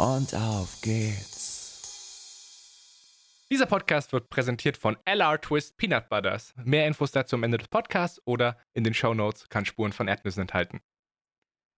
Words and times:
und 0.00 0.34
auf 0.34 0.80
geht's. 0.80 1.50
Dieser 3.50 3.66
Podcast 3.66 4.12
wird 4.12 4.30
präsentiert 4.30 4.78
von 4.78 4.96
LR 5.04 5.38
Twist 5.40 5.76
Peanut 5.76 6.08
Butters. 6.08 6.54
Mehr 6.64 6.86
Infos 6.86 7.12
dazu 7.12 7.36
am 7.36 7.42
Ende 7.42 7.58
des 7.58 7.68
Podcasts 7.68 8.22
oder 8.24 8.56
in 8.72 8.84
den 8.84 8.94
Show 8.94 9.12
Notes 9.12 9.48
kann 9.50 9.66
Spuren 9.66 9.92
von 9.92 10.08
Erdnüssen 10.08 10.42
enthalten. 10.42 10.80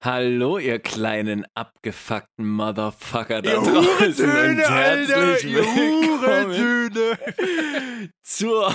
Hallo, 0.05 0.59
ihr 0.59 0.81
kleinen 0.81 1.47
abgefuckten 1.55 2.45
Motherfucker 2.45 3.41
da 3.41 3.53
Ihr 3.53 3.61
draußen 3.61 4.25
und 4.25 4.59
herzlich 4.59 5.55
willkommen 5.55 6.91
zur 8.25 8.75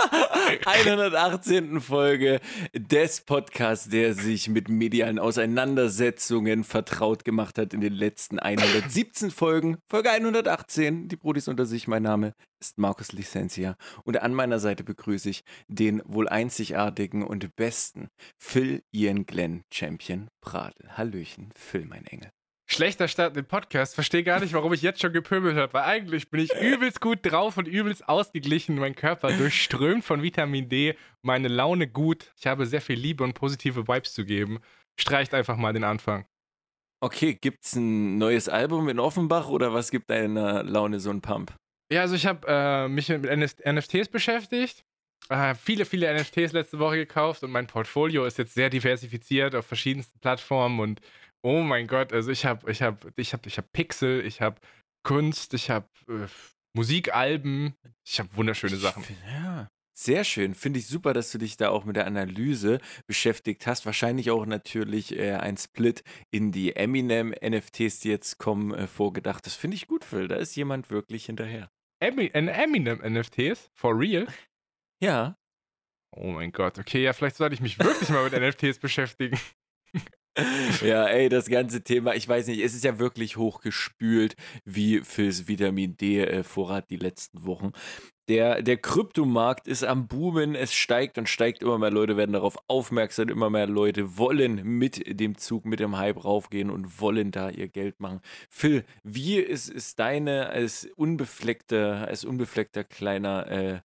118. 0.64 1.78
Folge 1.82 2.40
des 2.72 3.20
Podcasts, 3.20 3.90
der 3.90 4.14
sich 4.14 4.48
mit 4.48 4.70
medialen 4.70 5.18
Auseinandersetzungen 5.18 6.64
vertraut 6.64 7.26
gemacht 7.26 7.58
hat 7.58 7.74
in 7.74 7.82
den 7.82 7.92
letzten 7.92 8.38
117 8.38 9.30
Folgen. 9.30 9.76
Folge 9.90 10.10
118, 10.10 11.08
die 11.08 11.16
Brudis 11.16 11.48
unter 11.48 11.66
sich. 11.66 11.86
Mein 11.86 12.04
Name 12.04 12.32
ist 12.60 12.78
Markus 12.78 13.12
Licencia 13.12 13.76
und 14.04 14.20
an 14.20 14.34
meiner 14.34 14.58
Seite 14.58 14.84
begrüße 14.84 15.30
ich 15.30 15.44
den 15.68 16.02
wohl 16.04 16.28
einzigartigen 16.28 17.22
und 17.22 17.54
besten 17.56 18.08
Phil 18.38 18.82
Ian 18.92 19.26
Glenn 19.26 19.62
Champion 19.72 20.28
Pradel. 20.40 20.96
Hallöchen, 20.96 21.50
Phil, 21.54 21.84
mein 21.84 22.06
Engel. 22.06 22.30
Schlechter 22.68 23.06
Start 23.06 23.36
in 23.36 23.42
den 23.42 23.48
Podcast. 23.48 23.94
Verstehe 23.94 24.24
gar 24.24 24.40
nicht, 24.40 24.52
warum 24.52 24.72
ich 24.72 24.82
jetzt 24.82 25.00
schon 25.00 25.12
gepöbelt 25.12 25.56
habe, 25.56 25.72
weil 25.72 25.84
eigentlich 25.84 26.30
bin 26.30 26.40
ich 26.40 26.52
übelst 26.60 27.00
gut 27.00 27.20
drauf 27.22 27.56
und 27.58 27.68
übelst 27.68 28.08
ausgeglichen. 28.08 28.76
Mein 28.76 28.96
Körper 28.96 29.32
durchströmt 29.32 30.04
von 30.04 30.22
Vitamin 30.22 30.68
D, 30.68 30.96
meine 31.22 31.46
Laune 31.46 31.86
gut. 31.86 32.32
Ich 32.36 32.48
habe 32.48 32.66
sehr 32.66 32.80
viel 32.80 32.98
Liebe 32.98 33.22
und 33.22 33.34
positive 33.34 33.86
Vibes 33.86 34.14
zu 34.14 34.24
geben. 34.24 34.58
Streicht 34.98 35.32
einfach 35.32 35.56
mal 35.56 35.72
den 35.72 35.84
Anfang. 35.84 36.26
Okay, 37.00 37.34
gibt's 37.34 37.76
ein 37.76 38.18
neues 38.18 38.48
Album 38.48 38.88
in 38.88 38.98
Offenbach 38.98 39.48
oder 39.48 39.72
was 39.72 39.92
gibt 39.92 40.10
deiner 40.10 40.64
Laune 40.64 40.98
so 40.98 41.10
einen 41.10 41.20
Pump? 41.20 41.54
Ja, 41.92 42.00
also 42.02 42.14
ich 42.14 42.26
habe 42.26 42.46
äh, 42.48 42.88
mich 42.88 43.08
mit 43.08 43.26
NF 43.26 43.56
NFTs 43.64 44.08
beschäftigt. 44.08 44.84
Äh, 45.28 45.54
viele, 45.54 45.84
viele 45.84 46.12
NFTs 46.14 46.52
letzte 46.52 46.78
Woche 46.78 46.96
gekauft 46.96 47.42
und 47.42 47.50
mein 47.50 47.66
Portfolio 47.66 48.24
ist 48.24 48.38
jetzt 48.38 48.54
sehr 48.54 48.70
diversifiziert 48.70 49.54
auf 49.54 49.66
verschiedensten 49.66 50.18
Plattformen 50.20 50.80
und 50.80 51.00
oh 51.42 51.60
mein 51.60 51.86
Gott, 51.86 52.12
also 52.12 52.30
ich 52.30 52.44
habe 52.44 52.70
ich 52.70 52.82
habe 52.82 53.12
ich 53.16 53.32
habe 53.32 53.48
ich 53.48 53.56
habe 53.56 53.68
Pixel, 53.72 54.24
ich 54.24 54.40
habe 54.40 54.60
Kunst, 55.04 55.54
ich 55.54 55.70
habe 55.70 55.88
äh, 56.08 56.26
Musikalben, 56.74 57.74
ich 58.06 58.18
habe 58.18 58.28
wunderschöne 58.36 58.76
Sachen. 58.76 59.04
Ja. 59.28 59.68
Sehr 59.98 60.24
schön. 60.24 60.54
Finde 60.54 60.78
ich 60.78 60.88
super, 60.88 61.14
dass 61.14 61.32
du 61.32 61.38
dich 61.38 61.56
da 61.56 61.70
auch 61.70 61.86
mit 61.86 61.96
der 61.96 62.06
Analyse 62.06 62.80
beschäftigt 63.06 63.66
hast. 63.66 63.86
Wahrscheinlich 63.86 64.30
auch 64.30 64.44
natürlich 64.44 65.16
äh, 65.16 65.36
ein 65.36 65.56
Split 65.56 66.04
in 66.30 66.52
die 66.52 66.76
Eminem-NFTs, 66.76 68.00
die 68.00 68.10
jetzt 68.10 68.36
kommen, 68.36 68.74
äh, 68.74 68.86
vorgedacht. 68.88 69.46
Das 69.46 69.54
finde 69.54 69.76
ich 69.76 69.86
gut, 69.86 70.04
Phil. 70.04 70.28
Da 70.28 70.36
ist 70.36 70.54
jemand 70.54 70.90
wirklich 70.90 71.24
hinterher. 71.24 71.70
Ein 72.00 72.48
Eminem 72.48 73.00
NFTs 73.00 73.70
for 73.74 73.98
real? 73.98 74.26
Ja. 75.00 75.36
Oh 76.12 76.26
mein 76.26 76.52
Gott. 76.52 76.78
Okay, 76.78 77.02
ja, 77.02 77.12
vielleicht 77.12 77.36
sollte 77.36 77.54
ich 77.54 77.60
mich 77.60 77.78
wirklich 77.78 78.08
mal 78.10 78.28
mit 78.28 78.32
NFTs 78.32 78.78
beschäftigen. 78.78 79.38
Ja, 80.82 81.06
ey, 81.06 81.28
das 81.28 81.48
ganze 81.48 81.82
Thema, 81.82 82.14
ich 82.14 82.28
weiß 82.28 82.46
nicht, 82.48 82.60
es 82.60 82.74
ist 82.74 82.84
ja 82.84 82.98
wirklich 82.98 83.36
hochgespült 83.36 84.36
wie 84.64 85.00
fürs 85.00 85.48
Vitamin 85.48 85.96
D-Vorrat 85.96 86.90
die 86.90 86.96
letzten 86.96 87.46
Wochen. 87.46 87.72
Der, 88.28 88.60
der 88.60 88.76
Kryptomarkt 88.76 89.68
ist 89.68 89.84
am 89.84 90.08
Boomen, 90.08 90.56
es 90.56 90.74
steigt 90.74 91.16
und 91.16 91.28
steigt, 91.28 91.62
immer 91.62 91.78
mehr 91.78 91.92
Leute 91.92 92.16
werden 92.16 92.32
darauf 92.32 92.56
aufmerksam, 92.66 93.28
immer 93.28 93.50
mehr 93.50 93.68
Leute 93.68 94.18
wollen 94.18 94.62
mit 94.64 95.20
dem 95.20 95.38
Zug, 95.38 95.64
mit 95.64 95.78
dem 95.80 95.96
Hype 95.96 96.24
raufgehen 96.24 96.70
und 96.70 97.00
wollen 97.00 97.30
da 97.30 97.50
ihr 97.50 97.68
Geld 97.68 98.00
machen. 98.00 98.20
Phil, 98.50 98.84
wie 99.04 99.36
ist, 99.38 99.68
ist 99.70 100.00
deine 100.00 100.48
als 100.48 100.88
unbefleckter, 100.96 102.08
als 102.08 102.24
unbefleckter 102.24 102.82
kleiner 102.84 103.46
äh, 103.50 103.80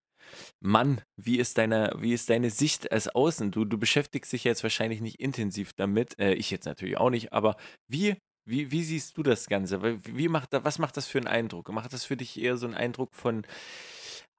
Mann, 0.61 1.01
wie 1.17 1.39
ist 1.39 1.59
deine, 1.59 1.93
wie 1.99 2.13
ist 2.13 2.31
deine 2.31 2.51
Sicht 2.51 2.91
als 2.93 3.09
Außen? 3.09 3.51
Du, 3.51 3.65
du 3.65 3.79
beschäftigst 3.79 4.33
dich 4.33 4.45
jetzt 4.45 4.63
wahrscheinlich 4.63 5.01
nicht 5.01 5.21
intensiv 5.21 5.73
damit, 5.75 6.19
äh, 6.19 6.35
ich 6.35 6.51
jetzt 6.51 6.67
natürlich 6.67 6.97
auch 6.99 7.11
nicht, 7.11 7.33
aber 7.33 7.57
wie, 7.89 8.17
wie, 8.49 8.71
wie 8.71 8.83
siehst 8.83 9.17
du 9.17 9.23
das 9.23 9.47
Ganze? 9.47 9.83
Wie 10.05 10.29
macht, 10.29 10.53
da- 10.53 10.65
was 10.65 10.79
macht 10.79 10.97
das 10.97 11.07
für 11.07 11.19
einen 11.19 11.29
Eindruck? 11.29 11.69
Macht 11.73 11.93
das 11.93 12.05
für 12.05 12.17
dich 12.17 12.41
eher 12.41 12.57
so 12.57 12.67
einen 12.67 12.75
Eindruck 12.75 13.15
von 13.15 13.45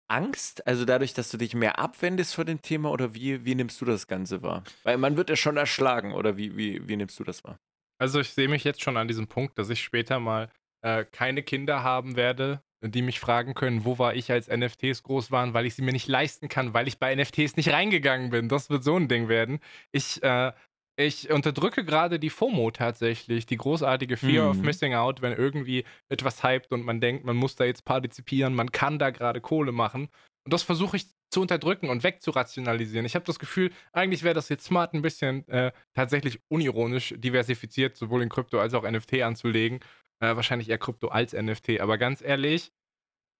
Angst, 0.07 0.67
also 0.67 0.83
dadurch, 0.83 1.13
dass 1.13 1.31
du 1.31 1.37
dich 1.37 1.53
mehr 1.55 1.79
abwendest 1.79 2.35
von 2.35 2.45
dem 2.45 2.61
Thema 2.61 2.91
oder 2.91 3.13
wie, 3.15 3.45
wie 3.45 3.55
nimmst 3.55 3.79
du 3.79 3.85
das 3.85 4.07
Ganze 4.07 4.41
wahr? 4.41 4.63
Weil 4.83 4.97
man 4.97 5.15
wird 5.15 5.29
ja 5.29 5.37
schon 5.37 5.55
erschlagen 5.55 6.11
oder 6.13 6.35
wie, 6.35 6.57
wie, 6.57 6.85
wie 6.87 6.97
nimmst 6.97 7.17
du 7.19 7.23
das 7.23 7.43
wahr? 7.45 7.57
Also 7.97 8.19
ich 8.19 8.31
sehe 8.31 8.49
mich 8.49 8.63
jetzt 8.65 8.81
schon 8.81 8.97
an 8.97 9.07
diesem 9.07 9.27
Punkt, 9.27 9.57
dass 9.57 9.69
ich 9.69 9.81
später 9.81 10.19
mal 10.19 10.49
äh, 10.81 11.05
keine 11.05 11.43
Kinder 11.43 11.83
haben 11.83 12.17
werde, 12.17 12.61
die 12.81 13.01
mich 13.01 13.19
fragen 13.19 13.53
können, 13.53 13.85
wo 13.85 13.99
war 13.99 14.15
ich, 14.15 14.31
als 14.31 14.47
NFTs 14.47 15.03
groß 15.03 15.31
waren, 15.31 15.53
weil 15.53 15.65
ich 15.65 15.75
sie 15.75 15.83
mir 15.83 15.91
nicht 15.91 16.07
leisten 16.07 16.49
kann, 16.49 16.73
weil 16.73 16.87
ich 16.87 16.97
bei 16.97 17.13
NFTs 17.15 17.55
nicht 17.55 17.69
reingegangen 17.71 18.31
bin. 18.31 18.49
Das 18.49 18.69
wird 18.69 18.83
so 18.83 18.95
ein 18.95 19.07
Ding 19.07 19.27
werden. 19.29 19.59
Ich, 19.91 20.21
äh, 20.23 20.51
ich 20.97 21.29
unterdrücke 21.31 21.85
gerade 21.85 22.19
die 22.19 22.29
FOMO 22.29 22.71
tatsächlich, 22.71 23.45
die 23.45 23.57
großartige 23.57 24.17
Fear 24.17 24.49
of 24.49 24.57
Mhm. 24.57 24.65
Missing 24.65 24.93
Out, 24.95 25.21
wenn 25.21 25.33
irgendwie 25.33 25.83
etwas 26.09 26.43
hypt 26.43 26.71
und 26.73 26.83
man 26.83 26.99
denkt, 26.99 27.23
man 27.23 27.35
muss 27.35 27.55
da 27.55 27.65
jetzt 27.65 27.85
partizipieren, 27.85 28.53
man 28.55 28.71
kann 28.71 28.99
da 28.99 29.09
gerade 29.11 29.41
Kohle 29.41 29.71
machen. 29.71 30.09
Und 30.43 30.53
das 30.53 30.63
versuche 30.63 30.97
ich 30.97 31.05
zu 31.29 31.39
unterdrücken 31.41 31.89
und 31.89 32.03
wegzurationalisieren. 32.03 33.05
Ich 33.05 33.15
habe 33.15 33.25
das 33.25 33.39
Gefühl, 33.39 33.71
eigentlich 33.93 34.23
wäre 34.23 34.35
das 34.35 34.49
jetzt 34.49 34.65
smart, 34.65 34.93
ein 34.93 35.01
bisschen 35.01 35.47
äh, 35.47 35.71
tatsächlich 35.93 36.39
unironisch 36.49 37.13
diversifiziert, 37.17 37.95
sowohl 37.95 38.21
in 38.21 38.29
Krypto 38.29 38.59
als 38.59 38.73
auch 38.73 38.83
NFT 38.89 39.21
anzulegen. 39.21 39.79
Äh, 40.21 40.35
wahrscheinlich 40.35 40.69
eher 40.69 40.77
Krypto 40.77 41.07
als 41.07 41.33
NFT. 41.33 41.81
Aber 41.81 41.97
ganz 41.97 42.21
ehrlich, 42.21 42.71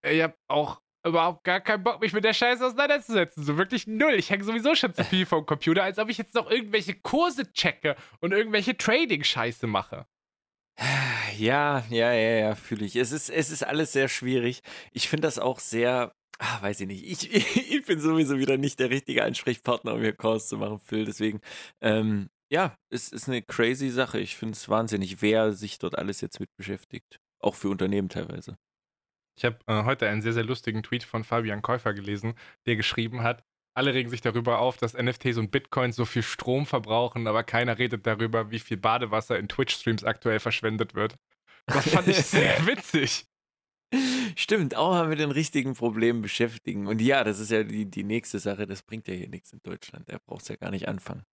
ich 0.04 0.22
habe 0.22 0.36
auch 0.48 0.82
überhaupt 1.06 1.44
gar 1.44 1.62
keinen 1.62 1.84
Bock, 1.84 2.02
mich 2.02 2.14
mit 2.14 2.24
der 2.24 2.34
Scheiße 2.34 2.66
auseinanderzusetzen. 2.66 3.44
So 3.44 3.58
wirklich 3.58 3.88
null. 3.88 4.14
Ich 4.16 4.30
hänge 4.30 4.44
sowieso 4.44 4.76
schon 4.76 4.94
zu 4.94 5.04
viel 5.04 5.26
vom 5.26 5.46
Computer, 5.46 5.84
als 5.84 6.00
ob 6.00 6.10
ich 6.10 6.18
jetzt 6.18 6.36
noch 6.36 6.50
irgendwelche 6.50 6.96
Kurse 6.96 7.52
checke 7.54 7.96
und 8.20 8.32
irgendwelche 8.34 8.76
Trading-Scheiße 8.78 9.68
mache. 9.68 10.06
Ja, 11.38 11.86
ja, 11.90 12.12
ja, 12.12 12.32
ja, 12.40 12.56
fühle 12.56 12.86
ich. 12.86 12.96
Es 12.98 13.12
ist, 13.14 13.30
es 13.30 13.50
ist 13.50 13.64
alles 13.64 13.94
sehr 13.94 14.10
schwierig. 14.10 14.62
Ich 14.92 15.08
finde 15.08 15.28
das 15.28 15.40
auch 15.40 15.60
sehr, 15.60 16.14
ah, 16.40 16.62
weiß 16.62 16.82
ich 16.82 16.88
nicht. 16.88 17.06
Ich, 17.06 17.34
ich 17.72 17.86
bin 17.86 18.00
sowieso 18.00 18.38
wieder 18.38 18.58
nicht 18.58 18.80
der 18.80 18.90
richtige 18.90 19.24
Ansprechpartner, 19.24 19.94
um 19.94 20.02
hier 20.02 20.14
Calls 20.14 20.50
zu 20.50 20.58
machen, 20.58 20.78
Phil. 20.80 21.06
Deswegen, 21.06 21.40
ähm, 21.80 22.30
ja, 22.52 22.78
es 22.90 23.10
ist 23.10 23.28
eine 23.28 23.42
crazy 23.42 23.90
Sache. 23.90 24.20
Ich 24.20 24.36
finde 24.36 24.54
es 24.54 24.70
wahnsinnig, 24.70 25.22
wer 25.22 25.54
sich 25.54 25.80
dort 25.80 25.98
alles 25.98 26.22
jetzt 26.22 26.40
mit 26.40 26.50
beschäftigt. 26.58 27.20
Auch 27.40 27.56
für 27.56 27.70
Unternehmen 27.70 28.10
teilweise. 28.10 28.58
Ich 29.38 29.46
habe 29.46 29.58
äh, 29.68 29.86
heute 29.86 30.08
einen 30.08 30.22
sehr, 30.22 30.34
sehr 30.34 30.44
lustigen 30.44 30.84
Tweet 30.84 31.04
von 31.04 31.24
Fabian 31.24 31.62
Käufer 31.62 31.94
gelesen, 31.94 32.36
der 32.66 32.76
geschrieben 32.76 33.24
hat, 33.24 33.44
alle 33.74 33.94
regen 33.94 34.10
sich 34.10 34.22
darüber 34.22 34.60
auf, 34.60 34.78
dass 34.78 34.94
NFTs 34.94 35.38
und 35.38 35.52
Bitcoins 35.52 35.96
so 35.96 36.06
viel 36.06 36.24
Strom 36.24 36.66
verbrauchen, 36.66 37.28
aber 37.28 37.44
keiner 37.44 37.78
redet 37.78 38.06
darüber, 38.06 38.52
wie 38.52 38.60
viel 38.60 38.78
Badewasser 38.78 39.40
in 39.40 39.48
Twitch-Streams 39.48 40.04
aktuell 40.04 40.40
verschwendet 40.40 40.94
wird. 40.94 41.16
Das 41.68 41.90
fand 41.90 42.08
ich 42.08 42.18
sehr 42.18 42.66
witzig. 42.68 43.26
Stimmt, 44.36 44.76
auch 44.76 44.92
mal 44.92 45.08
mit 45.08 45.20
den 45.20 45.32
richtigen 45.32 45.74
Problemen 45.74 46.22
beschäftigen. 46.22 46.88
Und 46.88 47.02
ja, 47.02 47.24
das 47.24 47.40
ist 47.40 47.52
ja 47.52 47.64
die, 47.64 47.86
die 47.86 48.04
nächste 48.04 48.40
Sache. 48.40 48.66
Das 48.66 48.84
bringt 48.84 49.08
ja 49.08 49.14
hier 49.14 49.30
nichts 49.30 49.54
in 49.54 49.60
Deutschland. 49.64 50.10
Da 50.10 50.18
braucht 50.26 50.44
es 50.44 50.48
ja 50.50 50.56
gar 50.56 50.72
nicht 50.72 50.88
anfangen. 50.88 51.24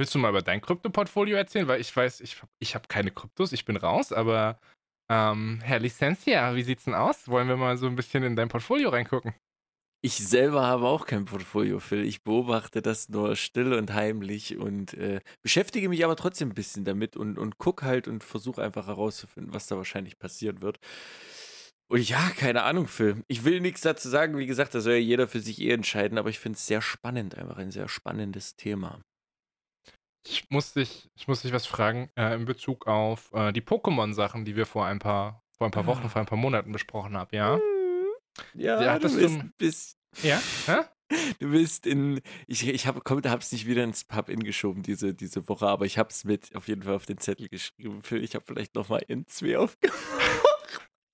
Willst 0.00 0.14
du 0.14 0.18
mal 0.18 0.30
über 0.30 0.40
dein 0.40 0.62
Krypto-Portfolio 0.62 1.36
erzählen? 1.36 1.68
Weil 1.68 1.78
ich 1.78 1.94
weiß, 1.94 2.22
ich, 2.22 2.40
ich 2.58 2.74
habe 2.74 2.88
keine 2.88 3.10
Kryptos, 3.10 3.52
ich 3.52 3.66
bin 3.66 3.76
raus, 3.76 4.14
aber 4.14 4.58
ähm, 5.12 5.60
Herr 5.62 5.78
Licencia, 5.78 6.54
wie 6.54 6.62
sieht's 6.62 6.84
denn 6.84 6.94
aus? 6.94 7.28
Wollen 7.28 7.48
wir 7.48 7.58
mal 7.58 7.76
so 7.76 7.86
ein 7.86 7.96
bisschen 7.96 8.22
in 8.22 8.34
dein 8.34 8.48
Portfolio 8.48 8.88
reingucken? 8.88 9.34
Ich 10.00 10.14
selber 10.14 10.62
habe 10.62 10.86
auch 10.86 11.04
kein 11.04 11.26
Portfolio, 11.26 11.80
Phil. 11.80 12.06
Ich 12.06 12.22
beobachte 12.22 12.80
das 12.80 13.10
nur 13.10 13.36
still 13.36 13.74
und 13.74 13.92
heimlich 13.92 14.56
und 14.56 14.94
äh, 14.94 15.20
beschäftige 15.42 15.90
mich 15.90 16.02
aber 16.02 16.16
trotzdem 16.16 16.48
ein 16.48 16.54
bisschen 16.54 16.86
damit 16.86 17.18
und, 17.18 17.36
und 17.36 17.58
gucke 17.58 17.84
halt 17.84 18.08
und 18.08 18.24
versuche 18.24 18.62
einfach 18.62 18.86
herauszufinden, 18.86 19.52
was 19.52 19.66
da 19.66 19.76
wahrscheinlich 19.76 20.18
passieren 20.18 20.62
wird. 20.62 20.78
Und 21.90 22.08
ja, 22.08 22.30
keine 22.38 22.62
Ahnung, 22.62 22.86
Phil. 22.86 23.22
Ich 23.28 23.44
will 23.44 23.60
nichts 23.60 23.82
dazu 23.82 24.08
sagen. 24.08 24.38
Wie 24.38 24.46
gesagt, 24.46 24.74
das 24.74 24.84
soll 24.84 24.94
ja 24.94 24.98
jeder 24.98 25.28
für 25.28 25.40
sich 25.40 25.60
eh 25.60 25.72
entscheiden, 25.72 26.16
aber 26.16 26.30
ich 26.30 26.38
finde 26.38 26.56
es 26.56 26.66
sehr 26.66 26.80
spannend, 26.80 27.34
einfach 27.34 27.58
ein 27.58 27.70
sehr 27.70 27.90
spannendes 27.90 28.56
Thema. 28.56 29.02
Ich 30.26 30.50
muss 30.50 30.74
dich, 30.74 31.10
ich 31.14 31.28
muss 31.28 31.42
dich 31.42 31.52
was 31.52 31.66
fragen 31.66 32.10
äh, 32.16 32.34
in 32.34 32.44
Bezug 32.44 32.86
auf 32.86 33.32
äh, 33.32 33.52
die 33.52 33.62
Pokémon-Sachen, 33.62 34.44
die 34.44 34.56
wir 34.56 34.66
vor 34.66 34.86
ein 34.86 34.98
paar 34.98 35.42
vor 35.56 35.66
ein 35.66 35.72
paar 35.72 35.86
Wochen, 35.86 36.08
vor 36.08 36.20
ein 36.20 36.26
paar 36.26 36.38
Monaten 36.38 36.72
besprochen 36.72 37.16
habe, 37.16 37.36
ja? 37.36 37.58
Ja, 38.54 38.80
Ja, 38.82 38.98
du 38.98 39.14
bist, 39.14 39.38
bist, 39.58 39.98
Ja? 40.22 40.40
Hä? 40.66 40.78
du 41.38 41.50
bist 41.50 41.86
in. 41.86 42.20
Ich, 42.46 42.66
ich 42.66 42.86
habe 42.86 43.00
es 43.38 43.52
nicht 43.52 43.66
wieder 43.66 43.84
ins 43.84 44.04
Pub-In 44.04 44.42
geschoben 44.42 44.82
diese, 44.82 45.12
diese 45.14 45.48
Woche, 45.48 45.66
aber 45.66 45.84
ich 45.84 45.98
habe 45.98 46.10
es 46.10 46.24
mit 46.24 46.54
auf 46.54 46.68
jeden 46.68 46.82
Fall 46.82 46.94
auf 46.94 47.06
den 47.06 47.18
Zettel 47.18 47.48
geschrieben. 47.48 48.00
Ich 48.10 48.34
habe 48.34 48.44
vielleicht 48.46 48.74
nochmal 48.74 49.02
in 49.08 49.26
zwei 49.26 49.58
aufgemacht, 49.58 49.98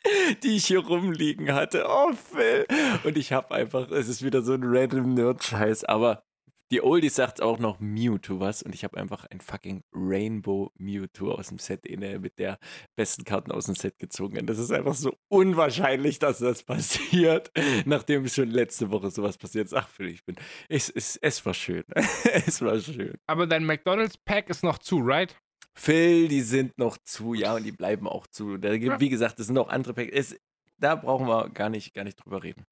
die 0.42 0.56
ich 0.56 0.66
hier 0.66 0.80
rumliegen 0.80 1.52
hatte. 1.52 1.86
Oh, 1.88 2.12
Phil. 2.12 2.66
Und 3.04 3.16
ich 3.16 3.32
habe 3.32 3.54
einfach, 3.54 3.90
es 3.90 4.08
ist 4.08 4.22
wieder 4.22 4.42
so 4.42 4.52
ein 4.52 4.62
random 4.62 5.14
Nerd-Scheiß, 5.14 5.84
aber 5.84 6.25
die 6.72 6.82
Oldie 6.82 7.08
sagt 7.08 7.40
auch 7.40 7.58
noch 7.58 7.78
Mewtwo 7.78 8.40
was 8.40 8.62
und 8.62 8.74
ich 8.74 8.82
habe 8.82 8.96
einfach 8.96 9.24
ein 9.26 9.40
fucking 9.40 9.84
Rainbow 9.92 10.72
Mewtwo 10.78 11.32
aus 11.32 11.48
dem 11.48 11.58
Set 11.58 11.86
inne 11.86 12.18
mit 12.18 12.38
der 12.38 12.58
besten 12.96 13.24
Karten 13.24 13.52
aus 13.52 13.66
dem 13.66 13.76
Set 13.76 13.98
gezogen. 13.98 14.38
Und 14.38 14.46
das 14.46 14.58
ist 14.58 14.72
einfach 14.72 14.94
so 14.94 15.14
unwahrscheinlich, 15.28 16.18
dass 16.18 16.38
das 16.38 16.62
passiert, 16.62 17.52
nachdem 17.84 18.26
schon 18.28 18.50
letzte 18.50 18.90
Woche 18.90 19.10
sowas 19.10 19.38
passiert 19.38 19.66
ist. 19.66 19.74
Ach, 19.74 19.88
Phil, 19.88 20.08
ich 20.08 20.24
bin. 20.24 20.36
Es, 20.68 20.90
es, 20.90 21.16
es 21.16 21.44
war 21.46 21.54
schön. 21.54 21.84
es 22.46 22.60
war 22.60 22.78
schön. 22.80 23.14
Aber 23.26 23.46
dein 23.46 23.64
McDonalds-Pack 23.64 24.50
ist 24.50 24.64
noch 24.64 24.78
zu, 24.78 24.98
right? 24.98 25.36
Phil, 25.74 26.28
die 26.28 26.40
sind 26.40 26.78
noch 26.78 26.96
zu, 26.98 27.34
ja, 27.34 27.54
und 27.54 27.64
die 27.64 27.72
bleiben 27.72 28.08
auch 28.08 28.26
zu. 28.26 28.56
Da 28.56 28.76
gibt, 28.76 28.98
wie 28.98 29.10
gesagt, 29.10 29.38
es 29.38 29.46
sind 29.46 29.58
auch 29.58 29.68
andere 29.68 29.94
Packs. 29.94 30.12
Es, 30.12 30.40
da 30.78 30.94
brauchen 30.94 31.26
wir 31.26 31.50
gar 31.50 31.68
nicht, 31.68 31.94
gar 31.94 32.04
nicht 32.04 32.16
drüber 32.16 32.42
reden. 32.42 32.64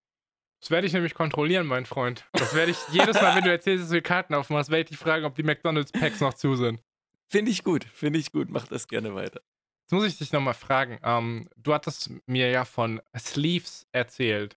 Das 0.64 0.70
werde 0.70 0.86
ich 0.86 0.94
nämlich 0.94 1.12
kontrollieren, 1.12 1.66
mein 1.66 1.84
Freund. 1.84 2.24
Das 2.32 2.54
werde 2.54 2.70
ich 2.70 2.78
jedes 2.90 3.20
Mal, 3.20 3.36
wenn 3.36 3.44
du 3.44 3.50
erzählst, 3.50 3.82
dass 3.82 3.90
du 3.90 3.96
die 3.96 4.00
Karten 4.00 4.32
aufmachst, 4.32 4.70
werde 4.70 4.84
ich 4.84 4.88
dich 4.88 4.98
fragen, 4.98 5.26
ob 5.26 5.34
die 5.34 5.42
McDonalds-Packs 5.42 6.20
noch 6.20 6.32
zu 6.32 6.56
sind. 6.56 6.80
Finde 7.28 7.50
ich 7.50 7.64
gut, 7.64 7.84
finde 7.84 8.18
ich 8.18 8.32
gut. 8.32 8.48
Mach 8.48 8.66
das 8.66 8.88
gerne 8.88 9.14
weiter. 9.14 9.42
Jetzt 9.82 9.92
muss 9.92 10.06
ich 10.06 10.16
dich 10.16 10.32
nochmal 10.32 10.54
fragen. 10.54 10.98
Ähm, 11.02 11.50
du 11.58 11.74
hattest 11.74 12.12
mir 12.24 12.48
ja 12.48 12.64
von 12.64 13.02
Sleeves 13.14 13.86
erzählt. 13.92 14.56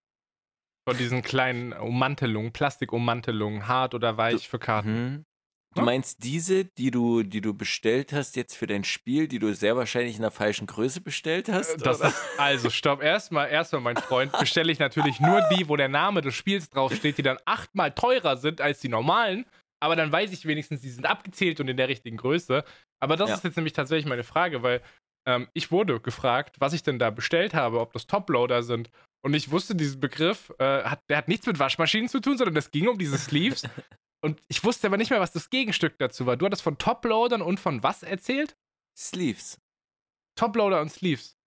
Von 0.88 0.96
diesen 0.96 1.20
kleinen 1.20 1.74
Ummantelungen, 1.74 2.54
Plastikummantelungen, 2.54 3.68
hart 3.68 3.94
oder 3.94 4.16
weich 4.16 4.48
für 4.48 4.58
Karten. 4.58 4.90
Mhm. 4.90 5.24
Du 5.78 5.82
Ja? 5.82 5.84
meinst 5.84 6.24
diese, 6.24 6.64
die 6.64 6.90
du, 6.90 7.22
die 7.22 7.40
du 7.40 7.54
bestellt 7.54 8.12
hast 8.12 8.36
jetzt 8.36 8.54
für 8.56 8.66
dein 8.66 8.84
Spiel, 8.84 9.28
die 9.28 9.38
du 9.38 9.54
sehr 9.54 9.76
wahrscheinlich 9.76 10.16
in 10.16 10.22
der 10.22 10.30
falschen 10.30 10.66
Größe 10.66 11.00
bestellt 11.00 11.48
hast? 11.48 11.74
Äh, 11.74 11.78
Das 11.78 12.00
oder? 12.00 12.08
ist, 12.08 12.16
also, 12.36 12.70
stopp. 12.70 13.02
Erstmal, 13.02 13.48
erstmal, 13.50 13.80
mein 13.82 13.96
Freund, 13.96 14.32
bestelle 14.38 14.72
ich 14.72 14.78
natürlich 14.78 15.20
nur 15.20 15.40
die, 15.52 15.68
wo 15.68 15.76
der 15.76 15.88
Name 15.88 16.20
des 16.20 16.34
Spiels 16.34 16.68
draufsteht, 16.70 17.18
die 17.18 17.22
dann 17.22 17.38
achtmal 17.44 17.92
teurer 17.92 18.36
sind 18.36 18.60
als 18.60 18.80
die 18.80 18.88
normalen. 18.88 19.46
Aber 19.80 19.94
dann 19.94 20.10
weiß 20.10 20.32
ich 20.32 20.44
wenigstens, 20.46 20.80
die 20.80 20.90
sind 20.90 21.06
abgezählt 21.06 21.60
und 21.60 21.68
in 21.68 21.76
der 21.76 21.88
richtigen 21.88 22.16
Größe. 22.16 22.64
Aber 23.00 23.16
das 23.16 23.28
Ja. 23.30 23.36
ist 23.36 23.44
jetzt 23.44 23.56
nämlich 23.56 23.72
tatsächlich 23.74 24.06
meine 24.06 24.24
Frage, 24.24 24.62
weil 24.64 24.82
ähm, 25.28 25.46
ich 25.54 25.70
wurde 25.70 26.00
gefragt, 26.00 26.56
was 26.58 26.72
ich 26.72 26.82
denn 26.82 26.98
da 26.98 27.10
bestellt 27.10 27.54
habe, 27.54 27.78
ob 27.80 27.92
das 27.92 28.06
Toploader 28.08 28.62
sind. 28.64 28.90
Und 29.24 29.34
ich 29.34 29.50
wusste, 29.50 29.74
diesen 29.76 30.00
Begriff, 30.00 30.52
äh, 30.58 30.82
hat, 30.82 31.00
der 31.08 31.18
hat 31.18 31.28
nichts 31.28 31.46
mit 31.46 31.58
Waschmaschinen 31.58 32.08
zu 32.08 32.20
tun, 32.20 32.38
sondern 32.38 32.56
es 32.56 32.70
ging 32.70 32.88
um 32.88 32.98
diese 32.98 33.18
Sleeves. 33.18 33.62
Und 34.20 34.42
ich 34.48 34.64
wusste 34.64 34.86
aber 34.86 34.96
nicht 34.96 35.10
mehr, 35.10 35.20
was 35.20 35.32
das 35.32 35.50
Gegenstück 35.50 35.98
dazu 35.98 36.26
war. 36.26 36.36
Du 36.36 36.46
hattest 36.46 36.62
von 36.62 36.78
Toploadern 36.78 37.42
und 37.42 37.60
von 37.60 37.82
was 37.82 38.02
erzählt? 38.02 38.56
Sleeves. 38.96 39.60
Toploader 40.36 40.80
und 40.80 40.90
Sleeves. 40.90 41.38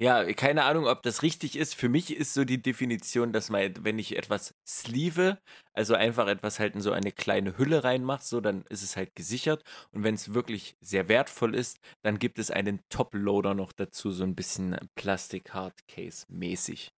Ja, 0.00 0.32
keine 0.32 0.62
Ahnung, 0.62 0.86
ob 0.86 1.02
das 1.02 1.22
richtig 1.22 1.56
ist. 1.56 1.74
Für 1.74 1.88
mich 1.88 2.14
ist 2.16 2.32
so 2.32 2.44
die 2.44 2.62
Definition, 2.62 3.32
dass 3.32 3.50
man, 3.50 3.74
wenn 3.84 3.98
ich 3.98 4.16
etwas 4.16 4.54
sleeve, 4.64 5.38
also 5.72 5.94
einfach 5.94 6.28
etwas 6.28 6.60
halt 6.60 6.76
in 6.76 6.80
so 6.80 6.92
eine 6.92 7.10
kleine 7.10 7.58
Hülle 7.58 7.82
reinmache, 7.82 8.22
so, 8.22 8.40
dann 8.40 8.62
ist 8.68 8.84
es 8.84 8.96
halt 8.96 9.16
gesichert. 9.16 9.64
Und 9.90 10.04
wenn 10.04 10.14
es 10.14 10.34
wirklich 10.34 10.76
sehr 10.80 11.08
wertvoll 11.08 11.56
ist, 11.56 11.80
dann 12.02 12.20
gibt 12.20 12.38
es 12.38 12.52
einen 12.52 12.80
Top-Loader 12.90 13.54
noch 13.54 13.72
dazu, 13.72 14.12
so 14.12 14.22
ein 14.22 14.36
bisschen 14.36 14.76
Plastik-Hardcase-mäßig. 14.94 16.92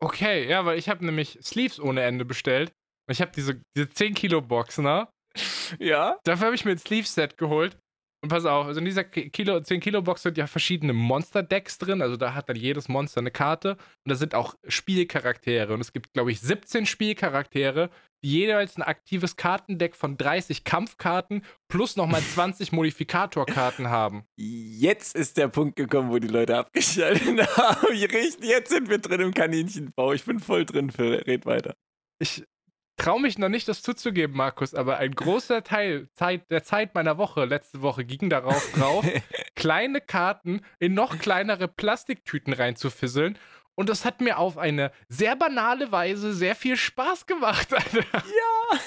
Okay, 0.00 0.48
ja, 0.48 0.64
weil 0.64 0.78
ich 0.78 0.88
habe 0.88 1.04
nämlich 1.04 1.40
Sleeves 1.42 1.80
ohne 1.80 2.02
Ende 2.02 2.24
bestellt. 2.24 2.72
Ich 3.10 3.20
habe 3.20 3.32
diese, 3.34 3.60
diese 3.76 3.88
10 3.88 4.14
Kilo 4.14 4.40
Box, 4.40 4.78
ne? 4.78 5.08
Ja? 5.78 6.18
Dafür 6.24 6.46
habe 6.46 6.54
ich 6.54 6.64
mir 6.64 6.72
ein 6.72 6.78
Sleeve-Set 6.78 7.36
geholt. 7.38 7.76
Und 8.24 8.28
pass 8.28 8.44
auf, 8.44 8.66
also 8.68 8.78
in 8.78 8.84
dieser 8.84 9.02
Ki- 9.02 9.30
Kilo, 9.30 9.58
10 9.60 9.80
Kilo 9.80 10.00
Box 10.00 10.22
sind 10.22 10.38
ja 10.38 10.46
verschiedene 10.46 10.92
Monster-Decks 10.92 11.78
drin. 11.78 12.00
Also 12.02 12.16
da 12.16 12.34
hat 12.34 12.48
dann 12.48 12.54
jedes 12.54 12.88
Monster 12.88 13.20
eine 13.20 13.32
Karte. 13.32 13.72
Und 13.72 14.10
da 14.10 14.14
sind 14.14 14.36
auch 14.36 14.54
Spielcharaktere. 14.68 15.74
Und 15.74 15.80
es 15.80 15.92
gibt, 15.92 16.12
glaube 16.12 16.30
ich, 16.30 16.40
17 16.40 16.86
Spielcharaktere, 16.86 17.90
die 18.24 18.30
jeweils 18.30 18.76
ein 18.76 18.82
aktives 18.82 19.34
Kartendeck 19.36 19.96
von 19.96 20.16
30 20.16 20.62
Kampfkarten 20.62 21.44
plus 21.68 21.96
nochmal 21.96 22.20
20 22.34 22.70
Modifikatorkarten 22.70 23.88
haben. 23.90 24.22
Jetzt 24.38 25.16
ist 25.16 25.36
der 25.36 25.48
Punkt 25.48 25.74
gekommen, 25.74 26.10
wo 26.10 26.18
die 26.20 26.28
Leute 26.28 26.56
abgeschaltet 26.58 27.40
haben. 27.56 27.86
Richtig, 27.88 28.44
Jetzt 28.48 28.70
sind 28.70 28.88
wir 28.88 28.98
drin 28.98 29.20
im 29.20 29.34
Kaninchenbau. 29.34 30.12
Ich 30.12 30.24
bin 30.24 30.38
voll 30.38 30.64
drin, 30.64 30.90
Phil. 30.92 31.14
Red 31.26 31.44
weiter. 31.44 31.74
Ich 32.20 32.44
traue 33.02 33.20
mich 33.20 33.38
noch 33.38 33.48
nicht, 33.48 33.68
das 33.68 33.82
zuzugeben, 33.82 34.36
Markus, 34.36 34.74
aber 34.74 34.98
ein 34.98 35.14
großer 35.14 35.64
Teil 35.64 36.08
Zeit, 36.14 36.50
der 36.50 36.62
Zeit 36.62 36.94
meiner 36.94 37.18
Woche, 37.18 37.44
letzte 37.44 37.82
Woche, 37.82 38.04
ging 38.04 38.30
darauf 38.30 38.72
drauf, 38.76 39.04
kleine 39.54 40.00
Karten 40.00 40.60
in 40.78 40.94
noch 40.94 41.18
kleinere 41.18 41.68
Plastiktüten 41.68 42.52
reinzufisseln. 42.52 43.38
Und 43.74 43.88
das 43.88 44.04
hat 44.04 44.20
mir 44.20 44.38
auf 44.38 44.58
eine 44.58 44.92
sehr 45.08 45.34
banale 45.34 45.90
Weise 45.90 46.34
sehr 46.34 46.54
viel 46.54 46.76
Spaß 46.76 47.26
gemacht, 47.26 47.72
Alter. 47.72 48.04
ja. 48.12 48.78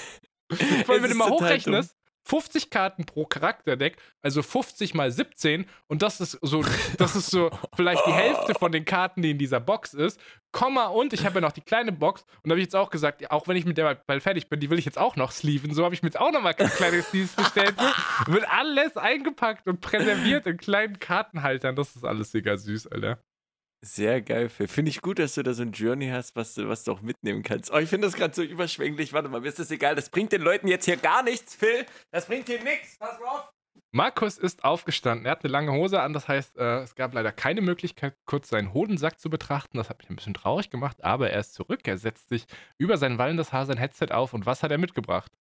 Weil 0.86 1.02
wenn 1.02 1.10
du 1.10 1.16
mal 1.16 1.30
hochrechnest, 1.30 1.95
50 2.26 2.70
Karten 2.70 3.06
pro 3.06 3.24
Charakterdeck, 3.24 3.96
also 4.20 4.42
50 4.42 4.94
mal 4.94 5.10
17, 5.10 5.66
und 5.86 6.02
das 6.02 6.20
ist 6.20 6.38
so, 6.42 6.64
das 6.98 7.14
ist 7.14 7.30
so 7.30 7.50
vielleicht 7.74 8.04
die 8.06 8.12
Hälfte 8.12 8.54
von 8.54 8.72
den 8.72 8.84
Karten, 8.84 9.22
die 9.22 9.30
in 9.30 9.38
dieser 9.38 9.60
Box 9.60 9.94
ist. 9.94 10.20
Komma 10.52 10.86
und 10.86 11.12
ich 11.12 11.24
habe 11.24 11.36
ja 11.36 11.40
noch 11.42 11.52
die 11.52 11.60
kleine 11.60 11.92
Box 11.92 12.22
und 12.42 12.48
da 12.48 12.50
habe 12.52 12.60
ich 12.60 12.66
jetzt 12.66 12.76
auch 12.76 12.90
gesagt, 12.90 13.30
auch 13.30 13.46
wenn 13.46 13.56
ich 13.56 13.64
mit 13.64 13.78
der 13.78 13.94
bald 13.94 14.22
fertig 14.22 14.48
bin, 14.48 14.58
die 14.58 14.70
will 14.70 14.78
ich 14.78 14.86
jetzt 14.86 14.98
auch 14.98 15.14
noch 15.14 15.30
sleeven. 15.30 15.72
So 15.74 15.84
habe 15.84 15.94
ich 15.94 16.02
mir 16.02 16.08
jetzt 16.08 16.18
auch 16.18 16.32
noch 16.32 16.40
mal 16.40 16.54
kleine 16.54 17.02
Sleeves 17.02 17.34
bestellt. 17.36 17.74
Wird 18.26 18.48
alles 18.50 18.96
eingepackt 18.96 19.68
und 19.68 19.80
präserviert 19.80 20.46
in 20.46 20.56
kleinen 20.56 20.98
Kartenhaltern. 20.98 21.76
Das 21.76 21.94
ist 21.94 22.04
alles 22.04 22.32
mega 22.32 22.56
süß, 22.56 22.88
Alter. 22.88 23.18
Sehr 23.82 24.22
geil, 24.22 24.48
Phil. 24.48 24.68
Finde 24.68 24.90
ich 24.90 25.00
gut, 25.00 25.18
dass 25.18 25.34
du 25.34 25.42
da 25.42 25.52
so 25.52 25.62
ein 25.62 25.72
Journey 25.72 26.08
hast, 26.08 26.34
was 26.34 26.54
du, 26.54 26.68
was 26.68 26.84
du 26.84 26.92
auch 26.92 27.02
mitnehmen 27.02 27.42
kannst. 27.42 27.70
Oh, 27.70 27.78
ich 27.78 27.88
finde 27.88 28.08
das 28.08 28.16
gerade 28.16 28.34
so 28.34 28.42
überschwänglich. 28.42 29.12
Warte 29.12 29.28
mal, 29.28 29.40
mir 29.40 29.48
ist 29.48 29.58
das 29.58 29.70
egal. 29.70 29.94
Das 29.94 30.10
bringt 30.10 30.32
den 30.32 30.42
Leuten 30.42 30.66
jetzt 30.66 30.86
hier 30.86 30.96
gar 30.96 31.22
nichts, 31.22 31.54
Phil. 31.54 31.86
Das 32.10 32.26
bringt 32.26 32.48
hier 32.48 32.62
nichts. 32.62 32.98
Pass 32.98 33.18
mal 33.20 33.26
auf. 33.26 33.52
Markus 33.92 34.36
ist 34.38 34.64
aufgestanden. 34.64 35.26
Er 35.26 35.32
hat 35.32 35.44
eine 35.44 35.52
lange 35.52 35.72
Hose 35.72 36.00
an, 36.00 36.12
das 36.12 36.28
heißt, 36.28 36.58
äh, 36.58 36.80
es 36.80 36.94
gab 36.96 37.14
leider 37.14 37.32
keine 37.32 37.60
Möglichkeit, 37.60 38.14
kurz 38.26 38.48
seinen 38.48 38.74
Hodensack 38.74 39.20
zu 39.20 39.30
betrachten. 39.30 39.78
Das 39.78 39.88
hat 39.88 39.98
mich 39.98 40.10
ein 40.10 40.16
bisschen 40.16 40.34
traurig 40.34 40.70
gemacht, 40.70 41.02
aber 41.04 41.30
er 41.30 41.40
ist 41.40 41.54
zurück. 41.54 41.80
Er 41.84 41.96
setzt 41.96 42.28
sich 42.28 42.44
über 42.78 42.98
sein 42.98 43.18
wallendes 43.18 43.52
Haar 43.52 43.66
sein 43.66 43.78
Headset 43.78 44.08
auf 44.10 44.34
und 44.34 44.44
was 44.44 44.62
hat 44.62 44.70
er 44.70 44.78
mitgebracht? 44.78 45.32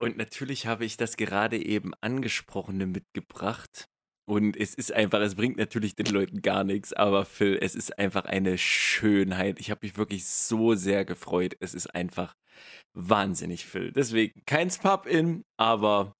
Und 0.00 0.16
natürlich 0.16 0.66
habe 0.66 0.84
ich 0.84 0.96
das 0.96 1.16
gerade 1.16 1.58
eben 1.62 1.92
angesprochene 2.00 2.86
mitgebracht. 2.86 3.88
Und 4.26 4.56
es 4.56 4.74
ist 4.74 4.90
einfach, 4.92 5.20
es 5.20 5.34
bringt 5.34 5.58
natürlich 5.58 5.94
den 5.96 6.06
Leuten 6.06 6.40
gar 6.40 6.64
nichts, 6.64 6.92
aber 6.94 7.24
Phil, 7.26 7.58
es 7.60 7.74
ist 7.74 7.98
einfach 7.98 8.24
eine 8.24 8.56
Schönheit. 8.56 9.60
Ich 9.60 9.70
habe 9.70 9.80
mich 9.82 9.98
wirklich 9.98 10.26
so 10.26 10.74
sehr 10.74 11.04
gefreut. 11.04 11.56
Es 11.60 11.74
ist 11.74 11.94
einfach 11.94 12.34
wahnsinnig, 12.94 13.66
Phil. 13.66 13.92
Deswegen 13.92 14.42
kein 14.46 14.68
Pub-In, 14.68 15.44
aber 15.58 16.14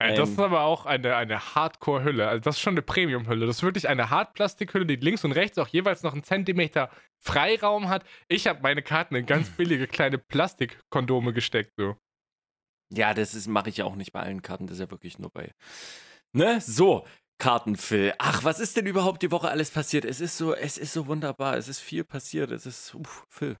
Äh, 0.00 0.14
das 0.14 0.28
Ähm. 0.28 0.34
ist 0.34 0.38
aber 0.40 0.60
auch 0.62 0.86
eine, 0.86 1.16
eine 1.16 1.54
Hardcore-Hülle. 1.56 2.28
Also 2.28 2.40
das 2.42 2.56
ist 2.56 2.60
schon 2.60 2.74
eine 2.74 2.82
Premium-Hülle. 2.82 3.46
Das 3.46 3.56
ist 3.56 3.62
wirklich 3.64 3.88
eine 3.88 4.10
Hartplastikhülle, 4.10 4.86
die 4.86 4.96
links 4.96 5.24
und 5.24 5.32
rechts 5.32 5.58
auch 5.58 5.68
jeweils 5.68 6.02
noch 6.04 6.12
einen 6.12 6.22
Zentimeter 6.22 6.90
Freiraum 7.24 7.88
hat. 7.88 8.04
Ich 8.28 8.46
habe 8.46 8.60
meine 8.62 8.82
Karten 8.82 9.16
in 9.16 9.26
ganz 9.26 9.50
billige 9.56 9.86
kleine 9.88 10.18
Plastikkondome 10.18 11.32
gesteckt. 11.32 11.72
So. 11.78 11.96
ja, 12.92 13.12
das 13.14 13.46
mache 13.48 13.70
ich 13.70 13.78
ja 13.78 13.86
auch 13.86 13.96
nicht 13.96 14.12
bei 14.12 14.20
allen 14.20 14.42
Karten. 14.42 14.66
Das 14.66 14.74
ist 14.76 14.80
ja 14.82 14.90
wirklich 14.90 15.18
nur 15.18 15.30
bei. 15.30 15.52
Ne? 16.32 16.60
So. 16.60 17.06
Kartenphil. 17.38 18.14
Ach, 18.18 18.44
was 18.44 18.60
ist 18.60 18.76
denn 18.76 18.86
überhaupt 18.86 19.22
die 19.22 19.30
Woche 19.30 19.48
alles 19.48 19.70
passiert? 19.70 20.04
Es 20.04 20.20
ist 20.20 20.36
so, 20.36 20.54
es 20.54 20.76
ist 20.76 20.92
so 20.92 21.06
wunderbar. 21.06 21.56
Es 21.56 21.68
ist 21.68 21.80
viel 21.80 22.04
passiert. 22.04 22.50
Es 22.50 22.66
ist, 22.66 22.94
uff, 22.94 23.26
Phil. 23.28 23.56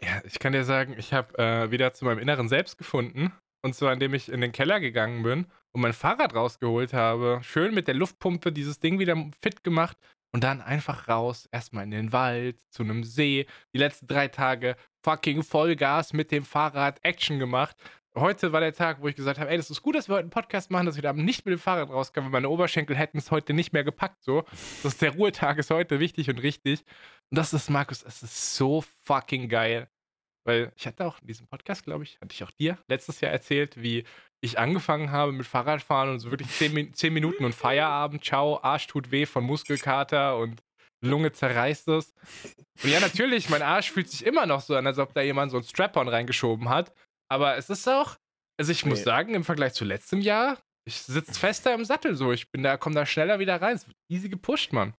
Ja, 0.00 0.22
ich 0.24 0.38
kann 0.38 0.52
dir 0.52 0.64
sagen, 0.64 0.94
ich 0.96 1.12
habe 1.12 1.36
äh, 1.38 1.70
wieder 1.70 1.92
zu 1.92 2.04
meinem 2.04 2.20
inneren 2.20 2.48
Selbst 2.48 2.78
gefunden. 2.78 3.32
Und 3.62 3.74
zwar, 3.74 3.92
indem 3.92 4.14
ich 4.14 4.30
in 4.30 4.40
den 4.40 4.52
Keller 4.52 4.78
gegangen 4.78 5.24
bin 5.24 5.46
und 5.72 5.80
mein 5.80 5.92
Fahrrad 5.92 6.34
rausgeholt 6.34 6.92
habe. 6.92 7.40
Schön 7.42 7.74
mit 7.74 7.88
der 7.88 7.94
Luftpumpe 7.94 8.52
dieses 8.52 8.78
Ding 8.78 9.00
wieder 9.00 9.16
fit 9.42 9.64
gemacht. 9.64 9.96
Und 10.32 10.44
dann 10.44 10.60
einfach 10.60 11.08
raus, 11.08 11.48
erstmal 11.50 11.84
in 11.84 11.90
den 11.90 12.12
Wald, 12.12 12.58
zu 12.70 12.82
einem 12.82 13.02
See. 13.02 13.46
Die 13.74 13.78
letzten 13.78 14.06
drei 14.06 14.28
Tage 14.28 14.76
fucking 15.02 15.42
Vollgas 15.42 16.12
mit 16.12 16.30
dem 16.30 16.44
Fahrrad 16.44 17.00
Action 17.02 17.38
gemacht. 17.38 17.76
Heute 18.20 18.52
war 18.52 18.60
der 18.60 18.72
Tag, 18.72 19.00
wo 19.00 19.08
ich 19.08 19.14
gesagt 19.14 19.38
habe, 19.38 19.50
ey, 19.50 19.56
das 19.56 19.70
ist 19.70 19.82
gut, 19.82 19.94
dass 19.94 20.08
wir 20.08 20.14
heute 20.14 20.22
einen 20.22 20.30
Podcast 20.30 20.70
machen, 20.70 20.86
dass 20.86 20.96
wir 20.96 21.02
da 21.02 21.12
nicht 21.12 21.46
mit 21.46 21.52
dem 21.52 21.58
Fahrrad 21.58 21.90
rauskommen, 21.90 22.32
weil 22.32 22.40
meine 22.40 22.50
Oberschenkel 22.50 22.96
hätten 22.96 23.18
es 23.18 23.30
heute 23.30 23.54
nicht 23.54 23.72
mehr 23.72 23.84
gepackt. 23.84 24.24
So, 24.24 24.42
das 24.82 24.94
ist 24.94 25.02
der 25.02 25.12
Ruhetag 25.12 25.58
ist 25.58 25.70
heute 25.70 26.00
wichtig 26.00 26.28
und 26.28 26.38
richtig. 26.38 26.80
Und 27.30 27.38
das 27.38 27.52
ist, 27.52 27.70
Markus, 27.70 28.02
es 28.02 28.22
ist 28.22 28.56
so 28.56 28.82
fucking 29.04 29.48
geil. 29.48 29.88
Weil 30.44 30.72
ich 30.76 30.86
hatte 30.86 31.06
auch 31.06 31.20
in 31.20 31.26
diesem 31.26 31.46
Podcast, 31.46 31.84
glaube 31.84 32.04
ich, 32.04 32.18
hatte 32.20 32.32
ich 32.32 32.42
auch 32.42 32.50
dir 32.50 32.78
letztes 32.88 33.20
Jahr 33.20 33.30
erzählt, 33.30 33.80
wie 33.80 34.04
ich 34.40 34.58
angefangen 34.58 35.10
habe 35.10 35.32
mit 35.32 35.46
Fahrradfahren 35.46 36.10
und 36.10 36.18
so 36.18 36.30
wirklich 36.30 36.48
10, 36.50 36.72
Min 36.72 36.94
10 36.94 37.12
Minuten 37.12 37.44
und 37.44 37.54
Feierabend, 37.54 38.24
ciao, 38.24 38.58
Arsch 38.62 38.86
tut 38.86 39.10
weh 39.10 39.26
von 39.26 39.44
Muskelkater 39.44 40.38
und 40.38 40.62
Lunge 41.00 41.32
zerreißt 41.32 41.88
es. 41.88 42.14
Und 42.82 42.90
ja, 42.90 43.00
natürlich, 43.00 43.48
mein 43.50 43.62
Arsch 43.62 43.90
fühlt 43.90 44.10
sich 44.10 44.26
immer 44.26 44.46
noch 44.46 44.60
so 44.60 44.74
an, 44.74 44.86
als 44.86 44.98
ob 44.98 45.14
da 45.14 45.20
jemand 45.20 45.52
so 45.52 45.58
ein 45.58 45.64
Strap-on 45.64 46.08
reingeschoben 46.08 46.68
hat. 46.68 46.92
Aber 47.30 47.56
es 47.56 47.68
ist 47.70 47.86
auch, 47.88 48.16
also 48.58 48.72
ich 48.72 48.84
muss 48.84 48.98
Nee. 49.00 49.04
sagen, 49.04 49.34
im 49.34 49.44
Vergleich 49.44 49.74
zu 49.74 49.84
letztem 49.84 50.20
Jahr, 50.20 50.58
ich 50.86 50.96
sitze 51.02 51.34
fester 51.34 51.74
im 51.74 51.84
Sattel 51.84 52.14
so. 52.16 52.32
Ich 52.32 52.50
bin 52.50 52.62
da, 52.62 52.76
komme 52.76 52.94
da 52.94 53.04
schneller 53.06 53.38
wieder 53.38 53.60
rein. 53.60 53.76
Es 53.76 53.86
wird 53.86 53.96
easy 54.10 54.28
gepusht, 54.28 54.72
Mann. 54.72 54.94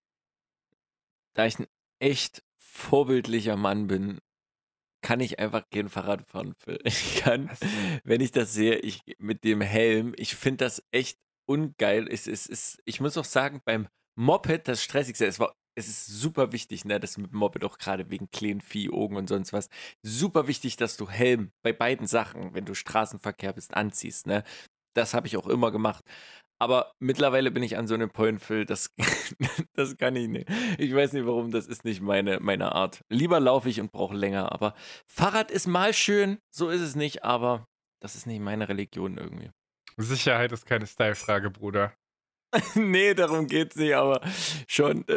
Da 1.34 1.46
ich 1.46 1.58
ein 1.58 1.66
echt 2.00 2.42
vorbildlicher 2.58 3.56
Mann 3.56 3.86
bin, 3.86 4.18
kann 5.02 5.20
ich 5.20 5.38
einfach 5.38 5.64
kein 5.72 5.88
Fahrrad 5.88 6.26
fahren. 6.28 6.54
Phil. 6.58 6.78
Ich 6.84 7.16
kann, 7.16 7.50
wenn 8.04 8.20
ich 8.20 8.32
das 8.32 8.52
sehe, 8.52 8.76
ich 8.76 9.00
mit 9.18 9.44
dem 9.44 9.60
Helm, 9.60 10.14
ich 10.16 10.36
finde 10.36 10.64
das 10.64 10.82
echt 10.92 11.18
ungeil. 11.48 12.06
Es 12.08 12.26
ist, 12.26 12.48
es, 12.48 12.78
ich 12.84 13.00
muss 13.00 13.16
auch 13.16 13.24
sagen, 13.24 13.60
beim 13.64 13.88
Moped, 14.16 14.68
das 14.68 14.82
Stressigste, 14.82 15.26
es 15.26 15.38
war, 15.40 15.54
es 15.74 15.88
ist 15.88 16.06
super 16.06 16.52
wichtig, 16.52 16.84
ne, 16.84 17.00
das 17.00 17.18
mit 17.18 17.32
Moped 17.32 17.64
auch 17.64 17.78
gerade 17.78 18.10
wegen 18.10 18.30
kleinen 18.30 18.60
Vieh, 18.60 18.90
Augen 18.90 19.16
und 19.16 19.28
sonst 19.28 19.52
was, 19.52 19.68
super 20.02 20.46
wichtig, 20.46 20.76
dass 20.76 20.96
du 20.96 21.08
Helm 21.08 21.52
bei 21.62 21.72
beiden 21.72 22.06
Sachen, 22.06 22.54
wenn 22.54 22.64
du 22.64 22.74
Straßenverkehr 22.74 23.52
bist, 23.52 23.74
anziehst, 23.74 24.26
ne. 24.26 24.44
Das 24.94 25.14
habe 25.14 25.28
ich 25.28 25.36
auch 25.36 25.46
immer 25.46 25.70
gemacht. 25.70 26.04
Aber 26.62 26.92
mittlerweile 26.98 27.50
bin 27.50 27.62
ich 27.62 27.78
an 27.78 27.86
so 27.86 27.94
einem 27.94 28.10
Phil, 28.38 28.66
das, 28.66 28.94
das 29.74 29.96
kann 29.96 30.14
ich 30.16 30.28
nicht. 30.28 30.46
Ich 30.78 30.94
weiß 30.94 31.14
nicht 31.14 31.24
warum, 31.24 31.50
das 31.50 31.66
ist 31.66 31.84
nicht 31.84 32.02
meine, 32.02 32.38
meine 32.40 32.72
Art. 32.72 33.02
Lieber 33.08 33.40
laufe 33.40 33.70
ich 33.70 33.80
und 33.80 33.92
brauche 33.92 34.14
länger, 34.14 34.52
aber 34.52 34.74
Fahrrad 35.06 35.50
ist 35.50 35.66
mal 35.66 35.94
schön, 35.94 36.38
so 36.54 36.68
ist 36.68 36.82
es 36.82 36.96
nicht, 36.96 37.24
aber 37.24 37.66
das 38.02 38.14
ist 38.14 38.26
nicht 38.26 38.40
meine 38.40 38.68
Religion 38.68 39.16
irgendwie. 39.16 39.50
Sicherheit 39.96 40.52
ist 40.52 40.66
keine 40.66 40.86
Style-Frage, 40.86 41.50
Bruder. 41.50 41.94
nee, 42.74 43.14
darum 43.14 43.46
geht's 43.46 43.76
nicht, 43.76 43.94
aber 43.94 44.20
schon. 44.66 45.04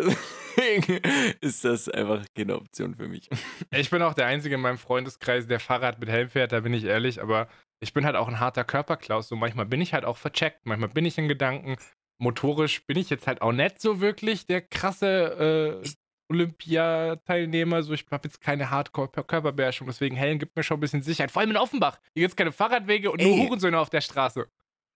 Deswegen 0.55 1.01
ist 1.41 1.65
das 1.65 1.89
einfach 1.89 2.25
keine 2.35 2.55
Option 2.55 2.95
für 2.95 3.07
mich. 3.07 3.29
Ich 3.71 3.89
bin 3.89 4.01
auch 4.01 4.13
der 4.13 4.27
Einzige 4.27 4.55
in 4.55 4.61
meinem 4.61 4.77
Freundeskreis, 4.77 5.47
der 5.47 5.59
Fahrrad 5.59 5.99
mit 5.99 6.09
Helm 6.09 6.29
fährt, 6.29 6.51
da 6.51 6.59
bin 6.59 6.73
ich 6.73 6.83
ehrlich, 6.83 7.21
aber 7.21 7.47
ich 7.79 7.93
bin 7.93 8.05
halt 8.05 8.15
auch 8.15 8.27
ein 8.27 8.39
harter 8.39 8.63
Körperklaus. 8.63 9.27
So 9.27 9.35
manchmal 9.35 9.65
bin 9.65 9.81
ich 9.81 9.93
halt 9.93 10.05
auch 10.05 10.17
vercheckt, 10.17 10.65
manchmal 10.65 10.89
bin 10.89 11.05
ich 11.05 11.17
in 11.17 11.27
Gedanken. 11.27 11.75
Motorisch 12.19 12.85
bin 12.85 12.97
ich 12.97 13.09
jetzt 13.09 13.25
halt 13.25 13.41
auch 13.41 13.51
nicht 13.51 13.81
so 13.81 13.99
wirklich 13.99 14.45
der 14.45 14.61
krasse 14.61 15.81
äh, 15.83 15.89
Olympiateilnehmer. 16.29 17.83
So, 17.83 17.93
ich 17.93 18.05
habe 18.11 18.27
jetzt 18.27 18.39
keine 18.41 18.69
Hardcore-Körperbeherrschung, 18.69 19.87
deswegen 19.87 20.15
Helm 20.15 20.39
gibt 20.39 20.55
mir 20.55 20.63
schon 20.63 20.77
ein 20.77 20.81
bisschen 20.81 21.01
Sicherheit. 21.01 21.31
Vor 21.31 21.41
allem 21.41 21.51
in 21.51 21.57
Offenbach. 21.57 21.99
Hier 22.13 22.21
gibt 22.21 22.31
es 22.31 22.35
keine 22.35 22.51
Fahrradwege 22.51 23.11
und 23.11 23.21
nur 23.21 23.31
Ey. 23.31 23.45
Hurensöhne 23.45 23.79
auf 23.79 23.89
der 23.89 24.01
Straße. 24.01 24.47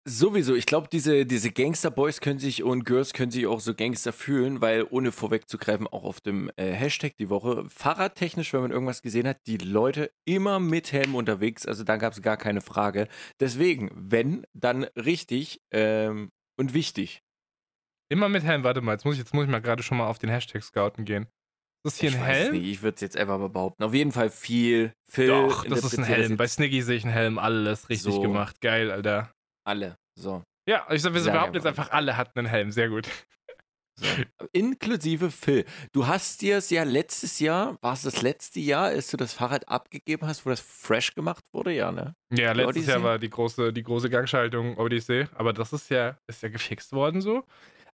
Sowieso, 0.10 0.56
ich 0.56 0.66
glaube, 0.66 0.88
diese, 0.90 1.26
diese 1.26 1.52
Gangster-Boys 1.52 2.22
können 2.22 2.40
sich 2.40 2.64
und 2.64 2.86
Girls 2.86 3.12
können 3.12 3.30
sich 3.30 3.46
auch 3.46 3.60
so 3.60 3.76
Gangster 3.76 4.14
fühlen, 4.14 4.62
weil 4.62 4.86
ohne 4.90 5.12
vorwegzugreifen, 5.12 5.86
auch 5.86 6.06
auf 6.06 6.22
dem 6.22 6.50
äh, 6.56 6.72
Hashtag 6.72 7.18
die 7.18 7.30
Woche, 7.30 7.66
fahrradtechnisch, 7.68 8.54
wenn 8.54 8.62
man 8.62 8.72
irgendwas 8.72 9.02
gesehen 9.02 9.28
hat, 9.28 9.38
die 9.48 9.58
Leute 9.58 10.10
immer 10.26 10.62
mit 10.62 10.94
Helm 10.94 11.14
unterwegs, 11.14 11.66
also 11.66 11.84
da 11.84 11.98
gab 11.98 12.14
es 12.14 12.22
gar 12.22 12.38
keine 12.38 12.62
Frage. 12.62 13.10
Deswegen, 13.42 13.92
wenn, 13.94 14.46
dann 14.54 14.86
richtig 14.96 15.60
ähm, 15.72 16.32
und 16.58 16.74
wichtig. 16.74 17.22
Immer 18.10 18.30
mit 18.30 18.44
Helm. 18.44 18.64
Warte 18.64 18.80
mal, 18.80 18.94
jetzt 18.94 19.04
muss 19.04 19.16
ich, 19.16 19.20
jetzt 19.20 19.34
muss 19.34 19.44
ich 19.44 19.50
mal 19.52 19.60
gerade 19.60 19.84
schon 19.84 19.98
mal 19.98 20.08
auf 20.08 20.20
den 20.20 20.30
Hashtag 20.30 20.64
scouten 20.64 21.04
gehen. 21.04 21.28
Ist 21.86 21.96
das 21.96 22.00
hier 22.00 22.10
ich 22.12 22.16
ein 22.16 22.24
Helm? 22.24 22.54
nicht, 22.54 22.66
ich 22.66 22.82
würde 22.82 22.96
es 22.96 23.02
jetzt 23.02 23.18
einfach 23.18 23.38
mal 23.38 23.50
behaupten. 23.50 23.84
Auf 23.84 23.94
jeden 23.94 24.14
Fall 24.14 24.30
viel. 24.30 24.94
Phil 25.10 25.28
Doch, 25.28 25.66
das 25.66 25.84
ist 25.84 25.98
ein 25.98 26.06
Helm. 26.06 26.38
Bei 26.38 26.48
Sniggy 26.48 26.82
sehe 26.82 26.96
ich 26.96 27.04
einen 27.04 27.14
Helm. 27.14 27.38
Alles 27.38 27.90
richtig 27.90 28.14
So. 28.14 28.22
gemacht. 28.22 28.62
Geil, 28.62 28.90
Alter. 28.90 29.32
Alle. 29.68 29.96
So. 30.18 30.44
Ja, 30.68 30.86
ich 30.90 31.02
sag, 31.02 31.14
wir 31.14 31.22
Sag 31.22 31.34
behaupten 31.34 31.56
jetzt 31.56 31.66
einfach. 31.68 31.92
alle 31.92 32.18
hatten 32.18 32.40
einen 32.40 32.48
Helm. 32.48 32.72
Sehr 32.72 32.90
gut. 32.90 33.08
Inklusive 34.54 35.32
Phil. 35.32 35.66
Du 35.92 36.06
hast 36.06 36.42
dir 36.42 36.58
es 36.58 36.70
ja 36.70 36.84
letztes 36.84 37.40
Jahr, 37.40 37.78
war 37.82 37.94
es 37.94 38.04
das 38.04 38.22
letzte 38.22 38.60
Jahr, 38.60 38.86
als 38.86 39.10
du 39.10 39.18
das 39.18 39.34
Fahrrad 39.34 39.68
abgegeben 39.68 40.28
hast, 40.28 40.46
wo 40.46 40.50
das 40.52 40.60
fresh 40.60 41.16
gemacht 41.16 41.44
wurde? 41.52 41.74
Ja, 41.74 41.92
ne? 41.92 42.14
Ja, 42.32 42.54
Die 42.54 42.60
letztes 42.62 42.86
Jahr 42.86 42.98
Odyssey? 42.98 43.04
war 43.04 43.20
die 43.20 43.30
große, 43.30 43.74
die 43.74 43.84
große 43.84 44.10
Gangschaltung 44.10 44.78
Odyssey, 44.78 45.26
aber 45.36 45.52
das 45.52 45.74
ist 45.74 45.90
ja, 45.90 46.18
ist 46.28 46.44
ja 46.44 46.50
gefixt 46.50 46.92
worden 46.94 47.22
so. 47.22 47.44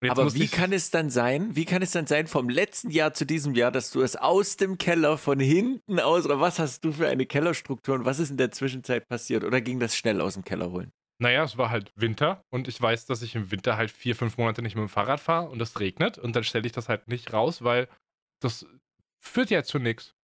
Aber 0.05 0.33
wie 0.33 0.49
kann 0.49 0.73
es 0.73 0.91
dann 0.91 1.09
sein, 1.09 1.55
wie 1.55 1.63
kann 1.63 1.81
es 1.81 1.91
dann 1.91 2.05
sein 2.07 2.27
vom 2.27 2.49
letzten 2.49 2.89
Jahr 2.89 3.13
zu 3.13 3.25
diesem 3.25 3.55
Jahr, 3.55 3.71
dass 3.71 3.89
du 3.89 4.01
es 4.01 4.17
aus 4.17 4.57
dem 4.57 4.77
Keller 4.77 5.17
von 5.17 5.39
hinten 5.39 6.01
aus, 6.01 6.25
oder 6.25 6.41
was 6.41 6.59
hast 6.59 6.83
du 6.83 6.91
für 6.91 7.07
eine 7.07 7.25
Kellerstruktur 7.25 7.95
und 7.95 8.03
was 8.03 8.19
ist 8.19 8.29
in 8.29 8.35
der 8.35 8.51
Zwischenzeit 8.51 9.07
passiert? 9.07 9.45
Oder 9.45 9.61
ging 9.61 9.79
das 9.79 9.95
schnell 9.95 10.19
aus 10.19 10.33
dem 10.33 10.43
Keller 10.43 10.71
holen? 10.71 10.91
Naja, 11.19 11.43
es 11.43 11.57
war 11.57 11.69
halt 11.69 11.91
Winter 11.95 12.43
und 12.49 12.67
ich 12.67 12.81
weiß, 12.81 13.05
dass 13.05 13.21
ich 13.21 13.35
im 13.35 13.51
Winter 13.51 13.77
halt 13.77 13.91
vier, 13.91 14.15
fünf 14.15 14.37
Monate 14.37 14.61
nicht 14.61 14.75
mit 14.75 14.81
dem 14.81 14.89
Fahrrad 14.89 15.19
fahre 15.19 15.49
und 15.49 15.61
es 15.61 15.79
regnet 15.79 16.17
und 16.17 16.35
dann 16.35 16.43
stelle 16.43 16.65
ich 16.65 16.71
das 16.71 16.89
halt 16.89 17.07
nicht 17.07 17.33
raus, 17.33 17.63
weil 17.63 17.87
das 18.41 18.65
führt 19.19 19.49
ja 19.49 19.63
zu 19.63 19.79
nichts. 19.79 20.15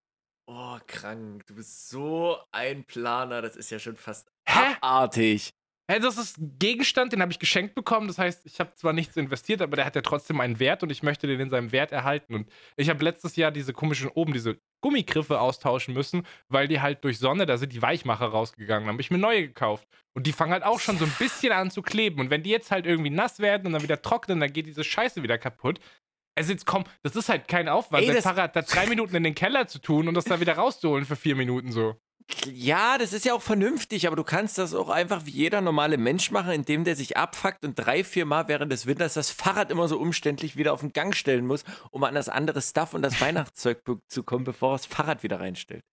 Oh, 0.48 0.80
krank. 0.88 1.46
Du 1.46 1.56
bist 1.56 1.90
so 1.90 2.38
ein 2.52 2.84
Planer, 2.84 3.42
das 3.42 3.56
ist 3.56 3.70
ja 3.70 3.78
schon 3.78 3.96
fast 3.96 4.32
Hä? 4.48 4.76
abartig. 4.82 5.52
Hey, 5.90 6.00
das 6.00 6.18
ist 6.18 6.38
ein 6.38 6.58
Gegenstand, 6.60 7.14
den 7.14 7.22
habe 7.22 7.32
ich 7.32 7.40
geschenkt 7.40 7.76
bekommen. 7.76 8.08
Das 8.08 8.18
heißt, 8.18 8.46
ich 8.46 8.60
habe 8.60 8.74
zwar 8.76 8.94
nichts 8.94 9.16
investiert, 9.18 9.62
aber 9.62 9.76
der 9.76 9.86
hat 9.86 9.96
ja 9.96 10.02
trotzdem 10.02 10.40
einen 10.40 10.60
Wert 10.60 10.84
und 10.84 10.92
ich 10.92 11.02
möchte 11.02 11.28
den 11.28 11.40
in 11.40 11.50
seinem 11.50 11.72
Wert 11.72 11.92
erhalten. 11.92 12.36
Und 12.36 12.52
ich 12.78 12.90
habe 12.90 13.04
letztes 13.04 13.36
Jahr 13.36 13.52
diese 13.52 13.74
komischen 13.74 14.08
oben, 14.10 14.34
diese 14.34 14.60
Gummigriffe 14.82 15.40
austauschen 15.40 15.94
müssen, 15.94 16.26
weil 16.48 16.68
die 16.68 16.82
halt 16.82 17.04
durch 17.04 17.20
Sonne, 17.20 17.46
da 17.46 17.58
sind 17.58 17.74
die 17.74 17.82
Weichmacher 17.82 18.28
rausgegangen. 18.28 18.86
Dann 18.88 18.94
habe 18.94 19.02
ich 19.02 19.12
mir 19.12 19.18
neue 19.18 19.48
gekauft. 19.48 19.88
Und 20.14 20.26
die 20.28 20.32
fangen 20.34 20.52
halt 20.54 20.64
auch 20.64 20.80
schon 20.80 20.98
so 20.98 21.06
ein 21.06 21.16
bisschen 21.20 21.52
an 21.52 21.72
zu 21.72 21.82
kleben. 21.82 22.20
Und 22.20 22.30
wenn 22.30 22.44
die 22.44 22.50
jetzt 22.50 22.72
halt 22.72 22.86
irgendwie 22.86 23.10
nass 23.10 23.40
werden 23.40 23.68
und 23.68 23.74
dann 23.74 23.84
wieder 23.84 24.02
trocknen, 24.02 24.40
dann 24.40 24.52
geht 24.54 24.66
diese 24.68 24.84
Scheiße 24.84 25.22
wieder 25.24 25.38
kaputt. 25.38 25.80
Also 26.36 26.52
jetzt 26.54 26.66
komm, 26.66 26.86
das 27.04 27.16
ist 27.16 27.28
halt 27.30 27.48
kein 27.48 27.68
Aufwand, 27.68 28.04
Ey, 28.04 28.08
das 28.08 28.18
das- 28.18 28.24
Fahrrad 28.26 28.56
da 28.56 28.62
drei 28.62 28.88
Minuten 28.88 29.16
in 29.16 29.24
den 29.24 29.36
Keller 29.36 29.68
zu 29.68 29.80
tun 29.80 30.08
und 30.08 30.14
das 30.14 30.26
da 30.26 30.40
wieder 30.40 30.54
rauszuholen 30.54 31.06
für 31.06 31.16
vier 31.18 31.36
Minuten 31.36 31.72
so. 31.72 31.96
Ja, 32.46 32.98
das 32.98 33.14
ist 33.14 33.26
ja 33.26 33.34
auch 33.34 33.42
vernünftig, 33.42 34.08
aber 34.08 34.16
du 34.16 34.24
kannst 34.24 34.58
das 34.58 34.74
auch 34.74 34.90
einfach 34.90 35.26
wie 35.26 35.32
jeder 35.32 35.62
normale 35.62 35.98
Mensch 35.98 36.32
machen, 36.32 36.52
indem 36.52 36.84
der 36.84 36.96
sich 36.96 37.18
abfuckt 37.18 37.66
und 37.66 37.76
drei, 37.76 38.04
vier 38.04 38.26
Mal 38.26 38.48
während 38.48 38.72
des 38.72 38.86
Winters 38.86 39.16
das 39.16 39.32
Fahrrad 39.32 39.72
immer 39.72 39.88
so 39.88 39.98
umständlich 39.98 40.56
wieder 40.56 40.74
auf 40.74 40.82
den 40.82 40.94
Gang 40.94 41.16
stellen 41.16 41.46
muss, 41.46 41.64
um 41.92 42.04
an 42.04 42.16
das 42.16 42.30
andere 42.30 42.62
Stuff 42.62 42.94
und 42.94 43.02
das 43.02 43.20
Weihnachtszeug 43.20 43.82
zu 44.08 44.24
kommen, 44.24 44.46
bevor 44.46 44.74
er 44.74 44.78
das 44.78 44.86
Fahrrad 44.86 45.24
wieder 45.24 45.40
reinstellt. 45.40 45.84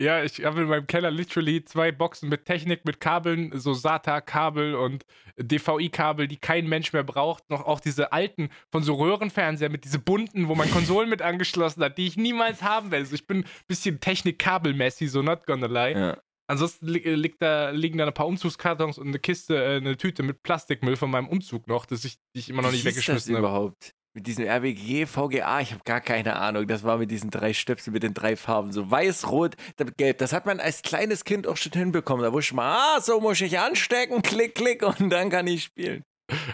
Ja, 0.00 0.22
ich 0.24 0.44
habe 0.44 0.62
in 0.62 0.68
meinem 0.68 0.86
Keller 0.86 1.10
literally 1.10 1.64
zwei 1.64 1.92
Boxen 1.92 2.28
mit 2.28 2.44
Technik, 2.44 2.84
mit 2.84 3.00
Kabeln, 3.00 3.52
so 3.58 3.74
SATA-Kabel 3.74 4.74
und 4.74 5.04
DVI-Kabel, 5.36 6.28
die 6.28 6.38
kein 6.38 6.68
Mensch 6.68 6.92
mehr 6.92 7.04
braucht. 7.04 7.48
Noch 7.50 7.66
auch 7.66 7.80
diese 7.80 8.12
alten 8.12 8.50
von 8.70 8.82
so 8.82 8.94
Röhrenfernseher 8.94 9.68
mit 9.68 9.84
diese 9.84 9.98
bunten, 9.98 10.48
wo 10.48 10.54
man 10.54 10.70
Konsolen 10.70 11.08
mit 11.08 11.22
angeschlossen 11.22 11.82
hat, 11.82 11.98
die 11.98 12.06
ich 12.06 12.16
niemals 12.16 12.62
haben 12.62 12.90
werde. 12.90 13.04
Also 13.04 13.14
ich 13.14 13.26
bin 13.26 13.38
ein 13.38 13.46
bisschen 13.68 14.00
Technik-Kabel-Messi, 14.00 15.08
so 15.08 15.22
not 15.22 15.46
gonna 15.46 15.66
lie. 15.66 15.98
Ja. 15.98 16.18
Ansonsten 16.46 16.88
li 16.88 16.98
äh, 17.04 17.14
liegt 17.14 17.42
da, 17.42 17.70
liegen 17.70 17.98
da 17.98 18.06
ein 18.06 18.14
paar 18.14 18.26
Umzugskartons 18.26 18.98
und 18.98 19.08
eine 19.08 19.20
Kiste, 19.20 19.56
äh, 19.56 19.76
eine 19.76 19.96
Tüte 19.96 20.24
mit 20.24 20.42
Plastikmüll 20.42 20.96
von 20.96 21.10
meinem 21.10 21.28
Umzug 21.28 21.68
noch, 21.68 21.86
das 21.86 22.04
ich, 22.04 22.16
die 22.34 22.40
ich 22.40 22.50
immer 22.50 22.62
noch 22.62 22.70
Wie 22.70 22.74
nicht 22.74 22.82
hieß 22.82 22.90
weggeschmissen 22.96 23.36
habe. 23.36 23.46
überhaupt? 23.46 23.94
Mit 24.12 24.26
diesem 24.26 24.44
RBG, 24.44 25.06
VGA, 25.06 25.60
ich 25.60 25.72
habe 25.72 25.84
gar 25.84 26.00
keine 26.00 26.34
Ahnung. 26.34 26.66
Das 26.66 26.82
war 26.82 26.98
mit 26.98 27.12
diesen 27.12 27.30
drei 27.30 27.52
Stöpseln, 27.52 27.94
mit 27.94 28.02
den 28.02 28.12
drei 28.12 28.34
Farben. 28.34 28.72
So 28.72 28.90
weiß, 28.90 29.30
rot, 29.30 29.54
gelb. 29.96 30.18
Das 30.18 30.32
hat 30.32 30.46
man 30.46 30.58
als 30.58 30.82
kleines 30.82 31.24
Kind 31.24 31.46
auch 31.46 31.56
schon 31.56 31.72
hinbekommen. 31.72 32.24
Da 32.24 32.32
wusste 32.32 32.56
man, 32.56 32.76
ah, 32.76 33.00
so 33.00 33.20
muss 33.20 33.40
ich 33.40 33.58
anstecken, 33.58 34.22
klick, 34.22 34.56
klick 34.56 34.82
und 34.82 35.10
dann 35.10 35.30
kann 35.30 35.46
ich 35.46 35.64
spielen. 35.64 36.02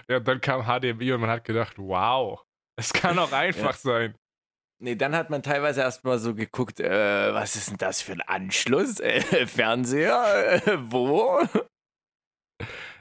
Ja, 0.09 0.21
dann 0.21 0.41
kam 0.41 0.65
HDMI 0.65 1.13
und 1.13 1.21
man 1.23 1.31
hat 1.31 1.45
gedacht, 1.45 1.75
wow, 1.79 2.43
es 2.79 2.93
kann 2.93 3.19
auch 3.19 3.33
einfach 3.33 3.75
sein. 3.75 4.15
Nee, 4.79 4.95
dann 4.95 5.17
hat 5.17 5.31
man 5.31 5.43
teilweise 5.43 5.81
erstmal 5.81 6.19
so 6.19 6.35
geguckt, 6.35 6.81
äh, 6.81 7.33
was 7.33 7.57
ist 7.57 7.71
denn 7.71 7.79
das 7.79 8.03
für 8.03 8.13
ein 8.13 8.21
Anschluss? 8.21 9.01
Äh, 9.07 9.47
Fernseher? 9.47 10.63
Äh, 10.67 10.77
wo? 10.79 11.41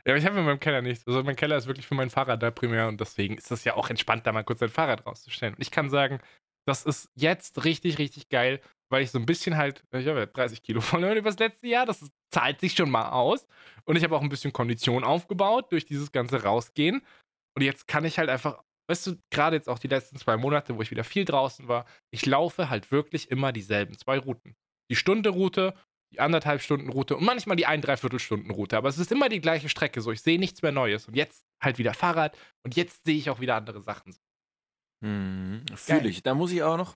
Ja, 0.08 0.14
aber 0.14 0.20
ich 0.20 0.26
habe 0.26 0.38
in 0.38 0.46
meinem 0.46 0.60
Keller 0.60 0.82
nichts. 0.82 1.08
Also 1.08 1.24
mein 1.24 1.36
Keller 1.36 1.58
ist 1.58 1.66
wirklich 1.66 1.88
für 1.88 1.96
mein 1.96 2.12
Fahrrad 2.12 2.42
da 2.44 2.52
primär 2.52 2.88
und 2.88 3.02
deswegen 3.02 3.38
ist 3.38 3.50
das 3.50 3.64
ja 3.64 3.76
auch 3.76 3.90
entspannt, 3.90 4.28
da 4.28 4.32
mal 4.32 4.44
kurz 4.44 4.62
ein 4.62 4.70
Fahrrad 4.70 5.06
rauszustellen. 5.06 5.56
Und 5.56 5.62
ich 5.62 5.72
kann 5.72 5.90
sagen, 5.90 6.20
das 6.68 6.86
ist 6.86 7.10
jetzt 7.16 7.64
richtig, 7.64 7.98
richtig 7.98 8.30
geil, 8.30 8.60
weil 8.92 9.04
ich 9.04 9.12
so 9.12 9.20
ein 9.20 9.26
bisschen 9.26 9.58
halt, 9.58 9.84
ich 9.92 10.08
habe 10.08 10.20
ja 10.20 10.26
30 10.28 10.62
Kilo 10.62 10.82
verloren 10.82 11.18
über 11.18 11.30
das 11.30 11.40
letzte 11.40 11.68
Jahr, 11.68 11.86
das 11.86 12.02
ist, 12.02 12.12
zahlt 12.32 12.60
sich 12.60 12.74
schon 12.74 12.92
mal 12.92 13.10
aus. 13.10 13.48
Und 13.86 13.96
ich 13.96 14.04
habe 14.04 14.16
auch 14.16 14.22
ein 14.22 14.30
bisschen 14.30 14.54
Kondition 14.54 15.04
aufgebaut 15.04 15.72
durch 15.72 15.86
dieses 15.86 16.12
ganze 16.12 16.44
Rausgehen. 16.44 17.02
Und 17.56 17.64
jetzt 17.64 17.88
kann 17.88 18.06
ich 18.06 18.20
halt 18.20 18.30
einfach, 18.30 18.64
weißt 18.88 19.08
du, 19.08 19.16
gerade 19.32 19.56
jetzt 19.56 19.70
auch 19.70 19.80
die 19.80 19.88
letzten 19.88 20.18
zwei 20.18 20.38
Monate, 20.38 20.76
wo 20.78 20.82
ich 20.82 20.92
wieder 20.92 21.04
viel 21.04 21.26
draußen 21.26 21.68
war, 21.68 21.86
ich 22.12 22.26
laufe 22.26 22.70
halt 22.70 22.92
wirklich 22.92 23.32
immer 23.32 23.52
dieselben 23.52 23.98
zwei 23.98 24.20
Routen. 24.20 24.56
Die 24.92 24.96
Stunde-Route, 24.96 25.74
die 26.12 26.20
anderthalb 26.20 26.62
Stunden 26.62 26.90
Route 26.90 27.18
und 27.18 27.26
manchmal 27.26 27.58
die 27.58 27.66
ein 27.66 27.82
Dreiviertelstunden 27.82 28.52
Route. 28.52 28.78
Aber 28.78 28.90
es 28.90 28.98
ist 28.98 29.12
immer 29.12 29.30
die 29.30 29.42
gleiche 29.42 29.70
Strecke. 29.70 30.02
So, 30.02 30.12
ich 30.12 30.22
sehe 30.22 30.40
nichts 30.40 30.62
mehr 30.62 30.72
Neues. 30.72 31.08
Und 31.08 31.16
jetzt 31.16 31.46
halt 31.62 31.78
wieder 31.78 31.94
Fahrrad 31.94 32.38
und 32.64 32.76
jetzt 32.76 33.06
sehe 33.06 33.18
ich 33.18 33.30
auch 33.30 33.40
wieder 33.40 33.56
andere 33.56 33.82
Sachen. 33.82 34.16
Hm, 35.04 35.66
Fühle 35.76 36.10
ich. 36.10 36.24
Da 36.24 36.34
muss 36.34 36.52
ich 36.52 36.64
auch 36.64 36.78
noch 36.78 36.96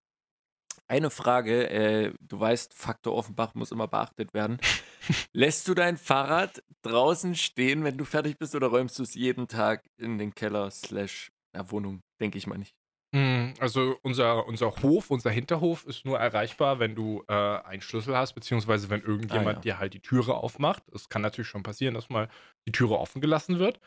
eine 0.87 1.09
Frage. 1.09 1.69
Äh, 1.69 2.13
du 2.19 2.39
weißt, 2.39 2.73
Faktor 2.73 3.13
Offenbach 3.13 3.53
muss 3.55 3.71
immer 3.71 3.87
beachtet 3.87 4.33
werden. 4.33 4.59
Lässt 5.33 5.67
du 5.67 5.73
dein 5.73 5.97
Fahrrad 5.97 6.63
draußen 6.81 7.35
stehen, 7.35 7.83
wenn 7.83 7.97
du 7.97 8.05
fertig 8.05 8.37
bist, 8.37 8.55
oder 8.55 8.67
räumst 8.67 8.97
du 8.99 9.03
es 9.03 9.13
jeden 9.13 9.47
Tag 9.47 9.85
in 9.97 10.17
den 10.17 10.33
Keller 10.33 10.71
slash 10.71 11.31
Wohnung? 11.53 12.01
Denke 12.19 12.37
ich 12.37 12.47
mal 12.47 12.57
nicht. 12.57 12.78
Hm, 13.11 13.55
also 13.59 13.97
unser, 14.03 14.45
unser 14.45 14.71
Hof, 14.83 15.09
unser 15.09 15.31
Hinterhof 15.31 15.85
ist 15.85 16.05
nur 16.05 16.19
erreichbar, 16.19 16.79
wenn 16.79 16.93
du 16.93 17.23
äh, 17.27 17.33
einen 17.33 17.81
Schlüssel 17.81 18.15
hast, 18.15 18.33
beziehungsweise 18.33 18.89
wenn 18.89 19.01
Ah 19.01 19.07
irgendjemand 19.07 19.57
ja. 19.57 19.61
dir 19.61 19.79
halt 19.79 19.93
die 19.95 20.01
Türe 20.01 20.35
aufmacht. 20.35 20.83
Es 20.93 21.09
kann 21.09 21.23
natürlich 21.23 21.47
schon 21.47 21.63
passieren, 21.63 21.95
dass 21.95 22.09
mal 22.09 22.29
die 22.67 22.71
Türe 22.71 22.99
offen 22.99 23.19
gelassen 23.19 23.57
wird. 23.57 23.79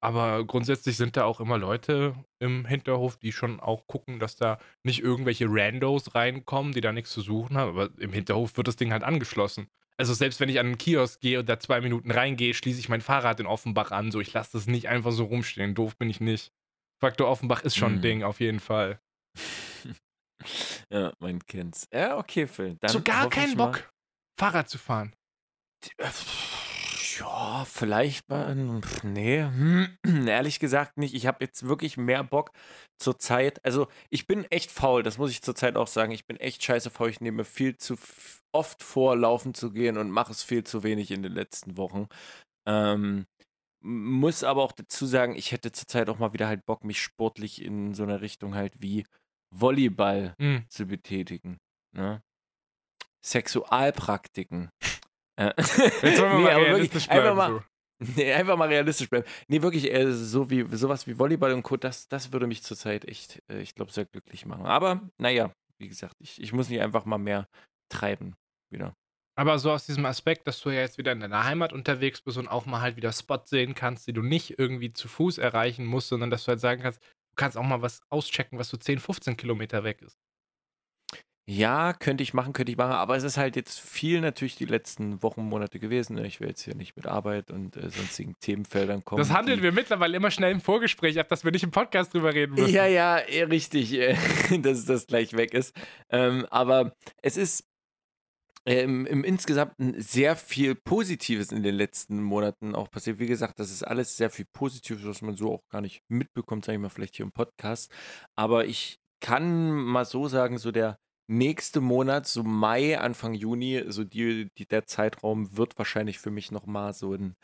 Aber 0.00 0.44
grundsätzlich 0.44 0.96
sind 0.96 1.16
da 1.16 1.24
auch 1.24 1.40
immer 1.40 1.58
Leute 1.58 2.14
im 2.38 2.66
Hinterhof, 2.66 3.16
die 3.16 3.32
schon 3.32 3.58
auch 3.58 3.86
gucken, 3.88 4.20
dass 4.20 4.36
da 4.36 4.58
nicht 4.84 5.00
irgendwelche 5.00 5.46
Randos 5.48 6.14
reinkommen, 6.14 6.72
die 6.72 6.80
da 6.80 6.92
nichts 6.92 7.10
zu 7.10 7.20
suchen 7.20 7.56
haben. 7.56 7.70
Aber 7.70 7.90
im 7.98 8.12
Hinterhof 8.12 8.56
wird 8.56 8.68
das 8.68 8.76
Ding 8.76 8.92
halt 8.92 9.02
angeschlossen. 9.02 9.68
Also 9.96 10.14
selbst 10.14 10.38
wenn 10.38 10.48
ich 10.48 10.60
an 10.60 10.66
einen 10.66 10.78
Kiosk 10.78 11.20
gehe 11.20 11.40
und 11.40 11.48
da 11.48 11.58
zwei 11.58 11.80
Minuten 11.80 12.12
reingehe, 12.12 12.54
schließe 12.54 12.78
ich 12.78 12.88
mein 12.88 13.00
Fahrrad 13.00 13.40
in 13.40 13.46
Offenbach 13.46 13.90
an. 13.90 14.12
So, 14.12 14.20
ich 14.20 14.32
lasse 14.32 14.50
das 14.52 14.68
nicht 14.68 14.88
einfach 14.88 15.10
so 15.10 15.24
rumstehen. 15.24 15.74
Doof 15.74 15.96
bin 15.96 16.10
ich 16.10 16.20
nicht. 16.20 16.52
Faktor 17.00 17.28
Offenbach 17.28 17.62
ist 17.62 17.76
schon 17.76 17.92
ein 17.92 17.96
Mhm. 17.98 18.02
Ding, 18.02 18.22
auf 18.22 18.40
jeden 18.40 18.60
Fall. 18.60 19.00
Ja, 20.90 21.12
man 21.18 21.44
kennt's. 21.46 21.88
Ja, 21.92 22.16
okay, 22.16 22.46
Phil. 22.46 22.76
Dann 22.80 22.90
so 22.92 23.02
gar 23.02 23.28
keinen 23.28 23.56
mal- 23.56 23.72
Bock, 23.72 23.92
Fahrrad 24.38 24.70
zu 24.70 24.78
fahren. 24.78 25.12
Ja, 27.18 27.64
vielleicht 27.64 28.28
mal. 28.28 28.54
Nee, 29.02 29.48
ehrlich 30.26 30.60
gesagt 30.60 30.96
nicht. 30.96 31.14
Ich 31.14 31.26
habe 31.26 31.44
jetzt 31.44 31.66
wirklich 31.66 31.96
mehr 31.96 32.22
Bock 32.22 32.52
zur 33.02 33.18
Zeit. 33.18 33.64
Also, 33.64 33.88
ich 34.10 34.26
bin 34.28 34.44
echt 34.44 34.70
faul, 34.70 35.02
das 35.02 35.18
muss 35.18 35.32
ich 35.32 35.42
zurzeit 35.42 35.76
auch 35.76 35.88
sagen. 35.88 36.12
Ich 36.12 36.26
bin 36.26 36.36
echt 36.36 36.62
scheiße 36.62 36.90
faul. 36.90 37.10
Ich 37.10 37.20
nehme 37.20 37.44
viel 37.44 37.76
zu 37.76 37.96
oft 38.54 38.82
vor, 38.82 39.16
laufen 39.16 39.54
zu 39.54 39.72
gehen 39.72 39.98
und 39.98 40.10
mache 40.10 40.30
es 40.30 40.44
viel 40.44 40.62
zu 40.62 40.84
wenig 40.84 41.10
in 41.10 41.22
den 41.24 41.32
letzten 41.32 41.76
Wochen. 41.76 42.06
Ähm, 42.68 43.26
muss 43.80 44.44
aber 44.44 44.62
auch 44.62 44.72
dazu 44.72 45.06
sagen, 45.06 45.34
ich 45.36 45.52
hätte 45.52 45.72
zurzeit 45.72 46.08
auch 46.08 46.18
mal 46.18 46.32
wieder 46.32 46.48
halt 46.48 46.64
Bock, 46.66 46.84
mich 46.84 47.00
sportlich 47.02 47.62
in 47.62 47.94
so 47.94 48.02
einer 48.02 48.20
Richtung 48.20 48.54
halt 48.54 48.74
wie 48.80 49.04
Volleyball 49.54 50.34
Hm. 50.38 50.64
zu 50.68 50.86
betätigen. 50.86 51.58
Ne? 51.94 52.22
Sexualpraktiken. 53.24 54.70
Äh, 55.36 55.52
Jetzt 55.56 55.78
wollen 55.78 56.02
wir 56.02 56.28
nee, 56.38 56.42
mal 56.42 56.52
aber 56.54 56.64
realistisch 56.66 57.08
einfach 57.08 57.34
bleiben. 57.34 57.36
mal, 57.36 57.50
so. 57.52 57.62
Nee, 58.16 58.32
einfach 58.32 58.56
mal 58.56 58.68
realistisch 58.68 59.08
bleiben. 59.10 59.26
Nee, 59.48 59.62
wirklich, 59.62 59.92
äh, 59.92 60.12
so 60.12 60.50
wie, 60.50 60.64
sowas 60.76 61.06
wie 61.06 61.18
Volleyball 61.18 61.52
und 61.52 61.62
Co., 61.62 61.76
das, 61.76 62.08
das 62.08 62.32
würde 62.32 62.46
mich 62.46 62.62
zurzeit 62.62 63.04
echt, 63.06 63.42
äh, 63.48 63.60
ich 63.60 63.74
glaube, 63.74 63.92
sehr 63.92 64.04
glücklich 64.04 64.46
machen. 64.46 64.66
Aber, 64.66 65.08
naja, 65.18 65.52
wie 65.78 65.88
gesagt, 65.88 66.14
ich, 66.20 66.40
ich 66.40 66.52
muss 66.52 66.68
mich 66.68 66.80
einfach 66.80 67.04
mal 67.04 67.18
mehr 67.18 67.48
treiben 67.88 68.34
wieder. 68.72 68.94
Aber 69.38 69.60
so 69.60 69.70
aus 69.70 69.86
diesem 69.86 70.04
Aspekt, 70.04 70.48
dass 70.48 70.60
du 70.60 70.70
ja 70.70 70.80
jetzt 70.80 70.98
wieder 70.98 71.12
in 71.12 71.20
deiner 71.20 71.44
Heimat 71.44 71.72
unterwegs 71.72 72.20
bist 72.20 72.38
und 72.38 72.48
auch 72.48 72.66
mal 72.66 72.80
halt 72.80 72.96
wieder 72.96 73.12
Spots 73.12 73.50
sehen 73.50 73.76
kannst, 73.76 74.08
die 74.08 74.12
du 74.12 74.20
nicht 74.20 74.58
irgendwie 74.58 74.92
zu 74.92 75.06
Fuß 75.06 75.38
erreichen 75.38 75.86
musst, 75.86 76.08
sondern 76.08 76.28
dass 76.28 76.42
du 76.42 76.48
halt 76.48 76.58
sagen 76.58 76.82
kannst, 76.82 77.00
du 77.00 77.36
kannst 77.36 77.56
auch 77.56 77.62
mal 77.62 77.80
was 77.80 78.00
auschecken, 78.08 78.58
was 78.58 78.68
so 78.68 78.76
10, 78.76 78.98
15 78.98 79.36
Kilometer 79.36 79.84
weg 79.84 80.02
ist. 80.02 80.18
Ja, 81.48 81.92
könnte 81.92 82.24
ich 82.24 82.34
machen, 82.34 82.52
könnte 82.52 82.72
ich 82.72 82.78
machen, 82.78 82.92
aber 82.92 83.16
es 83.16 83.22
ist 83.22 83.36
halt 83.36 83.54
jetzt 83.54 83.78
viel 83.78 84.20
natürlich 84.20 84.56
die 84.56 84.64
letzten 84.64 85.22
Wochen, 85.22 85.42
Monate 85.42 85.78
gewesen. 85.78 86.16
ne? 86.16 86.26
Ich 86.26 86.40
will 86.40 86.48
jetzt 86.48 86.62
hier 86.62 86.74
nicht 86.74 86.96
mit 86.96 87.06
Arbeit 87.06 87.52
und 87.52 87.76
äh, 87.76 87.90
sonstigen 87.90 88.34
Themenfeldern 88.40 89.04
kommen. 89.04 89.20
Das 89.20 89.30
handeln 89.32 89.62
wir 89.62 89.70
mittlerweile 89.70 90.16
immer 90.16 90.32
schnell 90.32 90.50
im 90.50 90.60
Vorgespräch 90.60 91.16
ab, 91.20 91.28
dass 91.28 91.44
wir 91.44 91.52
nicht 91.52 91.62
im 91.62 91.70
Podcast 91.70 92.12
drüber 92.12 92.34
reden 92.34 92.54
müssen. 92.54 92.74
Ja, 92.74 92.86
ja, 92.86 93.18
eh, 93.18 93.44
richtig, 93.44 93.92
äh, 93.94 94.16
dass 94.58 94.84
das 94.84 95.06
gleich 95.06 95.34
weg 95.34 95.54
ist. 95.54 95.76
Ähm, 96.10 96.44
aber 96.50 96.96
es 97.22 97.36
ist 97.36 97.68
ähm, 98.68 99.06
im 99.06 99.24
Insgesamten 99.24 99.94
sehr 99.98 100.36
viel 100.36 100.74
Positives 100.74 101.52
in 101.52 101.62
den 101.62 101.74
letzten 101.74 102.22
Monaten 102.22 102.74
auch 102.74 102.90
passiert. 102.90 103.18
Wie 103.18 103.26
gesagt, 103.26 103.58
das 103.58 103.70
ist 103.72 103.82
alles 103.82 104.18
sehr 104.18 104.28
viel 104.28 104.44
Positives, 104.52 105.06
was 105.06 105.22
man 105.22 105.36
so 105.36 105.54
auch 105.54 105.68
gar 105.70 105.80
nicht 105.80 106.02
mitbekommt, 106.10 106.66
sage 106.66 106.76
ich 106.76 106.82
mal, 106.82 106.90
vielleicht 106.90 107.16
hier 107.16 107.24
im 107.24 107.32
Podcast. 107.32 107.90
Aber 108.36 108.66
ich 108.66 108.98
kann 109.20 109.72
mal 109.72 110.04
so 110.04 110.28
sagen, 110.28 110.58
so 110.58 110.70
der 110.70 110.98
nächste 111.30 111.80
Monat, 111.80 112.26
so 112.26 112.42
Mai, 112.42 112.98
Anfang 112.98 113.32
Juni, 113.32 113.84
so 113.88 114.04
die, 114.04 114.48
die, 114.58 114.66
der 114.66 114.84
Zeitraum 114.84 115.56
wird 115.56 115.78
wahrscheinlich 115.78 116.18
für 116.18 116.30
mich 116.30 116.50
nochmal 116.52 116.92
so 116.92 117.14
ein 117.14 117.36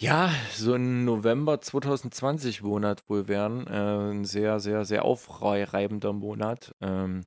ja, 0.00 0.32
so 0.54 0.74
ein 0.74 1.04
November 1.04 1.60
2020 1.60 2.62
Monat 2.62 3.02
wohl 3.08 3.28
werden. 3.28 3.66
Äh, 3.66 4.12
ein 4.12 4.24
sehr, 4.24 4.58
sehr, 4.60 4.84
sehr 4.84 5.04
aufreibender 5.04 6.12
Monat. 6.12 6.74
Ähm, 6.80 7.22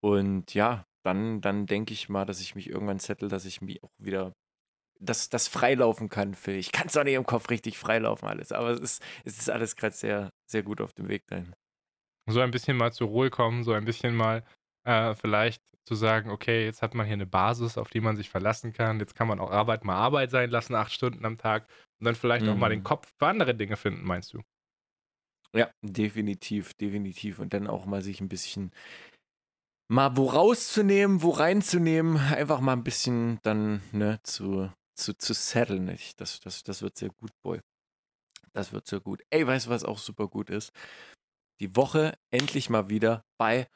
und 0.00 0.54
ja, 0.54 0.86
dann, 1.04 1.40
dann 1.40 1.66
denke 1.66 1.92
ich 1.92 2.08
mal, 2.08 2.24
dass 2.24 2.40
ich 2.40 2.54
mich 2.54 2.68
irgendwann 2.68 3.00
zettel, 3.00 3.28
dass 3.28 3.44
ich 3.44 3.60
mich 3.60 3.82
auch 3.82 3.90
wieder 3.98 4.32
das, 5.00 5.28
das 5.30 5.48
freilaufen 5.48 6.08
kann, 6.10 6.34
Phil. 6.34 6.56
Ich 6.56 6.72
kann 6.72 6.88
es 6.88 6.96
auch 6.96 7.04
nicht 7.04 7.14
im 7.14 7.26
Kopf 7.26 7.50
richtig 7.50 7.78
freilaufen 7.78 8.28
alles, 8.28 8.52
aber 8.52 8.70
es 8.70 8.80
ist, 8.80 9.02
es 9.24 9.38
ist 9.38 9.50
alles 9.50 9.76
gerade 9.76 9.94
sehr, 9.96 10.30
sehr 10.50 10.62
gut 10.64 10.80
auf 10.80 10.92
dem 10.94 11.08
Weg 11.08 11.22
dahin. 11.28 11.54
So 12.28 12.40
ein 12.40 12.50
bisschen 12.50 12.76
mal 12.76 12.92
zur 12.92 13.08
Ruhe 13.08 13.30
kommen, 13.30 13.64
so 13.64 13.72
ein 13.72 13.84
bisschen 13.84 14.14
mal 14.14 14.44
äh, 14.84 15.14
vielleicht 15.14 15.62
zu 15.86 15.94
sagen, 15.94 16.30
okay, 16.30 16.64
jetzt 16.64 16.80
hat 16.82 16.94
man 16.94 17.04
hier 17.06 17.12
eine 17.14 17.26
Basis, 17.26 17.76
auf 17.76 17.90
die 17.90 18.00
man 18.00 18.16
sich 18.16 18.30
verlassen 18.30 18.72
kann. 18.72 18.98
Jetzt 19.00 19.14
kann 19.14 19.28
man 19.28 19.38
auch 19.40 19.50
Arbeit 19.50 19.84
mal 19.84 19.96
Arbeit 19.96 20.30
sein 20.30 20.50
lassen, 20.50 20.74
acht 20.74 20.92
Stunden 20.92 21.24
am 21.26 21.36
Tag 21.38 21.68
und 22.00 22.06
dann 22.06 22.14
vielleicht 22.14 22.48
auch 22.48 22.56
mal 22.56 22.70
den 22.70 22.82
Mhm. 22.82 22.84
Kopf 22.84 23.12
für 23.18 23.26
andere 23.26 23.54
Dinge 23.54 23.76
finden, 23.76 24.04
meinst 24.04 24.32
du? 24.32 24.40
Ja, 25.54 25.70
definitiv, 25.82 26.74
definitiv. 26.74 27.38
Und 27.38 27.54
dann 27.54 27.68
auch 27.68 27.86
mal 27.86 28.02
sich 28.02 28.20
ein 28.20 28.28
bisschen 28.28 28.72
mal 29.88 30.16
wo 30.16 30.26
rauszunehmen, 30.26 31.22
wo 31.22 31.30
reinzunehmen, 31.30 32.16
einfach 32.16 32.60
mal 32.60 32.72
ein 32.72 32.84
bisschen 32.84 33.38
dann 33.42 33.82
ne, 33.92 34.20
zu, 34.22 34.70
zu, 34.94 35.16
zu 35.16 35.34
setteln. 35.34 35.96
Das, 36.16 36.40
das, 36.40 36.62
das 36.62 36.82
wird 36.82 36.96
sehr 36.96 37.10
gut, 37.10 37.30
Boy. 37.42 37.60
Das 38.52 38.72
wird 38.72 38.86
sehr 38.86 39.00
gut. 39.00 39.22
Ey, 39.30 39.46
weißt 39.46 39.66
du, 39.66 39.70
was 39.70 39.84
auch 39.84 39.98
super 39.98 40.28
gut 40.28 40.48
ist? 40.50 40.72
Die 41.60 41.74
Woche 41.76 42.14
endlich 42.30 42.70
mal 42.70 42.88
wieder 42.88 43.24
bei 43.38 43.68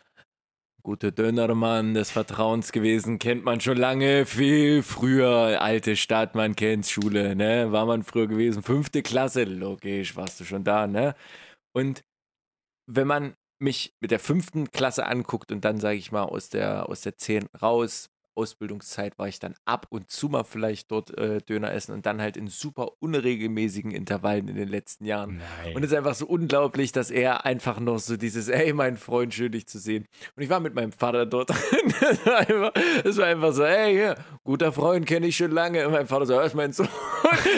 Gute 0.85 1.13
Dönermann 1.13 1.93
des 1.93 2.13
Vertrauens 2.13 2.71
gewesen, 2.71 3.19
kennt 3.19 3.45
man 3.45 3.61
schon 3.61 3.77
lange, 3.77 4.25
viel 4.27 4.85
früher, 4.85 5.61
alte 5.61 5.97
Stadt, 5.97 6.37
man 6.37 6.55
kennt's, 6.55 6.91
Schule, 6.91 7.35
ne? 7.35 7.73
War 7.73 7.85
man 7.85 8.05
früher 8.05 8.29
gewesen, 8.29 8.63
fünfte 8.63 9.03
Klasse, 9.03 9.43
logisch, 9.45 10.15
warst 10.17 10.39
du 10.39 10.45
schon 10.45 10.63
da, 10.63 10.87
ne? 10.87 11.15
Und 11.75 12.05
wenn 12.87 13.09
man 13.09 13.35
mich 13.59 13.95
mit 14.01 14.11
der 14.11 14.21
fünften 14.21 14.71
Klasse 14.71 15.07
anguckt 15.07 15.53
und 15.53 15.65
dann, 15.65 15.81
sage 15.81 15.97
ich 15.97 16.13
mal, 16.13 16.25
aus 16.25 16.49
der, 16.49 16.89
aus 16.89 17.03
der 17.03 17.17
10 17.17 17.47
raus, 17.61 18.11
Ausbildungszeit 18.39 19.19
war 19.19 19.29
ich 19.29 19.41
dann 19.41 19.55
ab 19.65 19.87
und 19.91 20.11
zu 20.11 20.29
mal 20.29 20.45
vielleicht 20.45 20.91
dort 20.93 21.17
äh, 21.19 21.39
Döner 21.39 21.73
essen 21.73 21.93
und 21.93 22.07
dann 22.07 22.23
halt 22.23 22.37
in 22.37 22.47
super 22.47 22.93
unregelmäßigen 23.01 23.91
Intervallen 23.91 24.49
in 24.49 24.55
den 24.55 24.69
letzten 24.69 25.05
Jahren. 25.05 25.41
Nein. 25.65 25.75
Und 25.75 25.83
es 25.83 25.91
ist 25.91 25.97
einfach 25.97 26.15
so 26.15 26.27
unglaublich, 26.27 26.93
dass 26.93 27.11
er 27.11 27.45
einfach 27.45 27.81
noch 27.81 27.99
so 27.99 28.17
dieses, 28.17 28.49
ey, 28.49 28.73
mein 28.73 28.97
Freund, 28.97 29.35
schön 29.35 29.53
dich 29.53 29.67
zu 29.67 29.79
sehen. 29.79 30.07
Und 30.37 30.43
ich 30.43 30.49
war 30.49 30.61
mit 30.61 30.75
meinem 30.75 30.93
Vater 30.93 31.27
dort. 31.27 31.51
das, 32.01 32.25
war 32.25 32.39
einfach, 32.39 32.73
das 33.03 33.17
war 33.17 33.27
einfach 33.27 33.53
so, 33.53 33.65
ey, 33.65 33.93
hier, 33.93 34.15
guter 34.45 34.73
Freund, 34.73 35.05
kenne 35.05 35.27
ich 35.27 35.37
schon 35.37 35.51
lange. 35.51 35.85
Und 35.87 35.93
mein 35.93 36.07
Vater 36.07 36.27
so, 36.27 36.37
was 36.37 36.55
meinst 36.55 36.79
du? 36.79 36.85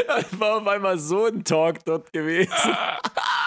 Das 0.07 0.41
war 0.41 0.57
auf 0.57 0.67
einmal 0.67 0.99
so 0.99 1.27
ein 1.27 1.45
Talk 1.45 1.85
dort 1.85 2.13
gewesen. 2.13 2.51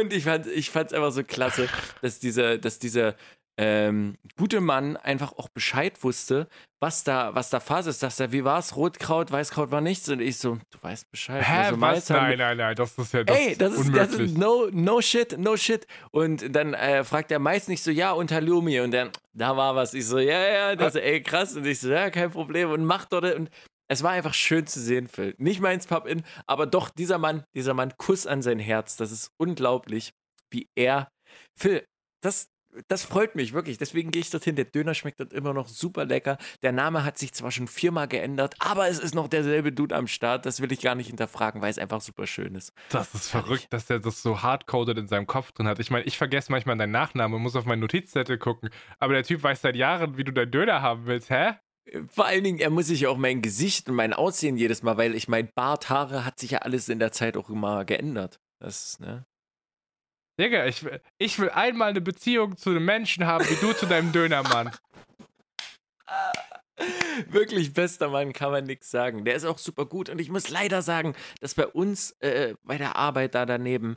Und 0.00 0.12
ich 0.12 0.24
fand 0.24 0.46
ich 0.46 0.70
fand's 0.70 0.92
einfach 0.92 1.12
so 1.12 1.24
klasse, 1.24 1.68
dass 2.02 2.18
dieser, 2.18 2.58
dass 2.58 2.78
dieser 2.78 3.14
ähm, 3.56 4.16
gute 4.36 4.60
Mann 4.60 4.96
einfach 4.96 5.32
auch 5.34 5.48
Bescheid 5.48 6.02
wusste, 6.02 6.48
was 6.80 7.04
da, 7.04 7.34
was 7.34 7.50
da 7.50 7.60
Phase 7.60 7.90
ist. 7.90 8.02
Dass 8.02 8.18
er, 8.18 8.32
wie 8.32 8.44
war's? 8.44 8.74
Rotkraut, 8.76 9.30
Weißkraut 9.30 9.70
war 9.70 9.80
nichts. 9.80 10.08
Und 10.08 10.20
ich 10.20 10.38
so, 10.38 10.58
du 10.70 10.78
weißt 10.82 11.10
Bescheid. 11.10 11.42
Hä, 11.46 11.66
Also 11.66 11.80
was? 11.80 12.08
Nein, 12.10 12.38
nein, 12.38 12.56
nein, 12.56 12.74
das 12.74 12.98
ist 12.98 13.12
ja 13.12 13.22
das 13.22 13.36
Ey, 13.36 13.56
das 13.56 13.74
ist, 13.74 13.94
das 13.94 14.14
ist 14.14 14.36
no, 14.36 14.68
no 14.72 15.00
shit, 15.00 15.38
no 15.38 15.56
shit. 15.56 15.86
Und 16.10 16.54
dann 16.54 16.74
äh, 16.74 17.04
fragt 17.04 17.30
er 17.30 17.38
meist 17.38 17.68
nicht 17.68 17.82
so, 17.82 17.90
ja, 17.90 18.12
und 18.12 18.32
Halloumi. 18.32 18.80
Und 18.80 18.90
dann, 18.90 19.10
da 19.32 19.56
war 19.56 19.76
was. 19.76 19.94
Ich 19.94 20.06
so, 20.06 20.18
ja, 20.18 20.48
ja, 20.48 20.76
das 20.76 20.96
ist 20.96 21.02
ey, 21.02 21.22
krass. 21.22 21.54
Und 21.54 21.64
ich 21.64 21.78
so, 21.78 21.90
ja, 21.90 22.10
kein 22.10 22.30
Problem. 22.30 22.70
Und 22.70 22.84
macht 22.84 23.12
dort. 23.12 23.34
Und 23.36 23.50
es 23.88 24.02
war 24.02 24.12
einfach 24.12 24.34
schön 24.34 24.66
zu 24.66 24.80
sehen, 24.80 25.08
Phil. 25.08 25.34
Nicht 25.38 25.60
meins 25.60 25.86
Pub-In, 25.86 26.22
aber 26.46 26.66
doch 26.66 26.88
dieser 26.90 27.18
Mann, 27.18 27.44
dieser 27.54 27.74
Mann, 27.74 27.92
Kuss 27.96 28.26
an 28.26 28.42
sein 28.42 28.58
Herz. 28.58 28.96
Das 28.96 29.12
ist 29.12 29.30
unglaublich, 29.36 30.12
wie 30.50 30.68
er. 30.74 31.08
Phil, 31.58 31.84
das. 32.20 32.48
Das 32.88 33.04
freut 33.04 33.36
mich 33.36 33.52
wirklich. 33.52 33.78
Deswegen 33.78 34.10
gehe 34.10 34.20
ich 34.20 34.30
dorthin. 34.30 34.56
Der 34.56 34.64
Döner 34.64 34.94
schmeckt 34.94 35.20
dort 35.20 35.32
immer 35.32 35.54
noch 35.54 35.68
super 35.68 36.04
lecker. 36.04 36.38
Der 36.64 36.72
Name 36.72 37.04
hat 37.04 37.18
sich 37.18 37.32
zwar 37.32 37.52
schon 37.52 37.68
viermal 37.68 38.08
geändert, 38.08 38.56
aber 38.58 38.88
es 38.88 38.98
ist 38.98 39.14
noch 39.14 39.28
derselbe 39.28 39.70
Dude 39.70 39.94
am 39.94 40.08
Start. 40.08 40.44
Das 40.44 40.60
will 40.60 40.72
ich 40.72 40.80
gar 40.80 40.96
nicht 40.96 41.06
hinterfragen, 41.06 41.62
weil 41.62 41.70
es 41.70 41.78
einfach 41.78 42.00
super 42.00 42.26
schön 42.26 42.56
ist. 42.56 42.72
Das 42.88 43.14
ist 43.14 43.28
verrückt, 43.28 43.68
dass 43.70 43.86
der 43.86 44.00
das 44.00 44.22
so 44.22 44.42
hardcoded 44.42 44.98
in 44.98 45.06
seinem 45.06 45.28
Kopf 45.28 45.52
drin 45.52 45.68
hat. 45.68 45.78
Ich 45.78 45.92
meine, 45.92 46.04
ich 46.04 46.18
vergesse 46.18 46.50
manchmal 46.50 46.76
deinen 46.76 46.90
Nachnamen 46.90 47.36
und 47.36 47.42
muss 47.42 47.54
auf 47.54 47.64
meinen 47.64 47.78
Notizzettel 47.78 48.38
gucken. 48.38 48.70
Aber 48.98 49.12
der 49.12 49.22
Typ 49.22 49.44
weiß 49.44 49.60
seit 49.60 49.76
Jahren, 49.76 50.16
wie 50.16 50.24
du 50.24 50.32
deinen 50.32 50.50
Döner 50.50 50.82
haben 50.82 51.06
willst, 51.06 51.30
hä? 51.30 51.52
Vor 52.08 52.24
allen 52.26 52.44
Dingen, 52.44 52.58
er 52.60 52.70
muss 52.70 52.86
sich 52.86 53.06
auch 53.06 53.16
mein 53.18 53.42
Gesicht 53.42 53.88
und 53.88 53.94
mein 53.94 54.12
Aussehen 54.14 54.56
jedes 54.56 54.82
Mal, 54.82 54.96
weil 54.96 55.14
ich 55.14 55.28
mein 55.28 55.50
Bart, 55.54 55.90
Haare 55.90 56.24
hat 56.24 56.38
sich 56.38 56.52
ja 56.52 56.58
alles 56.60 56.88
in 56.88 56.98
der 56.98 57.12
Zeit 57.12 57.36
auch 57.36 57.50
immer 57.50 57.84
geändert. 57.84 58.40
Das, 58.58 58.98
ne? 59.00 59.26
Digga, 60.40 60.66
ich, 60.66 60.82
will- 60.84 61.00
ich 61.18 61.38
will 61.38 61.50
einmal 61.50 61.90
eine 61.90 62.00
Beziehung 62.00 62.56
zu 62.56 62.70
einem 62.70 62.84
Menschen 62.84 63.26
haben, 63.26 63.44
wie 63.48 63.56
du 63.56 63.72
zu 63.74 63.86
deinem 63.86 64.12
Dönermann. 64.12 64.72
Wirklich 67.28 67.72
bester 67.72 68.08
Mann, 68.08 68.32
kann 68.32 68.50
man 68.50 68.64
nichts 68.64 68.90
sagen. 68.90 69.24
Der 69.24 69.34
ist 69.36 69.44
auch 69.44 69.58
super 69.58 69.86
gut. 69.86 70.08
Und 70.08 70.20
ich 70.20 70.28
muss 70.30 70.48
leider 70.48 70.82
sagen, 70.82 71.14
dass 71.40 71.54
bei 71.54 71.66
uns, 71.68 72.12
äh, 72.20 72.54
bei 72.64 72.78
der 72.78 72.96
Arbeit 72.96 73.34
da 73.36 73.46
daneben, 73.46 73.96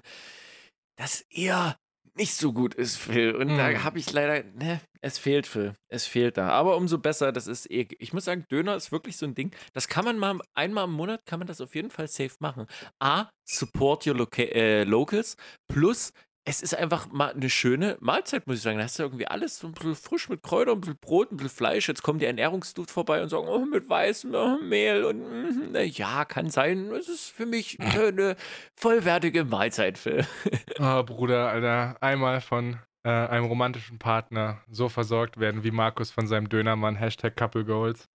das 0.95 1.21
eher 1.31 1.77
nicht 2.17 2.33
so 2.33 2.53
gut 2.53 2.73
ist, 2.73 2.97
Phil. 2.97 3.35
Und 3.35 3.53
mm. 3.53 3.57
da 3.57 3.69
hm. 3.69 3.83
habe 3.83 3.99
ich 3.99 4.11
leider, 4.11 4.43
ne, 4.43 4.81
es 5.01 5.17
fehlt, 5.17 5.47
Phil. 5.47 5.73
Es 5.87 6.05
fehlt 6.05 6.37
da. 6.37 6.49
Aber 6.49 6.75
umso 6.75 6.97
besser, 6.97 7.31
das 7.31 7.47
ist 7.47 7.69
eh, 7.71 7.87
ich 7.99 8.13
muss 8.13 8.25
sagen, 8.25 8.45
Döner 8.51 8.75
ist 8.75 8.91
wirklich 8.91 9.17
so 9.17 9.25
ein 9.25 9.35
Ding, 9.35 9.55
das 9.73 9.87
kann 9.87 10.05
man 10.05 10.17
mal, 10.17 10.39
einmal 10.53 10.85
im 10.85 10.93
Monat 10.93 11.25
kann 11.25 11.39
man 11.39 11.47
das 11.47 11.61
auf 11.61 11.75
jeden 11.75 11.91
Fall 11.91 12.07
safe 12.07 12.35
machen. 12.39 12.67
A, 12.99 13.29
support 13.45 14.05
your 14.05 14.15
loca 14.15 14.41
äh, 14.41 14.83
locals, 14.83 15.37
plus 15.67 16.11
es 16.47 16.61
ist 16.61 16.73
einfach 16.73 17.11
mal 17.11 17.33
eine 17.33 17.49
schöne 17.49 17.97
Mahlzeit, 17.99 18.47
muss 18.47 18.57
ich 18.57 18.61
sagen. 18.61 18.77
Da 18.77 18.85
hast 18.85 18.97
du 18.97 19.03
irgendwie 19.03 19.27
alles 19.27 19.59
so 19.59 19.67
ein 19.67 19.73
bisschen 19.73 19.95
frisch 19.95 20.29
mit 20.29 20.43
Kräutern, 20.43 20.77
ein 20.77 20.81
bisschen 20.81 20.97
Brot, 20.97 21.31
ein 21.31 21.37
bisschen 21.37 21.55
Fleisch. 21.55 21.89
Jetzt 21.89 22.03
kommen 22.03 22.19
die 22.19 22.25
Ernährungsduft 22.25 22.89
vorbei 22.89 23.21
und 23.21 23.27
sagen, 23.27 23.47
oh, 23.49 23.65
mit 23.65 23.89
weißem 23.89 24.33
oh, 24.33 24.57
Mehl 24.61 25.03
und 25.03 25.19
mm, 25.19 25.75
ja, 25.75 26.23
kann 26.23 26.49
sein. 26.49 26.89
Es 26.91 27.09
ist 27.09 27.29
für 27.29 27.45
mich 27.45 27.79
eine 27.81 28.37
vollwertige 28.75 29.43
Mahlzeit, 29.43 29.97
Phil. 29.97 30.25
Oh, 30.79 31.03
Bruder, 31.03 31.49
Alter. 31.49 31.97
Einmal 32.01 32.39
von 32.39 32.79
äh, 33.03 33.09
einem 33.09 33.45
romantischen 33.45 33.99
Partner 33.99 34.61
so 34.69 34.89
versorgt 34.89 35.39
werden 35.39 35.63
wie 35.63 35.71
Markus 35.71 36.11
von 36.11 36.27
seinem 36.27 36.49
Dönermann. 36.49 36.95
Hashtag 36.95 37.35
Couple 37.35 37.65
Goals. 37.65 38.07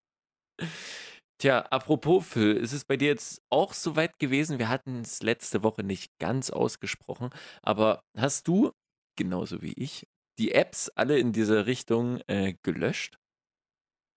Tja, 1.42 1.58
apropos 1.70 2.24
Phil, 2.24 2.56
ist 2.56 2.72
es 2.72 2.84
bei 2.84 2.96
dir 2.96 3.08
jetzt 3.08 3.42
auch 3.50 3.72
so 3.72 3.96
weit 3.96 4.20
gewesen? 4.20 4.60
Wir 4.60 4.68
hatten 4.68 5.00
es 5.00 5.24
letzte 5.24 5.64
Woche 5.64 5.82
nicht 5.82 6.16
ganz 6.20 6.50
ausgesprochen, 6.50 7.30
aber 7.62 8.04
hast 8.16 8.46
du, 8.46 8.70
genauso 9.18 9.60
wie 9.60 9.72
ich, 9.72 10.06
die 10.38 10.52
Apps 10.52 10.88
alle 10.90 11.18
in 11.18 11.32
dieser 11.32 11.66
Richtung 11.66 12.20
äh, 12.28 12.54
gelöscht? 12.62 13.18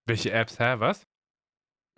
Welche 0.06 0.30
Apps, 0.30 0.60
hä? 0.60 0.76
Was? 0.78 1.02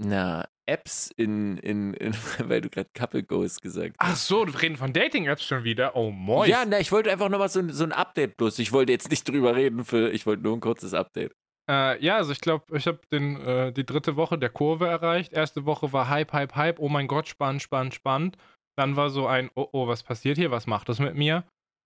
Na, 0.02 0.48
Apps 0.66 1.10
in, 1.14 1.58
in, 1.58 1.92
in 1.92 2.14
weil 2.48 2.62
du 2.62 2.70
gerade 2.70 2.88
Couple 2.94 3.22
Goes 3.22 3.60
gesagt 3.60 3.96
hast. 3.98 4.10
Ach 4.10 4.16
so, 4.16 4.46
wir 4.46 4.62
reden 4.62 4.78
von 4.78 4.94
Dating-Apps 4.94 5.44
schon 5.44 5.62
wieder. 5.62 5.94
Oh, 5.94 6.10
moin. 6.10 6.48
Ja, 6.48 6.64
na, 6.64 6.80
ich 6.80 6.90
wollte 6.90 7.12
einfach 7.12 7.28
nochmal 7.28 7.50
so, 7.50 7.68
so 7.68 7.84
ein 7.84 7.92
Update 7.92 8.38
bloß. 8.38 8.58
Ich 8.60 8.72
wollte 8.72 8.92
jetzt 8.92 9.10
nicht 9.10 9.28
drüber 9.28 9.54
reden, 9.54 9.84
Phil. 9.84 10.08
Ich 10.14 10.24
wollte 10.24 10.42
nur 10.42 10.56
ein 10.56 10.60
kurzes 10.60 10.94
Update. 10.94 11.34
Äh, 11.68 12.02
ja, 12.02 12.16
also 12.16 12.33
ich 12.33 12.40
glaube, 12.40 12.76
ich 12.76 12.87
habe 12.87 13.00
äh, 13.11 13.72
die 13.72 13.85
dritte 13.85 14.16
Woche 14.16 14.38
der 14.38 14.48
Kurve 14.48 14.87
erreicht. 14.87 15.33
Erste 15.33 15.66
Woche 15.66 15.92
war 15.92 16.09
Hype, 16.09 16.33
Hype, 16.33 16.57
Hype. 16.57 16.78
Oh 16.78 16.88
mein 16.88 17.07
Gott, 17.07 17.28
spannend, 17.28 17.62
spannend, 17.62 17.94
spannend. 17.94 18.38
Dann 18.76 18.96
war 18.96 19.11
so 19.11 19.26
ein, 19.26 19.50
oh, 19.54 19.68
oh, 19.72 19.87
was 19.87 20.02
passiert 20.02 20.38
hier? 20.38 20.50
Was 20.50 20.66
macht 20.66 20.88
das 20.88 20.98
mit 20.98 21.14
mir? 21.14 21.44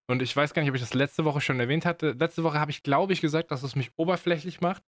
Und 0.08 0.22
ich 0.22 0.36
weiß 0.36 0.54
gar 0.54 0.62
nicht, 0.62 0.70
ob 0.70 0.74
ich 0.76 0.82
das 0.82 0.94
letzte 0.94 1.24
Woche 1.24 1.40
schon 1.40 1.58
erwähnt 1.58 1.84
hatte. 1.84 2.12
Letzte 2.12 2.44
Woche 2.44 2.60
habe 2.60 2.70
ich, 2.70 2.82
glaube 2.82 3.12
ich, 3.12 3.20
gesagt, 3.20 3.50
dass 3.50 3.62
es 3.62 3.74
mich 3.74 3.90
oberflächlich 3.96 4.60
macht. 4.60 4.82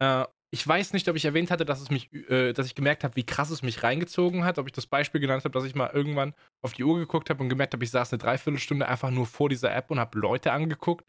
Äh, 0.00 0.24
ich 0.50 0.66
weiß 0.66 0.94
nicht, 0.94 1.08
ob 1.10 1.16
ich 1.16 1.26
erwähnt 1.26 1.50
hatte, 1.50 1.66
dass 1.66 1.82
es 1.82 1.90
mich, 1.90 2.10
äh, 2.30 2.54
dass 2.54 2.66
ich 2.66 2.74
gemerkt 2.74 3.04
habe, 3.04 3.16
wie 3.16 3.26
krass 3.26 3.50
es 3.50 3.62
mich 3.62 3.82
reingezogen 3.82 4.44
hat. 4.44 4.58
Ob 4.58 4.66
ich 4.66 4.72
das 4.72 4.86
Beispiel 4.86 5.20
genannt 5.20 5.44
habe, 5.44 5.52
dass 5.52 5.64
ich 5.64 5.74
mal 5.74 5.90
irgendwann 5.92 6.34
auf 6.62 6.72
die 6.72 6.84
Uhr 6.84 6.98
geguckt 6.98 7.28
habe 7.28 7.42
und 7.42 7.50
gemerkt 7.50 7.74
habe, 7.74 7.84
ich 7.84 7.90
saß 7.90 8.12
eine 8.12 8.18
Dreiviertelstunde 8.18 8.88
einfach 8.88 9.10
nur 9.10 9.26
vor 9.26 9.50
dieser 9.50 9.74
App 9.74 9.90
und 9.90 9.98
habe 9.98 10.18
Leute 10.18 10.52
angeguckt 10.52 11.04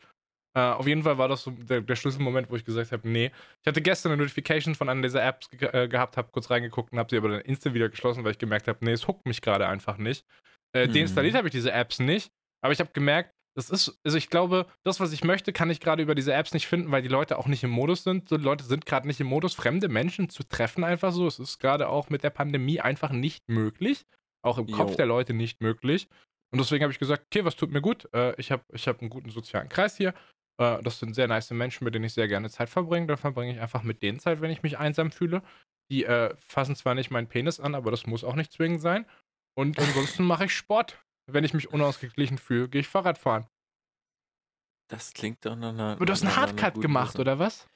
äh, 0.56 0.62
auf 0.62 0.88
jeden 0.88 1.04
Fall 1.04 1.18
war 1.18 1.28
das 1.28 1.44
so 1.44 1.52
der, 1.52 1.82
der, 1.82 1.96
Schlüsselmoment, 1.96 2.50
wo 2.50 2.56
ich 2.56 2.66
gesagt 2.66 2.92
habe, 2.92 3.08
nee. 3.08 3.32
Ich 3.62 3.68
hatte 3.68 3.82
gestern 3.82 4.12
eine 4.12 4.22
Notification 4.22 4.74
von 4.76 4.90
einer 4.90 5.02
dieser 5.02 5.24
Apps 5.24 5.50
ge 5.50 5.70
äh, 5.72 5.88
gehabt, 5.88 6.18
habe 6.18 6.30
kurz 6.32 6.50
reingeguckt 6.50 6.92
und 6.92 7.00
habe 7.00 7.10
sie 7.10 7.18
aber 7.18 7.30
dann 7.30 7.42
instant 7.42 7.76
wieder 7.76 7.90
geschlossen, 7.90 8.24
weil 8.24 8.32
ich 8.32 8.40
gemerkt 8.40 8.68
habe, 8.68 8.84
nee, 8.84 8.92
es 8.92 9.08
huckt 9.08 9.26
mich 9.26 9.42
gerade 9.42 9.68
einfach 9.68 9.98
nicht. 9.98 10.26
Äh, 10.74 10.88
mhm. 10.88 10.94
Deinstalliert 10.94 11.36
habe 11.36 11.48
ich 11.48 11.52
diese 11.52 11.72
Apps 11.72 12.00
nicht, 12.00 12.32
aber 12.62 12.74
ich 12.74 12.80
habe 12.80 12.92
gemerkt, 12.94 13.34
das 13.56 13.70
ist, 13.70 14.00
also 14.04 14.18
ich 14.18 14.30
glaube, 14.30 14.68
das, 14.84 15.00
was 15.00 15.12
ich 15.12 15.24
möchte, 15.24 15.52
kann 15.52 15.70
ich 15.70 15.80
gerade 15.80 16.02
über 16.02 16.16
diese 16.16 16.34
Apps 16.34 16.54
nicht 16.54 16.68
finden, 16.68 16.92
weil 16.92 17.02
die 17.02 17.10
Leute 17.10 17.38
auch 17.38 17.48
nicht 17.48 17.64
im 17.64 17.72
Modus 17.72 18.04
sind. 18.04 18.32
Die 18.32 18.36
Leute 18.36 18.64
sind 18.64 18.86
gerade 18.86 19.08
nicht 19.08 19.20
im 19.20 19.28
Modus, 19.28 19.54
fremde 19.54 19.90
Menschen 19.90 20.30
zu 20.30 20.44
treffen, 20.44 20.84
einfach 20.84 21.12
so. 21.12 21.28
Es 21.28 21.40
ist 21.40 21.60
gerade 21.60 21.90
auch 21.90 22.10
mit 22.10 22.24
der 22.24 22.30
Pandemie 22.30 22.80
einfach 22.80 23.12
nicht 23.12 23.50
möglich. 23.50 24.06
Auch 24.42 24.58
im 24.58 24.68
Kopf 24.68 24.96
der 24.96 25.08
Leute 25.08 25.34
nicht 25.34 25.62
möglich. 25.62 26.08
Und 26.52 26.60
deswegen 26.60 26.84
habe 26.84 26.94
ich 26.94 27.00
gesagt, 27.00 27.26
okay, 27.26 27.44
was 27.44 27.56
tut 27.56 27.72
mir 27.72 27.82
gut? 27.82 28.08
Äh, 28.14 28.34
ich 28.40 28.52
habe 28.52 28.64
ich 28.72 28.88
hab 28.88 29.02
einen 29.02 29.10
guten 29.10 29.30
sozialen 29.30 29.70
Kreis 29.70 29.98
hier. 29.98 30.14
Äh, 30.60 30.84
das 30.84 31.00
sind 31.00 31.16
sehr 31.16 31.28
nice 31.28 31.50
Menschen, 31.52 31.86
mit 31.86 31.96
denen 31.96 32.06
ich 32.06 32.14
sehr 32.14 32.28
gerne 32.28 32.50
Zeit 32.50 32.70
verbringe. 32.70 33.08
Dann 33.08 33.18
verbringe 33.18 33.54
ich 33.54 33.60
einfach 33.60 33.84
mit 33.84 34.04
denen 34.04 34.20
Zeit, 34.20 34.42
wenn 34.42 34.52
ich 34.52 34.62
mich 34.62 34.78
einsam 34.78 35.12
fühle. 35.12 35.42
Die 35.90 36.04
äh, 36.04 36.36
fassen 36.38 36.76
zwar 36.76 36.94
nicht 36.94 37.10
meinen 37.10 37.28
Penis 37.28 37.60
an, 37.60 37.74
aber 37.74 37.90
das 37.90 38.06
muss 38.06 38.24
auch 38.24 38.36
nicht 38.36 38.52
zwingend 38.52 38.82
sein. 38.82 39.06
Und 39.58 39.80
ansonsten 39.80 40.24
mache 40.24 40.46
ich 40.46 40.56
Sport. 40.56 41.04
Wenn 41.32 41.44
ich 41.44 41.54
mich 41.54 41.72
unausgeglichen 41.72 42.38
fühle, 42.38 42.70
gehe 42.70 42.82
ich 42.82 42.88
Fahrrad 42.88 43.18
fahren. 43.18 43.48
Das 44.90 45.14
klingt 45.14 45.46
doch 45.46 45.56
nach 45.56 45.70
einer. 45.70 45.96
Du 45.96 46.12
hast 46.12 46.24
einen 46.24 46.36
Hardcut 46.36 46.82
gemacht, 46.82 47.14
Sache. 47.14 47.22
oder 47.22 47.40
was? 47.40 47.68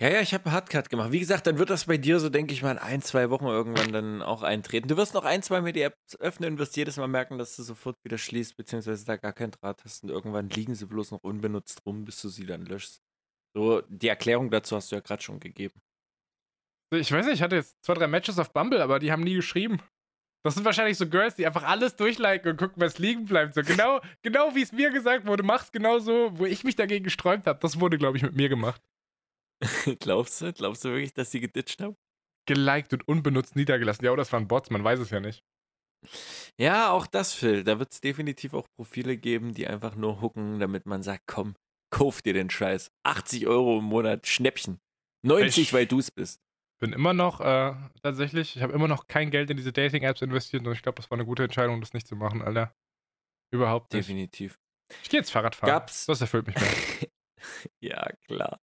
Ja, 0.00 0.08
ja, 0.08 0.20
ich 0.22 0.32
habe 0.32 0.46
einen 0.46 0.54
Hardcut 0.54 0.88
gemacht. 0.88 1.12
Wie 1.12 1.20
gesagt, 1.20 1.46
dann 1.46 1.58
wird 1.58 1.68
das 1.68 1.84
bei 1.84 1.98
dir 1.98 2.18
so, 2.20 2.30
denke 2.30 2.54
ich 2.54 2.62
mal, 2.62 2.70
in 2.70 2.78
ein, 2.78 3.02
zwei 3.02 3.28
Wochen 3.28 3.44
irgendwann 3.44 3.92
dann 3.92 4.22
auch 4.22 4.42
eintreten. 4.42 4.88
Du 4.88 4.96
wirst 4.96 5.12
noch 5.12 5.26
ein, 5.26 5.42
zwei 5.42 5.60
Mal 5.60 5.72
die 5.72 5.82
App 5.82 5.98
öffnen 6.18 6.52
und 6.54 6.58
wirst 6.58 6.74
jedes 6.78 6.96
Mal 6.96 7.06
merken, 7.06 7.36
dass 7.36 7.54
du 7.56 7.62
sofort 7.62 8.02
wieder 8.02 8.16
schließt, 8.16 8.56
beziehungsweise 8.56 9.04
da 9.04 9.16
gar 9.16 9.34
kein 9.34 9.50
Draht 9.50 9.84
hast 9.84 10.02
und 10.02 10.08
irgendwann 10.08 10.48
liegen 10.48 10.74
sie 10.74 10.86
bloß 10.86 11.10
noch 11.10 11.22
unbenutzt 11.22 11.84
rum, 11.84 12.06
bis 12.06 12.22
du 12.22 12.30
sie 12.30 12.46
dann 12.46 12.64
löschst. 12.64 13.02
So, 13.54 13.82
die 13.88 14.08
Erklärung 14.08 14.50
dazu 14.50 14.74
hast 14.74 14.90
du 14.90 14.96
ja 14.96 15.02
gerade 15.02 15.22
schon 15.22 15.38
gegeben. 15.38 15.82
Ich 16.94 17.12
weiß 17.12 17.26
nicht, 17.26 17.34
ich 17.34 17.42
hatte 17.42 17.56
jetzt 17.56 17.76
zwei, 17.84 17.92
drei 17.92 18.06
Matches 18.06 18.38
auf 18.38 18.54
Bumble, 18.54 18.80
aber 18.80 19.00
die 19.00 19.12
haben 19.12 19.22
nie 19.22 19.34
geschrieben. 19.34 19.82
Das 20.42 20.54
sind 20.54 20.64
wahrscheinlich 20.64 20.96
so 20.96 21.06
Girls, 21.06 21.34
die 21.34 21.46
einfach 21.46 21.64
alles 21.64 21.96
durchliken 21.96 22.52
und 22.52 22.56
gucken, 22.56 22.80
was 22.80 22.98
liegen 22.98 23.26
bleibt. 23.26 23.52
So 23.52 23.62
genau, 23.62 24.00
genau 24.22 24.54
wie 24.54 24.62
es 24.62 24.72
mir 24.72 24.90
gesagt 24.90 25.26
wurde, 25.26 25.42
mach's 25.42 25.70
genau 25.70 25.98
so, 25.98 26.30
wo 26.38 26.46
ich 26.46 26.64
mich 26.64 26.76
dagegen 26.76 27.04
gesträubt 27.04 27.46
habe. 27.46 27.58
Das 27.60 27.78
wurde, 27.78 27.98
glaube 27.98 28.16
ich, 28.16 28.22
mit 28.22 28.34
mir 28.34 28.48
gemacht. 28.48 28.80
Glaubst 30.00 30.40
du? 30.40 30.52
Glaubst 30.52 30.84
du 30.84 30.90
wirklich, 30.90 31.12
dass 31.12 31.30
sie 31.30 31.40
geditcht 31.40 31.80
haben? 31.82 31.96
Geliked 32.46 32.92
und 32.92 33.06
unbenutzt 33.06 33.56
niedergelassen. 33.56 34.04
Ja, 34.04 34.12
oder 34.12 34.22
das 34.22 34.32
waren 34.32 34.48
Bots, 34.48 34.70
man 34.70 34.82
weiß 34.82 34.98
es 34.98 35.10
ja 35.10 35.20
nicht. 35.20 35.44
Ja, 36.58 36.90
auch 36.90 37.06
das, 37.06 37.34
Phil. 37.34 37.64
Da 37.64 37.78
wird 37.78 37.92
es 37.92 38.00
definitiv 38.00 38.54
auch 38.54 38.66
Profile 38.76 39.16
geben, 39.16 39.52
die 39.54 39.66
einfach 39.66 39.94
nur 39.94 40.20
hucken, 40.20 40.58
damit 40.58 40.86
man 40.86 41.02
sagt, 41.02 41.24
komm, 41.26 41.54
kauf 41.90 42.22
dir 42.22 42.32
den 42.32 42.50
Scheiß. 42.50 42.90
80 43.04 43.46
Euro 43.46 43.78
im 43.78 43.84
Monat, 43.84 44.26
Schnäppchen. 44.26 44.80
90, 45.22 45.64
ich 45.64 45.72
weil 45.72 45.86
du 45.86 45.98
es 45.98 46.10
bist. 46.10 46.40
Bin 46.80 46.94
immer 46.94 47.12
noch, 47.12 47.40
äh, 47.42 47.74
tatsächlich, 48.02 48.56
ich 48.56 48.62
habe 48.62 48.72
immer 48.72 48.88
noch 48.88 49.06
kein 49.06 49.30
Geld 49.30 49.50
in 49.50 49.58
diese 49.58 49.72
Dating-Apps 49.72 50.22
investiert 50.22 50.66
und 50.66 50.72
ich 50.72 50.82
glaube, 50.82 50.96
das 50.96 51.10
war 51.10 51.18
eine 51.18 51.26
gute 51.26 51.44
Entscheidung, 51.44 51.80
das 51.80 51.92
nicht 51.92 52.06
zu 52.06 52.16
machen, 52.16 52.40
Alter. 52.40 52.74
Überhaupt 53.52 53.92
nicht. 53.92 54.08
Definitiv. 54.08 54.58
Ich 55.02 55.10
gehe 55.10 55.20
jetzt 55.20 55.30
Fahrrad 55.30 55.54
fahren. 55.54 55.68
Gab's? 55.68 56.06
Das 56.06 56.22
erfüllt 56.22 56.46
mich 56.46 56.56
mehr. 56.56 57.10
Ja, 57.80 58.10
klar. 58.26 58.60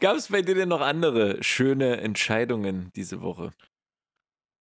Gab 0.00 0.16
es 0.16 0.28
bei 0.28 0.42
dir 0.42 0.54
denn 0.54 0.68
noch 0.68 0.80
andere 0.80 1.42
schöne 1.42 1.98
Entscheidungen 1.98 2.90
diese 2.94 3.22
Woche? 3.22 3.52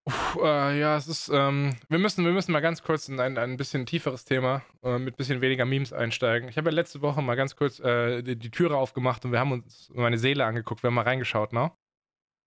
Uff, 0.08 0.38
äh, 0.42 0.80
ja, 0.80 0.96
es 0.96 1.10
ist, 1.10 1.30
ähm, 1.34 1.76
wir, 1.90 2.00
müssen, 2.00 2.24
wir 2.24 2.32
müssen 2.32 2.54
mal 2.54 2.62
ganz 2.62 2.82
kurz 2.82 3.10
in 3.10 3.20
ein, 3.20 3.38
ein 3.38 3.58
bisschen 3.58 3.86
tieferes 3.86 4.24
Thema 4.24 4.64
äh, 4.82 4.98
mit 4.98 5.16
ein 5.16 5.18
bisschen 5.18 5.42
weniger 5.42 5.66
Memes 5.66 5.92
einsteigen. 5.92 6.48
Ich 6.48 6.58
habe 6.58 6.70
ja 6.70 6.76
letzte 6.76 7.02
Woche 7.02 7.22
mal 7.22 7.36
ganz 7.36 7.58
kurz 7.58 7.82
äh, 7.82 8.22
die, 8.22 8.38
die, 8.38 8.50
Türe 8.50 8.78
aufgemacht 8.78 9.26
und 9.26 9.34
wir 9.34 9.40
haben 9.40 9.52
uns 9.52 9.92
meine 9.94 10.18
Seele 10.18 10.46
angeguckt, 10.46 10.82
wir 10.82 10.88
haben 10.88 10.96
mal 10.96 11.02
reingeschaut, 11.02 11.52
ne? 11.52 11.74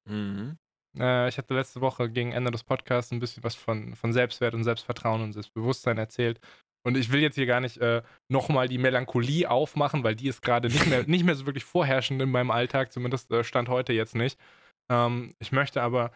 Mhm. 0.06 0.58
Äh, 0.98 1.28
ich 1.28 1.36
hatte 1.36 1.52
letzte 1.52 1.82
Woche 1.82 2.08
gegen 2.08 2.32
Ende 2.32 2.50
des 2.50 2.64
Podcasts 2.64 3.12
ein 3.12 3.20
bisschen 3.20 3.44
was 3.44 3.56
von, 3.56 3.94
von 3.94 4.14
Selbstwert 4.14 4.54
und 4.54 4.64
Selbstvertrauen 4.64 5.20
und 5.20 5.34
Selbstbewusstsein 5.34 5.98
erzählt. 5.98 6.40
Und 6.82 6.96
ich 6.96 7.12
will 7.12 7.20
jetzt 7.20 7.34
hier 7.34 7.46
gar 7.46 7.60
nicht 7.60 7.76
äh, 7.78 8.02
nochmal 8.28 8.68
die 8.68 8.78
Melancholie 8.78 9.50
aufmachen, 9.50 10.02
weil 10.02 10.16
die 10.16 10.28
ist 10.28 10.42
gerade 10.42 10.68
nicht 10.68 10.86
mehr, 10.86 11.04
nicht 11.06 11.24
mehr 11.24 11.34
so 11.34 11.46
wirklich 11.46 11.64
vorherrschend 11.64 12.20
in 12.22 12.30
meinem 12.30 12.50
Alltag, 12.50 12.92
zumindest 12.92 13.30
äh, 13.30 13.44
Stand 13.44 13.68
heute 13.68 13.92
jetzt 13.92 14.14
nicht. 14.14 14.38
Ähm, 14.90 15.34
ich 15.38 15.52
möchte 15.52 15.82
aber 15.82 16.10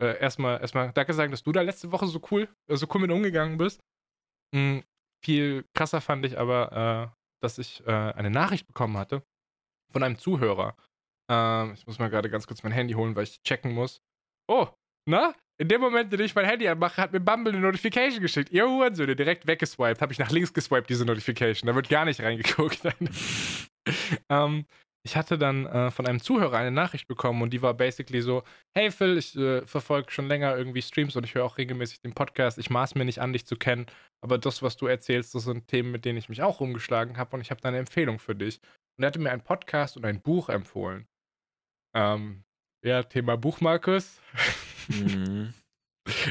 äh, 0.00 0.18
erstmal 0.18 0.60
erstmal 0.60 0.92
danke 0.92 1.14
sagen, 1.14 1.30
dass 1.30 1.42
du 1.42 1.52
da 1.52 1.62
letzte 1.62 1.92
Woche 1.92 2.06
so 2.06 2.20
cool, 2.30 2.48
äh, 2.68 2.76
so 2.76 2.86
cool 2.92 3.00
mit 3.00 3.10
umgegangen 3.10 3.56
bist. 3.56 3.80
Mhm, 4.54 4.84
viel 5.24 5.64
krasser 5.74 6.00
fand 6.00 6.24
ich 6.26 6.38
aber, 6.38 7.12
äh, 7.12 7.16
dass 7.42 7.58
ich 7.58 7.86
äh, 7.86 7.90
eine 7.90 8.30
Nachricht 8.30 8.66
bekommen 8.66 8.96
hatte 8.96 9.22
von 9.92 10.02
einem 10.02 10.18
Zuhörer. 10.18 10.76
Ähm, 11.30 11.72
ich 11.74 11.86
muss 11.86 11.98
mal 11.98 12.10
gerade 12.10 12.30
ganz 12.30 12.46
kurz 12.46 12.62
mein 12.62 12.72
Handy 12.72 12.94
holen, 12.94 13.16
weil 13.16 13.24
ich 13.24 13.42
checken 13.42 13.72
muss. 13.72 14.00
Oh, 14.48 14.68
na? 15.06 15.34
In 15.60 15.68
dem 15.68 15.82
Moment, 15.82 16.10
in 16.10 16.16
dem 16.16 16.24
ich 16.24 16.34
mein 16.34 16.46
Handy 16.46 16.66
anmache, 16.66 17.02
hat 17.02 17.12
mir 17.12 17.20
Bumble 17.20 17.52
eine 17.52 17.60
Notification 17.60 18.22
geschickt. 18.22 18.50
Ihr 18.50 18.66
Hurensöhne, 18.66 19.14
direkt 19.14 19.46
weggeswiped. 19.46 20.00
Habe 20.00 20.10
ich 20.10 20.18
nach 20.18 20.30
links 20.30 20.54
geswiped, 20.54 20.88
diese 20.88 21.04
Notification. 21.04 21.66
Da 21.66 21.74
wird 21.74 21.90
gar 21.90 22.06
nicht 22.06 22.22
reingeguckt. 22.22 22.80
ähm, 24.30 24.64
ich 25.02 25.16
hatte 25.16 25.36
dann 25.36 25.66
äh, 25.66 25.90
von 25.90 26.06
einem 26.06 26.22
Zuhörer 26.22 26.56
eine 26.56 26.70
Nachricht 26.70 27.08
bekommen 27.08 27.42
und 27.42 27.50
die 27.50 27.60
war 27.60 27.74
basically 27.74 28.22
so: 28.22 28.42
Hey 28.74 28.90
Phil, 28.90 29.18
ich 29.18 29.36
äh, 29.36 29.60
verfolge 29.66 30.10
schon 30.10 30.28
länger 30.28 30.56
irgendwie 30.56 30.80
Streams 30.80 31.14
und 31.14 31.24
ich 31.24 31.34
höre 31.34 31.44
auch 31.44 31.58
regelmäßig 31.58 32.00
den 32.00 32.14
Podcast. 32.14 32.56
Ich 32.56 32.70
maß 32.70 32.94
mir 32.94 33.04
nicht 33.04 33.20
an, 33.20 33.34
dich 33.34 33.44
zu 33.44 33.56
kennen, 33.56 33.84
aber 34.22 34.38
das, 34.38 34.62
was 34.62 34.78
du 34.78 34.86
erzählst, 34.86 35.34
das 35.34 35.44
sind 35.44 35.68
Themen, 35.68 35.90
mit 35.92 36.06
denen 36.06 36.16
ich 36.16 36.30
mich 36.30 36.42
auch 36.42 36.60
rumgeschlagen 36.60 37.18
habe 37.18 37.36
und 37.36 37.42
ich 37.42 37.50
habe 37.50 37.60
da 37.60 37.68
eine 37.68 37.78
Empfehlung 37.78 38.18
für 38.18 38.34
dich. 38.34 38.60
Und 38.96 39.04
er 39.04 39.08
hatte 39.08 39.18
mir 39.18 39.30
einen 39.30 39.44
Podcast 39.44 39.98
und 39.98 40.06
ein 40.06 40.22
Buch 40.22 40.48
empfohlen. 40.48 41.06
Ähm, 41.94 42.44
ja, 42.82 43.02
Thema 43.02 43.36
Buch, 43.36 43.60
Markus. 43.60 44.22
Mhm. 44.88 45.54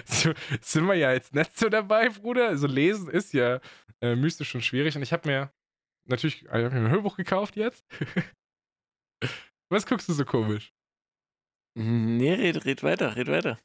So, 0.05 0.33
sind 0.61 0.87
wir 0.87 0.95
ja 0.95 1.13
jetzt 1.13 1.33
nicht 1.33 1.57
so 1.57 1.69
dabei, 1.69 2.09
Bruder. 2.09 2.47
Also 2.47 2.67
lesen 2.67 3.09
ist 3.09 3.33
ja 3.33 3.61
äh, 4.01 4.15
mystisch 4.15 4.53
und 4.55 4.61
schwierig. 4.63 4.95
Und 4.95 5.03
ich 5.03 5.13
habe 5.13 5.27
mir 5.29 5.53
natürlich 6.05 6.43
ich 6.43 6.49
hab 6.49 6.73
mir 6.73 6.79
ein 6.79 6.89
Hörbuch 6.89 7.15
gekauft 7.17 7.55
jetzt. 7.55 7.85
Was 9.71 9.85
guckst 9.85 10.09
du 10.09 10.13
so 10.13 10.25
komisch? 10.25 10.73
Nee, 11.77 12.33
red, 12.33 12.65
red 12.65 12.83
weiter, 12.83 13.15
red 13.15 13.27
weiter. 13.27 13.59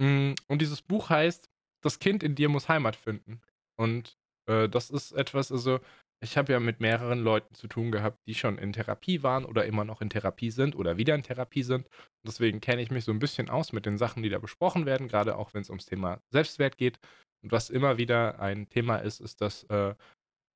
Mm, 0.00 0.34
und 0.46 0.62
dieses 0.62 0.80
Buch 0.80 1.10
heißt 1.10 1.50
Das 1.82 1.98
Kind 1.98 2.22
in 2.22 2.34
dir 2.34 2.48
muss 2.48 2.68
Heimat 2.68 2.96
finden. 2.96 3.40
Und 3.76 4.16
äh, 4.48 4.68
das 4.68 4.90
ist 4.90 5.12
etwas, 5.12 5.52
also 5.52 5.80
ich 6.20 6.36
habe 6.36 6.52
ja 6.52 6.60
mit 6.60 6.80
mehreren 6.80 7.20
Leuten 7.20 7.54
zu 7.54 7.68
tun 7.68 7.92
gehabt, 7.92 8.18
die 8.26 8.34
schon 8.34 8.58
in 8.58 8.72
Therapie 8.72 9.22
waren 9.22 9.44
oder 9.44 9.66
immer 9.66 9.84
noch 9.84 10.00
in 10.00 10.10
Therapie 10.10 10.50
sind 10.50 10.74
oder 10.74 10.96
wieder 10.96 11.14
in 11.14 11.22
Therapie 11.22 11.62
sind. 11.62 11.88
Deswegen 12.26 12.60
kenne 12.60 12.82
ich 12.82 12.90
mich 12.90 13.04
so 13.04 13.12
ein 13.12 13.20
bisschen 13.20 13.48
aus 13.48 13.72
mit 13.72 13.86
den 13.86 13.98
Sachen, 13.98 14.22
die 14.22 14.28
da 14.28 14.38
besprochen 14.38 14.84
werden, 14.84 15.06
gerade 15.08 15.36
auch 15.36 15.54
wenn 15.54 15.62
es 15.62 15.70
ums 15.70 15.86
Thema 15.86 16.20
Selbstwert 16.30 16.76
geht. 16.76 16.98
Und 17.42 17.52
was 17.52 17.70
immer 17.70 17.98
wieder 17.98 18.40
ein 18.40 18.68
Thema 18.68 18.96
ist, 18.96 19.20
ist, 19.20 19.40
dass 19.40 19.62
äh, 19.64 19.94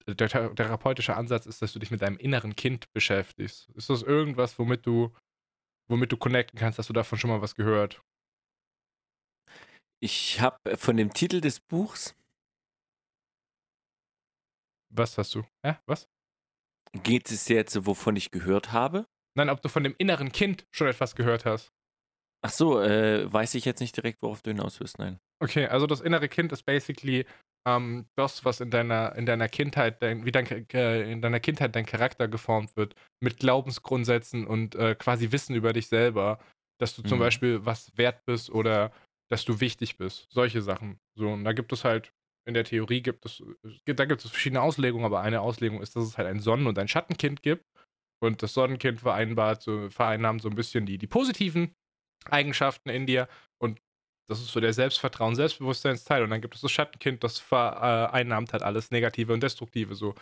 der 0.07 0.29
therapeutische 0.29 1.17
Ansatz 1.17 1.47
ist, 1.47 1.63
dass 1.63 1.73
du 1.73 1.79
dich 1.79 1.93
mit 1.93 2.03
deinem 2.03 2.19
inneren 2.19 2.57
Kind 2.57 2.93
beschäftigst. 2.93 3.69
Ist 3.77 3.89
das 3.89 4.03
irgendwas, 4.03 4.59
womit 4.59 4.85
du, 4.85 5.15
womit 5.89 6.11
du 6.11 6.17
connecten 6.17 6.59
kannst? 6.59 6.79
Hast 6.79 6.89
du 6.89 6.93
davon 6.93 7.19
schon 7.19 7.31
mal 7.31 7.41
was 7.41 7.55
gehört? 7.55 8.03
Ich 10.01 10.41
habe 10.41 10.77
von 10.77 10.97
dem 10.97 11.13
Titel 11.13 11.41
des 11.41 11.61
Buchs 11.61 12.17
Was 14.95 15.17
hast 15.19 15.35
du? 15.35 15.43
Hä? 15.65 15.77
Was? 15.87 16.09
Geht 17.03 17.31
es 17.31 17.49
jetzt, 17.49 17.87
wovon 17.87 18.17
ich 18.17 18.31
gehört 18.31 18.73
habe? 18.73 19.07
Nein, 19.35 19.49
ob 19.49 19.63
du 19.63 19.69
von 19.69 19.83
dem 19.83 19.95
inneren 19.99 20.31
Kind 20.31 20.67
schon 20.71 20.89
etwas 20.89 21.15
gehört 21.17 21.47
hast. 21.47 21.73
Ach 22.45 22.51
so, 22.51 22.81
äh, 22.81 23.33
weiß 23.33 23.55
ich 23.55 23.65
jetzt 23.65 23.81
nicht 23.81 23.97
direkt, 23.97 24.21
worauf 24.21 24.43
du 24.43 24.51
hinaus 24.51 24.81
willst, 24.81 24.99
nein. 24.99 25.19
Okay, 25.43 25.67
also 25.67 25.87
das 25.87 26.01
innere 26.01 26.29
Kind 26.29 26.53
ist 26.53 26.65
basically 26.65 27.25
ähm, 27.67 28.07
das, 28.17 28.45
was 28.45 28.61
in 28.61 28.71
deiner, 28.71 29.15
in 29.15 29.25
deiner 29.25 29.49
Kindheit, 29.49 30.03
dein, 30.03 30.25
wie 30.27 30.33
dein, 30.33 30.47
äh, 30.71 31.11
in 31.11 31.23
deiner 31.23 31.41
Kindheit 31.41 31.75
dein 31.75 31.87
Charakter 31.87 32.29
geformt 32.29 32.77
wird, 32.77 32.95
mit 33.21 33.39
Glaubensgrundsätzen 33.39 34.47
und 34.47 34.75
äh, 34.75 34.95
quasi 34.97 35.33
Wissen 35.33 35.55
über 35.55 35.73
dich 35.73 35.87
selber, 35.87 36.39
dass 36.79 36.95
du 36.97 37.03
zum 37.03 37.19
Mhm. 37.19 37.23
Beispiel 37.23 37.65
was 37.65 37.97
wert 37.97 38.25
bist 38.27 38.51
oder 38.51 38.93
dass 39.31 39.45
du 39.45 39.61
wichtig 39.61 39.97
bist. 39.97 40.27
Solche 40.31 40.61
Sachen. 40.63 40.99
So, 41.15 41.29
und 41.31 41.45
da 41.45 41.53
gibt 41.53 41.73
es 41.73 41.85
halt 41.85 42.13
in 42.45 42.55
der 42.55 42.65
Theorie 42.65 43.03
gibt 43.03 43.25
es, 43.25 43.43
da 43.85 44.05
gibt 44.05 44.25
es 44.25 44.31
verschiedene 44.31 44.63
Auslegungen, 44.63 45.05
aber 45.05 45.21
eine 45.21 45.41
Auslegung 45.41 45.81
ist, 45.81 45.97
dass 45.97 46.05
es 46.05 46.19
halt 46.19 46.29
ein 46.29 46.41
Sonnen- 46.41 46.67
und 46.67 46.79
ein 46.79 46.89
Schattenkind 46.89 47.43
gibt. 47.43 47.65
Und 48.21 48.43
das 48.43 48.55
Sonnenkind 48.55 49.01
vereinbart, 49.01 49.63
so, 49.63 49.91
vereinnahmt 49.91 50.43
so 50.43 50.49
ein 50.49 50.55
bisschen 50.55 50.87
die, 50.87 50.97
die 50.97 51.09
positiven 51.09 51.75
Eigenschaften 52.31 52.89
in 52.89 53.07
dir. 53.07 53.29
Und 53.59 53.81
das 54.29 54.41
ist 54.41 54.53
so 54.53 54.61
der 54.61 54.73
Selbstvertrauen, 54.73 55.35
Selbstbewusstseinsteil. 55.35 56.23
Und 56.23 56.31
dann 56.31 56.41
gibt 56.41 56.55
es 56.55 56.61
das 56.61 56.71
Schattenkind, 56.71 57.25
das 57.25 57.39
vereinnahmt 57.39 58.53
halt 58.53 58.63
alles 58.63 58.91
Negative 58.93 59.33
und 59.33 59.43
Destruktive 59.43 59.95
so. 59.97 60.15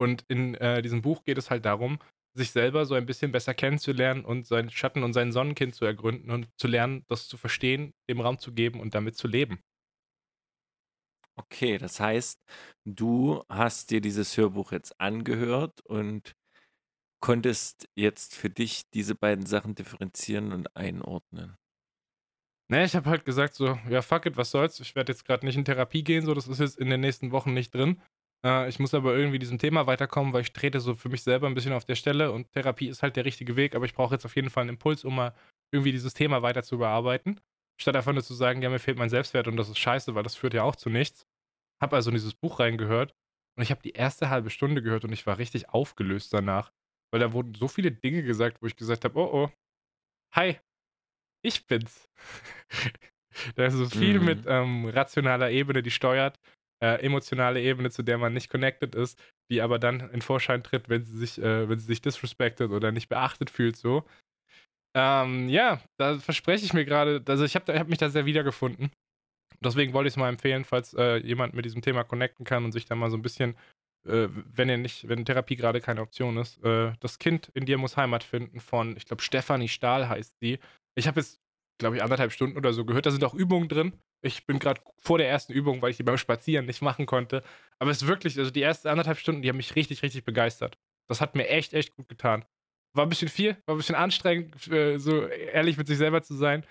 Und 0.00 0.24
in 0.28 0.54
äh, 0.54 0.80
diesem 0.82 1.02
Buch 1.02 1.24
geht 1.24 1.36
es 1.36 1.50
halt 1.50 1.64
darum, 1.66 1.98
sich 2.34 2.50
selber 2.50 2.86
so 2.86 2.94
ein 2.94 3.06
bisschen 3.06 3.32
besser 3.32 3.54
kennenzulernen 3.54 4.24
und 4.24 4.46
seinen 4.46 4.70
Schatten 4.70 5.02
und 5.02 5.12
sein 5.12 5.32
Sonnenkind 5.32 5.74
zu 5.74 5.84
ergründen 5.84 6.30
und 6.30 6.48
zu 6.56 6.66
lernen, 6.66 7.04
das 7.08 7.28
zu 7.28 7.36
verstehen, 7.36 7.92
dem 8.08 8.20
Raum 8.20 8.38
zu 8.38 8.52
geben 8.52 8.80
und 8.80 8.94
damit 8.94 9.16
zu 9.16 9.28
leben. 9.28 9.60
Okay, 11.38 11.78
das 11.78 11.98
heißt, 11.98 12.38
du 12.84 13.42
hast 13.48 13.90
dir 13.90 14.00
dieses 14.00 14.36
Hörbuch 14.36 14.72
jetzt 14.72 15.00
angehört 15.00 15.80
und 15.86 16.32
konntest 17.20 17.88
jetzt 17.96 18.34
für 18.36 18.50
dich 18.50 18.90
diese 18.94 19.14
beiden 19.16 19.46
Sachen 19.46 19.74
differenzieren 19.76 20.52
und 20.52 20.76
einordnen. 20.76 21.56
Ne, 22.70 22.84
ich 22.84 22.94
habe 22.96 23.10
halt 23.10 23.24
gesagt 23.24 23.54
so: 23.54 23.78
„Ja, 23.88 24.02
fuck 24.02 24.26
it, 24.26 24.36
was 24.36 24.50
soll's? 24.50 24.80
Ich 24.80 24.94
werde 24.94 25.12
jetzt 25.12 25.24
gerade 25.24 25.44
nicht 25.46 25.56
in 25.56 25.64
Therapie 25.64 26.04
gehen, 26.04 26.24
so, 26.24 26.34
das 26.34 26.48
ist 26.48 26.60
jetzt 26.60 26.78
in 26.78 26.88
den 26.90 27.00
nächsten 27.00 27.30
Wochen 27.32 27.52
nicht 27.54 27.74
drin. 27.74 28.00
Äh, 28.44 28.68
ich 28.68 28.78
muss 28.78 28.94
aber 28.94 29.14
irgendwie 29.16 29.38
diesem 29.38 29.58
Thema 29.58 29.86
weiterkommen, 29.86 30.32
weil 30.32 30.42
ich 30.42 30.52
trete 30.52 30.80
so 30.80 30.94
für 30.94 31.08
mich 31.08 31.22
selber 31.22 31.46
ein 31.48 31.54
bisschen 31.54 31.72
auf 31.72 31.84
der 31.84 31.96
Stelle 31.96 32.32
und 32.32 32.50
Therapie 32.52 32.88
ist 32.88 33.02
halt 33.02 33.16
der 33.16 33.24
richtige 33.24 33.56
Weg, 33.56 33.74
aber 33.74 33.84
ich 33.84 33.94
brauche 33.94 34.14
jetzt 34.14 34.24
auf 34.24 34.36
jeden 34.36 34.50
Fall 34.50 34.62
einen 34.62 34.70
Impuls, 34.70 35.04
um 35.04 35.14
mal 35.16 35.34
irgendwie 35.72 35.92
dieses 35.92 36.14
Thema 36.14 36.42
weiter 36.42 36.62
zu 36.62 36.78
bearbeiten.“ 36.78 37.40
Statt 37.80 37.96
einfach 37.96 38.12
nur 38.12 38.22
zu 38.24 38.34
sagen: 38.34 38.62
„Ja, 38.62 38.70
mir 38.70 38.78
fehlt 38.78 38.98
mein 38.98 39.10
Selbstwert 39.10 39.48
und 39.48 39.56
das 39.56 39.68
ist 39.68 39.78
scheiße, 39.78 40.14
weil 40.14 40.22
das 40.22 40.36
führt 40.36 40.54
ja 40.54 40.62
auch 40.62 40.76
zu 40.76 40.90
nichts.“ 40.90 41.26
Habe 41.82 41.96
also 41.96 42.10
in 42.10 42.14
dieses 42.16 42.34
Buch 42.34 42.60
reingehört 42.60 43.14
und 43.56 43.62
ich 43.64 43.70
habe 43.70 43.82
die 43.82 43.92
erste 43.92 44.30
halbe 44.30 44.50
Stunde 44.50 44.82
gehört 44.82 45.04
und 45.04 45.12
ich 45.12 45.26
war 45.26 45.38
richtig 45.38 45.70
aufgelöst 45.70 46.32
danach, 46.32 46.72
weil 47.12 47.20
da 47.20 47.32
wurden 47.32 47.54
so 47.54 47.68
viele 47.68 47.92
Dinge 47.92 48.22
gesagt, 48.24 48.62
wo 48.62 48.66
ich 48.66 48.76
gesagt 48.76 49.04
habe: 49.04 49.18
„Oh, 49.18 49.30
oh, 49.46 49.50
hi, 50.34 50.58
ich 51.42 51.66
bin's.“ 51.66 52.10
Da 53.56 53.66
ist 53.66 53.74
so 53.74 53.88
viel 53.88 54.20
mit, 54.20 54.42
Mhm. 54.42 54.46
ähm, 54.46 54.86
rationaler 54.88 55.50
Ebene, 55.50 55.82
die 55.82 55.90
steuert, 55.90 56.38
äh, 56.82 57.02
emotionale 57.04 57.62
Ebene, 57.62 57.90
zu 57.90 58.02
der 58.02 58.18
man 58.18 58.34
nicht 58.34 58.50
connected 58.50 58.94
ist, 58.94 59.18
die 59.50 59.62
aber 59.62 59.78
dann 59.78 60.00
in 60.10 60.22
Vorschein 60.22 60.62
tritt, 60.64 60.88
wenn 60.90 61.04
sie 61.04 61.16
sich 61.18 61.38
äh, 61.40 61.68
wenn 61.68 61.78
sie 61.78 61.86
sich 61.86 62.02
disrespected 62.02 62.70
oder 62.70 62.92
nicht 62.92 63.08
beachtet 63.08 63.50
fühlt 63.50 63.76
so. 63.76 64.06
Ähm, 64.94 65.48
ja, 65.48 65.80
da 65.98 66.18
verspreche 66.18 66.64
ich 66.64 66.74
mir 66.74 66.84
gerade, 66.84 67.22
also 67.26 67.44
ich 67.44 67.54
habe 67.54 67.78
habe 67.78 67.88
mich 67.88 67.98
da 67.98 68.10
sehr 68.10 68.26
wiedergefunden. 68.26 68.90
Deswegen 69.60 69.92
wollte 69.94 70.08
ich's 70.08 70.16
mal 70.16 70.28
empfehlen, 70.30 70.64
falls, 70.64 70.94
äh, 70.94 71.18
jemand 71.18 71.54
mit 71.54 71.64
diesem 71.64 71.82
Thema 71.82 72.04
connecten 72.04 72.44
kann 72.46 72.64
und 72.64 72.72
sich 72.72 72.86
da 72.86 72.94
mal 72.96 73.10
so 73.10 73.16
ein 73.18 73.22
bisschen, 73.22 73.56
äh, 74.08 74.28
wenn 74.30 74.68
ihr 74.70 74.78
nicht 74.78 75.08
wenn 75.08 75.24
Therapie 75.24 75.56
gerade 75.56 75.80
keine 75.80 76.02
Option 76.02 76.38
ist, 76.38 76.62
äh, 76.64 76.92
„Das 77.00 77.18
Kind 77.18 77.50
in 77.54 77.66
dir 77.66 77.78
muss 77.78 77.96
Heimat 77.96 78.24
finden“ 78.24 78.60
von, 78.60 78.96
ich 78.96 79.06
glaube, 79.06 79.22
Stefanie 79.22 79.68
Stahl 79.68 80.08
heißt 80.08 80.38
sie. 80.40 80.58
Ich 80.96 81.08
habe 81.08 81.20
jetzt, 81.20 81.40
glaube 81.78 81.96
ich, 81.96 82.02
anderthalb 82.02 82.32
Stunden 82.32 82.56
oder 82.58 82.72
so 82.74 82.84
gehört. 82.86 83.06
Da 83.06 83.10
sind 83.12 83.24
auch 83.24 83.34
Übungen 83.34 83.68
drin. 83.68 83.94
Ich 84.22 84.46
bin 84.46 84.58
gerade 84.60 84.80
vor 84.98 85.18
der 85.18 85.28
ersten 85.30 85.52
Übung, 85.54 85.82
weil 85.82 85.90
ich 85.92 85.98
die 85.98 86.04
beim 86.04 86.18
Spazieren 86.18 86.66
nicht 86.66 86.82
machen 86.82 87.06
konnte. 87.06 87.42
Aber 87.80 87.90
es 87.92 88.02
ist 88.02 88.08
wirklich 88.08 88.38
also 88.38 88.50
die 88.52 88.62
ersten 88.62 88.88
anderthalb 88.88 89.18
Stunden, 89.18 89.42
die 89.42 89.48
haben 89.50 89.56
mich 89.58 89.76
richtig, 89.76 90.02
richtig 90.02 90.24
begeistert. 90.24 90.78
Das 91.08 91.20
hat 91.20 91.36
mir 91.36 91.48
echt, 91.48 91.74
echt 91.74 91.96
gut 91.96 92.08
getan. 92.08 92.44
War 92.94 93.06
ein 93.06 93.08
bisschen 93.08 93.28
viel, 93.28 93.56
war 93.66 93.74
ein 93.74 93.78
bisschen 93.78 93.94
anstrengend, 93.94 94.68
äh, 94.70 94.98
so 94.98 95.26
ehrlich 95.26 95.76
mit 95.76 95.86
sich 95.86 95.98
selber 95.98 96.22
zu 96.22 96.34
sein. 96.34 96.64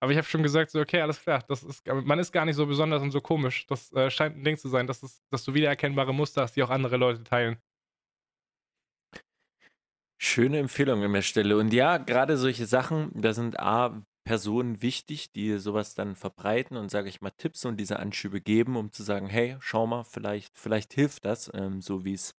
Aber 0.00 0.12
ich 0.12 0.18
habe 0.18 0.26
schon 0.26 0.42
gesagt, 0.42 0.70
so, 0.70 0.80
okay, 0.80 1.00
alles 1.00 1.20
klar, 1.20 1.42
das 1.48 1.62
ist, 1.62 1.86
man 1.86 2.18
ist 2.18 2.30
gar 2.30 2.44
nicht 2.44 2.56
so 2.56 2.66
besonders 2.66 3.02
und 3.02 3.10
so 3.10 3.20
komisch. 3.20 3.66
Das 3.66 3.92
äh, 3.94 4.10
scheint 4.10 4.36
ein 4.36 4.44
Ding 4.44 4.56
zu 4.58 4.68
sein, 4.68 4.86
dass, 4.86 5.02
es, 5.02 5.22
dass 5.30 5.44
du 5.44 5.54
wiedererkennbare 5.54 6.12
Muster 6.12 6.42
hast, 6.42 6.56
die 6.56 6.62
auch 6.62 6.70
andere 6.70 6.96
Leute 6.96 7.24
teilen. 7.24 7.56
Schöne 10.20 10.58
Empfehlung 10.58 11.02
an 11.02 11.12
der 11.12 11.22
Stelle. 11.22 11.56
Und 11.56 11.72
ja, 11.72 11.98
gerade 11.98 12.36
solche 12.36 12.66
Sachen, 12.66 13.10
da 13.14 13.32
sind 13.32 13.58
A, 13.58 14.04
Personen 14.24 14.80
wichtig, 14.80 15.32
die 15.32 15.58
sowas 15.58 15.94
dann 15.94 16.16
verbreiten 16.16 16.76
und, 16.76 16.90
sage 16.90 17.08
ich 17.08 17.20
mal, 17.20 17.30
Tipps 17.30 17.64
und 17.64 17.78
diese 17.78 17.98
Anschübe 17.98 18.40
geben, 18.40 18.76
um 18.76 18.90
zu 18.90 19.02
sagen, 19.02 19.28
hey, 19.28 19.56
schau 19.60 19.86
mal, 19.86 20.04
vielleicht, 20.04 20.56
vielleicht 20.58 20.94
hilft 20.94 21.24
das, 21.26 21.50
ähm, 21.54 21.82
so 21.82 22.04
wie 22.04 22.14
es 22.14 22.34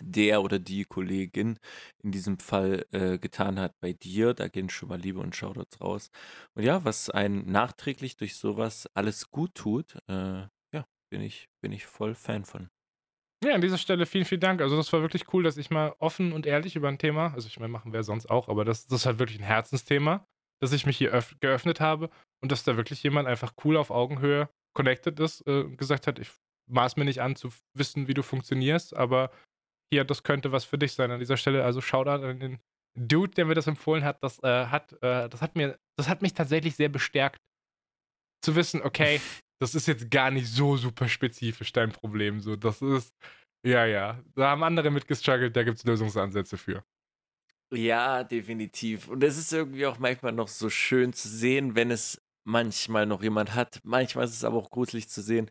der 0.00 0.42
oder 0.42 0.58
die 0.58 0.84
Kollegin 0.84 1.58
in 2.02 2.12
diesem 2.12 2.38
Fall 2.38 2.86
äh, 2.92 3.18
getan 3.18 3.58
hat 3.60 3.78
bei 3.80 3.92
dir. 3.92 4.34
Da 4.34 4.48
gehen 4.48 4.70
schon 4.70 4.88
mal 4.88 5.00
Liebe 5.00 5.20
und 5.20 5.36
Shoutouts 5.36 5.80
raus. 5.80 6.10
Und 6.54 6.62
ja, 6.64 6.84
was 6.84 7.10
einen 7.10 7.50
nachträglich 7.50 8.16
durch 8.16 8.36
sowas 8.36 8.88
alles 8.94 9.30
gut 9.30 9.54
tut, 9.54 9.96
äh, 10.08 10.42
ja, 10.72 10.86
bin 11.10 11.20
ich, 11.22 11.48
bin 11.60 11.72
ich 11.72 11.86
voll 11.86 12.14
Fan 12.14 12.44
von. 12.44 12.68
Ja, 13.44 13.54
an 13.54 13.60
dieser 13.60 13.78
Stelle 13.78 14.04
vielen, 14.06 14.24
vielen 14.24 14.40
Dank. 14.40 14.60
Also, 14.60 14.76
das 14.76 14.92
war 14.92 15.00
wirklich 15.00 15.32
cool, 15.32 15.44
dass 15.44 15.56
ich 15.56 15.70
mal 15.70 15.94
offen 16.00 16.32
und 16.32 16.44
ehrlich 16.44 16.74
über 16.74 16.88
ein 16.88 16.98
Thema 16.98 17.32
also, 17.34 17.46
ich 17.46 17.58
meine, 17.60 17.70
machen 17.72 17.92
wir 17.92 18.02
sonst 18.02 18.26
auch, 18.28 18.48
aber 18.48 18.64
das 18.64 18.86
das 18.86 19.00
ist 19.00 19.06
halt 19.06 19.18
wirklich 19.20 19.38
ein 19.38 19.44
Herzensthema, 19.44 20.24
dass 20.60 20.72
ich 20.72 20.86
mich 20.86 20.98
hier 20.98 21.12
öff 21.12 21.36
geöffnet 21.40 21.80
habe 21.80 22.10
und 22.42 22.50
dass 22.50 22.64
da 22.64 22.76
wirklich 22.76 23.02
jemand 23.02 23.28
einfach 23.28 23.52
cool 23.64 23.76
auf 23.76 23.90
Augenhöhe 23.90 24.48
connected 24.74 25.20
ist, 25.20 25.46
äh, 25.46 25.62
und 25.62 25.76
gesagt 25.76 26.08
hat: 26.08 26.18
„Ich 26.18 26.30
maß 26.68 26.96
mir 26.96 27.04
nicht 27.04 27.20
an 27.22 27.36
zu 27.36 27.50
wissen, 27.74 28.08
wie 28.08 28.14
du 28.14 28.22
funktionierst, 28.22 28.96
aber 28.96 29.30
hier, 29.92 30.04
das 30.04 30.22
könnte 30.22 30.52
was 30.52 30.64
für 30.64 30.78
dich 30.78 30.92
sein.“ 30.92 31.10
An 31.10 31.20
dieser 31.20 31.36
Stelle 31.36 31.64
also 31.64 31.80
Shoutout 31.80 32.24
an 32.24 32.40
den 32.40 32.58
Dude, 32.96 33.34
der 33.34 33.44
mir 33.44 33.54
das 33.54 33.66
empfohlen 33.66 34.04
hat. 34.04 34.22
Das, 34.22 34.42
äh, 34.42 34.66
hat 34.66 34.92
äh, 35.02 35.28
das 35.28 35.40
hat 35.42 35.56
mir 35.56 35.78
das 35.96 36.08
hat 36.08 36.22
mich 36.22 36.34
tatsächlich 36.34 36.76
sehr 36.76 36.88
bestärkt 36.88 37.40
zu 38.44 38.56
wissen, 38.56 38.82
okay, 38.82 39.20
das 39.60 39.74
ist 39.74 39.88
jetzt 39.88 40.10
gar 40.10 40.30
nicht 40.30 40.48
so 40.48 40.76
super 40.76 41.08
spezifisch 41.08 41.72
dein 41.72 41.92
Problem 41.92 42.40
so. 42.40 42.56
Das 42.56 42.82
ist 42.82 43.14
ja, 43.66 43.84
ja, 43.86 44.22
da 44.34 44.50
haben 44.50 44.62
andere 44.62 44.90
mit 44.90 45.08
gestruggelt, 45.08 45.56
da 45.56 45.64
gibt's 45.64 45.84
Lösungsansätze 45.84 46.56
für. 46.56 46.84
Ja, 47.74 48.24
definitiv. 48.24 49.08
Und 49.08 49.22
es 49.22 49.36
ist 49.36 49.52
irgendwie 49.52 49.84
auch 49.86 49.98
manchmal 49.98 50.32
noch 50.32 50.48
so 50.48 50.70
schön 50.70 51.12
zu 51.12 51.28
sehen, 51.28 51.74
wenn 51.74 51.90
es 51.90 52.22
manchmal 52.46 53.04
noch 53.04 53.22
jemand 53.22 53.54
hat. 53.54 53.80
Manchmal 53.84 54.24
ist 54.24 54.32
es 54.32 54.44
aber 54.44 54.56
auch 54.56 54.70
gruselig 54.70 55.08
zu 55.08 55.20
sehen. 55.20 55.50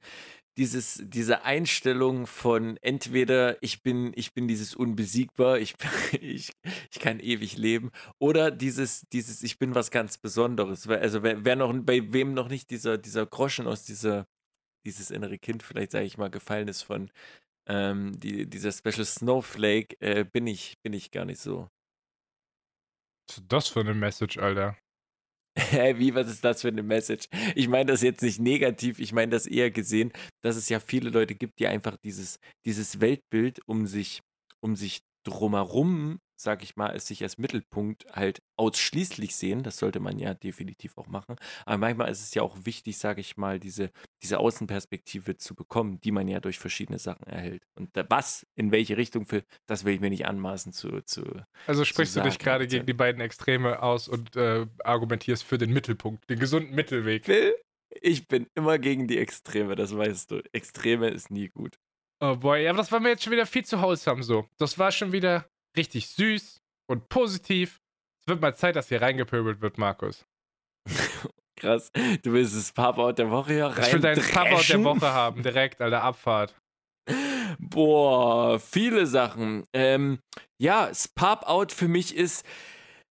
Dieses, 0.58 1.02
diese 1.04 1.43
Einstellung 1.43 2.26
von 2.26 2.78
entweder 2.78 3.62
ich 3.62 3.84
bin, 3.84 4.12
ich 4.15 4.34
bin 4.34 4.48
dieses 4.48 4.76
unbesiegbar, 4.76 5.60
ich, 5.60 5.76
ich, 6.20 6.52
ich 6.91 7.00
kann 7.00 7.20
ewig 7.20 7.58
leben, 7.58 7.91
oder 8.20 8.52
dieses, 8.52 9.08
dieses 9.13 9.43
ich 9.43 9.60
bin 9.60 9.76
was 9.76 9.91
ganz 9.91 10.17
Besonderes. 10.17 10.88
Also 10.88 11.24
wer, 11.24 11.46
wer 11.46 11.56
noch, 11.56 11.74
bei 11.84 12.12
wem 12.12 12.34
noch 12.34 12.50
nicht 12.50 12.72
dieser, 12.72 12.98
dieser 12.98 13.26
Groschen 13.26 13.67
aus 13.67 13.84
dieser, 13.84 14.28
dieses 14.86 15.12
innere 15.12 15.38
Kind, 15.38 15.63
vielleicht 15.63 15.91
sage 15.91 16.06
ich 16.06 16.17
mal, 16.17 16.30
gefallen 16.30 16.67
ist 16.67 16.84
von 16.84 17.12
ähm, 17.67 18.20
die, 18.20 18.50
dieser 18.50 18.72
Special 18.72 19.06
Snowflake, 19.06 19.98
äh, 20.00 20.24
bin 20.26 20.48
ich, 20.48 20.80
bin 20.84 20.93
ich 20.93 21.12
gar 21.12 21.26
nicht 21.26 21.39
so. 21.39 21.70
Was 23.28 23.38
ist 23.38 23.46
das 23.48 23.67
für 23.67 23.82
eine 23.82 23.93
Message, 23.93 24.38
Alter? 24.38 24.78
Wie, 25.96 26.13
was 26.13 26.30
ist 26.30 26.43
das 26.43 26.62
für 26.62 26.67
eine 26.67 26.84
Message? 26.84 27.28
Ich 27.56 27.67
meine 27.67 27.91
das 27.91 28.02
jetzt 28.02 28.22
nicht 28.22 28.39
negativ, 28.39 29.00
ich 29.00 29.12
meine 29.12 29.32
das 29.32 29.48
eher 29.48 29.72
gesehen, 29.72 30.12
dass 30.43 30.56
es 30.56 30.70
ja 30.70 30.80
viele 30.80 31.10
Leute 31.10 31.36
gibt, 31.36 31.60
die 31.60 31.67
einfach 31.67 31.98
dieses, 31.98 32.39
dieses 32.65 33.02
Weltbild 33.02 33.60
um 33.67 33.88
sich, 33.88 34.22
um 34.60 34.76
sich 34.76 35.02
drumherum 35.24 36.20
sag 36.39 36.63
ich 36.63 36.76
mal, 36.76 36.95
es 36.95 37.08
sich 37.08 37.23
als 37.23 37.38
Mittelpunkt 37.38 38.06
halt 38.13 38.41
ausschließlich 38.58 39.36
sehen. 39.36 39.63
Das 39.63 39.78
sollte 39.78 40.00
man 40.00 40.19
ja 40.19 40.34
definitiv 40.34 40.97
auch 40.97 41.08
machen. 41.08 41.36
Aber 41.65 41.78
manchmal 41.78 42.12
ist 42.12 42.21
es 42.21 42.34
ja 42.34 42.43
auch 42.43 42.56
wichtig, 42.63 42.97
sage 42.97 43.21
ich 43.21 43.38
mal, 43.38 43.60
diese, 43.60 43.91
diese 44.21 44.39
Außenperspektive 44.39 45.38
zu 45.38 45.56
bekommen, 45.56 46.00
die 46.02 46.12
man 46.12 46.28
ja 46.28 46.39
durch 46.39 46.60
verschiedene 46.60 47.00
Sachen 47.00 47.28
erhält. 47.28 47.63
Und 47.76 47.89
was, 48.10 48.45
in 48.56 48.71
welche 48.71 48.97
Richtung 48.97 49.30
will, 49.32 49.43
das 49.65 49.84
will 49.84 49.95
ich 49.95 50.00
mir 50.00 50.10
nicht 50.10 50.26
anmaßen 50.26 50.73
zu. 50.73 51.02
zu 51.02 51.23
also 51.65 51.84
sprichst 51.84 52.13
zu 52.13 52.21
du 52.21 52.30
dich 52.30 52.39
gerade 52.39 52.67
gegen 52.67 52.86
die 52.86 52.93
beiden 52.93 53.21
Extreme 53.21 53.82
aus 53.82 54.08
und 54.08 54.36
äh, 54.36 54.67
argumentierst 54.84 55.43
für 55.43 55.58
den 55.58 55.71
Mittelpunkt, 55.71 56.30
den 56.30 56.39
gesunden 56.39 56.76
Mittelweg. 56.76 57.26
Phil, 57.26 57.56
ich 57.89 58.28
bin 58.28 58.47
immer 58.54 58.78
gegen 58.80 59.08
die 59.08 59.17
Extreme, 59.17 59.76
das 59.76 59.95
weißt 59.95 60.32
du. 60.32 60.41
Extreme 60.52 61.10
ist 61.10 61.32
nie 61.32 61.50
gut. 61.50 61.78
Oh 62.19 62.36
boy, 62.36 62.67
aber 62.67 62.78
das 62.78 62.91
war 62.91 63.00
mir 63.00 63.10
jetzt 63.10 63.23
schon 63.23 63.34
wieder 63.34 63.45
viel 63.45 63.63
zu 63.63 63.82
wholesome 63.82 64.23
so. 64.23 64.47
Das 64.58 64.80
war 64.80 64.91
schon 64.91 65.12
wieder 65.12 65.47
richtig 65.78 66.10
süß 66.10 66.62
und 66.90 67.10
positiv. 67.10 67.82
Es 68.22 68.28
wird 68.28 68.42
mal 68.42 68.56
Zeit, 68.56 68.76
dass 68.76 68.90
hier 68.90 69.02
reingepöbelt 69.02 69.62
wird, 69.62 69.78
Markus. 69.78 70.26
Krass. 71.58 71.92
Du 72.22 72.34
willst 72.34 72.56
das 72.56 72.72
Pop-Out 72.72 73.18
der 73.18 73.32
Woche 73.32 73.54
hier 73.54 73.66
rein. 73.68 73.86
Ich 73.86 73.94
will 73.94 74.00
deinen 74.00 74.22
Pop-Out 74.22 74.70
der 74.70 74.84
Woche 74.84 75.12
haben, 75.12 75.42
direkt, 75.42 75.82
Alter, 75.82 76.04
Abfahrt. 76.04 76.56
Boah, 77.60 78.60
viele 78.60 79.08
Sachen. 79.08 79.66
Ähm, 79.74 80.20
ja, 80.62 80.88
das 80.88 81.08
Pop-Out 81.08 81.72
für 81.72 81.88
mich 81.88 82.16
ist. 82.16 82.46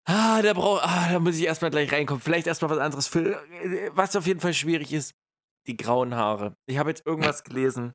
Ah, 0.07 0.41
da 0.43 0.53
brauch, 0.53 0.81
ah, 0.83 1.09
da 1.11 1.19
muss 1.19 1.37
ich 1.37 1.45
erstmal 1.45 1.71
gleich 1.71 1.91
reinkommen. 1.91 2.21
Vielleicht 2.21 2.45
erstmal 2.45 2.69
was 2.69 2.77
anderes. 2.77 3.07
Für, 3.07 3.41
was 3.93 4.15
auf 4.15 4.27
jeden 4.27 4.39
Fall 4.39 4.53
schwierig 4.53 4.93
ist, 4.93 5.15
die 5.67 5.77
grauen 5.77 6.13
Haare. 6.13 6.55
Ich 6.67 6.77
habe 6.77 6.91
jetzt 6.91 7.05
irgendwas 7.07 7.43
gelesen. 7.43 7.93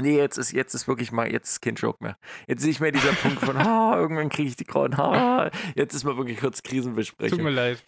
Nee, 0.00 0.16
jetzt 0.16 0.38
ist, 0.38 0.52
jetzt 0.52 0.74
ist 0.74 0.88
wirklich 0.88 1.12
mal, 1.12 1.30
jetzt 1.30 1.50
ist 1.50 1.60
kein 1.62 1.74
Joke 1.74 2.02
mehr. 2.02 2.16
Jetzt 2.46 2.62
ist 2.62 2.66
nicht 2.66 2.80
mehr 2.80 2.92
dieser 2.92 3.12
Punkt 3.12 3.40
von, 3.40 3.56
ah, 3.58 3.94
irgendwann 3.96 4.28
kriege 4.28 4.48
ich 4.48 4.56
die 4.56 4.64
grauen 4.64 4.96
Haare. 4.96 5.50
Jetzt 5.74 5.94
ist 5.94 6.04
mal 6.04 6.16
wirklich 6.16 6.38
kurz 6.38 6.62
Krisenbesprechung. 6.62 7.38
Tut 7.38 7.44
mir 7.44 7.50
leid. 7.50 7.84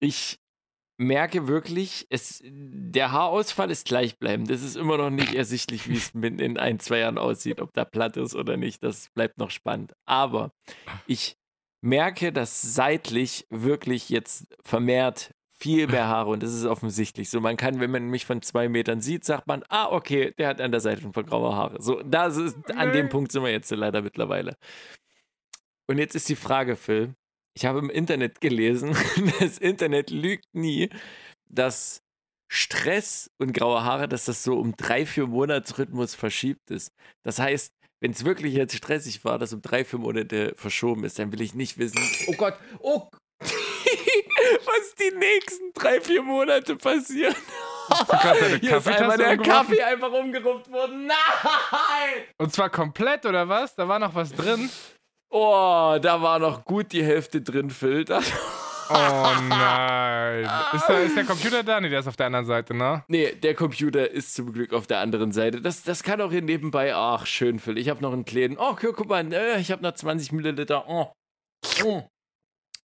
Ich 0.00 0.40
merke 0.98 1.48
wirklich, 1.48 2.06
es, 2.10 2.42
der 2.44 3.12
Haarausfall 3.12 3.70
ist 3.70 3.86
gleichbleibend. 3.86 4.50
Es 4.50 4.62
ist 4.62 4.76
immer 4.76 4.96
noch 4.96 5.10
nicht 5.10 5.34
ersichtlich, 5.34 5.88
wie 5.88 5.96
es 5.96 6.10
in 6.10 6.58
ein, 6.58 6.78
zwei 6.80 6.98
Jahren 6.98 7.18
aussieht, 7.18 7.60
ob 7.60 7.72
da 7.72 7.84
platt 7.84 8.16
ist 8.16 8.34
oder 8.34 8.56
nicht. 8.56 8.82
Das 8.82 9.08
bleibt 9.10 9.38
noch 9.38 9.50
spannend. 9.50 9.94
Aber 10.06 10.52
ich 11.06 11.36
merke, 11.82 12.32
dass 12.32 12.62
seitlich 12.62 13.46
wirklich 13.50 14.08
jetzt 14.08 14.46
vermehrt 14.64 15.34
viel 15.62 15.86
mehr 15.86 16.08
Haare 16.08 16.30
und 16.30 16.42
das 16.42 16.52
ist 16.52 16.64
offensichtlich 16.64 17.30
so. 17.30 17.40
Man 17.40 17.56
kann, 17.56 17.78
wenn 17.78 17.92
man 17.92 18.08
mich 18.08 18.26
von 18.26 18.42
zwei 18.42 18.68
Metern 18.68 19.00
sieht, 19.00 19.24
sagt 19.24 19.46
man, 19.46 19.62
ah, 19.68 19.86
okay, 19.92 20.34
der 20.36 20.48
hat 20.48 20.60
an 20.60 20.72
der 20.72 20.80
Seite 20.80 21.02
ein 21.02 21.12
paar 21.12 21.22
graue 21.22 21.54
Haare. 21.54 21.80
So, 21.80 22.02
das 22.02 22.36
ist, 22.36 22.56
an 22.74 22.92
dem 22.92 23.08
Punkt 23.08 23.30
sind 23.30 23.44
wir 23.44 23.52
jetzt 23.52 23.70
leider 23.70 24.02
mittlerweile. 24.02 24.56
Und 25.86 25.98
jetzt 25.98 26.16
ist 26.16 26.28
die 26.28 26.36
Frage, 26.36 26.74
Phil, 26.74 27.14
ich 27.54 27.64
habe 27.64 27.78
im 27.78 27.90
Internet 27.90 28.40
gelesen, 28.40 28.96
das 29.40 29.58
Internet 29.58 30.10
lügt 30.10 30.46
nie, 30.52 30.90
dass 31.48 32.02
Stress 32.50 33.30
und 33.38 33.52
graue 33.52 33.84
Haare, 33.84 34.08
dass 34.08 34.24
das 34.24 34.42
so 34.42 34.58
um 34.58 34.74
drei, 34.76 35.06
vier 35.06 35.28
Monatsrhythmus 35.28 36.16
verschiebt 36.16 36.72
ist. 36.72 36.92
Das 37.22 37.38
heißt, 37.38 37.72
wenn 38.00 38.10
es 38.10 38.24
wirklich 38.24 38.54
jetzt 38.54 38.74
stressig 38.74 39.24
war, 39.24 39.38
dass 39.38 39.52
um 39.52 39.62
drei, 39.62 39.84
vier 39.84 40.00
Monate 40.00 40.54
verschoben 40.56 41.04
ist, 41.04 41.20
dann 41.20 41.30
will 41.30 41.40
ich 41.40 41.54
nicht 41.54 41.78
wissen, 41.78 42.00
oh 42.26 42.32
Gott, 42.32 42.58
oh 42.80 43.08
was 44.64 44.94
die 44.94 45.16
nächsten 45.16 45.72
drei, 45.74 46.00
vier 46.00 46.22
Monate 46.22 46.76
passieren. 46.76 47.34
Hier 48.60 48.76
ist 48.76 48.88
einmal 48.88 49.18
der? 49.18 49.36
Kaffee 49.38 49.82
einfach 49.82 50.12
umgerupft 50.12 50.70
worden. 50.70 51.06
Nein! 51.06 52.24
Und 52.38 52.52
zwar 52.52 52.70
komplett, 52.70 53.26
oder 53.26 53.48
was? 53.48 53.74
Da 53.74 53.88
war 53.88 53.98
noch 53.98 54.14
was 54.14 54.32
drin. 54.32 54.70
Oh, 55.30 55.98
da 56.00 56.20
war 56.20 56.38
noch 56.38 56.64
gut 56.64 56.92
die 56.92 57.04
Hälfte 57.04 57.40
drin, 57.40 57.70
Filter. 57.70 58.20
Oh 58.94 59.34
nein. 59.48 60.46
Ist 60.74 60.86
der, 60.86 61.02
ist 61.04 61.16
der 61.16 61.24
Computer 61.24 61.62
da? 61.62 61.80
Nee, 61.80 61.88
der 61.88 62.00
ist 62.00 62.08
auf 62.08 62.16
der 62.16 62.26
anderen 62.26 62.44
Seite, 62.44 62.74
ne? 62.74 63.02
Nee, 63.08 63.32
der 63.32 63.54
Computer 63.54 64.10
ist 64.10 64.34
zum 64.34 64.52
Glück 64.52 64.74
auf 64.74 64.86
der 64.86 64.98
anderen 64.98 65.32
Seite. 65.32 65.62
Das, 65.62 65.82
das 65.82 66.02
kann 66.02 66.20
auch 66.20 66.30
hier 66.30 66.42
nebenbei. 66.42 66.94
Ach, 66.94 67.24
schön, 67.24 67.58
Phil. 67.58 67.78
Ich 67.78 67.88
habe 67.88 68.02
noch 68.02 68.12
einen 68.12 68.26
kleinen. 68.26 68.58
Oh, 68.58 68.76
guck, 68.78 69.08
mal, 69.08 69.32
äh, 69.32 69.58
ich 69.60 69.72
habe 69.72 69.82
noch 69.82 69.94
20 69.94 70.32
Milliliter. 70.32 70.86
Oh. 70.88 71.10
Mm. 71.82 72.02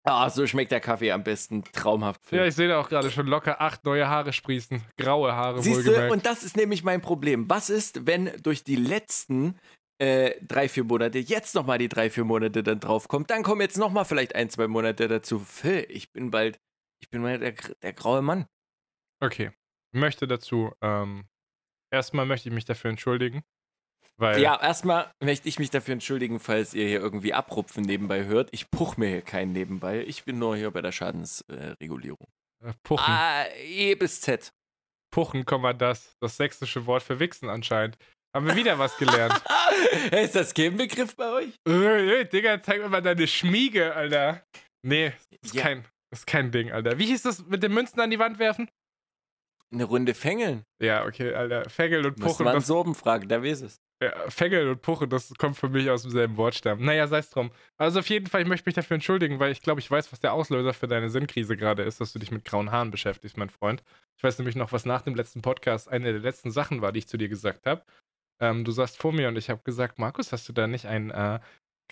Ah, 0.08 0.30
so 0.30 0.48
schmeckt 0.48 0.72
der 0.72 0.80
Kaffee 0.80 1.12
am 1.12 1.24
besten. 1.24 1.64
Traumhaft. 1.74 2.32
Ja, 2.32 2.46
ich 2.46 2.56
sehe 2.56 2.70
da 2.70 2.80
auch 2.80 2.88
gerade 2.88 3.12
schon 3.12 3.28
locker 3.28 3.60
acht 3.60 3.84
neue 3.84 4.08
Haare 4.08 4.32
sprießen. 4.32 4.82
Graue 4.98 5.34
Haare, 5.34 5.62
Siehst 5.62 5.86
du, 5.86 6.12
und 6.12 6.26
das 6.26 6.44
ist 6.44 6.56
nämlich 6.56 6.84
mein 6.84 7.02
Problem. 7.02 7.50
Was 7.50 7.70
ist, 7.70 8.08
wenn 8.08 8.32
durch 8.42 8.64
die 8.64 8.78
letzten 8.78 9.60
äh, 9.98 10.32
drei, 10.42 10.70
vier 10.70 10.86
Monate 10.86 11.20
jetzt 11.20 11.56
nochmal 11.56 11.78
die 11.78 11.90
drei, 11.90 12.10
vier 12.10 12.24
Monate 12.24 12.64
dann 12.64 12.80
draufkommt? 12.80 13.30
Dann 13.30 13.44
kommen 13.44 13.60
jetzt 13.60 13.78
nochmal 13.78 14.06
vielleicht 14.06 14.34
ein, 14.34 14.50
zwei 14.50 14.68
Monate 14.68 15.10
dazu. 15.10 15.40
Phil, 15.40 15.86
ich 15.90 16.14
bin 16.14 16.32
bald, 16.32 16.58
ich 17.02 17.10
bin 17.10 17.24
bald 17.24 17.42
der, 17.42 17.54
der 17.82 17.94
graue 17.94 18.22
Mann. 18.22 18.48
Okay. 19.20 19.52
Ich 19.94 20.00
möchte 20.00 20.26
dazu, 20.26 20.72
ähm, 20.82 21.26
erstmal 21.92 22.26
möchte 22.26 22.48
ich 22.48 22.56
mich 22.56 22.66
dafür 22.66 22.92
entschuldigen. 22.92 23.44
Weil, 24.20 24.42
Ja, 24.42 24.60
erstmal 24.62 25.12
möchte 25.24 25.48
ich 25.48 25.60
mich 25.60 25.70
dafür 25.70 25.94
entschuldigen, 25.94 26.40
falls 26.40 26.74
ihr 26.74 26.88
hier 26.88 27.00
irgendwie 27.00 27.34
Abrupfen 27.34 27.84
nebenbei 27.84 28.26
hört. 28.26 28.50
Ich 28.52 28.70
puch 28.72 28.98
mir 28.98 29.08
hier 29.10 29.22
keinen 29.22 29.52
nebenbei. 29.52 30.04
Ich 30.08 30.24
bin 30.24 30.40
nur 30.40 30.56
hier 30.58 30.72
bei 30.72 30.82
der 30.82 30.92
Schadensregulierung. 30.92 32.28
äh, 32.66 32.74
Puchen. 32.84 33.04
ah, 33.06 33.46
E 33.64 33.94
bis 33.96 34.22
Z. 34.22 34.52
Puchen, 35.12 35.46
das. 35.78 36.16
Das 36.20 36.38
sächsische 36.38 36.86
Wort 36.86 37.04
für 37.04 37.20
Wichsen 37.20 37.50
anscheinend. 37.50 37.98
Haben 38.36 38.48
wir 38.48 38.56
wieder 38.56 38.78
was 38.78 38.98
gelernt. 38.98 39.42
ist 40.12 40.36
das 40.36 40.54
kein 40.54 40.76
Begriff 40.76 41.16
bei 41.16 41.32
euch? 41.32 41.56
Äh, 41.68 42.26
Digga, 42.26 42.62
zeig 42.62 42.82
mir 42.82 42.90
mal 42.90 43.02
deine 43.02 43.26
Schmiege, 43.28 43.96
Alter. 43.96 44.44
Nee, 44.84 45.14
ist, 45.42 45.54
Ja. 45.56 45.64
kein, 45.64 45.86
ist 46.12 46.28
kein 46.28 46.52
Ding, 46.52 46.72
Alter. 46.72 47.00
Wie 47.00 47.06
hieß 47.06 47.22
das 47.22 47.46
mit 47.46 47.64
den 47.64 47.74
Münzen 47.74 48.00
an 48.00 48.10
die 48.10 48.20
Wand 48.20 48.38
werfen? 48.38 48.70
Eine 49.72 49.86
Runde 49.86 50.14
Fängeln. 50.14 50.64
Ja, 50.82 51.06
okay, 51.06 51.34
Alter. 51.34 51.70
Fegel 51.70 52.06
und 52.06 52.20
Muss 52.20 52.34
Puchen. 52.34 52.46
man 52.46 52.56
Das, 52.56 52.68
Sorben 52.68 52.96
fragen, 52.96 53.28
der 53.28 53.44
weiß 53.44 53.62
es. 53.62 53.78
Ja, 54.02 54.30
Fegel 54.30 54.70
und 54.70 54.82
Puchen, 54.82 55.10
das 55.10 55.34
kommt 55.38 55.58
für 55.58 55.70
mich 55.70 55.90
aus 55.90 56.04
demselben 56.04 56.38
Wortstamm. 56.38 56.84
Naja, 56.84 57.08
sei 57.08 57.20
es 57.20 57.30
drum. 57.30 57.52
Also 57.78 58.00
auf 58.00 58.10
jeden 58.10 58.28
Fall, 58.28 58.42
ich 58.42 58.48
möchte 58.48 58.68
mich 58.68 58.76
dafür 58.76 58.96
entschuldigen, 58.96 59.40
weil 59.40 59.52
ich 59.52 59.62
glaube, 59.62 59.80
ich 59.80 59.90
weiß, 59.90 60.12
was 60.12 60.20
der 60.20 60.34
Auslöser 60.34 60.74
für 60.74 60.88
deine 60.88 61.10
Sinnkrise 61.10 61.58
gerade 61.58 61.84
ist, 61.84 62.00
dass 62.00 62.14
du 62.14 62.20
dich 62.20 62.32
mit 62.32 62.46
grauen 62.46 62.72
Haaren 62.72 62.92
beschäftigst, 62.92 63.38
mein 63.38 63.50
Freund. 63.50 63.84
Ich 64.18 64.24
weiß 64.24 64.38
nämlich 64.38 64.56
noch, 64.56 64.72
was 64.72 64.86
nach 64.86 65.02
dem 65.02 65.16
letzten 65.16 65.42
Podcast 65.42 65.90
eine 65.90 66.12
der 66.12 66.22
letzten 66.22 66.52
Sachen 66.52 66.82
war, 66.82 66.92
die 66.92 67.00
ich 67.00 67.08
zu 67.08 67.18
dir 67.18 67.30
gesagt 67.30 67.66
habe. 67.66 67.84
Ähm, 68.40 68.64
du 68.64 68.72
saßt 68.72 68.98
vor 68.98 69.14
mir 69.14 69.30
und 69.30 69.36
ich 69.36 69.50
habe 69.50 69.62
gesagt, 69.64 69.98
Markus, 69.98 70.32
hast 70.32 70.48
du 70.48 70.54
da 70.54 70.68
nicht 70.68 70.86
ein 70.86 71.10
äh, 71.10 71.40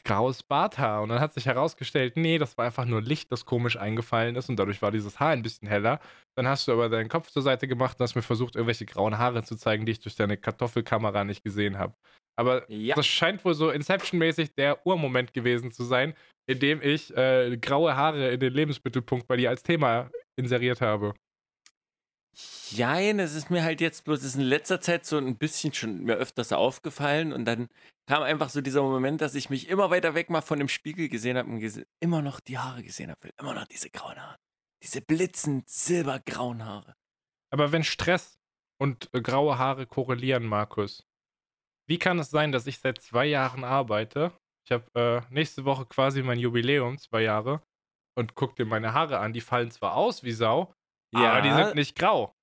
graues 0.03 0.43
Barthaar? 0.43 1.01
Und 1.01 1.10
dann 1.10 1.19
hat 1.19 1.34
sich 1.34 1.45
herausgestellt, 1.45 2.17
nee, 2.17 2.38
das 2.38 2.58
war 2.58 2.65
einfach 2.65 2.86
nur 2.86 3.01
Licht, 3.01 3.31
das 3.31 3.45
komisch 3.45 3.77
eingefallen 3.77 4.36
ist 4.36 4.49
und 4.49 4.58
dadurch 4.58 4.81
war 4.81 4.91
dieses 4.91 5.19
Haar 5.19 5.29
ein 5.31 5.41
bisschen 5.41 5.67
heller. 5.67 5.99
Dann 6.36 6.47
hast 6.47 6.67
du 6.67 6.73
aber 6.73 6.89
deinen 6.89 7.10
Kopf 7.10 7.29
zur 7.31 7.41
Seite 7.41 7.67
gemacht 7.67 7.99
und 7.99 8.03
hast 8.03 8.15
mir 8.15 8.21
versucht, 8.21 8.55
irgendwelche 8.55 8.86
grauen 8.86 9.17
Haare 9.17 9.43
zu 9.43 9.55
zeigen, 9.55 9.86
die 9.86 9.93
ich 9.93 9.99
durch 9.99 10.15
deine 10.15 10.38
Kartoffelkamera 10.38 11.23
nicht 11.23 11.43
gesehen 11.43 11.77
habe. 11.77 11.93
Aber 12.38 12.69
Ja. 12.69 12.95
das 12.95 13.08
scheint 13.08 13.45
wohl 13.45 13.53
so 13.53 13.69
Inception-mäßig 13.71 14.55
der 14.55 14.86
Urmoment 14.86 15.34
gewesen 15.34 15.71
zu 15.71 15.84
sein, 15.84 16.13
in 16.47 16.60
dem 16.60 16.81
ich 16.81 17.15
äh, 17.15 17.58
graue 17.58 17.95
Haare 17.95 18.31
in 18.31 18.39
den 18.39 18.53
Lebensmittelpunkt 18.53 19.27
bei 19.27 19.38
dir 19.38 19.49
als 19.49 19.63
Thema 19.63 20.10
inseriert 20.38 20.81
habe. 20.81 21.13
Jein, 22.69 23.19
es 23.19 23.34
ist 23.34 23.50
mir 23.50 23.63
halt 23.63 23.80
jetzt 23.80 24.04
bloß, 24.04 24.24
ist 24.24 24.36
in 24.36 24.41
letzter 24.41 24.82
Zeit 24.82 25.06
so 25.06 25.17
ein 25.17 25.38
bisschen 25.38 25.74
schon 25.74 26.04
mir 26.04 26.15
öfters 26.15 26.52
aufgefallen 26.52 27.32
und 27.32 27.45
dann 27.45 27.69
kam 28.08 28.24
einfach 28.24 28.50
so 28.50 28.62
dieser 28.62 28.82
Moment, 28.82 29.21
dass 29.21 29.36
ich 29.36 29.50
mich 29.50 29.69
immer 29.69 29.89
weiter 29.89 30.15
weg 30.15 30.30
mal 30.30 30.41
von 30.41 30.60
dem 30.60 30.67
Spiegel 30.67 31.08
gesehen 31.08 31.38
habe 31.38 31.50
und 31.50 31.60
gese 31.60 31.88
immer 32.02 32.21
noch 32.21 32.39
die 32.39 32.58
Haare 32.58 32.84
gesehen 32.84 33.10
habe, 33.10 33.30
immer 33.39 33.54
noch 33.54 33.65
diese 33.65 33.89
grauen 33.89 34.21
Haare. 34.21 34.38
Diese 34.84 35.02
blitzend 35.02 35.69
silbergrauen 35.69 36.65
Haare. 36.65 36.95
Aber 37.52 37.71
wenn 37.71 37.84
Stress 37.84 38.38
und 38.78 39.10
äh, 39.13 39.21
graue 39.21 39.58
Haare 39.58 39.88
korrelieren, 39.88 40.45
Markus, 40.45 41.08
wie 41.88 42.00
kann 42.00 42.19
es 42.19 42.30
sein, 42.30 42.52
dass 42.52 42.67
ich 42.67 42.80
seit 42.80 43.02
zwei 43.02 43.26
Jahren 43.26 43.63
arbeite? 43.63 44.32
Ich 44.65 44.71
habe 44.71 44.86
äh, 44.95 45.34
nächste 45.34 45.65
Woche 45.65 45.86
quasi 45.86 46.21
mein 46.21 46.39
Jubiläum, 46.39 46.98
zwei 46.98 47.21
Jahre, 47.21 47.62
und 48.17 48.36
guck 48.36 48.56
dir 48.56 48.65
meine 48.65 48.93
Haare 48.93 49.19
an. 49.19 49.34
Die 49.34 49.41
fallen 49.41 49.71
zwar 49.71 49.95
aus 49.95 50.24
wie 50.24 50.32
Sau, 50.32 50.74
aber 51.23 51.41
die 51.41 51.51
sind 51.51 51.75
nicht 51.75 51.98
grau. 51.98 52.35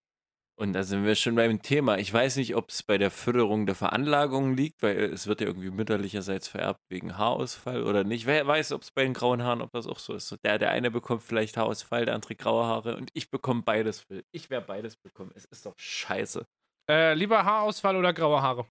Und 0.62 0.74
da 0.74 0.82
sind 0.82 1.04
wir 1.04 1.14
schon 1.14 1.34
beim 1.34 1.62
Thema. 1.62 1.98
Ich 1.98 2.12
weiß 2.12 2.36
nicht, 2.36 2.54
ob 2.54 2.68
es 2.68 2.82
bei 2.82 2.98
der 2.98 3.10
Förderung 3.10 3.64
der 3.66 3.74
Veranlagung 3.74 4.54
liegt, 4.54 4.82
weil 4.82 4.96
es 4.96 5.26
wird 5.26 5.40
ja 5.40 5.46
irgendwie 5.46 5.70
mütterlicherseits 5.70 6.46
vererbt 6.46 6.80
wegen 6.90 7.16
Haarausfall 7.16 7.82
oder 7.82 8.04
nicht. 8.04 8.26
Wer 8.26 8.46
weiß, 8.46 8.72
ob 8.72 8.82
es 8.82 8.90
bei 8.90 9.02
den 9.02 9.14
grauen 9.14 9.42
Haaren, 9.42 9.62
ob 9.62 9.72
das 9.72 9.86
auch 9.86 9.98
so 9.98 10.14
ist. 10.14 10.36
Der, 10.44 10.58
der 10.58 10.70
eine 10.70 10.90
bekommt 10.90 11.22
vielleicht 11.22 11.56
Haarausfall, 11.56 12.04
der 12.04 12.14
andere 12.14 12.36
graue 12.36 12.66
Haare 12.66 12.96
und 12.96 13.10
ich 13.14 13.30
bekomme 13.30 13.62
beides. 13.62 14.06
Ich 14.30 14.50
werde 14.50 14.66
beides 14.66 14.96
bekommen. 14.96 15.32
Es 15.34 15.46
ist 15.46 15.64
doch 15.64 15.74
scheiße. 15.78 16.44
Äh, 16.88 17.14
lieber 17.14 17.44
Haarausfall 17.44 17.96
oder 17.96 18.12
graue 18.12 18.42
Haare? 18.42 18.66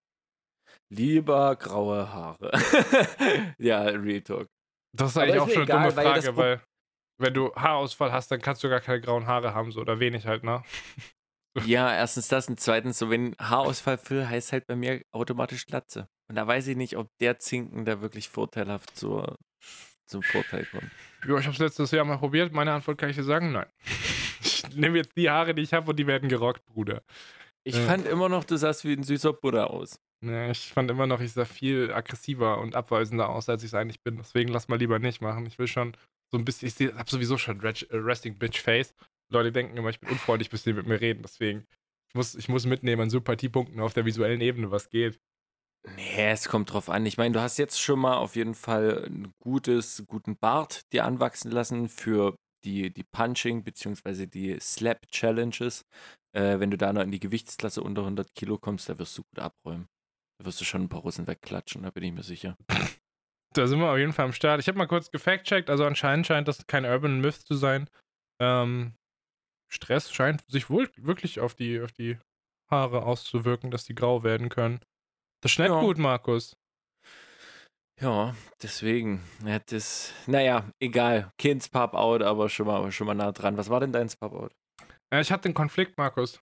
Lieber 0.93 1.55
graue 1.55 2.13
Haare. 2.13 2.51
ja, 3.57 3.81
Real 3.83 4.21
Talk. 4.21 4.47
Das 4.95 5.11
ist 5.11 5.17
eigentlich 5.17 5.39
auch 5.39 5.49
schon 5.49 5.69
eine 5.69 5.89
dumme 5.89 5.91
Frage, 5.91 6.37
weil 6.37 6.61
wenn 7.21 7.33
du 7.33 7.53
Haarausfall 7.55 8.11
hast, 8.11 8.31
dann 8.31 8.41
kannst 8.41 8.63
du 8.63 8.69
gar 8.69 8.79
keine 8.81 9.01
grauen 9.01 9.27
Haare 9.27 9.53
haben, 9.53 9.71
so 9.71 9.81
oder 9.81 9.99
wenig 9.99 10.25
halt, 10.25 10.43
ne? 10.43 10.63
Ja, 11.65 11.93
erstens 11.93 12.29
das 12.29 12.47
und 12.47 12.61
zweitens, 12.61 12.97
so 12.97 13.09
wenn 13.09 13.35
Haarausfall 13.37 13.97
Phil 13.97 14.25
heißt 14.29 14.53
halt 14.53 14.67
bei 14.67 14.77
mir 14.77 15.01
automatisch 15.11 15.65
Glatze. 15.65 16.07
Und 16.29 16.35
da 16.35 16.47
weiß 16.47 16.67
ich 16.67 16.77
nicht, 16.77 16.95
ob 16.95 17.09
der 17.19 17.39
Zinken 17.39 17.83
da 17.83 18.01
wirklich 18.01 18.29
vorteilhaft 18.29 18.97
so 18.97 19.35
zum 20.07 20.23
Vorteil 20.23 20.65
kommen. 20.67 20.89
Ja, 21.27 21.37
ich 21.37 21.45
habe 21.45 21.53
es 21.53 21.59
letztes 21.59 21.91
Jahr 21.91 22.05
mal 22.05 22.17
probiert. 22.17 22.53
Meine 22.53 22.71
Antwort 22.71 22.97
kann 22.97 23.09
ich 23.09 23.17
dir 23.17 23.23
sagen, 23.23 23.51
nein. 23.51 23.67
Ich 24.43 24.75
nehme 24.75 24.97
jetzt 24.97 25.15
die 25.17 25.29
Haare, 25.29 25.53
die 25.53 25.61
ich 25.61 25.73
habe 25.73 25.89
und 25.91 25.97
die 25.99 26.07
werden 26.07 26.29
gerockt, 26.29 26.65
Bruder. 26.65 27.03
Ich 27.63 27.75
Ja. 27.75 27.81
fand 27.85 28.07
immer 28.07 28.29
noch, 28.29 28.43
du 28.45 28.55
sahst 28.55 28.85
wie 28.85 28.93
ein 28.93 29.03
süßer 29.03 29.33
Buddha 29.33 29.65
aus. 29.65 29.99
Ja, 30.23 30.49
ich 30.49 30.71
fand 30.71 30.89
immer 30.89 31.05
noch, 31.05 31.19
ich 31.19 31.33
sah 31.33 31.45
viel 31.45 31.91
aggressiver 31.91 32.59
und 32.59 32.75
abweisender 32.75 33.29
aus, 33.29 33.49
als 33.49 33.63
ich 33.63 33.67
es 33.67 33.73
eigentlich 33.73 34.01
bin. 34.01 34.17
Deswegen 34.17 34.49
lass 34.51 34.67
mal 34.69 34.79
lieber 34.79 34.99
nicht 34.99 35.21
machen. 35.21 35.45
Ich 35.45 35.59
will 35.59 35.67
schon 35.67 35.97
so 36.31 36.37
ein 36.37 36.45
bisschen, 36.45 36.67
ich 36.67 36.93
hab 36.95 37.09
sowieso 37.09 37.37
schon 37.37 37.59
äh, 37.61 37.73
Resting 37.91 38.37
Bitch 38.37 38.61
Face. 38.61 38.93
Leute 39.29 39.51
denken 39.51 39.77
immer, 39.77 39.89
ich 39.89 39.99
bin 39.99 40.09
unfreundlich, 40.09 40.49
bis 40.49 40.63
sie 40.63 40.73
mit 40.73 40.87
mir 40.87 40.99
reden. 40.99 41.21
Deswegen, 41.21 41.65
ich 42.09 42.15
muss, 42.15 42.35
ich 42.35 42.49
muss 42.49 42.65
mitnehmen 42.65 43.03
an 43.03 43.09
Sympathiepunkten 43.09 43.79
auf 43.79 43.93
der 43.93 44.05
visuellen 44.05 44.41
Ebene, 44.41 44.71
was 44.71 44.89
geht. 44.89 45.19
Nee, 45.95 46.29
es 46.31 46.47
kommt 46.47 46.71
drauf 46.71 46.89
an. 46.89 47.05
Ich 47.05 47.17
meine, 47.17 47.33
du 47.33 47.41
hast 47.41 47.57
jetzt 47.57 47.81
schon 47.81 47.99
mal 47.99 48.17
auf 48.17 48.35
jeden 48.35 48.53
Fall 48.53 49.05
ein 49.05 49.33
gutes, 49.39 50.03
guten 50.05 50.37
Bart 50.37 50.81
dir 50.93 51.05
anwachsen 51.05 51.49
lassen 51.51 51.89
für 51.89 52.35
die, 52.63 52.91
die 52.93 53.03
Punching- 53.03 53.63
bzw. 53.63 54.27
die 54.27 54.59
Slap-Challenges. 54.59 55.83
Äh, 56.33 56.59
wenn 56.59 56.71
du 56.71 56.77
da 56.77 56.93
noch 56.93 57.01
in 57.01 57.11
die 57.11 57.19
Gewichtsklasse 57.19 57.81
unter 57.81 58.03
100 58.03 58.33
Kilo 58.35 58.57
kommst, 58.57 58.89
da 58.89 58.99
wirst 58.99 59.17
du 59.17 59.23
gut 59.23 59.39
abräumen. 59.39 59.87
Da 60.39 60.45
wirst 60.45 60.61
du 60.61 60.65
schon 60.65 60.83
ein 60.83 60.89
paar 60.89 61.01
Russen 61.01 61.27
wegklatschen, 61.27 61.83
da 61.83 61.89
bin 61.89 62.03
ich 62.03 62.11
mir 62.13 62.23
sicher. 62.23 62.57
Da 63.53 63.67
sind 63.67 63.79
wir 63.79 63.91
auf 63.91 63.97
jeden 63.97 64.13
Fall 64.13 64.25
am 64.25 64.33
Start. 64.33 64.61
Ich 64.61 64.67
habe 64.67 64.77
mal 64.77 64.87
kurz 64.87 65.11
gefact-checkt, 65.11 65.69
also 65.69 65.85
anscheinend 65.85 66.25
scheint 66.25 66.47
das 66.47 66.65
kein 66.67 66.85
Urban 66.85 67.19
Myth 67.19 67.35
zu 67.35 67.55
sein. 67.55 67.89
Ähm, 68.41 68.93
Stress 69.71 70.11
scheint 70.11 70.43
sich 70.49 70.69
wohl 70.69 70.89
wirklich 70.97 71.39
auf 71.39 71.53
die, 71.53 71.81
auf 71.81 71.91
die 71.91 72.17
Haare 72.69 73.03
auszuwirken, 73.03 73.71
dass 73.71 73.85
die 73.85 73.95
grau 73.95 74.23
werden 74.23 74.49
können. 74.49 74.79
Das 75.43 75.51
schneidet 75.51 75.75
Ja. 75.75 75.81
gut, 75.81 75.97
Markus. 75.97 76.55
Ja, 77.99 78.35
deswegen. 78.63 79.21
Ja, 79.45 79.59
das, 79.59 80.13
naja, 80.25 80.65
egal. 80.79 81.31
Kinds 81.37 81.69
Pop 81.69 81.93
Out, 81.93 82.23
aber 82.23 82.49
schon 82.49 82.65
mal, 82.67 82.91
schon 82.91 83.05
mal 83.07 83.13
nah 83.13 83.31
dran. 83.31 83.57
Was 83.57 83.69
war 83.69 83.79
denn 83.79 83.91
dein 83.91 84.09
Pop 84.19 84.33
Out? 84.33 84.53
Äh, 85.13 85.21
ich 85.21 85.31
hatte 85.31 85.43
den 85.49 85.53
Konflikt, 85.53 85.97
Markus. 85.97 86.41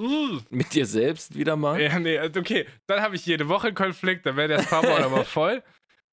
Uh. 0.00 0.40
Mit 0.48 0.72
dir 0.72 0.86
selbst 0.86 1.36
wieder 1.36 1.56
mal? 1.56 1.80
Ja, 1.80 1.98
nee, 1.98 2.16
also 2.16 2.40
okay. 2.40 2.66
Dann 2.88 3.02
habe 3.02 3.16
ich 3.16 3.26
jede 3.26 3.48
Woche 3.48 3.66
einen 3.68 3.76
Konflikt, 3.76 4.24
dann 4.24 4.36
wäre 4.36 4.48
der 4.48 4.62
Sparboard 4.62 5.02
aber 5.02 5.24
voll. 5.24 5.62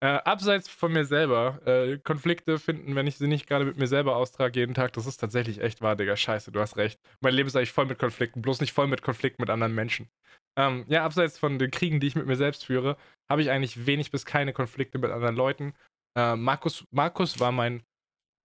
Äh, 0.02 0.08
abseits 0.24 0.70
von 0.70 0.94
mir 0.94 1.04
selber, 1.04 1.60
äh, 1.66 1.98
Konflikte 1.98 2.58
finden, 2.58 2.96
wenn 2.96 3.06
ich 3.06 3.18
sie 3.18 3.28
nicht 3.28 3.48
gerade 3.48 3.66
mit 3.66 3.78
mir 3.78 3.88
selber 3.88 4.16
austrage 4.16 4.58
jeden 4.58 4.74
Tag, 4.74 4.94
das 4.94 5.06
ist 5.06 5.18
tatsächlich 5.18 5.60
echt 5.60 5.82
wahr, 5.82 5.98
Digga. 5.98 6.16
Scheiße, 6.16 6.54
du 6.54 6.62
hast 6.62 6.78
recht. 6.78 7.02
Mein 7.20 7.34
Leben 7.34 7.48
ist 7.48 7.56
eigentlich 7.58 7.74
voll 7.74 7.86
mit 7.86 8.00
Konflikten, 8.00 8.42
bloß 8.42 8.62
nicht 8.62 8.72
voll 8.72 8.88
mit 8.88 9.02
Konflikten 9.02 9.42
mit 9.42 9.50
anderen 9.50 9.76
Menschen. 9.76 10.10
Ähm, 10.58 10.86
ja, 10.88 11.04
abseits 11.04 11.38
von 11.38 11.60
den 11.60 11.70
Kriegen, 11.70 12.00
die 12.00 12.08
ich 12.08 12.16
mit 12.16 12.28
mir 12.28 12.38
selbst 12.38 12.66
führe, 12.66 12.96
habe 13.30 13.42
ich 13.42 13.50
eigentlich 13.50 13.86
wenig 13.86 14.10
bis 14.10 14.26
keine 14.26 14.54
Konflikte 14.54 15.00
mit 15.00 15.12
anderen 15.12 15.36
Leuten. 15.36 15.74
Äh, 16.18 16.38
Markus, 16.38 16.86
Markus 16.92 17.42
war 17.42 17.52
mein, 17.52 17.84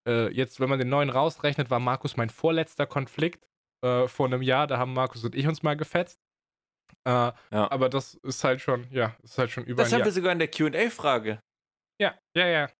äh, 0.09 0.33
jetzt, 0.33 0.59
wenn 0.59 0.69
man 0.69 0.81
den 0.81 0.89
neuen 0.89 1.11
rausrechnet, 1.11 1.71
war 1.71 1.79
Markus 1.79 2.17
mein 2.17 2.31
vorletzter 2.31 2.87
Konflikt 2.87 3.47
äh, 3.85 4.09
vor 4.09 4.27
einem 4.27 4.43
Jahr. 4.43 4.67
Da 4.67 4.79
haben 4.79 4.93
Markus 4.93 5.23
und 5.25 5.37
ich 5.37 5.47
uns 5.47 5.63
mal 5.63 5.77
gefetzt. 5.77 6.21
Äh, 7.07 7.11
Ja. 7.11 7.71
aber 7.71 7.89
das 7.89 8.15
ist 8.15 8.43
halt 8.45 8.61
schon, 8.61 8.87
ja, 8.91 9.15
ist 9.23 9.37
halt 9.39 9.51
schon 9.51 9.65
über 9.65 9.83
Das 9.83 9.93
haben 9.93 10.05
wir 10.05 10.13
sogar 10.13 10.33
in 10.33 10.39
der 10.39 10.49
QA-Frage. 10.49 11.41
Ja, 12.01 12.19
ja, 12.37 12.47
ja. 12.47 12.71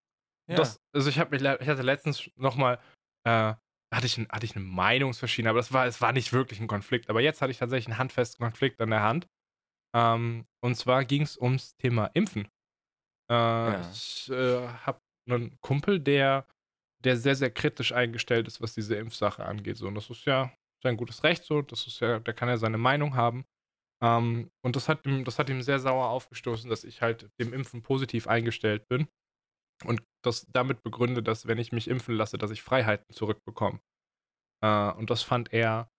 Ja. 0.49 0.57
Das, 0.57 0.79
also 0.95 1.09
ich 1.09 1.19
habe 1.19 1.31
mich, 1.31 1.41
ich 1.43 1.69
hatte 1.69 1.83
letztens 1.83 2.31
nochmal, 2.37 2.79
äh, 3.27 3.55
hatte 3.95 4.07
ich, 4.07 4.19
ein, 4.19 4.29
hatte 4.29 4.45
ich 4.45 4.57
eine 4.57 4.65
Meinungsverschiedenheit, 4.65 5.51
aber 5.53 5.61
das 5.61 5.73
war, 5.73 5.87
es 5.87 6.01
war 6.01 6.13
nicht 6.13 6.33
wirklich 6.33 6.61
ein 6.61 6.67
Konflikt. 6.67 7.09
Aber 7.09 7.21
jetzt 7.21 7.41
hatte 7.41 7.51
ich 7.51 7.59
tatsächlich 7.59 7.87
einen 7.87 7.99
handfesten 7.99 8.45
Konflikt 8.45 8.81
an 8.81 8.91
der 8.91 9.03
Hand. 9.03 9.27
Ähm, 9.95 10.47
und 10.63 10.75
zwar 10.75 11.05
ging 11.05 11.23
es 11.23 11.37
ums 11.39 11.77
Thema 11.77 12.07
Impfen. 12.15 12.49
Äh, 13.31 13.81
Ich 13.93 14.29
äh, 14.31 14.69
habe 14.69 15.01
einen 15.29 15.59
Kumpel, 15.61 16.01
der, 16.01 16.47
der 17.05 17.17
sehr, 17.17 17.37
sehr 17.37 17.51
kritisch 17.51 17.93
eingestellt 17.93 18.47
ist, 18.49 18.61
was 18.61 18.75
diese 18.75 18.97
Impfsache 18.97 19.45
angeht. 19.45 19.77
So, 19.77 19.87
und 19.87 19.95
das 19.95 20.11
ist 20.11 20.25
ja 20.27 20.53
sein 20.83 20.97
gutes 20.97 21.23
Recht 21.25 21.45
so. 21.45 21.63
Das 21.63 21.87
ist 21.87 22.01
ja, 22.01 22.19
der 22.19 22.35
kann 22.35 22.49
ja 22.49 22.57
seine 22.59 22.79
Meinung 22.79 23.15
haben. 23.17 23.45
Ähm, 24.05 24.51
und 24.63 24.77
das 24.77 24.89
hat, 24.89 25.07
ihm, 25.07 25.25
das 25.25 25.39
hat 25.39 25.49
ihm 25.49 25.63
sehr 25.63 25.79
sauer 25.79 26.09
aufgestoßen, 26.11 26.69
dass 26.69 26.85
ich 26.85 27.01
halt 27.01 27.31
dem 27.41 27.55
Impfen 27.55 27.83
positiv 27.83 28.27
eingestellt 28.27 28.87
bin. 28.89 29.09
Und 29.85 30.03
das 30.23 30.47
damit 30.53 30.83
begründe, 30.83 31.23
dass 31.23 31.47
wenn 31.47 31.59
ich 31.59 31.73
mich 31.73 31.89
impfen 31.89 32.15
lasse, 32.15 32.37
dass 32.37 32.51
ich 32.51 32.63
Freiheiten 32.63 33.15
zurückbekomme. 33.15 33.81
Äh, 34.63 34.93
und 34.93 35.09
das 35.09 35.23
fand 35.23 35.53
er 35.53 35.91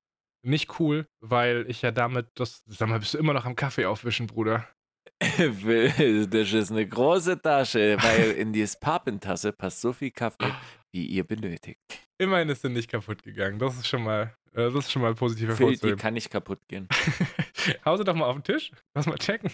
nicht 0.45 0.80
cool, 0.80 1.08
weil 1.20 1.66
ich 1.68 1.82
ja 1.82 1.91
damit 1.91 2.28
das. 2.36 2.64
Sag 2.68 2.89
mal, 2.89 2.99
bist 2.99 3.16
du 3.16 3.18
immer 3.18 3.34
noch 3.34 3.45
am 3.45 3.56
Kaffee 3.56 3.86
aufwischen, 3.86 4.28
Bruder? 4.28 4.68
das 5.20 6.53
ist 6.53 6.72
eine 6.72 6.88
große 6.88 7.41
Tasche, 7.41 7.97
weil 8.01 8.32
in 8.32 8.53
die 8.53 8.68
Papentasse 8.80 9.51
passt 9.51 9.82
so 9.82 9.93
viel 9.93 10.12
Kaffee, 10.12 10.53
wie 10.91 11.06
ihr 11.08 11.24
benötigt. 11.24 11.80
Immerhin 12.20 12.49
ist 12.49 12.62
sie 12.62 12.70
nicht 12.70 12.89
kaputt 12.89 13.24
gegangen. 13.24 13.58
Das 13.58 13.76
ist 13.76 13.88
schon 13.88 14.03
mal, 14.03 14.36
äh, 14.53 14.72
das 14.72 14.86
ist 14.86 14.91
schon 14.91 15.01
mal 15.01 15.16
positiv 15.16 15.47
Phil, 15.47 15.56
die 15.56 15.64
hervorzuheben. 15.64 15.99
kann 15.99 16.14
nicht 16.14 16.30
kaputt 16.30 16.60
gehen. 16.68 16.88
Hau 17.86 17.97
sie 17.97 18.03
doch 18.03 18.16
mal 18.16 18.26
auf 18.26 18.36
den 18.36 18.43
Tisch. 18.43 18.72
Lass 18.93 19.05
mal 19.05 19.18
checken. 19.18 19.51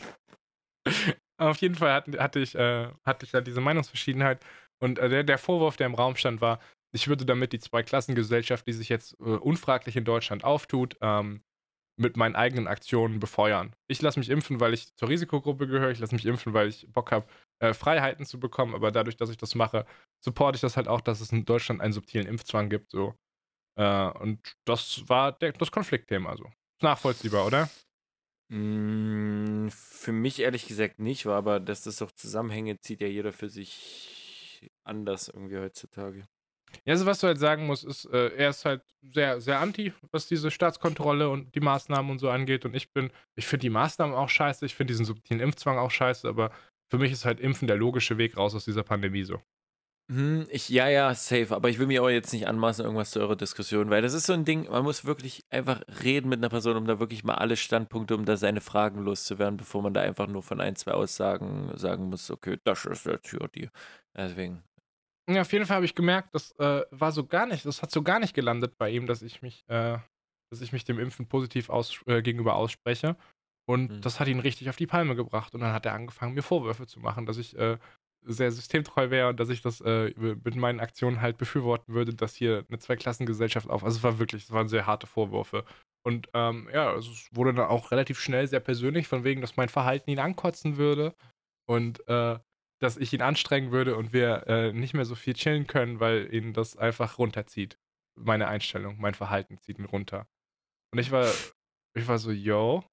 auf 1.38 1.58
jeden 1.58 1.76
Fall 1.76 1.94
hatte, 1.94 2.22
hatte, 2.22 2.40
ich, 2.40 2.56
äh, 2.56 2.90
hatte 3.04 3.26
ich 3.26 3.32
ja 3.32 3.42
diese 3.42 3.62
Meinungsverschiedenheit. 3.62 4.44
Und 4.80 5.00
äh, 5.00 5.10
der, 5.10 5.24
der 5.24 5.38
Vorwurf, 5.38 5.78
der 5.78 5.88
im 5.88 5.96
Raum 5.96 6.16
stand, 6.16 6.42
war, 6.42 6.60
ich 6.94 7.08
würde 7.08 7.26
damit 7.26 7.54
die 7.54 7.60
Zweiklassengesellschaft, 7.60 8.68
die 8.68 8.74
sich 8.74 8.90
jetzt 8.90 9.14
äh, 9.20 9.24
unfraglich 9.24 9.96
in 9.96 10.06
Deutschland 10.06 10.44
auftut, 10.44 10.98
ähm, 11.02 11.42
mit 11.98 12.18
meinen 12.18 12.36
eigenen 12.36 12.68
Aktionen 12.68 13.20
befeuern. 13.20 13.76
Ich 13.88 14.02
lasse 14.02 14.20
mich 14.20 14.30
impfen, 14.30 14.60
weil 14.60 14.74
ich 14.74 14.96
zur 14.96 15.10
Risikogruppe 15.10 15.68
gehöre. 15.68 15.92
Ich 15.92 16.00
lasse 16.00 16.16
mich 16.16 16.26
impfen, 16.26 16.54
weil 16.54 16.68
ich 16.68 16.88
Bock 16.92 17.12
habe, 17.12 17.28
äh, 17.60 17.74
Freiheiten 17.74 18.26
zu 18.26 18.40
bekommen. 18.40 18.74
Aber 18.74 18.92
dadurch, 18.92 19.18
dass 19.18 19.30
ich 19.30 19.38
das 19.38 19.56
mache, 19.56 19.86
supporte 20.20 20.56
ich 20.56 20.62
das 20.62 20.78
halt 20.78 20.88
auch, 20.88 21.02
dass 21.02 21.22
es 21.22 21.32
in 21.32 21.46
Deutschland 21.46 21.82
einen 21.82 21.94
subtilen 21.94 22.28
Impfzwang 22.28 22.70
gibt. 22.70 22.92
So. 22.92 23.14
Äh, 23.78 24.10
und 24.20 24.40
das 24.66 25.08
war 25.08 25.34
der, 25.34 25.52
das 25.54 25.72
Konfliktthema. 25.72 26.36
So. 26.36 26.46
Ist 26.46 26.84
nachvollziehbar, 26.84 27.46
oder? 27.46 27.70
Mm, 28.52 29.70
Für 29.70 30.12
mich 30.12 30.40
ehrlich 30.40 30.68
gesagt 30.68 31.00
nicht, 31.00 31.26
aber, 31.26 31.60
dass 31.62 31.84
das 31.84 32.02
auch 32.02 32.12
Zusammenhänge 32.12 32.80
zieht 32.80 33.00
ja 33.00 33.08
jeder 33.08 33.32
für 33.32 33.50
sich 33.50 34.70
anders 34.84 35.30
irgendwie 35.30 35.58
heutzutage. 35.58 36.28
Ja, 36.86 36.94
also 36.94 37.06
was 37.06 37.20
du 37.20 37.28
halt 37.28 37.40
sagen 37.40 37.66
musst, 37.66 37.86
ist, 37.86 38.06
äh, 38.06 38.30
er 38.36 38.50
ist 38.50 38.66
halt 38.66 38.82
sehr, 39.02 39.40
sehr 39.42 39.60
anti, 39.60 39.94
was 40.12 40.28
diese 40.28 40.52
Staatskontrolle 40.52 41.30
und 41.30 41.54
die 41.56 41.60
Maßnahmen 41.62 42.12
und 42.12 42.20
so 42.20 42.30
angeht. 42.30 42.66
Und 42.66 42.76
ich 42.76 42.92
bin, 42.92 43.12
ich 43.36 43.48
finde 43.48 43.62
die 43.62 43.70
Maßnahmen 43.70 44.16
auch 44.16 44.30
scheiße, 44.30 44.66
ich 44.66 44.76
finde 44.76 44.92
diesen 44.92 45.06
subtilen 45.06 45.42
Impfzwang 45.42 45.78
auch 45.78 45.92
scheiße, 45.92 46.28
aber 46.28 46.52
für 46.90 46.98
mich 46.98 47.12
ist 47.12 47.26
halt 47.26 47.40
Impfen 47.40 47.68
der 47.68 47.78
logische 47.78 48.18
Weg 48.18 48.38
raus 48.38 48.54
aus 48.56 48.66
dieser 48.66 48.84
Pandemie 48.84 49.24
so. 49.24 49.42
Hm, 50.12 50.46
Ich, 50.50 50.68
ja, 50.68 50.90
ja, 50.90 51.14
safe. 51.16 51.56
Aber 51.56 51.70
ich 51.70 51.80
will 51.80 51.88
mir 51.88 52.04
auch 52.04 52.10
jetzt 52.10 52.34
nicht 52.34 52.46
anmaßen, 52.46 52.84
irgendwas 52.84 53.12
zu 53.12 53.22
eurer 53.22 53.38
Diskussion, 53.38 53.90
weil 53.90 54.02
das 54.02 54.14
ist 54.14 54.26
so 54.26 54.34
ein 54.34 54.44
Ding, 54.44 54.68
man 54.70 54.84
muss 54.84 55.06
wirklich 55.06 55.46
einfach 55.50 55.82
reden 56.04 56.28
mit 56.28 56.40
einer 56.40 56.50
Person, 56.50 56.76
um 56.76 56.86
da 56.86 57.00
wirklich 57.00 57.24
mal 57.24 57.36
alle 57.36 57.56
Standpunkte, 57.56 58.16
um 58.16 58.26
da 58.26 58.36
seine 58.36 58.60
Fragen 58.60 59.00
loszuwerden, 59.04 59.56
bevor 59.56 59.82
man 59.82 59.94
da 59.94 60.02
einfach 60.02 60.28
nur 60.28 60.44
von 60.44 60.60
ein, 60.60 60.76
zwei 60.76 60.92
Aussagen 60.92 61.72
sagen 61.78 62.10
muss, 62.10 62.30
okay, 62.30 62.58
das 62.66 62.84
ist 62.86 63.06
jetzt 63.06 63.30
hier 63.30 63.48
die. 63.56 63.70
Deswegen. 64.14 64.64
Ja, 65.30 65.42
auf 65.42 65.54
jeden 65.54 65.66
Fall 65.66 65.76
habe 65.76 65.86
ich 65.86 65.96
gemerkt, 65.96 66.36
das 66.36 66.52
äh, 66.60 66.84
war 66.92 67.14
so 67.14 67.26
gar 67.26 67.46
nicht, 67.46 67.66
das 67.66 67.82
hat 67.82 67.92
so 67.92 68.02
gar 68.02 68.20
nicht 68.20 68.34
gelandet 68.34 68.78
bei 68.78 68.90
ihm, 68.90 69.08
dass 69.08 69.22
ich 69.22 69.42
mich, 69.42 69.64
äh, 69.70 69.98
dass 70.52 70.60
ich 70.60 70.74
mich 70.74 70.84
dem 70.84 71.00
Impfen 71.00 71.28
positiv 71.30 71.70
aus, 71.70 72.02
äh, 72.08 72.22
gegenüber 72.22 72.56
ausspreche. 72.56 73.16
Und 73.70 73.92
Mhm. 73.92 74.02
das 74.02 74.20
hat 74.20 74.28
ihn 74.28 74.40
richtig 74.40 74.70
auf 74.70 74.76
die 74.76 74.88
Palme 74.88 75.16
gebracht. 75.16 75.54
Und 75.54 75.62
dann 75.62 75.72
hat 75.72 75.86
er 75.86 75.94
angefangen, 75.94 76.34
mir 76.34 76.42
Vorwürfe 76.42 76.88
zu 76.88 77.00
machen, 77.00 77.26
dass 77.26 77.38
ich 77.38 77.56
äh, 77.58 77.78
sehr 78.24 78.52
systemtreu 78.52 79.10
wäre 79.10 79.30
und 79.30 79.40
dass 79.40 79.50
ich 79.50 79.62
das 79.62 79.82
äh, 79.82 80.14
mit 80.18 80.56
meinen 80.56 80.80
Aktionen 80.80 81.22
halt 81.22 81.38
befürworten 81.38 81.94
würde, 81.94 82.14
dass 82.14 82.36
hier 82.36 82.66
eine 82.70 82.80
Zweiklassengesellschaft 82.80 83.70
auf. 83.70 83.84
Also 83.84 83.98
es 83.98 84.04
war 84.04 84.20
wirklich, 84.20 84.44
es 84.44 84.52
waren 84.52 84.68
sehr 84.68 84.86
harte 84.86 85.08
Vorwürfe. 85.08 85.66
Und 86.04 86.30
ähm, 86.34 86.70
ja, 86.74 86.92
also 86.92 87.12
es 87.12 87.30
wurde 87.32 87.54
dann 87.54 87.68
auch 87.68 87.92
relativ 87.92 88.20
schnell 88.20 88.48
sehr 88.48 88.60
persönlich, 88.60 89.08
von 89.08 89.24
wegen, 89.24 89.42
dass 89.42 89.58
mein 89.58 89.70
Verhalten 89.70 90.10
ihn 90.10 90.20
ankotzen 90.20 90.78
würde. 90.78 91.16
Und 91.68 92.08
äh, 92.08 92.40
dass 92.82 92.98
ich 92.98 93.14
ihn 93.14 93.22
anstrengen 93.22 93.72
würde 93.72 93.96
und 93.96 94.12
wir 94.12 94.48
äh, 94.48 94.74
nicht 94.74 94.94
mehr 94.94 95.06
so 95.06 95.14
viel 95.16 95.36
chillen 95.36 95.68
können, 95.68 96.00
weil 96.00 96.34
ihn 96.34 96.54
das 96.54 96.76
einfach 96.78 97.20
runterzieht. 97.20 97.78
Meine 98.20 98.48
Einstellung, 98.48 99.00
mein 99.00 99.14
Verhalten 99.14 99.60
zieht 99.60 99.78
ihn 99.78 99.86
runter. 99.86 100.28
Und 100.92 101.00
ich 101.00 101.12
war, 101.12 101.32
ich 101.96 102.08
war 102.08 102.18
so, 102.18 102.32
yo, 102.32 102.84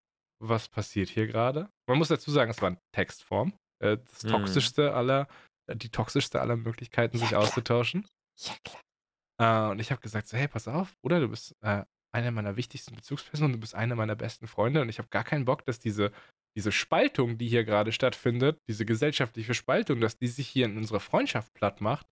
was 0.41 0.69
passiert 0.69 1.09
hier 1.09 1.27
gerade? 1.27 1.71
Man 1.89 1.99
muss 1.99 2.09
dazu 2.09 2.31
sagen, 2.31 2.51
es 2.51 2.61
war 2.61 2.69
in 2.69 2.79
Textform. 2.95 3.55
Äh, 3.81 3.99
das 3.99 4.25
Mhm. 4.25 4.31
toxischste 4.31 4.95
aller, 4.95 5.29
äh, 5.67 5.77
die 5.77 5.91
toxischste 5.91 6.41
aller 6.41 6.57
Möglichkeiten, 6.57 7.19
sich 7.19 7.37
auszutauschen. 7.37 8.07
Ja, 8.37 8.55
klar. 8.65 8.83
Äh, 9.41 9.71
und 9.71 9.81
ich 9.81 9.91
habe 9.91 10.01
gesagt, 10.01 10.29
so, 10.29 10.37
hey, 10.37 10.49
pass 10.49 10.69
auf, 10.69 10.97
Bruder, 11.01 11.21
du 11.21 11.29
bist 11.29 11.55
äh, 11.63 11.85
eine 12.13 12.31
meiner 12.33 12.57
wichtigsten 12.57 12.95
Bezugspersonen, 12.95 13.53
du 13.53 13.61
bist 13.61 13.75
eine 13.75 13.95
meiner 13.95 14.17
besten 14.17 14.47
Freunde 14.47 14.81
und 14.83 14.89
ich 14.89 14.99
habe 14.99 15.09
gar 15.09 15.25
keinen 15.25 15.45
Bock, 15.45 15.65
dass 15.65 15.79
diese, 15.79 16.13
diese 16.57 16.73
Spaltung, 16.73 17.39
die 17.39 17.49
hier 17.49 17.65
gerade 17.65 17.93
stattfindet, 17.93 18.59
diese 18.69 18.85
gesellschaftliche 18.87 19.55
Spaltung, 19.55 20.01
dass 20.01 20.17
die 20.19 20.29
sich 20.29 20.49
hier 20.49 20.67
in 20.67 20.77
unserer 20.77 21.01
Freundschaft 21.01 21.53
platt 21.55 21.81
macht. 21.81 22.07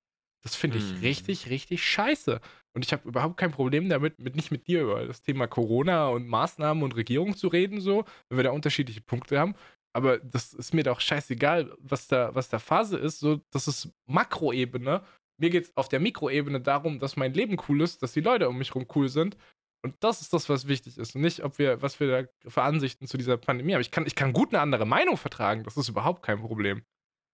Das 0.44 0.54
finde 0.54 0.78
ich 0.78 0.92
Mhm. 0.92 1.00
richtig, 1.00 1.50
richtig 1.50 1.82
scheiße. 1.84 2.40
Und 2.74 2.84
ich 2.84 2.92
habe 2.92 3.08
überhaupt 3.08 3.36
kein 3.38 3.50
Problem 3.50 3.88
damit, 3.88 4.18
mit, 4.20 4.36
nicht 4.36 4.52
mit 4.52 4.68
dir 4.68 4.82
über 4.82 5.04
das 5.06 5.22
Thema 5.22 5.48
Corona 5.48 6.08
und 6.08 6.28
Maßnahmen 6.28 6.84
und 6.84 6.94
Regierung 6.94 7.34
zu 7.36 7.48
reden, 7.48 7.80
so, 7.80 8.04
wenn 8.28 8.36
wir 8.38 8.44
da 8.44 8.50
unterschiedliche 8.52 9.00
Punkte 9.00 9.40
haben. 9.40 9.56
Aber 9.96 10.18
das 10.18 10.52
ist 10.52 10.74
mir 10.74 10.82
doch 10.82 11.00
scheißegal, 11.00 11.74
was 11.78 12.06
da, 12.06 12.34
was 12.34 12.50
da 12.50 12.58
Phase 12.58 12.98
ist. 12.98 13.18
So, 13.18 13.40
das 13.50 13.66
ist 13.66 13.88
Makroebene. 14.04 15.02
Mir 15.40 15.48
geht 15.48 15.64
es 15.64 15.74
auf 15.74 15.88
der 15.88 16.00
Mikroebene 16.00 16.60
darum, 16.60 16.98
dass 16.98 17.16
mein 17.16 17.32
Leben 17.32 17.56
cool 17.66 17.80
ist, 17.80 18.02
dass 18.02 18.12
die 18.12 18.20
Leute 18.20 18.50
um 18.50 18.58
mich 18.58 18.74
herum 18.74 18.86
cool 18.94 19.08
sind. 19.08 19.38
Und 19.82 19.96
das 20.00 20.20
ist 20.20 20.34
das, 20.34 20.50
was 20.50 20.68
wichtig 20.68 20.98
ist. 20.98 21.14
Und 21.14 21.22
nicht, 21.22 21.42
ob 21.42 21.58
wir, 21.58 21.80
was 21.80 21.98
wir 21.98 22.08
da 22.08 22.50
für 22.50 22.62
Ansichten 22.62 23.06
zu 23.06 23.16
dieser 23.16 23.38
Pandemie 23.38 23.72
haben. 23.72 23.80
Ich 23.80 23.90
kann, 23.90 24.04
ich 24.04 24.14
kann 24.14 24.34
gut 24.34 24.52
eine 24.52 24.60
andere 24.60 24.84
Meinung 24.84 25.16
vertragen. 25.16 25.64
Das 25.64 25.78
ist 25.78 25.88
überhaupt 25.88 26.22
kein 26.22 26.40
Problem. 26.40 26.84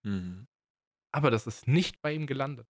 Mhm. 0.04 0.46
Aber 1.12 1.32
das 1.32 1.48
ist 1.48 1.66
nicht 1.66 2.00
bei 2.00 2.12
ihm 2.12 2.28
gelandet. 2.28 2.68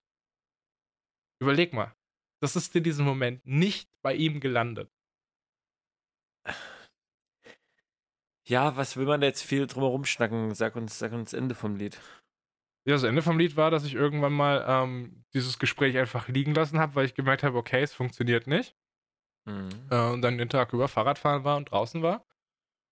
Überleg 1.38 1.74
mal. 1.74 1.94
Das 2.40 2.56
ist 2.56 2.74
in 2.74 2.82
diesem 2.82 3.04
Moment 3.04 3.44
nicht 3.44 3.90
bei 4.00 4.14
ihm 4.14 4.40
gelandet. 4.40 4.90
Ja, 8.48 8.76
was 8.76 8.96
will 8.96 9.06
man 9.06 9.20
da 9.20 9.26
jetzt 9.26 9.42
viel 9.42 9.66
drumherum 9.66 10.04
schnacken? 10.04 10.54
Sag 10.54 10.76
uns, 10.76 10.98
sag 10.98 11.12
uns 11.12 11.32
Ende 11.32 11.54
vom 11.54 11.76
Lied. 11.76 11.98
Ja, 12.84 12.94
das 12.94 13.04
Ende 13.04 13.22
vom 13.22 13.38
Lied 13.38 13.56
war, 13.56 13.70
dass 13.70 13.84
ich 13.84 13.94
irgendwann 13.94 14.32
mal 14.32 14.64
ähm, 14.66 15.24
dieses 15.34 15.58
Gespräch 15.60 15.96
einfach 15.96 16.28
liegen 16.28 16.52
lassen 16.52 16.80
habe, 16.80 16.96
weil 16.96 17.06
ich 17.06 17.14
gemerkt 17.14 17.44
habe, 17.44 17.56
okay, 17.56 17.82
es 17.82 17.94
funktioniert 17.94 18.48
nicht. 18.48 18.74
Mhm. 19.44 19.68
Äh, 19.90 20.10
und 20.10 20.22
dann 20.22 20.38
den 20.38 20.48
Tag 20.48 20.72
über 20.72 20.88
Fahrradfahren 20.88 21.44
war 21.44 21.56
und 21.56 21.70
draußen 21.70 22.02
war. 22.02 22.26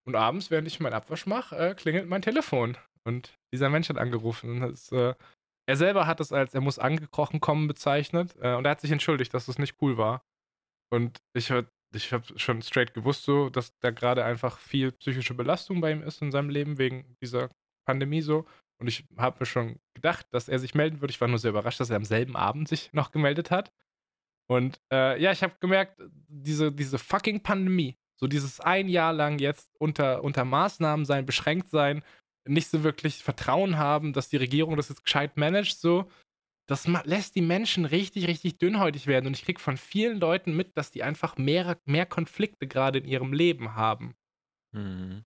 Und 0.06 0.14
abends, 0.14 0.50
während 0.50 0.68
ich 0.68 0.78
meinen 0.78 0.94
Abwasch 0.94 1.26
mache, 1.26 1.56
äh, 1.56 1.74
klingelt 1.74 2.08
mein 2.08 2.22
Telefon. 2.22 2.76
Und 3.04 3.36
dieser 3.52 3.68
Mensch 3.68 3.88
hat 3.88 3.98
angerufen. 3.98 4.50
Und 4.50 4.60
das, 4.60 4.92
äh, 4.92 5.14
er 5.66 5.76
selber 5.76 6.06
hat 6.06 6.20
es 6.20 6.32
als 6.32 6.54
er 6.54 6.60
muss 6.60 6.78
angekrochen 6.78 7.40
kommen 7.40 7.66
bezeichnet. 7.66 8.36
Äh, 8.40 8.54
und 8.54 8.64
er 8.66 8.72
hat 8.72 8.80
sich 8.80 8.92
entschuldigt, 8.92 9.34
dass 9.34 9.46
das 9.46 9.58
nicht 9.58 9.76
cool 9.82 9.96
war. 9.96 10.24
Und 10.92 11.18
ich, 11.34 11.52
ich 11.92 12.12
habe 12.12 12.24
schon 12.38 12.62
straight 12.62 12.94
gewusst, 12.94 13.24
so, 13.24 13.50
dass 13.50 13.76
da 13.80 13.90
gerade 13.90 14.24
einfach 14.24 14.58
viel 14.58 14.92
psychische 14.92 15.34
Belastung 15.34 15.80
bei 15.80 15.92
ihm 15.92 16.02
ist 16.02 16.22
in 16.22 16.30
seinem 16.30 16.50
Leben 16.50 16.78
wegen 16.78 17.16
dieser 17.20 17.50
Pandemie 17.84 18.22
so. 18.22 18.46
Und 18.78 18.88
ich 18.88 19.04
habe 19.18 19.36
mir 19.40 19.46
schon 19.46 19.78
gedacht, 19.94 20.26
dass 20.30 20.48
er 20.48 20.58
sich 20.58 20.74
melden 20.74 21.00
würde. 21.00 21.12
Ich 21.12 21.20
war 21.20 21.28
nur 21.28 21.38
sehr 21.38 21.50
überrascht, 21.50 21.80
dass 21.80 21.90
er 21.90 21.96
am 21.96 22.04
selben 22.04 22.36
Abend 22.36 22.68
sich 22.68 22.92
noch 22.92 23.10
gemeldet 23.10 23.50
hat. 23.50 23.72
Und 24.48 24.80
äh, 24.90 25.20
ja, 25.20 25.32
ich 25.32 25.42
habe 25.42 25.54
gemerkt, 25.60 26.00
diese, 26.28 26.72
diese 26.72 26.98
fucking 26.98 27.42
Pandemie, 27.42 27.96
so 28.16 28.26
dieses 28.26 28.58
ein 28.60 28.88
Jahr 28.88 29.12
lang 29.12 29.38
jetzt 29.38 29.70
unter, 29.78 30.24
unter 30.24 30.44
Maßnahmen 30.44 31.04
sein, 31.04 31.26
beschränkt 31.26 31.70
sein, 31.70 32.02
nicht 32.46 32.68
so 32.68 32.82
wirklich 32.82 33.22
Vertrauen 33.22 33.76
haben, 33.76 34.12
dass 34.12 34.28
die 34.28 34.38
Regierung 34.38 34.76
das 34.76 34.88
jetzt 34.88 35.04
gescheit 35.04 35.36
managt, 35.36 35.78
so, 35.78 36.10
das 36.70 36.86
lässt 36.86 37.34
die 37.34 37.42
Menschen 37.42 37.84
richtig, 37.84 38.28
richtig 38.28 38.58
dünnhäutig 38.58 39.08
werden. 39.08 39.26
Und 39.26 39.36
ich 39.36 39.44
kriege 39.44 39.60
von 39.60 39.76
vielen 39.76 40.20
Leuten 40.20 40.54
mit, 40.54 40.76
dass 40.76 40.92
die 40.92 41.02
einfach 41.02 41.36
mehr, 41.36 41.80
mehr 41.84 42.06
Konflikte 42.06 42.68
gerade 42.68 43.00
in 43.00 43.06
ihrem 43.06 43.32
Leben 43.32 43.74
haben. 43.74 44.14
Mhm. 44.72 45.24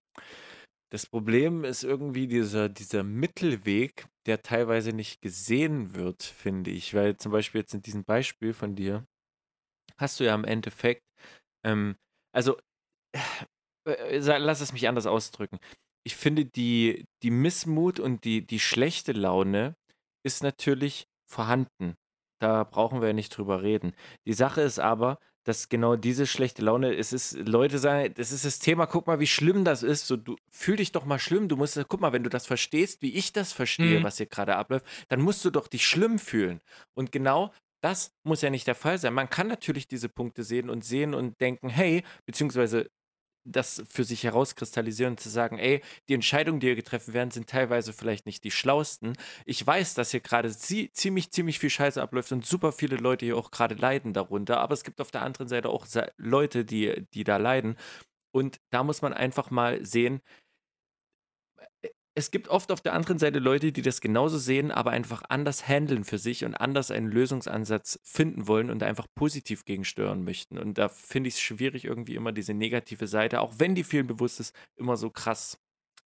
Das 0.91 1.05
Problem 1.05 1.63
ist 1.63 1.83
irgendwie 1.83 2.25
dieser, 2.25 2.67
dieser 2.67 3.03
Mittelweg, 3.03 4.07
der 4.25 4.41
teilweise 4.41 4.91
nicht 4.91 5.21
gesehen 5.21 5.93
wird, 5.93 6.23
finde 6.23 6.71
ich. 6.71 6.95
Weil 6.95 7.17
zum 7.17 7.31
Beispiel 7.31 7.61
jetzt 7.61 7.75
in 7.75 7.83
diesem 7.83 8.05
Beispiel 8.05 8.53
von 8.53 8.75
dir 8.75 9.05
hast 9.97 10.19
du 10.19 10.23
ja 10.23 10.33
im 10.33 10.45
Endeffekt, 10.45 11.03
ähm, 11.63 11.95
also 12.35 12.57
äh, 13.87 14.17
äh 14.17 14.37
lass 14.39 14.61
es 14.61 14.73
mich 14.73 14.87
anders 14.87 15.05
ausdrücken. 15.05 15.59
Ich 16.03 16.15
finde, 16.15 16.45
die, 16.45 17.05
die 17.21 17.31
Missmut 17.31 17.99
und 17.99 18.23
die, 18.23 18.45
die 18.45 18.59
schlechte 18.59 19.11
Laune 19.11 19.75
ist 20.25 20.41
natürlich 20.41 21.07
vorhanden. 21.25 21.95
Da 22.39 22.63
brauchen 22.63 23.01
wir 23.01 23.07
ja 23.09 23.13
nicht 23.13 23.35
drüber 23.35 23.61
reden. 23.63 23.93
Die 24.27 24.33
Sache 24.33 24.61
ist 24.61 24.79
aber, 24.79 25.19
dass 25.45 25.69
genau 25.69 25.95
diese 25.95 26.25
schlechte 26.25 26.63
Laune, 26.63 26.95
es 26.95 27.13
ist, 27.13 27.33
Leute 27.47 27.77
sagen, 27.77 28.13
das 28.15 28.31
ist 28.31 28.45
das 28.45 28.59
Thema, 28.59 28.87
guck 28.87 29.05
mal, 29.07 29.19
wie 29.19 29.27
schlimm 29.27 29.63
das 29.63 29.83
ist. 29.83 30.07
So, 30.07 30.17
du 30.17 30.35
fühl 30.51 30.75
dich 30.77 30.91
doch 30.91 31.05
mal 31.05 31.19
schlimm. 31.19 31.47
Du 31.47 31.55
musst, 31.55 31.79
guck 31.87 32.01
mal, 32.01 32.13
wenn 32.13 32.23
du 32.23 32.29
das 32.29 32.47
verstehst, 32.47 33.01
wie 33.01 33.13
ich 33.13 33.31
das 33.31 33.53
verstehe, 33.53 33.99
Mhm. 33.99 34.03
was 34.03 34.17
hier 34.17 34.25
gerade 34.25 34.55
abläuft, 34.55 34.85
dann 35.07 35.21
musst 35.21 35.45
du 35.45 35.51
doch 35.51 35.67
dich 35.67 35.85
schlimm 35.87 36.17
fühlen. 36.19 36.61
Und 36.95 37.11
genau 37.11 37.53
das 37.81 38.11
muss 38.23 38.41
ja 38.41 38.49
nicht 38.49 38.65
der 38.65 38.73
Fall 38.75 38.97
sein. 38.97 39.13
Man 39.13 39.29
kann 39.29 39.47
natürlich 39.47 39.87
diese 39.87 40.09
Punkte 40.09 40.43
sehen 40.43 40.69
und 40.71 40.83
sehen 40.83 41.13
und 41.13 41.39
denken, 41.39 41.69
hey, 41.69 42.03
beziehungsweise 42.25 42.89
das 43.45 43.83
für 43.87 44.03
sich 44.03 44.23
herauskristallisieren 44.23 45.13
und 45.13 45.19
zu 45.19 45.29
sagen, 45.29 45.57
ey, 45.59 45.81
die 46.09 46.13
Entscheidungen, 46.15 46.59
die 46.59 46.67
hier 46.67 46.75
getroffen 46.75 47.13
werden, 47.13 47.31
sind 47.31 47.47
teilweise 47.49 47.93
vielleicht 47.93 48.25
nicht 48.25 48.43
die 48.43 48.51
schlausten. 48.51 49.13
Ich 49.45 49.65
weiß, 49.65 49.93
dass 49.93 50.11
hier 50.11 50.19
gerade 50.19 50.51
zie 50.51 50.91
ziemlich, 50.91 51.31
ziemlich 51.31 51.59
viel 51.59 51.69
Scheiße 51.69 52.01
abläuft 52.01 52.31
und 52.31 52.45
super 52.45 52.71
viele 52.71 52.97
Leute 52.97 53.25
hier 53.25 53.37
auch 53.37 53.51
gerade 53.51 53.75
leiden 53.75 54.13
darunter. 54.13 54.59
Aber 54.59 54.73
es 54.73 54.83
gibt 54.83 54.99
auf 54.99 55.11
der 55.11 55.21
anderen 55.21 55.47
Seite 55.47 55.69
auch 55.69 55.85
Leute, 56.17 56.65
die, 56.65 57.05
die 57.13 57.23
da 57.23 57.37
leiden. 57.37 57.77
Und 58.31 58.59
da 58.71 58.83
muss 58.83 59.01
man 59.01 59.13
einfach 59.13 59.49
mal 59.51 59.85
sehen, 59.85 60.21
es 62.17 62.31
gibt 62.31 62.47
oft 62.47 62.71
auf 62.71 62.79
der 62.79 62.93
anderen 62.93 63.19
Seite 63.19 63.39
Leute, 63.39 63.73
die 63.73 63.81
das 63.81 63.99
genauso 63.99 64.37
sehen, 64.37 64.71
aber 64.71 64.91
einfach 64.91 65.23
anders 65.27 65.67
handeln 65.67 66.05
für 66.05 66.17
sich 66.17 66.45
und 66.45 66.55
anders 66.55 66.89
einen 66.89 67.11
Lösungsansatz 67.11 67.99
finden 68.03 68.47
wollen 68.47 68.69
und 68.69 68.83
einfach 68.83 69.07
positiv 69.13 69.65
gegensteuern 69.65 70.23
möchten. 70.23 70.57
Und 70.57 70.77
da 70.77 70.87
finde 70.87 71.27
ich 71.27 71.35
es 71.35 71.41
schwierig, 71.41 71.83
irgendwie 71.83 72.15
immer 72.15 72.31
diese 72.31 72.53
negative 72.53 73.07
Seite, 73.07 73.41
auch 73.41 73.55
wenn 73.57 73.75
die 73.75 73.83
vielen 73.83 74.07
bewusst 74.07 74.39
ist, 74.39 74.55
immer 74.77 74.95
so 74.95 75.09
krass 75.09 75.59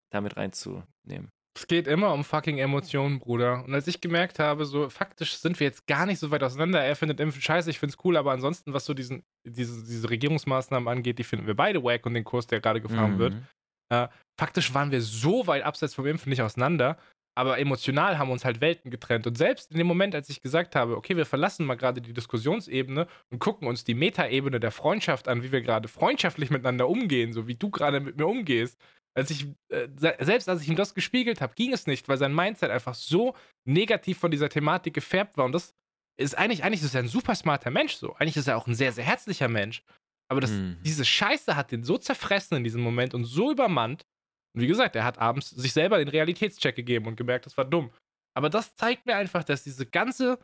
damit 0.09 0.35
reinzunehmen. 0.35 1.29
Es 1.55 1.67
geht 1.67 1.87
immer 1.87 2.13
um 2.13 2.23
fucking 2.23 2.57
Emotionen, 2.57 3.19
Bruder. 3.19 3.63
Und 3.65 3.73
als 3.75 3.85
ich 3.85 4.01
gemerkt 4.01 4.39
habe, 4.39 4.65
so 4.65 4.89
faktisch 4.89 5.37
sind 5.37 5.59
wir 5.59 5.67
jetzt 5.67 5.85
gar 5.85 6.07
nicht 6.07 6.17
so 6.17 6.31
weit 6.31 6.41
auseinander. 6.41 6.81
Er 6.81 6.95
findet 6.95 7.19
Impfen 7.19 7.41
scheiße, 7.41 7.69
ich 7.69 7.77
finde 7.77 7.93
es 7.93 8.03
cool, 8.03 8.17
aber 8.17 8.31
ansonsten, 8.31 8.73
was 8.73 8.85
so 8.85 8.95
diesen, 8.95 9.23
diese, 9.43 9.83
diese 9.83 10.09
Regierungsmaßnahmen 10.09 10.87
angeht, 10.87 11.19
die 11.19 11.23
finden 11.23 11.45
wir 11.45 11.55
beide 11.55 11.83
wack 11.83 12.05
und 12.05 12.15
den 12.15 12.23
Kurs, 12.23 12.47
der 12.47 12.61
gerade 12.61 12.81
gefahren 12.81 13.15
mhm. 13.15 13.19
wird. 13.19 13.33
Äh, 13.89 14.07
faktisch 14.39 14.73
waren 14.73 14.91
wir 14.91 15.01
so 15.01 15.47
weit 15.47 15.63
abseits 15.63 15.95
vom 15.95 16.05
Impfen 16.05 16.29
nicht 16.29 16.41
auseinander, 16.41 16.97
aber 17.35 17.57
emotional 17.57 18.17
haben 18.17 18.31
uns 18.31 18.43
halt 18.43 18.59
Welten 18.59 18.91
getrennt. 18.91 19.25
Und 19.25 19.37
selbst 19.37 19.71
in 19.71 19.77
dem 19.77 19.87
Moment, 19.87 20.13
als 20.13 20.29
ich 20.29 20.41
gesagt 20.41 20.75
habe, 20.75 20.97
okay, 20.97 21.15
wir 21.15 21.25
verlassen 21.25 21.65
mal 21.65 21.75
gerade 21.75 22.01
die 22.01 22.13
Diskussionsebene 22.13 23.07
und 23.29 23.39
gucken 23.39 23.67
uns 23.67 23.83
die 23.83 23.93
Metaebene 23.93 24.59
der 24.59 24.71
Freundschaft 24.71 25.27
an, 25.27 25.41
wie 25.41 25.51
wir 25.51 25.61
gerade 25.61 25.87
freundschaftlich 25.87 26.49
miteinander 26.49 26.89
umgehen, 26.89 27.31
so 27.31 27.47
wie 27.47 27.55
du 27.55 27.69
gerade 27.69 27.99
mit 27.99 28.17
mir 28.17 28.27
umgehst. 28.27 28.77
Als 29.15 29.31
ich, 29.31 29.47
äh, 29.69 29.87
selbst 29.97 30.49
als 30.49 30.61
ich 30.61 30.69
ihm 30.69 30.75
das 30.75 30.93
gespiegelt 30.93 31.41
habe, 31.41 31.55
ging 31.55 31.73
es 31.73 31.87
nicht, 31.87 32.07
weil 32.09 32.17
sein 32.17 32.35
Mindset 32.35 32.71
einfach 32.71 32.93
so 32.93 33.35
negativ 33.65 34.19
von 34.19 34.31
dieser 34.31 34.49
Thematik 34.49 34.93
gefärbt 34.93 35.37
war. 35.37 35.45
Und 35.45 35.53
das 35.53 35.73
ist 36.17 36.37
eigentlich, 36.37 36.63
eigentlich 36.63 36.83
ist 36.83 36.93
er 36.93 37.03
ein 37.03 37.07
super 37.07 37.35
smarter 37.35 37.71
Mensch 37.71 37.93
so. 37.93 38.15
Eigentlich 38.15 38.37
ist 38.37 38.47
er 38.47 38.57
auch 38.57 38.67
ein 38.67 38.75
sehr, 38.75 38.91
sehr 38.91 39.05
herzlicher 39.05 39.47
Mensch. 39.47 39.83
Aber 40.31 40.41
das, 40.41 40.51
mhm. 40.51 40.77
diese 40.83 41.05
Scheiße 41.05 41.55
hat 41.55 41.71
den 41.71 41.83
so 41.83 41.97
zerfressen 41.97 42.57
in 42.57 42.63
diesem 42.63 42.81
Moment 42.81 43.13
und 43.13 43.25
so 43.25 43.51
übermannt. 43.51 44.05
Und 44.55 44.61
wie 44.61 44.67
gesagt, 44.67 44.95
er 44.95 45.03
hat 45.03 45.17
abends 45.17 45.49
sich 45.49 45.73
selber 45.73 45.97
den 45.97 46.07
Realitätscheck 46.07 46.75
gegeben 46.75 47.07
und 47.07 47.15
gemerkt, 47.15 47.45
das 47.45 47.57
war 47.57 47.65
dumm. 47.65 47.91
Aber 48.35 48.49
das 48.49 48.75
zeigt 48.75 49.05
mir 49.05 49.15
einfach, 49.15 49.43
dass 49.43 49.63
diese 49.63 49.85
ganze, 49.85 50.39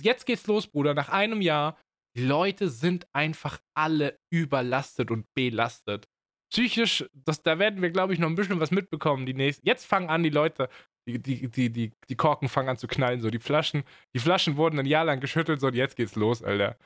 jetzt 0.00 0.26
geht's 0.26 0.46
los, 0.46 0.66
Bruder, 0.66 0.94
nach 0.94 1.08
einem 1.08 1.40
Jahr, 1.40 1.78
die 2.16 2.24
Leute 2.24 2.68
sind 2.68 3.06
einfach 3.14 3.58
alle 3.74 4.18
überlastet 4.30 5.10
und 5.10 5.26
belastet. 5.34 6.06
Psychisch, 6.52 7.06
das, 7.14 7.42
da 7.42 7.58
werden 7.58 7.80
wir, 7.80 7.90
glaube 7.90 8.12
ich, 8.12 8.18
noch 8.18 8.28
ein 8.28 8.34
bisschen 8.34 8.60
was 8.60 8.70
mitbekommen. 8.70 9.24
Die 9.24 9.32
nächsten, 9.32 9.66
jetzt 9.66 9.86
fangen 9.86 10.10
an, 10.10 10.22
die 10.22 10.30
Leute, 10.30 10.68
die, 11.08 11.18
die, 11.18 11.48
die, 11.48 11.70
die, 11.70 11.92
die 12.08 12.16
Korken 12.16 12.50
fangen 12.50 12.68
an 12.68 12.76
zu 12.76 12.86
knallen, 12.86 13.22
so 13.22 13.30
die 13.30 13.38
Flaschen, 13.38 13.84
die 14.14 14.20
Flaschen 14.20 14.56
wurden 14.56 14.78
ein 14.78 14.86
Jahr 14.86 15.06
lang 15.06 15.20
geschüttelt, 15.20 15.60
so 15.60 15.68
und 15.68 15.74
jetzt 15.74 15.96
geht's 15.96 16.14
los, 16.14 16.42
Alter. 16.42 16.76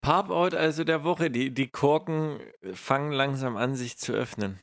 Pop-Out 0.00 0.54
also 0.54 0.84
der 0.84 1.04
Woche, 1.04 1.30
die, 1.30 1.52
die 1.52 1.68
Korken 1.68 2.40
fangen 2.72 3.12
langsam 3.12 3.56
an, 3.56 3.74
sich 3.74 3.96
zu 3.96 4.12
öffnen. 4.12 4.60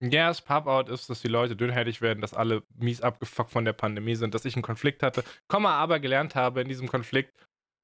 Ja, 0.00 0.28
das 0.28 0.42
Pop-Out 0.42 0.90
ist, 0.90 1.08
dass 1.08 1.22
die 1.22 1.28
Leute 1.28 1.56
dünnhäutig 1.56 2.02
werden, 2.02 2.20
dass 2.20 2.34
alle 2.34 2.62
mies 2.74 3.00
abgefuckt 3.00 3.50
von 3.50 3.64
der 3.64 3.72
Pandemie 3.72 4.14
sind, 4.14 4.34
dass 4.34 4.44
ich 4.44 4.54
einen 4.54 4.62
Konflikt 4.62 5.02
hatte, 5.02 5.24
Komma 5.48 5.72
aber 5.72 6.00
gelernt 6.00 6.34
habe, 6.34 6.60
in 6.60 6.68
diesem 6.68 6.86
Konflikt 6.86 7.32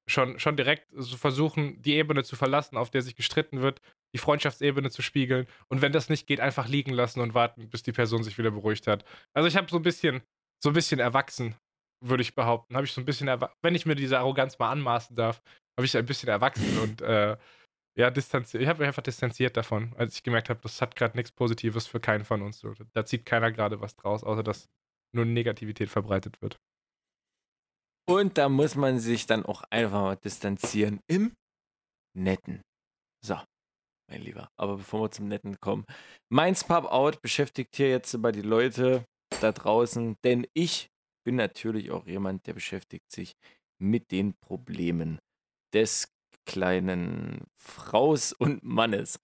schon, 0.06 0.38
schon 0.38 0.56
direkt 0.56 0.88
zu 0.90 1.16
versuchen, 1.16 1.80
die 1.80 1.94
Ebene 1.94 2.22
zu 2.22 2.36
verlassen, 2.36 2.76
auf 2.76 2.90
der 2.90 3.00
sich 3.00 3.16
gestritten 3.16 3.62
wird, 3.62 3.80
die 4.14 4.18
Freundschaftsebene 4.18 4.90
zu 4.90 5.00
spiegeln 5.00 5.46
und 5.68 5.80
wenn 5.80 5.92
das 5.92 6.10
nicht 6.10 6.26
geht, 6.26 6.40
einfach 6.40 6.68
liegen 6.68 6.92
lassen 6.92 7.20
und 7.20 7.32
warten, 7.32 7.70
bis 7.70 7.82
die 7.82 7.92
Person 7.92 8.22
sich 8.22 8.36
wieder 8.36 8.50
beruhigt 8.50 8.86
hat. 8.86 9.04
Also 9.32 9.48
ich 9.48 9.56
habe 9.56 9.70
so 9.70 9.76
ein 9.76 9.82
bisschen, 9.82 10.22
so 10.62 10.68
ein 10.68 10.74
bisschen 10.74 11.00
erwachsen, 11.00 11.56
würde 12.02 12.22
ich 12.22 12.34
behaupten. 12.34 12.74
Habe 12.74 12.84
ich 12.84 12.92
so 12.92 13.00
ein 13.00 13.04
bisschen, 13.04 13.28
wenn 13.62 13.74
ich 13.74 13.86
mir 13.86 13.94
diese 13.94 14.18
Arroganz 14.18 14.58
mal 14.58 14.70
anmaßen 14.70 15.16
darf, 15.16 15.40
habe 15.76 15.86
ich 15.86 15.96
ein 15.96 16.06
bisschen 16.06 16.28
erwachsen 16.28 16.78
und 16.78 17.00
äh, 17.02 17.36
ja, 17.94 18.10
distanziert. 18.10 18.62
Ich 18.62 18.68
habe 18.68 18.80
mich 18.80 18.88
einfach 18.88 19.02
distanziert 19.02 19.56
davon, 19.56 19.94
als 19.96 20.16
ich 20.16 20.22
gemerkt 20.22 20.48
habe, 20.48 20.60
das 20.62 20.80
hat 20.80 20.96
gerade 20.96 21.16
nichts 21.16 21.32
Positives 21.32 21.86
für 21.86 22.00
keinen 22.00 22.24
von 22.24 22.42
uns. 22.42 22.64
Da 22.92 23.04
zieht 23.04 23.26
keiner 23.26 23.52
gerade 23.52 23.80
was 23.80 23.96
draus, 23.96 24.24
außer 24.24 24.42
dass 24.42 24.70
nur 25.14 25.26
Negativität 25.26 25.90
verbreitet 25.90 26.40
wird. 26.40 26.58
Und 28.08 28.38
da 28.38 28.48
muss 28.48 28.74
man 28.74 28.98
sich 28.98 29.26
dann 29.26 29.44
auch 29.44 29.62
einfach 29.70 30.00
mal 30.00 30.16
distanzieren 30.16 31.00
im 31.06 31.34
Netten. 32.16 32.62
So, 33.24 33.38
mein 34.08 34.22
Lieber. 34.22 34.48
Aber 34.56 34.78
bevor 34.78 35.02
wir 35.02 35.10
zum 35.10 35.28
Netten 35.28 35.60
kommen, 35.60 35.84
mein 36.30 36.54
Pub 36.54 36.86
Out 36.86 37.20
beschäftigt 37.20 37.76
hier 37.76 37.90
jetzt 37.90 38.12
über 38.14 38.32
die 38.32 38.42
Leute 38.42 39.04
da 39.40 39.52
draußen, 39.52 40.16
denn 40.24 40.46
ich 40.54 40.88
bin 41.24 41.36
natürlich 41.36 41.90
auch 41.90 42.06
jemand, 42.06 42.46
der 42.46 42.54
beschäftigt 42.54 43.10
sich 43.12 43.34
mit 43.78 44.10
den 44.10 44.34
Problemen 44.40 45.20
des 45.72 46.12
kleinen 46.46 47.46
Fraus 47.56 48.32
und 48.38 48.62
Mannes. 48.62 49.20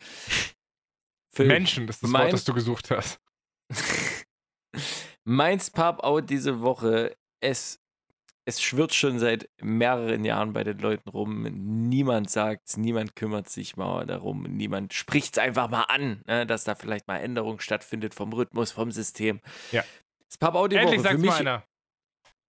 Für 1.33 1.45
Menschen 1.45 1.89
ist 1.89 2.03
das 2.03 2.11
mein, 2.11 2.25
Wort, 2.25 2.33
das 2.33 2.45
du 2.45 2.53
gesucht 2.53 2.91
hast. 2.91 3.21
Meins 5.25 5.71
Pop-Out 5.71 6.31
diese 6.31 6.63
Woche, 6.63 7.17
es, 7.41 7.81
es 8.45 8.63
schwirrt 8.63 8.95
schon 8.95 9.19
seit 9.19 9.49
mehreren 9.61 10.25
Jahren 10.25 10.53
bei 10.55 10.65
den 10.65 10.79
Leuten 10.79 11.09
rum. 11.11 11.43
Niemand 11.89 12.31
sagt 12.31 12.69
es, 12.69 12.77
niemand 12.77 13.15
kümmert 13.15 13.49
sich 13.49 13.77
mal 13.77 14.07
darum, 14.07 14.45
niemand 14.45 14.95
spricht 14.95 15.37
es 15.37 15.39
einfach 15.39 15.69
mal 15.69 15.83
an, 15.83 16.23
ne, 16.27 16.47
dass 16.47 16.65
da 16.65 16.75
vielleicht 16.75 17.07
mal 17.07 17.19
Änderung 17.19 17.61
stattfindet 17.61 18.15
vom 18.15 18.33
Rhythmus, 18.33 18.73
vom 18.73 18.91
System. 18.91 19.41
Ja. 19.71 19.85
Das 20.29 20.39
Pop-Out 20.39 20.73
die 20.73 20.77
Endlich 20.77 21.01
Woche 21.01 21.11
für 21.11 21.19
mich 21.19 21.31
mal 21.31 21.41
einer. 21.41 21.65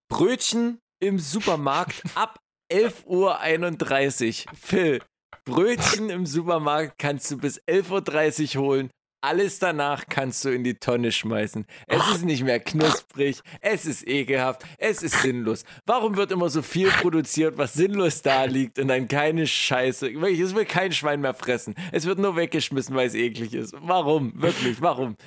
Brötchen 0.08 0.82
im 1.00 1.20
Supermarkt 1.20 2.02
ab 2.16 2.40
11.31 2.72 4.46
Uhr. 4.46 4.54
Phil, 4.60 5.02
Brötchen 5.46 6.10
im 6.10 6.26
Supermarkt 6.26 7.00
kannst 7.00 7.32
du 7.32 7.38
bis 7.38 7.60
11.30 7.64 8.58
Uhr 8.58 8.64
holen. 8.64 8.90
Alles 9.22 9.60
danach 9.60 10.06
kannst 10.08 10.46
du 10.46 10.50
in 10.50 10.64
die 10.64 10.76
Tonne 10.76 11.12
schmeißen. 11.12 11.66
Es 11.88 12.08
ist 12.10 12.24
nicht 12.24 12.44
mehr 12.44 12.62
knusprig, 12.62 13.42
es 13.60 13.86
ist 13.86 14.08
ekelhaft, 14.08 14.64
es 14.78 15.04
ist 15.04 15.22
sinnlos. 15.22 15.66
Warum 15.86 16.16
wird 16.16 16.32
immer 16.32 16.50
so 16.50 16.62
viel 16.62 16.90
produziert, 16.90 17.58
was 17.58 17.74
sinnlos 17.74 18.22
da 18.22 18.46
liegt 18.46 18.80
und 18.80 18.88
dann 18.88 19.10
keine 19.10 19.46
Scheiße? 19.46 20.10
Es 20.10 20.56
will 20.56 20.66
kein 20.66 20.94
Schwein 20.94 21.20
mehr 21.20 21.34
fressen. 21.34 21.76
Es 21.92 22.06
wird 22.06 22.20
nur 22.20 22.38
weggeschmissen, 22.38 22.96
weil 22.96 23.08
es 23.08 23.16
eklig 23.16 23.54
ist. 23.54 23.76
Warum? 23.82 24.32
Wirklich, 24.42 24.82
warum? 24.82 25.18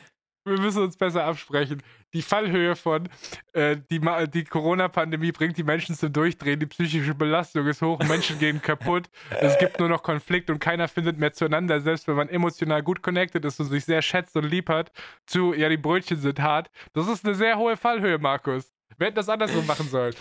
Wir 0.44 0.58
müssen 0.58 0.82
uns 0.82 0.96
besser 0.96 1.24
absprechen. 1.24 1.82
Die 2.12 2.22
Fallhöhe 2.22 2.76
von 2.76 3.08
äh, 3.52 3.76
die, 3.90 4.00
die 4.32 4.44
Corona-Pandemie 4.44 5.32
bringt 5.32 5.56
die 5.56 5.62
Menschen 5.62 5.94
zum 5.94 6.12
Durchdrehen, 6.12 6.60
die 6.60 6.66
psychische 6.66 7.14
Belastung 7.14 7.66
ist 7.66 7.82
hoch, 7.82 7.98
Menschen 8.00 8.38
gehen 8.38 8.60
kaputt, 8.60 9.08
es 9.40 9.58
gibt 9.58 9.78
nur 9.78 9.88
noch 9.88 10.02
Konflikt 10.02 10.50
und 10.50 10.58
keiner 10.58 10.88
findet 10.88 11.18
mehr 11.18 11.32
zueinander, 11.32 11.80
selbst 11.80 12.08
wenn 12.08 12.16
man 12.16 12.28
emotional 12.28 12.82
gut 12.82 13.02
connected 13.02 13.44
ist 13.44 13.60
und 13.60 13.66
sich 13.66 13.84
sehr 13.84 14.02
schätzt 14.02 14.36
und 14.36 14.44
lieb 14.44 14.68
hat, 14.68 14.92
zu, 15.26 15.54
ja, 15.54 15.68
die 15.68 15.76
Brötchen 15.76 16.18
sind 16.18 16.40
hart. 16.40 16.70
Das 16.92 17.08
ist 17.08 17.24
eine 17.24 17.34
sehr 17.34 17.56
hohe 17.56 17.76
Fallhöhe, 17.76 18.18
Markus. 18.18 18.72
Wir 18.98 19.06
hätten 19.06 19.16
das 19.16 19.28
andersrum 19.28 19.66
machen 19.66 19.88
sollen. 19.88 20.14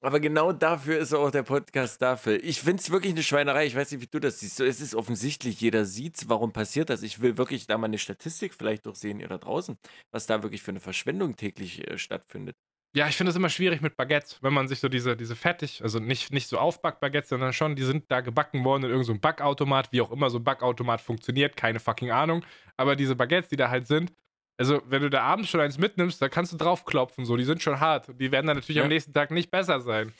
Aber 0.00 0.20
genau 0.20 0.52
dafür 0.52 0.98
ist 0.98 1.12
auch 1.12 1.30
der 1.32 1.42
Podcast 1.42 2.00
dafür. 2.00 2.42
Ich 2.44 2.60
finde 2.60 2.80
es 2.80 2.90
wirklich 2.90 3.12
eine 3.12 3.24
Schweinerei. 3.24 3.66
Ich 3.66 3.74
weiß 3.74 3.90
nicht, 3.90 4.00
wie 4.00 4.06
du 4.06 4.20
das 4.20 4.38
siehst. 4.38 4.60
Es 4.60 4.80
ist 4.80 4.94
offensichtlich, 4.94 5.60
jeder 5.60 5.84
sieht 5.84 6.28
Warum 6.28 6.52
passiert 6.52 6.90
das? 6.90 7.02
Ich 7.02 7.20
will 7.20 7.36
wirklich 7.36 7.66
da 7.66 7.76
mal 7.78 7.86
eine 7.86 7.98
Statistik 7.98 8.54
vielleicht 8.54 8.86
doch 8.86 8.94
sehen, 8.94 9.18
ihr 9.18 9.28
da 9.28 9.38
draußen, 9.38 9.76
was 10.12 10.26
da 10.26 10.42
wirklich 10.42 10.62
für 10.62 10.70
eine 10.70 10.80
Verschwendung 10.80 11.36
täglich 11.36 11.86
äh, 11.88 11.98
stattfindet. 11.98 12.56
Ja, 12.94 13.06
ich 13.08 13.16
finde 13.16 13.30
es 13.30 13.36
immer 13.36 13.50
schwierig 13.50 13.82
mit 13.82 13.96
Baguettes, 13.96 14.42
wenn 14.42 14.54
man 14.54 14.66
sich 14.66 14.80
so 14.80 14.88
diese, 14.88 15.16
diese 15.16 15.36
fertig, 15.36 15.82
also 15.82 15.98
nicht, 15.98 16.32
nicht 16.32 16.48
so 16.48 16.58
Aufback-Baguettes, 16.58 17.28
sondern 17.28 17.52
schon, 17.52 17.76
die 17.76 17.82
sind 17.82 18.10
da 18.10 18.22
gebacken 18.22 18.64
worden 18.64 18.84
in 18.84 18.90
irgendeinem 18.90 19.16
so 19.16 19.20
Backautomat, 19.20 19.92
wie 19.92 20.00
auch 20.00 20.10
immer 20.10 20.30
so 20.30 20.38
ein 20.38 20.44
Backautomat 20.44 21.00
funktioniert, 21.00 21.56
keine 21.56 21.80
fucking 21.80 22.10
Ahnung. 22.10 22.44
Aber 22.76 22.96
diese 22.96 23.14
Baguettes, 23.14 23.50
die 23.50 23.56
da 23.56 23.68
halt 23.68 23.86
sind, 23.86 24.12
also 24.58 24.82
wenn 24.86 25.02
du 25.02 25.10
da 25.10 25.22
abends 25.22 25.48
schon 25.50 25.60
eins 25.60 25.78
mitnimmst, 25.78 26.20
da 26.20 26.28
kannst 26.28 26.52
du 26.52 26.56
draufklopfen, 26.56 27.24
so, 27.24 27.36
die 27.36 27.44
sind 27.44 27.62
schon 27.62 27.80
hart. 27.80 28.08
Die 28.20 28.30
werden 28.32 28.46
dann 28.46 28.56
natürlich 28.56 28.76
Ja. 28.76 28.82
am 28.82 28.88
nächsten 28.88 29.12
Tag 29.12 29.30
nicht 29.30 29.50
besser 29.50 29.80
sein. 29.80 30.12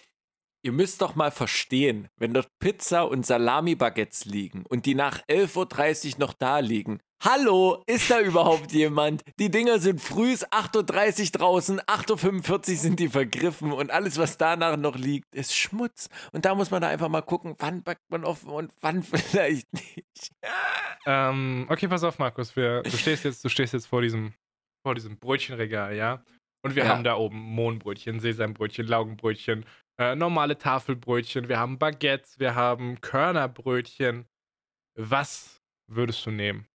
Ihr 0.65 0.73
müsst 0.73 1.03
doch 1.03 1.15
mal 1.15 1.31
verstehen, 1.31 2.09
wenn 2.17 2.35
dort 2.35 2.49
Pizza 2.59 3.03
und 3.07 3.25
Salami-Baguettes 3.25 4.25
liegen 4.25 4.65
und 4.67 4.87
die 4.87 4.95
nach 4.95 5.21
11.30 5.29 6.15
Uhr 6.15 6.19
noch 6.21 6.33
da 6.35 6.59
liegen. 6.59 7.01
Hallo, 7.21 7.83
ist 7.87 8.11
da 8.13 8.21
überhaupt 8.21 8.71
jemand? 8.73 9.25
Die 9.41 9.51
Dinger 9.51 9.81
sind 9.81 10.01
früh 10.01 10.35
8.30 10.35 10.77
Uhr 10.77 11.31
draußen, 11.39 11.81
8.45 11.81 12.53
Uhr 12.53 12.77
sind 12.77 13.01
die 13.01 13.09
vergriffen 13.09 13.73
und 13.73 13.91
alles, 13.91 14.19
was 14.19 14.39
danach 14.39 14.77
noch 14.77 14.95
liegt, 14.95 15.35
ist 15.35 15.53
Schmutz. 15.57 16.09
Und 16.31 16.45
da 16.45 16.55
muss 16.55 16.71
man 16.71 16.81
da 16.81 16.89
einfach 16.89 17.09
mal 17.09 17.23
gucken, 17.23 17.57
wann 17.59 17.83
backt 17.83 18.09
man 18.09 18.25
offen 18.25 18.51
und 18.51 18.73
wann 18.81 19.03
vielleicht 19.03 19.73
nicht. 19.73 20.33
Ähm, 21.07 21.67
okay, 21.69 21.89
pass 21.89 22.05
auf, 22.05 22.21
Markus. 22.21 22.55
Wir, 22.55 22.83
du, 22.85 22.97
stehst 22.97 23.25
jetzt, 23.25 23.45
du 23.45 23.49
stehst 23.49 23.73
jetzt 23.73 23.87
vor 23.87 24.01
diesem, 24.01 24.33
vor 24.87 24.95
diesem 24.95 25.19
Brötchenregal, 25.19 25.97
ja? 25.97 26.23
Und 26.63 26.77
wir 26.77 26.85
Ja. 26.85 26.91
haben 26.91 27.03
da 27.03 27.17
oben 27.17 27.39
Mohnbrötchen, 27.41 28.21
Sesambrötchen, 28.21 28.87
Laugenbrötchen, 28.87 29.65
äh, 29.99 30.15
normale 30.15 30.57
Tafelbrötchen, 30.57 31.49
wir 31.49 31.59
haben 31.59 31.79
Baguettes, 31.79 32.39
wir 32.39 32.55
haben 32.55 33.01
Körnerbrötchen. 33.01 34.29
Was 34.97 35.61
würdest 35.89 36.25
du 36.25 36.31
nehmen? 36.31 36.69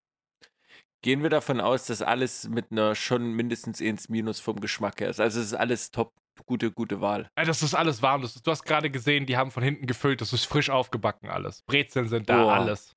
Gehen 1.03 1.21
wir 1.21 1.29
davon 1.29 1.59
aus, 1.59 1.85
dass 1.85 2.01
alles 2.01 2.47
mit 2.47 2.71
einer 2.71 2.95
schon 2.95 3.33
mindestens 3.33 3.81
1 3.81 4.07
Minus 4.07 4.39
vom 4.39 4.61
Geschmack 4.61 5.01
her 5.01 5.09
ist. 5.09 5.19
Also 5.19 5.41
es 5.41 5.47
ist 5.47 5.53
alles 5.53 5.91
top, 5.91 6.13
gute, 6.45 6.71
gute 6.71 7.01
Wahl. 7.01 7.29
Ey, 7.35 7.45
das 7.45 7.61
ist 7.61 7.73
alles 7.73 8.01
warm. 8.01 8.23
Ist, 8.23 8.47
du 8.47 8.49
hast 8.49 8.63
gerade 8.63 8.89
gesehen, 8.89 9.25
die 9.25 9.35
haben 9.35 9.51
von 9.51 9.63
hinten 9.63 9.85
gefüllt. 9.85 10.21
Das 10.21 10.31
ist 10.31 10.45
frisch 10.45 10.69
aufgebacken 10.69 11.29
alles. 11.29 11.61
Brezeln 11.63 12.07
sind 12.07 12.29
da, 12.29 12.43
Boah. 12.43 12.53
alles. 12.53 12.95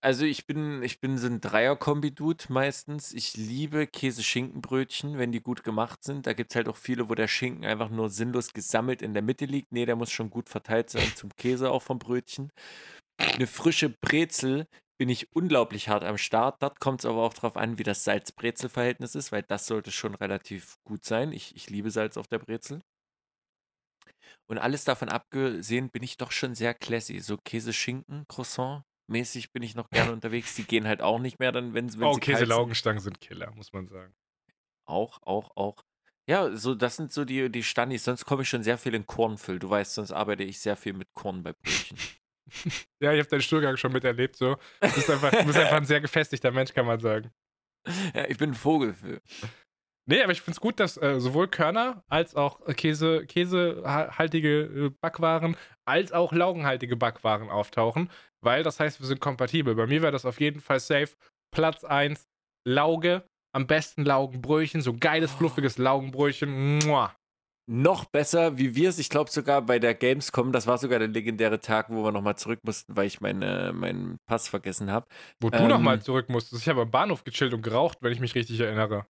Also 0.00 0.24
ich 0.24 0.46
bin, 0.46 0.84
ich 0.84 1.00
bin 1.00 1.18
so 1.18 1.26
ein 1.26 1.40
Dreier-Kombi-Dude 1.40 2.44
meistens. 2.50 3.12
Ich 3.12 3.36
liebe 3.36 3.88
Käse-Schinkenbrötchen, 3.88 5.18
wenn 5.18 5.32
die 5.32 5.40
gut 5.40 5.64
gemacht 5.64 6.04
sind. 6.04 6.28
Da 6.28 6.34
gibt 6.34 6.52
es 6.52 6.56
halt 6.56 6.68
auch 6.68 6.76
viele, 6.76 7.10
wo 7.10 7.16
der 7.16 7.26
Schinken 7.26 7.64
einfach 7.64 7.90
nur 7.90 8.10
sinnlos 8.10 8.52
gesammelt 8.52 9.02
in 9.02 9.12
der 9.12 9.24
Mitte 9.24 9.44
liegt. 9.44 9.72
Nee, 9.72 9.86
der 9.86 9.96
muss 9.96 10.12
schon 10.12 10.30
gut 10.30 10.48
verteilt 10.48 10.88
sein 10.88 11.02
zum 11.16 11.34
Käse 11.36 11.68
auch 11.72 11.82
vom 11.82 11.98
Brötchen. 11.98 12.52
Eine 13.18 13.48
frische 13.48 13.88
Brezel 13.90 14.68
bin 15.00 15.08
ich 15.08 15.34
unglaublich 15.34 15.88
hart 15.88 16.04
am 16.04 16.18
Start. 16.18 16.62
Dort 16.62 16.78
kommt 16.78 17.00
es 17.00 17.06
aber 17.06 17.22
auch 17.22 17.32
drauf 17.32 17.56
an, 17.56 17.78
wie 17.78 17.84
das 17.84 18.04
Salz-Brezel-Verhältnis 18.04 19.14
ist, 19.14 19.32
weil 19.32 19.42
das 19.42 19.66
sollte 19.66 19.92
schon 19.92 20.14
relativ 20.14 20.76
gut 20.84 21.06
sein. 21.06 21.32
Ich, 21.32 21.56
ich 21.56 21.70
liebe 21.70 21.90
Salz 21.90 22.18
auf 22.18 22.28
der 22.28 22.38
Brezel. 22.38 22.82
Und 24.46 24.58
alles 24.58 24.84
davon 24.84 25.08
abgesehen 25.08 25.88
bin 25.88 26.02
ich 26.02 26.18
doch 26.18 26.30
schon 26.30 26.54
sehr 26.54 26.74
classy. 26.74 27.20
So 27.20 27.38
Käse-Schinken, 27.38 28.26
Croissant 28.28 28.84
mäßig 29.06 29.52
bin 29.52 29.62
ich 29.62 29.74
noch 29.74 29.88
gerne 29.88 30.12
unterwegs. 30.12 30.54
Die 30.56 30.64
gehen 30.64 30.86
halt 30.86 31.00
auch 31.00 31.18
nicht 31.18 31.38
mehr 31.38 31.50
dann, 31.50 31.72
wenn, 31.72 31.90
wenn 31.98 32.06
oh, 32.06 32.12
sie. 32.12 32.20
Käse-Laugenstangen 32.20 33.00
sind 33.00 33.22
Killer, 33.22 33.50
muss 33.52 33.72
man 33.72 33.88
sagen. 33.88 34.12
Auch, 34.84 35.18
auch, 35.22 35.56
auch. 35.56 35.82
Ja, 36.28 36.54
so 36.54 36.74
das 36.74 36.96
sind 36.96 37.10
so 37.10 37.24
die, 37.24 37.50
die 37.50 37.62
Standis. 37.62 38.04
Sonst 38.04 38.26
komme 38.26 38.42
ich 38.42 38.50
schon 38.50 38.62
sehr 38.62 38.76
viel 38.76 38.94
in 38.94 39.06
Kornfüll. 39.06 39.58
Du 39.60 39.70
weißt, 39.70 39.94
sonst 39.94 40.12
arbeite 40.12 40.42
ich 40.42 40.60
sehr 40.60 40.76
viel 40.76 40.92
mit 40.92 41.14
Korn 41.14 41.42
bei 41.42 41.54
Brötchen. 41.54 41.96
Ja, 43.02 43.12
ich 43.12 43.20
habe 43.20 43.28
deinen 43.30 43.40
Stuhlgang 43.40 43.76
schon 43.78 43.92
miterlebt. 43.92 44.36
So. 44.36 44.56
Du, 44.80 44.92
bist 44.94 45.08
einfach, 45.08 45.30
du 45.30 45.44
bist 45.44 45.58
einfach 45.58 45.78
ein 45.78 45.86
sehr 45.86 46.02
gefestigter 46.02 46.50
Mensch, 46.50 46.74
kann 46.74 46.84
man 46.84 47.00
sagen. 47.00 47.30
ja, 48.14 48.28
ich 48.28 48.36
bin 48.36 48.50
ein 48.50 48.54
Vogel. 48.54 48.92
Phil. 48.92 49.20
Nee, 50.10 50.22
aber 50.22 50.32
ich 50.32 50.40
finde 50.40 50.56
es 50.56 50.60
gut, 50.60 50.80
dass 50.80 50.96
äh, 50.96 51.20
sowohl 51.20 51.48
Körner 51.48 52.02
als 52.08 52.34
auch 52.34 52.66
äh, 52.66 52.74
Käse, 52.74 53.26
käsehaltige 53.26 54.62
äh, 54.62 54.90
Backwaren 55.00 55.56
als 55.86 56.12
auch 56.12 56.32
laugenhaltige 56.32 56.96
Backwaren 56.96 57.48
auftauchen, 57.48 58.10
weil 58.44 58.62
das 58.62 58.80
heißt, 58.80 59.00
wir 59.00 59.06
sind 59.06 59.20
kompatibel. 59.20 59.74
Bei 59.74 59.86
mir 59.86 60.02
wäre 60.02 60.12
das 60.12 60.24
auf 60.24 60.40
jeden 60.40 60.60
Fall 60.60 60.80
safe. 60.80 61.10
Platz 61.54 61.84
1, 61.84 62.28
Lauge, 62.66 63.24
am 63.54 63.66
besten 63.66 64.04
Laugenbrötchen, 64.04 64.82
so 64.82 64.94
geiles, 64.94 65.32
fluffiges 65.32 65.78
Laugenbrötchen. 65.78 66.78
Mua. 66.78 67.14
Noch 67.72 68.04
besser, 68.04 68.58
wie 68.58 68.74
wir 68.74 68.88
es, 68.88 68.98
ich 68.98 69.10
glaube 69.10 69.30
sogar 69.30 69.62
bei 69.62 69.78
der 69.78 69.94
Gamescom, 69.94 70.50
das 70.50 70.66
war 70.66 70.76
sogar 70.76 70.98
der 70.98 71.06
legendäre 71.06 71.60
Tag, 71.60 71.88
wo 71.88 72.02
wir 72.02 72.10
nochmal 72.10 72.36
zurück 72.36 72.58
mussten, 72.64 72.96
weil 72.96 73.06
ich 73.06 73.20
meine, 73.20 73.72
meinen 73.72 74.18
Pass 74.26 74.48
vergessen 74.48 74.90
habe. 74.90 75.06
Wo 75.38 75.50
du 75.50 75.58
Ähm. 75.58 75.68
nochmal 75.68 76.02
zurück 76.02 76.28
musstest. 76.30 76.62
Ich 76.62 76.68
habe 76.68 76.82
am 76.82 76.90
Bahnhof 76.90 77.22
gechillt 77.22 77.54
und 77.54 77.62
geraucht, 77.62 77.98
wenn 78.00 78.12
ich 78.12 78.18
mich 78.18 78.34
richtig 78.34 78.58
erinnere. 78.58 79.06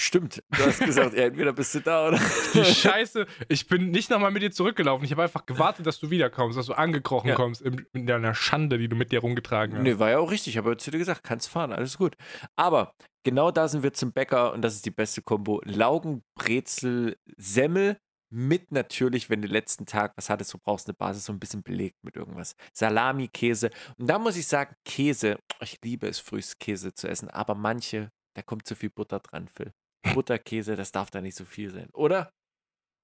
Stimmt, 0.00 0.42
du 0.50 0.64
hast 0.64 0.80
gesagt, 0.80 1.14
ja, 1.14 1.24
entweder 1.24 1.52
bist 1.52 1.74
du 1.74 1.80
da 1.80 2.08
oder. 2.08 2.18
Die 2.54 2.64
Scheiße, 2.64 3.26
ich 3.48 3.66
bin 3.66 3.90
nicht 3.90 4.10
nochmal 4.10 4.30
mit 4.30 4.42
dir 4.42 4.50
zurückgelaufen. 4.50 5.04
Ich 5.04 5.10
habe 5.12 5.24
einfach 5.24 5.44
gewartet, 5.44 5.86
dass 5.86 5.98
du 5.98 6.10
wiederkommst, 6.10 6.56
dass 6.56 6.66
du 6.66 6.72
angekrochen 6.74 7.30
Ja. 7.30 7.34
kommst 7.34 7.60
in, 7.62 7.84
in 7.92 8.06
deiner 8.06 8.34
Schande, 8.34 8.78
die 8.78 8.88
du 8.88 8.96
mit 8.96 9.12
dir 9.12 9.20
rumgetragen 9.20 9.76
hast. 9.76 9.82
Nee, 9.82 9.98
war 9.98 10.10
ja 10.10 10.18
auch 10.18 10.30
richtig. 10.30 10.54
Ich 10.54 10.56
habe 10.58 10.76
zu 10.76 10.90
dir 10.90 10.98
gesagt, 10.98 11.24
kannst 11.24 11.48
fahren, 11.48 11.72
alles 11.72 11.98
gut. 11.98 12.16
Aber 12.56 12.94
genau 13.24 13.50
da 13.50 13.66
sind 13.68 13.82
wir 13.82 13.92
zum 13.92 14.12
Bäcker 14.12 14.52
und 14.52 14.62
das 14.62 14.74
ist 14.74 14.86
die 14.86 14.90
beste 14.90 15.20
Kombo. 15.20 15.60
Laugenbrezel, 15.64 17.16
Semmel 17.36 17.98
mit 18.30 18.72
natürlich, 18.72 19.30
wenn 19.30 19.40
du 19.40 19.48
letzten 19.48 19.86
Tag 19.86 20.12
was 20.16 20.28
hattest, 20.28 20.52
du 20.52 20.58
brauchst 20.58 20.86
eine 20.86 20.94
Basis 20.94 21.24
so 21.24 21.32
ein 21.32 21.40
bisschen 21.40 21.62
belegt 21.62 21.96
mit 22.02 22.14
irgendwas. 22.14 22.54
Salami, 22.74 23.28
Käse. 23.28 23.70
Und 23.96 24.08
da 24.08 24.18
muss 24.18 24.36
ich 24.36 24.46
sagen, 24.46 24.74
Käse, 24.84 25.38
ich 25.60 25.78
liebe 25.82 26.06
es, 26.06 26.18
frühst 26.18 26.60
Käse 26.60 26.92
zu 26.92 27.08
essen, 27.08 27.30
aber 27.30 27.54
manche, 27.54 28.10
da 28.34 28.42
kommt 28.42 28.66
zu 28.66 28.74
viel 28.74 28.90
Butter 28.90 29.20
dran, 29.20 29.48
Phil. 29.48 29.72
Butterkäse, 30.14 30.76
das 30.76 30.92
darf 30.92 31.10
da 31.10 31.20
nicht 31.20 31.36
so 31.36 31.44
viel 31.44 31.70
sein, 31.70 31.88
oder? 31.92 32.30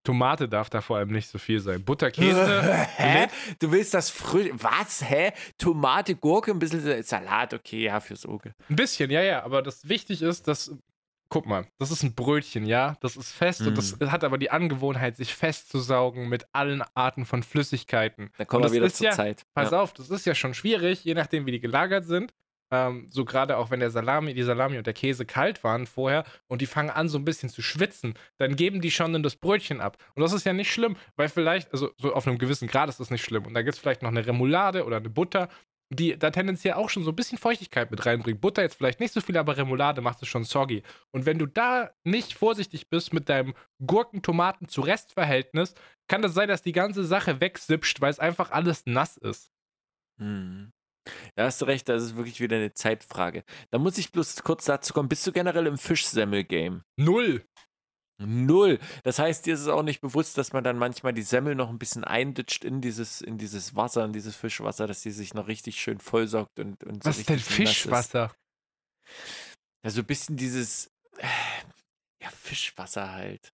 Tomate 0.06 0.48
darf 0.50 0.68
da 0.68 0.82
vor 0.82 0.98
allem 0.98 1.10
nicht 1.12 1.28
so 1.30 1.38
viel 1.38 1.60
sein. 1.60 1.82
Butterkäse. 1.82 2.74
Hä? 2.96 3.26
Du 3.58 3.72
willst 3.72 3.94
das 3.94 4.10
frisch. 4.10 4.50
Was? 4.54 5.02
Hä? 5.08 5.32
Tomate, 5.56 6.14
Gurke, 6.14 6.50
ein 6.50 6.58
bisschen 6.58 7.02
Salat, 7.02 7.54
okay, 7.54 7.84
ja, 7.84 8.00
fürs 8.00 8.26
Auge. 8.26 8.52
Ein 8.68 8.76
bisschen, 8.76 9.10
ja, 9.10 9.22
ja. 9.22 9.42
Aber 9.44 9.62
das 9.62 9.88
wichtig 9.88 10.20
ist, 10.22 10.46
dass. 10.46 10.72
Guck 11.30 11.46
mal, 11.46 11.66
das 11.78 11.90
ist 11.90 12.02
ein 12.02 12.14
Brötchen, 12.14 12.66
ja? 12.66 12.96
Das 13.00 13.16
ist 13.16 13.32
fest 13.32 13.62
und 13.62 13.76
das 13.78 13.98
Mm. 13.98 14.10
hat 14.10 14.22
aber 14.24 14.36
die 14.36 14.50
Angewohnheit, 14.50 15.16
sich 15.16 15.34
festzusaugen 15.34 16.28
mit 16.28 16.44
allen 16.52 16.82
Arten 16.94 17.24
von 17.24 17.42
Flüssigkeiten. 17.42 18.30
Dann 18.36 18.46
kommen 18.46 18.64
wir 18.64 18.72
wieder 18.72 18.92
zur 18.92 19.06
ja- 19.06 19.12
Zeit. 19.12 19.42
Pass 19.54 19.70
ja. 19.70 19.80
auf, 19.80 19.94
das 19.94 20.10
ist 20.10 20.26
ja 20.26 20.34
schon 20.34 20.52
schwierig, 20.52 21.02
je 21.02 21.14
nachdem, 21.14 21.46
wie 21.46 21.52
die 21.52 21.60
gelagert 21.60 22.04
sind. 22.04 22.32
Ähm, 22.70 23.06
so 23.10 23.24
gerade 23.24 23.56
auch 23.58 23.70
wenn 23.70 23.80
der 23.80 23.90
Salami, 23.90 24.34
die 24.34 24.42
Salami 24.42 24.78
und 24.78 24.86
der 24.86 24.94
Käse 24.94 25.26
kalt 25.26 25.62
waren 25.64 25.86
vorher 25.86 26.24
und 26.48 26.60
die 26.62 26.66
fangen 26.66 26.90
an 26.90 27.08
so 27.08 27.18
ein 27.18 27.24
bisschen 27.24 27.48
zu 27.50 27.62
schwitzen, 27.62 28.14
dann 28.38 28.56
geben 28.56 28.80
die 28.80 28.90
schon 28.90 29.22
das 29.22 29.36
Brötchen 29.36 29.80
ab. 29.80 29.98
Und 30.14 30.22
das 30.22 30.32
ist 30.32 30.44
ja 30.46 30.52
nicht 30.52 30.72
schlimm, 30.72 30.96
weil 31.16 31.28
vielleicht, 31.28 31.72
also 31.72 31.90
so 31.98 32.12
auf 32.14 32.26
einem 32.26 32.38
gewissen 32.38 32.68
Grad 32.68 32.88
ist 32.88 33.00
das 33.00 33.10
nicht 33.10 33.24
schlimm. 33.24 33.46
Und 33.46 33.54
da 33.54 33.62
gibt 33.62 33.74
es 33.74 33.80
vielleicht 33.80 34.02
noch 34.02 34.10
eine 34.10 34.26
Remoulade 34.26 34.84
oder 34.84 34.96
eine 34.96 35.10
Butter. 35.10 35.48
die 35.90 36.18
da 36.18 36.30
tendenziell 36.30 36.74
auch 36.74 36.88
schon 36.90 37.04
so 37.04 37.10
ein 37.12 37.16
bisschen 37.16 37.38
Feuchtigkeit 37.38 37.90
mit 37.90 38.04
reinbringen. 38.06 38.40
Butter 38.40 38.62
jetzt 38.62 38.76
vielleicht 38.76 39.00
nicht 39.00 39.12
so 39.12 39.20
viel, 39.20 39.36
aber 39.36 39.56
Remoulade 39.56 40.00
macht 40.00 40.22
es 40.22 40.28
schon 40.28 40.44
soggy. 40.44 40.82
Und 41.12 41.26
wenn 41.26 41.38
du 41.38 41.46
da 41.46 41.90
nicht 42.04 42.34
vorsichtig 42.34 42.88
bist 42.88 43.12
mit 43.12 43.28
deinem 43.28 43.54
Gurken-Tomaten-zu-Rest-Verhältnis, 43.86 45.74
kann 46.08 46.22
das 46.22 46.34
sein, 46.34 46.48
dass 46.48 46.62
die 46.62 46.72
ganze 46.72 47.04
Sache 47.04 47.40
wegsipscht, 47.40 48.00
weil 48.00 48.10
es 48.10 48.18
einfach 48.18 48.50
alles 48.50 48.86
nass 48.86 49.16
ist. 49.16 49.52
Mhm. 50.18 50.73
Da 51.36 51.44
hast 51.44 51.60
du 51.60 51.66
recht, 51.66 51.88
das 51.88 52.02
ist 52.02 52.16
wirklich 52.16 52.40
wieder 52.40 52.56
eine 52.56 52.72
Zeitfrage. 52.72 53.44
Da 53.70 53.78
muss 53.78 53.98
ich 53.98 54.12
bloß 54.12 54.42
kurz 54.42 54.64
dazu 54.64 54.92
kommen. 54.94 55.08
Bist 55.08 55.26
du 55.26 55.32
generell 55.32 55.66
im 55.66 55.78
Fischsemmel-Game? 55.78 56.82
Null. 56.96 57.44
Null. 58.18 58.78
Das 59.02 59.18
heißt, 59.18 59.44
dir 59.44 59.54
ist 59.54 59.60
es 59.60 59.68
auch 59.68 59.82
nicht 59.82 60.00
bewusst, 60.00 60.38
dass 60.38 60.52
man 60.52 60.62
dann 60.62 60.78
manchmal 60.78 61.12
die 61.12 61.22
Semmel 61.22 61.56
noch 61.56 61.68
ein 61.68 61.78
bisschen 61.78 62.04
einditscht 62.04 62.64
in 62.64 62.80
dieses, 62.80 63.20
in 63.20 63.38
dieses 63.38 63.74
Wasser, 63.74 64.04
in 64.04 64.12
dieses 64.12 64.36
Fischwasser, 64.36 64.86
dass 64.86 65.02
die 65.02 65.10
sich 65.10 65.34
noch 65.34 65.48
richtig 65.48 65.80
schön 65.80 65.98
vollsaugt 65.98 66.58
und, 66.60 66.82
und 66.84 67.02
so 67.02 67.10
Was 67.10 67.18
ist 67.18 67.28
denn 67.28 67.36
nass 67.36 67.48
ist. 67.48 67.52
Fischwasser? 67.52 68.34
Ja, 69.84 69.90
so 69.90 70.00
ein 70.00 70.06
bisschen 70.06 70.36
dieses, 70.36 70.90
äh, 71.18 71.26
ja, 72.22 72.30
Fischwasser 72.30 73.12
halt. 73.12 73.52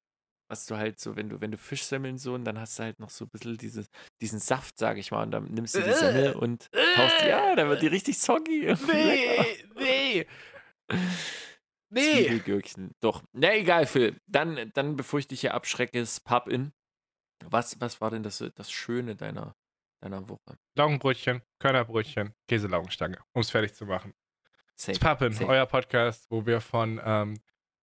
Was 0.51 0.67
du 0.67 0.77
halt 0.77 0.99
so, 0.99 1.15
wenn 1.15 1.29
du, 1.29 1.41
wenn 1.41 1.53
du 1.53 1.59
Fischsemmeln 1.59 2.19
so 2.19 2.35
und 2.35 2.45
dann 2.45 2.59
hast 2.59 2.77
du 2.77 2.83
halt 2.83 2.99
noch 2.99 3.11
so 3.11 3.25
ein 3.25 3.29
bisschen 3.29 3.57
dieses, 3.57 3.89
diesen 4.21 4.41
Saft, 4.41 4.77
sag 4.79 4.99
ich 4.99 5.13
mal, 5.13 5.23
und 5.23 5.31
dann 5.31 5.45
nimmst 5.45 5.77
du 5.77 5.81
die 5.81 5.93
Semmel 5.93 6.33
und 6.33 6.69
tauchst 6.97 7.21
die, 7.23 7.29
ja, 7.29 7.55
dann 7.55 7.69
wird 7.69 7.83
die 7.83 7.87
richtig 7.87 8.19
soggy. 8.19 8.75
Nee, 8.89 9.47
nee. 9.77 10.27
Nee. 11.89 12.25
Zwiebelgürkchen. 12.25 12.97
Doch. 13.01 13.23
Na 13.33 13.55
egal, 13.55 13.87
Phil. 13.87 14.21
Dann, 14.27 14.73
dann 14.75 14.97
bevor 14.97 15.21
ich 15.21 15.29
dich 15.29 15.41
hier 15.41 15.55
abschrecke, 15.55 16.01
ist 16.01 16.25
Pub 16.25 16.49
in. 16.49 16.73
Was, 17.45 17.81
was 17.81 18.01
war 18.01 18.11
denn 18.11 18.25
das, 18.25 18.45
das 18.57 18.73
Schöne 18.73 19.15
deiner, 19.15 19.55
deiner 20.01 20.29
Woche? 20.29 20.59
Laugenbrötchen, 20.77 21.43
Körnerbrötchen, 21.61 22.35
Käselaugenstange, 22.49 23.19
um 23.33 23.41
es 23.43 23.51
fertig 23.51 23.75
zu 23.75 23.87
machen. 23.87 24.15
Safe. 24.75 24.99
Pappen, 24.99 25.33
safe. 25.33 25.47
euer 25.47 25.67
Podcast, 25.67 26.27
wo 26.29 26.45
wir 26.45 26.61
von 26.61 27.01
ähm, 27.05 27.39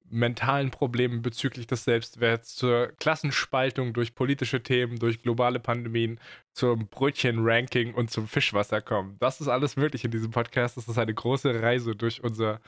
mentalen 0.10 0.72
Problemen 0.72 1.22
bezüglich 1.22 1.68
des 1.68 1.84
Selbstwerts 1.84 2.56
zur 2.56 2.88
Klassenspaltung 3.00 3.94
durch 3.94 4.16
politische 4.16 4.64
Themen, 4.64 5.00
durch 5.00 5.22
globale 5.22 5.60
Pandemien, 5.60 6.20
zum 6.54 6.88
Brötchen-Ranking 6.88 7.94
und 7.94 8.10
zum 8.10 8.28
Fischwasser 8.28 8.82
kommen. 8.82 9.18
Das 9.20 9.42
ist 9.42 9.48
alles 9.48 9.76
möglich 9.76 10.06
in 10.06 10.12
diesem 10.12 10.32
Podcast. 10.32 10.78
Das 10.78 10.88
ist 10.88 10.98
eine 10.98 11.14
große 11.14 11.62
Reise 11.62 11.96
durch 11.96 12.24
unser 12.24 12.62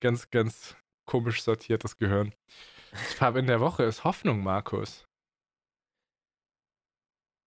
ganz, 0.00 0.30
ganz 0.30 0.76
komisch 1.06 1.42
sortiertes 1.42 1.96
Gehirn. 1.96 2.34
Das 2.90 3.14
Pub 3.14 3.36
in 3.36 3.46
der 3.46 3.60
Woche 3.60 3.84
ist 3.84 4.04
Hoffnung, 4.04 4.42
Markus. 4.42 5.06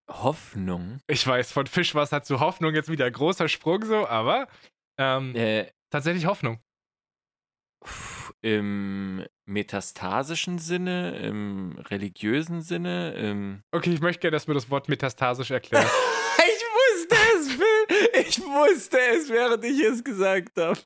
Hoffnung. 0.09 0.99
Ich 1.07 1.25
weiß, 1.25 1.51
von 1.51 1.67
Fischwasser 1.67 2.23
zu 2.23 2.39
Hoffnung 2.39 2.73
jetzt 2.73 2.89
wieder 2.89 3.05
ein 3.05 3.13
großer 3.13 3.47
Sprung 3.49 3.83
so, 3.85 4.07
aber 4.07 4.47
ähm, 4.97 5.35
Äh, 5.35 5.71
tatsächlich 5.89 6.25
Hoffnung. 6.25 6.59
Im 8.41 9.25
metastasischen 9.45 10.59
Sinne, 10.59 11.17
im 11.19 11.77
religiösen 11.89 12.61
Sinne, 12.61 13.13
im. 13.13 13.63
Okay, 13.71 13.93
ich 13.93 14.01
möchte 14.01 14.21
gerne, 14.21 14.35
dass 14.35 14.47
mir 14.47 14.53
das 14.53 14.69
Wort 14.69 14.89
metastasisch 14.89 15.51
erklärt. 15.51 15.89
Ich 16.37 16.63
wusste 16.99 17.15
es, 17.33 17.51
Phil! 17.53 18.21
Ich 18.21 18.39
wusste 18.41 18.97
es, 18.99 19.29
während 19.29 19.63
ich 19.63 19.79
es 19.79 20.03
gesagt 20.03 20.57
habe. 20.57 20.77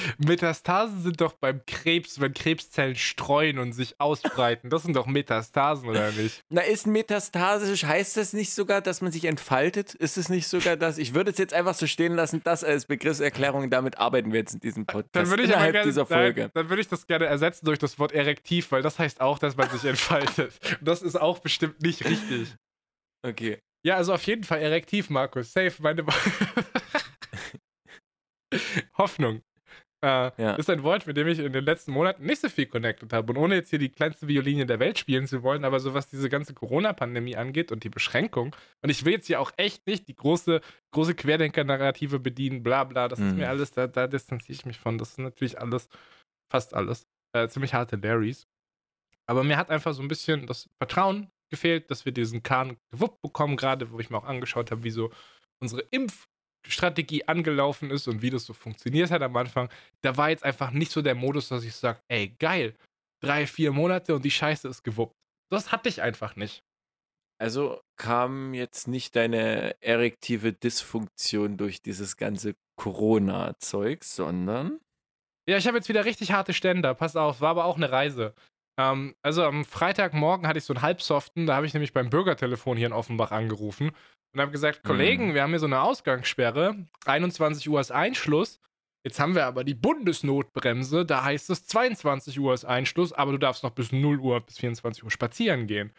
Metastasen 0.18 1.02
sind 1.02 1.20
doch 1.20 1.32
beim 1.34 1.64
Krebs, 1.66 2.20
wenn 2.20 2.34
Krebszellen 2.34 2.96
streuen 2.96 3.58
und 3.58 3.72
sich 3.72 4.00
ausbreiten. 4.00 4.70
Das 4.70 4.82
sind 4.82 4.96
doch 4.96 5.06
Metastasen, 5.06 5.88
oder 5.88 6.10
nicht? 6.12 6.42
Na, 6.48 6.62
ist 6.62 6.86
metastasisch, 6.86 7.84
heißt 7.84 8.16
das 8.16 8.32
nicht 8.32 8.52
sogar, 8.52 8.80
dass 8.80 9.00
man 9.00 9.12
sich 9.12 9.24
entfaltet? 9.24 9.94
Ist 9.94 10.16
es 10.16 10.28
nicht 10.28 10.48
sogar 10.48 10.76
das? 10.76 10.98
Ich 10.98 11.14
würde 11.14 11.30
es 11.30 11.38
jetzt 11.38 11.54
einfach 11.54 11.74
so 11.74 11.86
stehen 11.86 12.14
lassen, 12.14 12.40
das 12.44 12.64
als 12.64 12.86
Begriffserklärung, 12.86 13.70
damit 13.70 13.98
arbeiten 13.98 14.32
wir 14.32 14.40
jetzt 14.40 14.54
in 14.54 14.60
diesem 14.60 14.86
Podcast. 14.86 15.14
Dann 15.14 15.30
würde 15.30 15.44
ich 15.44 15.50
innerhalb 15.50 15.72
gerne, 15.72 15.86
dieser 15.86 16.06
Folge. 16.06 16.42
Nein, 16.42 16.50
dann 16.54 16.68
würde 16.68 16.82
ich 16.82 16.88
das 16.88 17.06
gerne 17.06 17.26
ersetzen 17.26 17.66
durch 17.66 17.78
das 17.78 17.98
Wort 17.98 18.12
erektiv, 18.12 18.72
weil 18.72 18.82
das 18.82 18.98
heißt 18.98 19.20
auch, 19.20 19.38
dass 19.38 19.56
man 19.56 19.68
sich 19.70 19.84
entfaltet. 19.84 20.52
Und 20.80 20.88
das 20.88 21.02
ist 21.02 21.20
auch 21.20 21.38
bestimmt 21.38 21.80
nicht 21.82 22.04
richtig. 22.04 22.54
Okay. 23.24 23.58
Ja, 23.84 23.96
also 23.96 24.14
auf 24.14 24.22
jeden 24.24 24.44
Fall 24.44 24.60
erektiv, 24.60 25.10
Markus. 25.10 25.52
Safe, 25.52 25.72
meine 25.80 26.04
Hoffnung. 28.98 29.42
Äh, 30.04 30.30
Ja. 30.36 30.54
Ist 30.56 30.68
ein 30.68 30.82
Wort, 30.82 31.06
mit 31.06 31.16
dem 31.16 31.28
ich 31.28 31.38
in 31.38 31.52
den 31.52 31.64
letzten 31.64 31.92
Monaten 31.92 32.24
nicht 32.26 32.40
so 32.40 32.48
viel 32.48 32.66
connected 32.66 33.12
habe. 33.12 33.32
Und 33.32 33.38
ohne 33.38 33.54
jetzt 33.54 33.70
hier 33.70 33.78
die 33.78 33.88
kleinste 33.88 34.26
Violine 34.28 34.66
der 34.66 34.80
Welt 34.80 34.98
spielen 34.98 35.26
zu 35.26 35.42
wollen, 35.42 35.64
aber 35.64 35.78
so 35.80 35.94
was 35.94 36.08
diese 36.08 36.28
ganze 36.28 36.54
Corona-Pandemie 36.54 37.36
angeht 37.36 37.70
und 37.70 37.84
die 37.84 37.88
Beschränkung. 37.88 38.54
Und 38.82 38.90
ich 38.90 39.04
will 39.04 39.12
jetzt 39.12 39.26
hier 39.28 39.40
auch 39.40 39.52
echt 39.56 39.86
nicht 39.86 40.08
die 40.08 40.16
große, 40.16 40.60
große 40.92 41.14
Querdenker-Narrative 41.14 42.18
bedienen, 42.18 42.62
bla 42.62 42.84
bla. 42.84 43.06
Das 43.08 43.20
ist 43.20 43.32
Mhm. 43.32 43.38
mir 43.38 43.48
alles, 43.48 43.70
da, 43.70 43.86
da 43.86 44.06
distanziere 44.08 44.52
ich 44.52 44.66
mich 44.66 44.78
von. 44.78 44.98
Das 44.98 45.10
ist 45.10 45.18
natürlich 45.18 45.60
alles, 45.60 45.88
fast 46.50 46.74
alles, 46.74 47.06
äh, 47.32 47.46
ziemlich 47.48 47.72
harte 47.74 47.96
Larrys. 47.96 48.46
Aber 49.26 49.44
mir 49.44 49.56
hat 49.56 49.70
einfach 49.70 49.94
so 49.94 50.02
ein 50.02 50.08
bisschen 50.08 50.46
das 50.48 50.68
Vertrauen 50.78 51.30
gefehlt, 51.48 51.90
dass 51.90 52.04
wir 52.04 52.12
diesen 52.12 52.42
Kahn 52.42 52.76
gewuppt 52.90 53.22
bekommen, 53.22 53.56
gerade 53.56 53.90
wo 53.92 54.00
ich 54.00 54.10
mir 54.10 54.18
auch 54.18 54.24
angeschaut 54.24 54.70
habe, 54.72 54.82
wie 54.84 54.90
so 54.90 55.12
unsere 55.60 55.82
Impfstrategie 56.64 57.26
angelaufen 57.26 57.90
ist 57.90 58.06
und 58.08 58.22
wie 58.22 58.30
das 58.30 58.46
so 58.46 58.52
funktioniert 58.52 59.10
hat 59.10 59.22
am 59.22 59.36
Anfang. 59.36 59.68
Da 60.02 60.16
war 60.16 60.30
jetzt 60.30 60.44
einfach 60.44 60.70
nicht 60.70 60.92
so 60.92 61.02
der 61.02 61.14
Modus, 61.14 61.48
dass 61.48 61.64
ich 61.64 61.74
sage, 61.74 62.00
ey, 62.08 62.34
geil, 62.38 62.74
drei, 63.20 63.46
vier 63.46 63.72
Monate 63.72 64.14
und 64.14 64.24
die 64.24 64.30
Scheiße 64.30 64.68
ist 64.68 64.82
gewuppt. 64.82 65.16
Das 65.50 65.72
hatte 65.72 65.88
ich 65.88 66.02
einfach 66.02 66.36
nicht. 66.36 66.62
Also 67.38 67.80
kam 67.96 68.54
jetzt 68.54 68.86
nicht 68.86 69.16
deine 69.16 69.74
erektive 69.82 70.52
Dysfunktion 70.52 71.56
durch 71.56 71.82
dieses 71.82 72.16
ganze 72.16 72.54
Corona-Zeug, 72.76 74.04
sondern. 74.04 74.78
Ja, 75.48 75.56
ich 75.56 75.66
habe 75.66 75.76
jetzt 75.76 75.88
wieder 75.88 76.04
richtig 76.04 76.30
harte 76.30 76.52
Ständer. 76.52 76.94
Pass 76.94 77.16
auf, 77.16 77.40
war 77.40 77.50
aber 77.50 77.64
auch 77.64 77.76
eine 77.76 77.90
Reise. 77.90 78.34
Ähm, 78.78 79.16
also 79.22 79.42
am 79.42 79.64
Freitagmorgen 79.64 80.46
hatte 80.46 80.58
ich 80.58 80.64
so 80.64 80.72
einen 80.72 80.82
Halbsoften, 80.82 81.46
da 81.46 81.56
habe 81.56 81.66
ich 81.66 81.74
nämlich 81.74 81.92
beim 81.92 82.10
Bürgertelefon 82.10 82.76
hier 82.76 82.86
in 82.86 82.92
Offenbach 82.92 83.32
angerufen 83.32 83.90
und 84.34 84.40
habe 84.40 84.52
gesagt, 84.52 84.82
Mhm. 84.84 84.88
Kollegen, 84.88 85.34
wir 85.34 85.42
haben 85.42 85.50
hier 85.50 85.58
so 85.58 85.66
eine 85.66 85.80
Ausgangssperre, 85.82 86.86
21 87.06 87.68
Uhr 87.68 87.80
ist 87.80 87.90
Einschluss. 87.92 88.60
Jetzt 89.04 89.18
haben 89.18 89.34
wir 89.34 89.46
aber 89.46 89.64
die 89.64 89.74
Bundesnotbremse, 89.74 91.04
da 91.04 91.24
heißt 91.24 91.50
es 91.50 91.66
22 91.66 92.38
Uhr 92.38 92.54
ist 92.54 92.64
Einschluss, 92.64 93.12
aber 93.12 93.32
du 93.32 93.38
darfst 93.38 93.64
noch 93.64 93.72
bis 93.72 93.90
0 93.90 94.20
Uhr, 94.20 94.40
bis 94.40 94.58
24 94.58 95.02
Uhr 95.02 95.10
spazieren 95.10 95.66
gehen. 95.66 95.92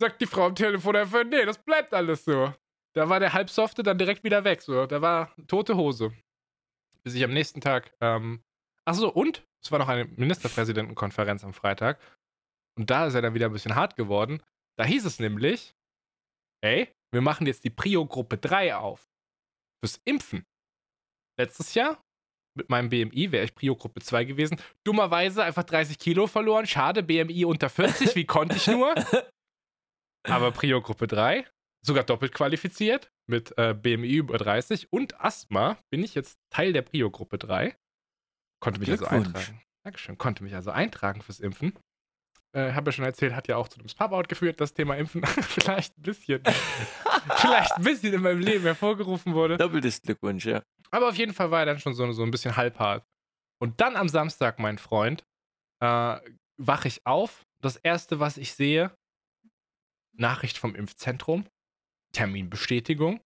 Sagt 0.00 0.20
die 0.20 0.26
Frau 0.26 0.46
am 0.46 0.54
Telefon 0.54 0.94
einfach, 0.94 1.24
nee, 1.24 1.44
das 1.44 1.58
bleibt 1.58 1.92
alles 1.92 2.24
so. 2.24 2.54
Da 2.94 3.08
war 3.08 3.18
der 3.18 3.32
Halbsofte 3.32 3.82
dann 3.82 3.98
direkt 3.98 4.22
wieder 4.24 4.44
weg, 4.44 4.62
so. 4.62 4.86
Da 4.86 5.02
war 5.02 5.34
tote 5.48 5.76
Hose. 5.76 6.12
Bis 7.02 7.14
ich 7.14 7.24
am 7.24 7.32
nächsten 7.32 7.60
Tag 7.60 7.92
ähm, 8.00 8.42
Ach 8.88 8.94
so, 8.94 9.12
und 9.12 9.42
es 9.62 9.72
war 9.72 9.80
noch 9.80 9.88
eine 9.88 10.04
Ministerpräsidentenkonferenz 10.04 11.42
am 11.42 11.52
Freitag. 11.52 11.98
Und 12.78 12.88
da 12.90 13.06
ist 13.06 13.14
er 13.14 13.22
dann 13.22 13.34
wieder 13.34 13.46
ein 13.46 13.52
bisschen 13.52 13.74
hart 13.74 13.96
geworden. 13.96 14.40
Da 14.78 14.84
hieß 14.84 15.04
es 15.04 15.18
nämlich, 15.18 15.74
ey, 16.62 16.92
wir 17.16 17.22
machen 17.22 17.46
jetzt 17.46 17.64
die 17.64 17.70
Prio-Gruppe 17.70 18.36
3 18.36 18.76
auf. 18.76 19.08
Fürs 19.82 20.00
Impfen. 20.04 20.44
Letztes 21.38 21.72
Jahr 21.72 21.98
mit 22.56 22.68
meinem 22.68 22.90
BMI 22.90 23.32
wäre 23.32 23.46
ich 23.46 23.54
Prio-Gruppe 23.54 24.00
2 24.00 24.24
gewesen. 24.24 24.60
Dummerweise 24.84 25.42
einfach 25.42 25.64
30 25.64 25.98
Kilo 25.98 26.26
verloren. 26.26 26.66
Schade, 26.66 27.02
BMI 27.02 27.46
unter 27.46 27.70
40. 27.70 28.14
Wie 28.16 28.26
konnte 28.26 28.56
ich 28.56 28.66
nur? 28.66 28.94
Aber 30.28 30.52
Prio-Gruppe 30.52 31.06
3, 31.06 31.46
sogar 31.82 32.04
doppelt 32.04 32.34
qualifiziert 32.34 33.10
mit 33.26 33.56
äh, 33.56 33.72
BMI 33.72 34.16
über 34.16 34.36
30 34.36 34.92
und 34.92 35.18
Asthma 35.18 35.78
bin 35.90 36.02
ich 36.04 36.14
jetzt 36.14 36.38
Teil 36.50 36.74
der 36.74 36.82
Prio-Gruppe 36.82 37.38
3. 37.38 37.76
Konnte 38.60 38.80
mich 38.80 38.90
also 38.90 39.06
eintragen. 39.06 39.62
Dankeschön. 39.84 40.18
Konnte 40.18 40.44
mich 40.44 40.54
also 40.54 40.70
eintragen 40.70 41.22
fürs 41.22 41.40
Impfen. 41.40 41.78
Äh, 42.56 42.72
Habe 42.72 42.88
ja 42.88 42.92
schon 42.92 43.04
erzählt, 43.04 43.34
hat 43.34 43.48
ja 43.48 43.56
auch 43.56 43.68
zu 43.68 43.78
einem 43.78 43.88
Pop-Out 43.94 44.30
geführt, 44.30 44.58
das 44.62 44.72
Thema 44.72 44.96
Impfen 44.96 45.22
vielleicht 45.26 45.98
ein 45.98 46.02
bisschen, 46.02 46.42
vielleicht 47.36 47.72
ein 47.72 47.84
bisschen 47.84 48.14
in 48.14 48.22
meinem 48.22 48.40
Leben 48.40 48.64
hervorgerufen 48.64 49.34
wurde. 49.34 49.58
Doppeltes 49.58 50.00
Glückwunsch, 50.00 50.46
ja. 50.46 50.62
Aber 50.90 51.10
auf 51.10 51.16
jeden 51.16 51.34
Fall 51.34 51.50
war 51.50 51.60
er 51.60 51.66
dann 51.66 51.78
schon 51.78 51.92
so, 51.92 52.10
so 52.12 52.22
ein 52.22 52.30
bisschen 52.30 52.56
halbhart. 52.56 53.04
Und 53.60 53.82
dann 53.82 53.94
am 53.94 54.08
Samstag, 54.08 54.58
mein 54.58 54.78
Freund, 54.78 55.22
äh, 55.82 56.18
wache 56.56 56.88
ich 56.88 57.04
auf. 57.04 57.42
Das 57.60 57.76
erste, 57.76 58.20
was 58.20 58.38
ich 58.38 58.54
sehe, 58.54 58.96
Nachricht 60.14 60.56
vom 60.56 60.74
Impfzentrum, 60.74 61.46
Terminbestätigung. 62.12 63.20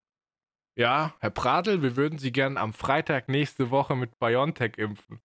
Ja, 0.77 1.15
Herr 1.21 1.31
Pradel, 1.31 1.83
wir 1.83 1.95
würden 1.95 2.19
Sie 2.19 2.33
gern 2.33 2.57
am 2.57 2.73
Freitag 2.73 3.29
nächste 3.29 3.71
Woche 3.71 3.95
mit 3.95 4.19
BioNTech 4.19 4.77
impfen. 4.77 5.21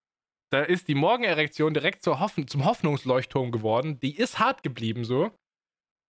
Da 0.56 0.64
ist 0.64 0.88
die 0.88 0.96
Morgenerektion 0.96 1.74
direkt 1.74 2.02
zur 2.02 2.22
Hoffn 2.22 2.48
zum 2.48 2.64
Hoffnungsleuchtturm 2.64 3.52
geworden. 3.52 4.00
Die 4.00 4.16
ist 4.16 4.40
hart 4.40 4.64
geblieben 4.64 5.04
so. 5.04 5.32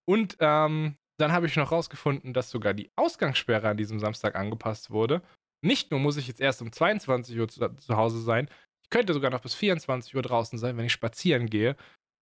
Und 0.09 0.37
ähm, 0.39 0.95
dann 1.19 1.33
habe 1.33 1.47
ich 1.47 1.57
noch 1.57 1.73
rausgefunden, 1.73 2.33
dass 2.33 2.51
sogar 2.51 2.73
die 2.73 2.93
Ausgangssperre 2.95 3.69
an 3.69 3.77
diesem 3.77 3.99
Samstag 3.99 4.37
angepasst 4.37 4.93
wurde. 4.93 5.21
Nicht 5.65 5.91
nur 5.91 5.99
muss 5.99 6.17
ich 6.17 6.29
jetzt 6.29 6.41
erst 6.41 6.63
um 6.63 6.71
22 6.71 7.37
Uhr 7.37 7.49
zu, 7.49 7.75
zu 7.75 7.97
Hause 7.97 8.21
sein, 8.21 8.49
ich 8.85 8.91
könnte 8.91 9.15
sogar 9.15 9.33
noch 9.33 9.41
bis 9.41 9.55
24 9.55 10.15
Uhr 10.15 10.23
draußen 10.23 10.61
sein, 10.61 10.77
wenn 10.77 10.85
ich 10.85 10.93
spazieren 10.93 11.51
gehe. 11.51 11.75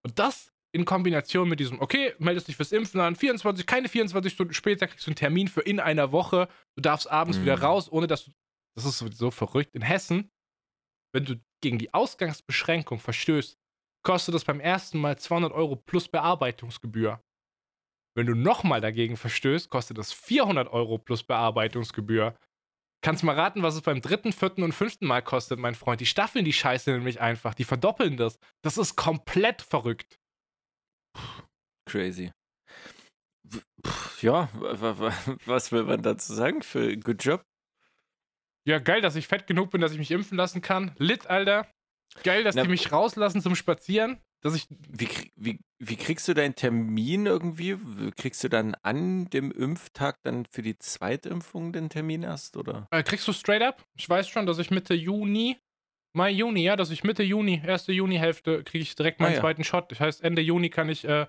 Und 0.02 0.18
das 0.18 0.50
in 0.74 0.86
Kombination 0.86 1.46
mit 1.46 1.60
diesem, 1.60 1.78
okay, 1.78 2.14
meldest 2.18 2.48
dich 2.48 2.56
fürs 2.56 2.72
Impfen 2.72 3.02
an, 3.02 3.16
24, 3.16 3.66
keine 3.66 3.90
24 3.90 4.32
Stunden 4.32 4.54
später 4.54 4.86
kriegst 4.86 5.06
du 5.06 5.10
einen 5.10 5.16
Termin 5.16 5.48
für 5.48 5.60
in 5.60 5.78
einer 5.78 6.10
Woche. 6.10 6.48
Du 6.74 6.80
darfst 6.80 7.10
abends 7.10 7.36
mhm. 7.36 7.42
wieder 7.42 7.60
raus, 7.60 7.92
ohne 7.92 8.06
dass 8.06 8.24
du. 8.24 8.32
Das 8.76 8.86
ist 8.86 8.96
sowieso 8.96 9.30
verrückt. 9.30 9.74
In 9.74 9.82
Hessen, 9.82 10.30
wenn 11.12 11.26
du 11.26 11.36
gegen 11.64 11.78
die 11.78 11.92
Ausgangsbeschränkung 11.94 13.00
verstößt, 13.00 13.58
kostet 14.04 14.34
das 14.34 14.44
beim 14.44 14.60
ersten 14.60 14.98
Mal 15.00 15.18
200 15.18 15.50
Euro 15.52 15.76
plus 15.76 16.08
Bearbeitungsgebühr. 16.08 17.22
Wenn 18.14 18.26
du 18.26 18.34
nochmal 18.34 18.82
dagegen 18.82 19.16
verstößt, 19.16 19.70
kostet 19.70 19.96
das 19.96 20.12
400 20.12 20.68
Euro 20.68 20.98
plus 20.98 21.24
Bearbeitungsgebühr. 21.24 22.38
Kannst 23.02 23.24
mal 23.24 23.34
raten, 23.34 23.62
was 23.62 23.76
es 23.76 23.80
beim 23.80 24.02
dritten, 24.02 24.32
vierten 24.32 24.62
und 24.62 24.72
fünften 24.72 25.06
Mal 25.06 25.22
kostet, 25.22 25.58
mein 25.58 25.74
Freund. 25.74 26.02
Die 26.02 26.06
staffeln 26.06 26.44
die 26.44 26.52
Scheiße 26.52 26.92
nämlich 26.92 27.20
einfach. 27.20 27.54
Die 27.54 27.64
verdoppeln 27.64 28.18
das. 28.18 28.38
Das 28.62 28.76
ist 28.76 28.94
komplett 28.94 29.62
verrückt. 29.62 30.18
Crazy. 31.86 32.30
Ja, 34.20 34.48
was 35.46 35.72
will 35.72 35.84
man 35.84 36.02
dazu 36.02 36.34
sagen 36.34 36.62
für 36.62 36.94
Good 36.98 37.24
Job? 37.24 37.42
Ja, 38.66 38.78
geil, 38.78 39.00
dass 39.00 39.16
ich 39.16 39.26
fett 39.26 39.46
genug 39.46 39.70
bin, 39.70 39.80
dass 39.80 39.92
ich 39.92 39.98
mich 39.98 40.10
impfen 40.10 40.38
lassen 40.38 40.62
kann. 40.62 40.92
Lit, 40.98 41.26
Alter. 41.26 41.68
Geil, 42.22 42.44
dass 42.44 42.54
Na, 42.54 42.62
die 42.62 42.68
mich 42.68 42.92
rauslassen 42.92 43.42
zum 43.42 43.54
Spazieren. 43.54 44.18
Dass 44.42 44.54
ich 44.54 44.66
wie, 44.70 45.08
wie, 45.36 45.58
wie 45.78 45.96
kriegst 45.96 46.28
du 46.28 46.34
deinen 46.34 46.54
Termin 46.54 47.26
irgendwie? 47.26 47.76
Kriegst 48.16 48.44
du 48.44 48.48
dann 48.48 48.76
an 48.82 49.28
dem 49.30 49.50
Impftag 49.50 50.16
dann 50.22 50.44
für 50.46 50.62
die 50.62 50.78
Zweitimpfung 50.78 51.72
den 51.72 51.88
Termin 51.88 52.22
erst, 52.22 52.56
oder? 52.56 52.86
Äh, 52.90 53.02
kriegst 53.02 53.26
du 53.26 53.32
straight 53.32 53.62
up? 53.62 53.82
Ich 53.96 54.08
weiß 54.08 54.28
schon, 54.28 54.46
dass 54.46 54.58
ich 54.58 54.70
Mitte 54.70 54.94
Juni, 54.94 55.58
Mai, 56.14 56.30
Juni, 56.30 56.62
ja, 56.62 56.76
dass 56.76 56.90
ich 56.90 57.04
Mitte 57.04 57.22
Juni, 57.22 57.60
erste 57.64 57.92
Juni-Hälfte, 57.92 58.62
kriege 58.64 58.82
ich 58.82 58.94
direkt 58.94 59.18
meinen 59.18 59.32
ah, 59.32 59.34
ja. 59.34 59.40
zweiten 59.40 59.64
Shot. 59.64 59.90
Das 59.90 59.98
heißt, 59.98 60.22
Ende 60.22 60.42
Juni 60.42 60.70
kann 60.70 60.88
ich 60.88 61.04
äh, 61.04 61.26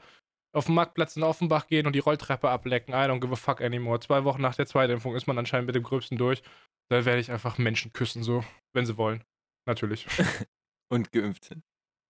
auf 0.54 0.66
den 0.66 0.76
Marktplatz 0.76 1.16
in 1.16 1.24
Offenbach 1.24 1.68
gehen 1.68 1.88
und 1.88 1.94
die 1.94 2.00
Rolltreppe 2.00 2.50
ablecken. 2.50 2.94
I 2.94 2.98
don't 2.98 3.20
give 3.20 3.34
a 3.34 3.36
fuck 3.36 3.62
anymore. 3.62 4.00
Zwei 4.00 4.24
Wochen 4.26 4.42
nach 4.42 4.56
der 4.56 4.68
Zweitimpfung 4.68 5.16
ist 5.16 5.26
man 5.26 5.38
anscheinend 5.38 5.68
mit 5.68 5.76
dem 5.76 5.84
Gröbsten 5.84 6.18
durch. 6.18 6.44
Da 6.90 7.06
werde 7.06 7.20
ich 7.20 7.32
einfach 7.32 7.58
Menschen 7.58 7.94
küssen, 7.94 8.24
so, 8.24 8.44
wenn 8.74 8.86
sie 8.86 8.98
wollen. 8.98 9.24
Natürlich. 9.68 10.06
Und 10.92 11.12
geimpft 11.12 11.46
sind. 11.46 11.64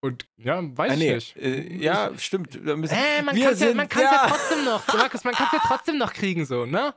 Und 0.04 0.28
ja, 0.38 0.62
weiß 0.62 0.92
ah, 0.92 0.96
nee. 0.98 1.16
ich 1.16 1.36
nicht. 1.36 1.38
Äh, 1.38 1.74
ja, 1.78 2.16
stimmt. 2.18 2.60
Da 2.64 2.76
müssen, 2.76 2.94
äh, 2.94 3.22
man 3.24 3.36
kann 3.36 3.54
es 3.54 3.60
ja, 3.60 3.72
ja, 3.72 4.28
trotzdem 4.28 4.66
noch. 4.66 4.88
Markus, 4.94 5.24
man 5.24 5.34
kann 5.34 5.48
es 5.48 5.54
ja 5.54 5.60
trotzdem 5.66 5.98
noch 5.98 6.14
kriegen, 6.14 6.46
so, 6.46 6.66
ne? 6.66 6.94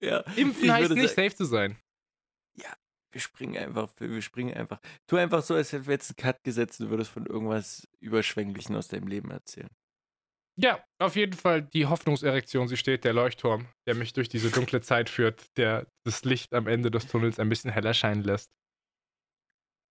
Ja. 0.00 0.20
Impfen 0.36 0.72
heißt 0.72 0.92
nicht, 0.92 1.14
safe 1.14 1.34
zu 1.34 1.44
sein. 1.44 1.76
Ja, 2.56 2.72
wir 3.12 3.20
springen 3.20 3.56
einfach, 3.56 3.92
wir 3.98 4.22
springen 4.22 4.54
einfach. 4.54 4.80
Tu 5.06 5.16
einfach 5.16 5.42
so, 5.42 5.54
als 5.54 5.72
hätten 5.72 5.86
wir 5.86 5.94
jetzt 5.94 6.10
einen 6.10 6.16
Cut 6.16 6.42
gesetzt 6.44 6.80
und 6.80 6.90
würdest 6.90 7.10
von 7.10 7.26
irgendwas 7.26 7.86
Überschwänglichen 8.00 8.76
aus 8.76 8.88
deinem 8.88 9.08
Leben 9.08 9.30
erzählen. 9.30 9.70
Ja, 10.60 10.84
auf 11.00 11.14
jeden 11.14 11.34
Fall 11.34 11.62
die 11.62 11.86
Hoffnungserektion. 11.86 12.66
Sie 12.66 12.76
steht, 12.76 13.04
der 13.04 13.12
Leuchtturm, 13.12 13.68
der 13.86 13.94
mich 13.94 14.12
durch 14.12 14.28
diese 14.28 14.50
dunkle 14.50 14.80
Zeit 14.80 15.08
führt, 15.08 15.56
der 15.56 15.86
das 16.04 16.24
Licht 16.24 16.52
am 16.52 16.66
Ende 16.66 16.90
des 16.90 17.06
Tunnels 17.06 17.38
ein 17.38 17.48
bisschen 17.48 17.70
heller 17.70 17.94
scheinen 17.94 18.24
lässt. 18.24 18.50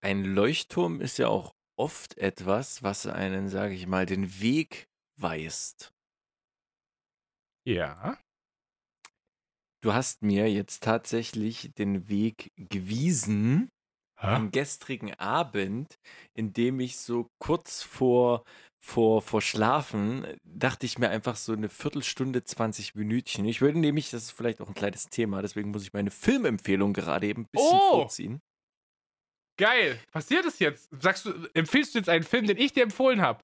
Ein 0.03 0.25
Leuchtturm 0.25 0.99
ist 0.99 1.19
ja 1.19 1.29
auch 1.29 1.55
oft 1.79 2.17
etwas, 2.17 2.83
was 2.83 3.07
einen, 3.07 3.47
sage 3.47 3.75
ich 3.75 3.87
mal, 3.87 4.05
den 4.05 4.41
Weg 4.41 4.89
weist. 5.17 5.93
Ja. 7.65 8.17
Du 9.81 9.93
hast 9.93 10.21
mir 10.21 10.51
jetzt 10.51 10.83
tatsächlich 10.83 11.71
den 11.77 12.09
Weg 12.09 12.51
gewiesen 12.57 13.69
Hä? 14.19 14.27
am 14.27 14.51
gestrigen 14.51 15.13
Abend, 15.13 15.99
indem 16.33 16.79
ich 16.79 16.97
so 16.97 17.29
kurz 17.39 17.83
vor, 17.83 18.43
vor, 18.79 19.21
vor 19.21 19.41
Schlafen 19.41 20.25
dachte 20.43 20.85
ich 20.85 20.97
mir 20.97 21.09
einfach 21.09 21.35
so 21.35 21.53
eine 21.53 21.69
Viertelstunde, 21.69 22.43
20 22.43 22.95
Minütchen. 22.95 23.45
Ich 23.45 23.61
würde 23.61 23.79
nämlich, 23.79 24.09
das 24.11 24.23
ist 24.23 24.31
vielleicht 24.31 24.61
auch 24.61 24.67
ein 24.67 24.75
kleines 24.75 25.09
Thema, 25.09 25.41
deswegen 25.41 25.71
muss 25.71 25.83
ich 25.83 25.93
meine 25.93 26.11
Filmempfehlung 26.11 26.93
gerade 26.93 27.27
eben 27.27 27.43
ein 27.43 27.47
bisschen 27.51 27.79
oh! 27.79 28.01
vorziehen. 28.01 28.41
Geil. 29.57 29.99
Passiert 30.11 30.45
es 30.45 30.59
jetzt? 30.59 30.89
Sagst 31.01 31.25
du, 31.25 31.33
empfiehlst 31.53 31.95
du 31.95 31.99
jetzt 31.99 32.09
einen 32.09 32.23
Film, 32.23 32.45
den 32.45 32.57
ich 32.57 32.73
dir 32.73 32.83
empfohlen 32.83 33.21
habe? 33.21 33.41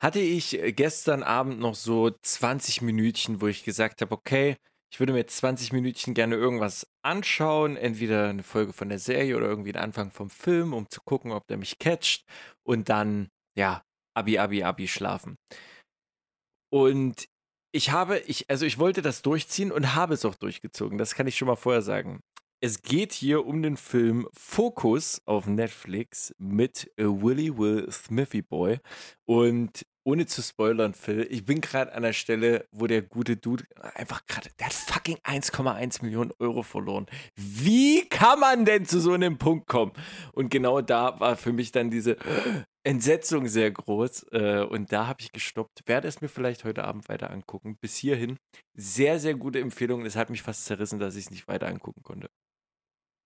Hatte 0.00 0.20
ich 0.20 0.58
äh, 0.58 0.72
gestern 0.72 1.22
Abend 1.22 1.58
noch 1.58 1.74
so 1.74 2.10
20 2.10 2.82
Minütchen, 2.82 3.40
wo 3.40 3.48
ich 3.48 3.64
gesagt 3.64 4.00
habe, 4.00 4.12
okay, 4.12 4.56
ich 4.92 5.00
würde 5.00 5.12
mir 5.14 5.20
jetzt 5.20 5.38
20 5.38 5.72
Minütchen 5.72 6.12
gerne 6.12 6.36
irgendwas 6.36 6.86
anschauen, 7.02 7.76
entweder 7.76 8.28
eine 8.28 8.42
Folge 8.42 8.72
von 8.72 8.90
der 8.90 8.98
Serie 8.98 9.36
oder 9.36 9.46
irgendwie 9.46 9.72
den 9.72 9.80
Anfang 9.80 10.10
vom 10.10 10.28
Film, 10.28 10.74
um 10.74 10.88
zu 10.90 11.00
gucken, 11.00 11.32
ob 11.32 11.46
der 11.46 11.56
mich 11.56 11.78
catcht 11.78 12.24
und 12.62 12.88
dann, 12.88 13.30
ja, 13.56 13.82
Abi, 14.14 14.38
Abi, 14.38 14.62
Abi 14.62 14.88
schlafen. 14.88 15.36
Und 16.70 17.28
ich 17.72 17.90
habe, 17.90 18.18
ich, 18.20 18.48
also 18.50 18.66
ich 18.66 18.78
wollte 18.78 19.02
das 19.02 19.22
durchziehen 19.22 19.72
und 19.72 19.94
habe 19.94 20.14
es 20.14 20.24
auch 20.24 20.34
durchgezogen. 20.34 20.98
Das 20.98 21.14
kann 21.14 21.26
ich 21.26 21.36
schon 21.36 21.48
mal 21.48 21.56
vorher 21.56 21.82
sagen. 21.82 22.20
Es 22.64 22.82
geht 22.82 23.12
hier 23.12 23.44
um 23.44 23.60
den 23.60 23.76
Film 23.76 24.28
Focus 24.32 25.20
auf 25.24 25.46
Netflix 25.46 26.32
mit 26.38 26.92
äh, 26.96 27.04
Willy 27.04 27.58
Will 27.58 27.90
Smithy 27.90 28.42
Boy. 28.42 28.78
Und 29.24 29.84
ohne 30.04 30.26
zu 30.26 30.42
spoilern, 30.42 30.94
Phil, 30.94 31.26
ich 31.30 31.44
bin 31.44 31.60
gerade 31.60 31.92
an 31.92 32.02
der 32.02 32.12
Stelle, 32.12 32.66
wo 32.72 32.86
der 32.86 33.02
gute 33.02 33.36
Dude 33.36 33.64
einfach 33.94 34.26
gerade, 34.26 34.50
der 34.58 34.66
hat 34.66 34.74
fucking 34.74 35.16
1,1 35.18 36.02
Millionen 36.04 36.32
Euro 36.38 36.62
verloren. 36.62 37.06
Wie 37.36 38.08
kann 38.08 38.40
man 38.40 38.64
denn 38.64 38.84
zu 38.84 39.00
so 39.00 39.12
einem 39.12 39.38
Punkt 39.38 39.66
kommen? 39.66 39.92
Und 40.32 40.50
genau 40.50 40.80
da 40.80 41.18
war 41.20 41.36
für 41.36 41.52
mich 41.52 41.72
dann 41.72 41.90
diese 41.90 42.16
Entsetzung 42.84 43.46
sehr 43.46 43.70
groß. 43.70 44.26
Äh, 44.32 44.66
und 44.68 44.92
da 44.92 45.06
habe 45.06 45.20
ich 45.20 45.32
gestoppt. 45.32 45.82
Werde 45.86 46.08
es 46.08 46.20
mir 46.20 46.28
vielleicht 46.28 46.64
heute 46.64 46.84
Abend 46.84 47.08
weiter 47.08 47.30
angucken. 47.30 47.76
Bis 47.80 47.96
hierhin 47.96 48.38
sehr, 48.74 49.18
sehr 49.18 49.34
gute 49.34 49.60
Empfehlung. 49.60 50.04
Es 50.04 50.16
hat 50.16 50.30
mich 50.30 50.42
fast 50.42 50.64
zerrissen, 50.64 50.98
dass 50.98 51.16
ich 51.16 51.26
es 51.26 51.30
nicht 51.30 51.48
weiter 51.48 51.68
angucken 51.68 52.02
konnte. 52.02 52.28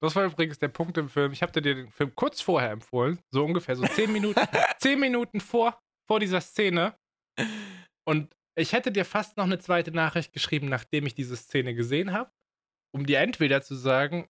Das 0.02 0.14
war 0.14 0.24
übrigens 0.24 0.58
der 0.58 0.68
Punkt 0.68 0.98
im 0.98 1.08
Film. 1.08 1.32
Ich 1.32 1.42
habe 1.42 1.52
dir 1.52 1.62
den 1.62 1.90
Film 1.90 2.14
kurz 2.14 2.40
vorher 2.40 2.70
empfohlen, 2.70 3.18
so 3.32 3.44
ungefähr 3.44 3.76
so 3.76 3.84
zehn 3.86 4.12
Minuten, 4.12 4.40
zehn 4.78 5.00
Minuten 5.00 5.40
vor, 5.40 5.80
vor 6.06 6.20
dieser 6.20 6.42
Szene. 6.42 6.94
Und 8.06 8.34
ich 8.58 8.72
hätte 8.72 8.92
dir 8.92 9.04
fast 9.04 9.36
noch 9.36 9.44
eine 9.44 9.58
zweite 9.58 9.92
Nachricht 9.92 10.32
geschrieben, 10.32 10.68
nachdem 10.68 11.06
ich 11.06 11.14
diese 11.14 11.36
Szene 11.36 11.74
gesehen 11.74 12.12
habe, 12.12 12.30
um 12.94 13.06
dir 13.06 13.20
entweder 13.20 13.62
zu 13.62 13.74
sagen, 13.74 14.28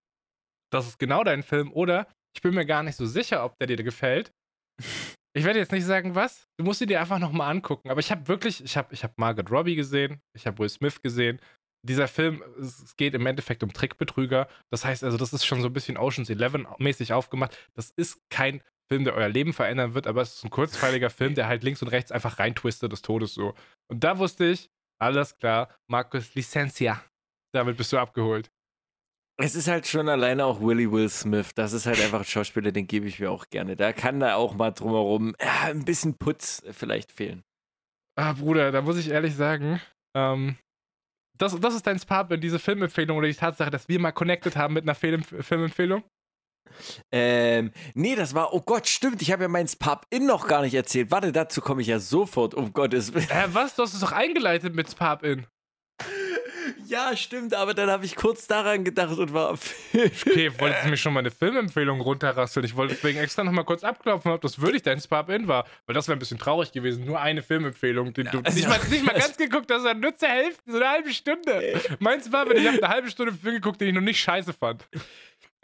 das 0.72 0.87
ist 0.87 0.99
genau 0.99 1.24
dein 1.24 1.43
Film, 1.43 1.72
oder 1.72 2.09
ich 2.35 2.43
bin 2.43 2.55
mir 2.55 2.66
gar 2.66 2.83
nicht 2.83 2.97
so 2.97 3.07
sicher, 3.07 3.45
ob 3.45 3.59
der 3.59 3.66
dir 3.66 3.83
gefällt. 3.83 4.33
Ich 5.37 5.45
werde 5.45 5.59
jetzt 5.59 5.72
nicht 5.72 5.84
sagen, 5.84 6.14
was. 6.14 6.49
Du 6.57 6.64
musst 6.64 6.80
ihn 6.80 6.89
dir 6.89 6.99
einfach 6.99 7.18
nochmal 7.18 7.51
angucken. 7.51 7.91
Aber 7.91 8.01
ich 8.01 8.11
habe 8.11 8.26
wirklich, 8.26 8.64
ich 8.64 8.78
habe 8.78 8.95
ich 8.95 9.05
hab 9.05 9.18
Margaret 9.18 9.51
Robbie 9.51 9.76
gesehen, 9.76 10.22
ich 10.34 10.47
habe 10.47 10.59
Will 10.59 10.68
Smith 10.70 11.03
gesehen, 11.03 11.41
dieser 11.82 12.09
Film, 12.09 12.43
es 12.59 12.97
geht 12.97 13.12
im 13.12 13.26
Endeffekt 13.26 13.62
um 13.62 13.70
Trickbetrüger. 13.70 14.49
Das 14.70 14.87
heißt 14.87 15.05
also, 15.05 15.18
das 15.18 15.34
ist 15.34 15.45
schon 15.45 15.61
so 15.61 15.68
ein 15.68 15.74
bisschen 15.74 15.99
Oceans 15.99 16.30
11 16.30 16.78
mäßig 16.78 17.12
aufgemacht. 17.12 17.57
Das 17.74 17.91
ist 17.91 18.18
kein 18.30 18.62
Film, 18.89 19.05
der 19.05 19.14
euer 19.14 19.28
Leben 19.28 19.53
verändern 19.53 19.93
wird, 19.93 20.07
aber 20.07 20.22
es 20.22 20.37
ist 20.37 20.45
ein 20.45 20.51
kurzweiliger 20.51 21.11
Film, 21.11 21.34
der 21.34 21.49
halt 21.49 21.62
links 21.64 21.82
und 21.82 21.89
rechts 21.89 22.12
einfach 22.12 22.39
reintwistet 22.39 22.91
des 22.91 23.03
Todes 23.03 23.34
so. 23.34 23.55
Und 23.89 24.05
da 24.05 24.18
wusste 24.18 24.47
ich, 24.47 24.70
alles 24.99 25.37
klar, 25.37 25.68
Markus 25.87 26.34
Licencia. 26.34 27.05
Damit 27.53 27.76
bist 27.76 27.93
du 27.93 27.99
abgeholt. 27.99 28.51
Es 29.39 29.55
ist 29.55 29.68
halt 29.68 29.87
schon 29.87 30.09
alleine 30.09 30.47
auch 30.47 30.61
Willy 30.61 30.91
Will 30.91 31.11
Smith. 31.11 31.51
Das 31.55 31.74
ist 31.74 31.87
halt 31.87 32.01
einfach 32.01 32.20
ein 32.20 32.24
Schauspieler, 32.24 32.72
den 32.72 32.87
gebe 32.87 33.07
ich 33.07 33.20
mir 33.20 33.30
auch 33.30 33.49
gerne. 33.51 33.76
Da 33.76 33.93
kann 33.93 34.20
da 34.20 34.37
auch 34.37 34.55
mal 34.55 34.70
drumherum 34.70 35.34
ja, 35.41 35.64
ein 35.64 35.84
bisschen 35.84 36.16
Putz 36.16 36.62
vielleicht 36.70 37.12
fehlen. 37.12 37.43
Ah, 38.18 38.32
Bruder, 38.32 38.72
da 38.72 38.80
muss 38.80 38.97
ich 38.97 39.11
ehrlich 39.11 39.34
sagen, 39.34 39.78
ähm, 40.16 40.57
das, 41.37 41.59
das 41.61 41.74
ist 41.74 41.87
dein 41.87 42.01
in 42.30 42.41
diese 42.41 42.59
Filmempfehlung 42.59 43.18
oder 43.18 43.28
die 43.28 43.34
Tatsache, 43.34 43.70
dass 43.70 43.89
wir 43.89 44.01
mal 44.01 44.12
connected 44.12 44.57
haben 44.57 44.72
mit 44.72 44.84
einer 44.84 44.95
Film 44.95 45.22
Filmempfehlung? 45.22 46.03
Ähm, 47.12 47.72
nee, 47.95 48.16
das 48.16 48.34
war, 48.34 48.53
oh 48.55 48.61
Gott, 48.61 48.89
stimmt, 48.89 49.22
ich 49.22 49.32
habe 49.32 49.45
ja 49.45 49.49
meinen 49.49 49.68
Spap-In 49.68 50.26
noch 50.26 50.49
gar 50.49 50.62
nicht 50.62 50.74
erzählt. 50.74 51.11
Warte, 51.11 51.30
dazu 51.30 51.61
komme 51.61 51.82
ich 51.82 51.89
ja 51.89 51.99
sofort, 51.99 52.55
um 52.55 52.72
Gottes 52.72 53.12
Willen. 53.12 53.30
Äh, 53.30 53.49
was? 53.53 53.76
Du 53.76 53.82
hast 53.82 53.95
es 53.95 54.01
doch 54.01 54.12
eingeleitet 54.12 54.74
mit 54.74 54.91
Spap-In. 54.91 55.47
Ja, 56.87 57.17
stimmt, 57.17 57.55
aber 57.55 57.75
dann 57.75 57.91
habe 57.91 58.05
ich 58.05 58.17
kurz 58.17 58.47
daran 58.47 58.85
gedacht 58.85 59.19
und 59.19 59.33
war. 59.33 59.53
okay, 59.93 60.51
wolltest 60.59 60.85
du 60.85 60.89
mir 60.89 60.97
schon 60.97 61.12
mal 61.12 61.21
eine 61.21 61.31
Filmempfehlung 61.31 62.01
runterrasseln? 62.01 62.64
Ich 62.64 62.77
wollte 62.77 62.95
deswegen 62.95 63.19
extra 63.19 63.45
nochmal 63.45 63.64
kurz 63.64 63.85
abklopfen, 63.85 64.33
ob 64.33 64.41
das 64.41 64.61
wirklich 64.61 64.83
dein 64.83 65.01
Spap-In 65.01 65.49
war. 65.49 65.67
Weil 65.87 65.95
das 65.95 66.09
wäre 66.09 66.17
ein 66.17 66.19
bisschen 66.19 66.39
traurig 66.39 66.73
gewesen. 66.73 67.05
Nur 67.05 67.21
eine 67.21 67.43
Filmempfehlung, 67.43 68.12
die 68.12 68.23
ja, 68.23 68.31
du 68.31 68.41
also 68.41 68.57
nicht, 68.57 68.69
mal, 68.69 68.81
nicht 68.89 69.05
mal 69.05 69.14
ganz 69.19 69.37
geguckt 69.37 69.71
hast, 69.71 69.83
sondern 69.83 70.01
nur 70.01 70.17
zur 70.17 70.29
Hälfte, 70.29 70.62
so 70.67 70.77
eine 70.77 70.89
halbe 70.89 71.12
Stunde. 71.12 71.81
Mein 71.99 72.21
Spap-In, 72.23 72.57
ich 72.57 72.67
habe 72.67 72.79
eine 72.83 72.89
halbe 72.89 73.11
Stunde 73.11 73.33
Film 73.33 73.55
geguckt, 73.57 73.81
den 73.81 73.89
ich 73.89 73.95
noch 73.95 74.01
nicht 74.01 74.21
scheiße 74.21 74.53
fand. 74.53 74.87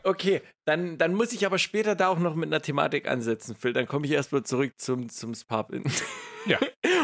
Okay, 0.04 0.42
dann, 0.64 0.98
dann 0.98 1.14
muss 1.14 1.32
ich 1.32 1.46
aber 1.46 1.58
später 1.58 1.94
da 1.94 2.08
auch 2.08 2.18
noch 2.18 2.34
mit 2.34 2.48
einer 2.48 2.60
Thematik 2.60 3.08
ansetzen, 3.08 3.54
Phil. 3.54 3.72
Dann 3.72 3.86
komme 3.86 4.06
ich 4.06 4.12
erstmal 4.12 4.42
zurück 4.42 4.74
zum, 4.78 5.08
zum 5.08 5.34
Spap-In. 5.34 5.84
Ja. 6.44 6.58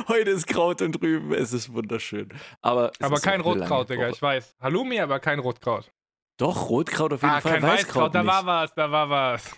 Heute 0.09 0.31
ist 0.31 0.49
Kraut 0.49 0.83
und 0.83 1.01
Rüben, 1.01 1.33
es 1.33 1.53
ist 1.53 1.73
wunderschön. 1.73 2.29
Aber, 2.61 2.91
aber 2.99 3.21
kein 3.21 3.41
Rotkraut, 3.41 3.89
Digga, 3.89 4.09
ich 4.09 4.21
weiß. 4.21 4.57
Halloumi, 4.59 4.99
aber 4.99 5.21
kein 5.21 5.39
Rotkraut. 5.39 5.93
Doch, 6.39 6.69
Rotkraut 6.69 7.13
auf 7.13 7.23
jeden 7.23 7.35
ah, 7.35 7.41
Fall. 7.41 7.53
Kein 7.53 7.63
Weißkraut, 7.63 8.13
Weißkraut 8.13 8.15
da 8.17 8.27
war 8.27 8.47
was, 8.47 8.75
da 8.75 8.91
war 8.91 9.09
was. 9.09 9.57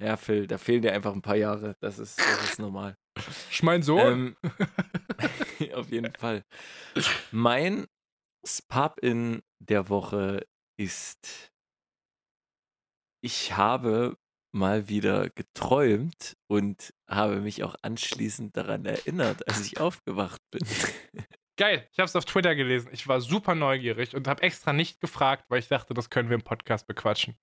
Ja, 0.00 0.16
Phil, 0.16 0.48
da 0.48 0.58
fehlen 0.58 0.82
dir 0.82 0.92
einfach 0.92 1.12
ein 1.12 1.22
paar 1.22 1.36
Jahre. 1.36 1.76
Das 1.80 1.98
ist, 1.98 2.18
das 2.18 2.50
ist 2.50 2.58
normal. 2.58 2.96
Ich 3.50 3.62
mein 3.62 3.82
Sohn. 3.82 4.36
Ähm, 4.42 5.70
auf 5.74 5.90
jeden 5.90 6.12
Fall. 6.14 6.44
Mein 7.30 7.86
Spap-In 8.44 9.42
der 9.60 9.88
Woche 9.88 10.44
ist, 10.76 11.52
ich 13.24 13.56
habe 13.56 14.18
mal 14.52 14.88
wieder 14.88 15.30
geträumt 15.30 16.36
und 16.46 16.92
habe 17.08 17.40
mich 17.40 17.64
auch 17.64 17.74
anschließend 17.80 18.54
daran 18.54 18.84
erinnert, 18.84 19.48
als 19.48 19.64
ich 19.64 19.80
aufgewacht 19.80 20.42
bin. 20.50 20.62
Geil, 21.56 21.88
ich 21.90 21.98
habe 21.98 22.06
es 22.06 22.16
auf 22.16 22.26
Twitter 22.26 22.54
gelesen. 22.54 22.90
Ich 22.92 23.08
war 23.08 23.22
super 23.22 23.54
neugierig 23.54 24.14
und 24.14 24.28
habe 24.28 24.42
extra 24.42 24.74
nicht 24.74 25.00
gefragt, 25.00 25.46
weil 25.48 25.60
ich 25.60 25.68
dachte, 25.68 25.94
das 25.94 26.10
können 26.10 26.28
wir 26.28 26.34
im 26.34 26.42
Podcast 26.42 26.86
bequatschen. 26.86 27.38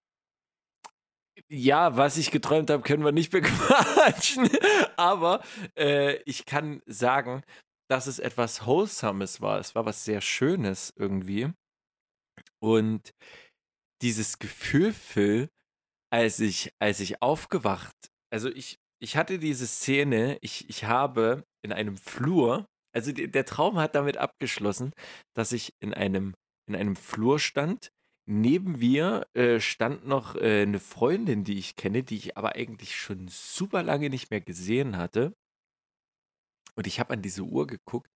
Ja, 1.47 1.97
was 1.97 2.17
ich 2.17 2.29
geträumt 2.29 2.69
habe, 2.69 2.83
können 2.83 3.03
wir 3.03 3.11
nicht 3.11 3.31
bequatschen. 3.31 4.49
Aber 4.97 5.41
äh, 5.75 6.21
ich 6.25 6.45
kann 6.45 6.83
sagen, 6.85 7.43
dass 7.89 8.05
es 8.05 8.19
etwas 8.19 8.67
Wholesomes 8.67 9.41
war. 9.41 9.59
Es 9.59 9.73
war 9.73 9.85
was 9.85 10.05
sehr 10.05 10.21
Schönes 10.21 10.93
irgendwie. 10.95 11.51
Und 12.59 13.15
dieses 14.01 14.37
Gefühl, 14.37 14.93
Phil, 14.93 15.49
als 16.11 16.39
ich, 16.39 16.71
als 16.79 16.99
ich 16.99 17.21
aufgewacht, 17.21 17.95
also 18.31 18.49
ich, 18.49 18.77
ich 19.01 19.17
hatte 19.17 19.39
diese 19.39 19.67
Szene, 19.67 20.37
ich, 20.41 20.69
ich 20.69 20.85
habe 20.85 21.43
in 21.63 21.71
einem 21.73 21.97
Flur, 21.97 22.65
also 22.93 23.11
der 23.13 23.45
Traum 23.45 23.77
hat 23.79 23.95
damit 23.95 24.17
abgeschlossen, 24.17 24.93
dass 25.35 25.51
ich 25.53 25.73
in 25.79 25.93
einem, 25.93 26.33
in 26.67 26.75
einem 26.75 26.95
Flur 26.95 27.39
stand 27.39 27.89
Neben 28.27 28.77
mir 28.77 29.25
äh, 29.33 29.59
stand 29.59 30.05
noch 30.07 30.35
äh, 30.35 30.65
'ne 30.65 30.79
Freundin, 30.79 31.43
die 31.43 31.57
ich 31.57 31.75
kenne, 31.75 32.03
die 32.03 32.15
ich 32.17 32.37
aber 32.37 32.55
eigentlich 32.55 32.95
schon 32.95 33.27
super 33.27 33.81
lange 33.83 34.09
nicht 34.11 34.29
mehr 34.29 34.41
gesehen 34.41 34.95
hatte. 34.97 35.33
Und 36.75 36.87
ich 36.87 36.99
habe 36.99 37.13
an 37.13 37.21
diese 37.21 37.43
Uhr 37.43 37.67
geguckt, 37.67 38.09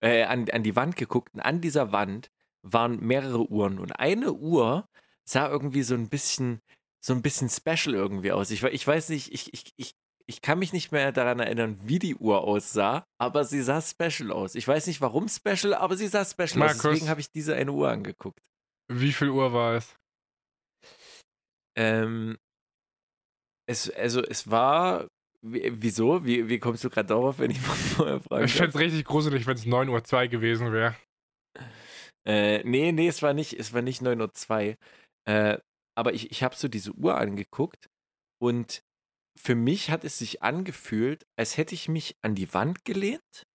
äh, 0.00 0.24
an 0.24 0.48
an 0.50 0.62
die 0.62 0.76
Wand 0.76 0.96
geguckt 0.96 1.34
und 1.34 1.40
an 1.40 1.60
dieser 1.60 1.92
Wand 1.92 2.30
waren 2.62 3.00
mehrere 3.00 3.50
Uhren 3.50 3.78
und 3.78 3.92
eine 3.98 4.32
Uhr 4.34 4.88
sah 5.24 5.48
irgendwie 5.48 5.82
so 5.82 5.94
ein 5.94 6.08
bisschen 6.08 6.60
so 7.04 7.14
ein 7.14 7.22
bisschen 7.22 7.48
special 7.48 7.94
irgendwie 7.94 8.32
aus. 8.32 8.50
Ich 8.50 8.62
ich 8.62 8.86
weiß 8.86 9.08
nicht, 9.08 9.32
ich 9.32 9.52
ich 9.52 9.72
ich 9.76 9.94
ich 10.26 10.42
kann 10.42 10.60
mich 10.60 10.72
nicht 10.72 10.92
mehr 10.92 11.10
daran 11.10 11.40
erinnern, 11.40 11.76
wie 11.82 11.98
die 11.98 12.14
Uhr 12.14 12.42
aussah, 12.42 13.04
aber 13.18 13.44
sie 13.44 13.62
sah 13.62 13.82
special 13.82 14.30
aus. 14.30 14.54
Ich 14.54 14.68
weiß 14.68 14.86
nicht, 14.86 15.00
warum 15.00 15.28
special, 15.28 15.74
aber 15.74 15.96
sie 15.96 16.06
sah 16.06 16.24
special 16.24 16.62
aus. 16.62 16.78
Deswegen 16.78 17.08
habe 17.08 17.20
ich 17.20 17.30
diese 17.30 17.56
eine 17.56 17.72
Uhr 17.72 17.90
angeguckt. 17.90 18.38
Wie 18.92 19.12
viel 19.12 19.30
Uhr 19.30 19.52
war 19.52 19.74
es? 19.74 19.96
Ähm, 21.76 22.36
es, 23.68 23.90
also 23.90 24.22
es 24.22 24.50
war. 24.50 25.08
Wieso? 25.42 26.24
Wie, 26.26 26.48
wie 26.48 26.58
kommst 26.58 26.84
du 26.84 26.90
gerade 26.90 27.08
darauf, 27.08 27.38
wenn 27.38 27.50
ich 27.50 27.60
mal 27.66 27.74
vorher 27.74 28.20
frage? 28.20 28.44
Ich 28.44 28.54
fände 28.54 28.70
es 28.70 28.78
richtig 28.78 29.04
gruselig, 29.04 29.46
wenn 29.46 29.56
es 29.56 29.64
9.02 29.64 30.14
Uhr 30.24 30.28
gewesen 30.28 30.72
wäre. 30.72 30.94
Äh, 32.26 32.62
nee, 32.64 32.92
nee, 32.92 33.08
es 33.08 33.22
war 33.22 33.32
nicht, 33.32 33.54
es 33.54 33.72
war 33.72 33.80
nicht 33.80 34.02
9.02 34.02 34.70
Uhr. 34.70 34.76
Äh, 35.26 35.58
aber 36.00 36.14
ich, 36.14 36.30
ich 36.30 36.42
habe 36.42 36.56
so 36.56 36.66
diese 36.66 36.94
Uhr 36.94 37.18
angeguckt 37.18 37.90
und 38.40 38.82
für 39.38 39.54
mich 39.54 39.90
hat 39.90 40.02
es 40.02 40.16
sich 40.16 40.42
angefühlt, 40.42 41.26
als 41.36 41.58
hätte 41.58 41.74
ich 41.74 41.90
mich 41.90 42.16
an 42.22 42.34
die 42.34 42.54
Wand 42.54 42.86
gelehnt, 42.86 43.46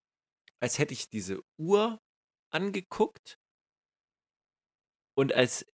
als 0.59 0.77
hätte 0.77 0.93
ich 0.93 1.09
diese 1.09 1.41
Uhr 1.57 1.99
angeguckt 2.53 3.39
und 5.17 5.33
als 5.33 5.65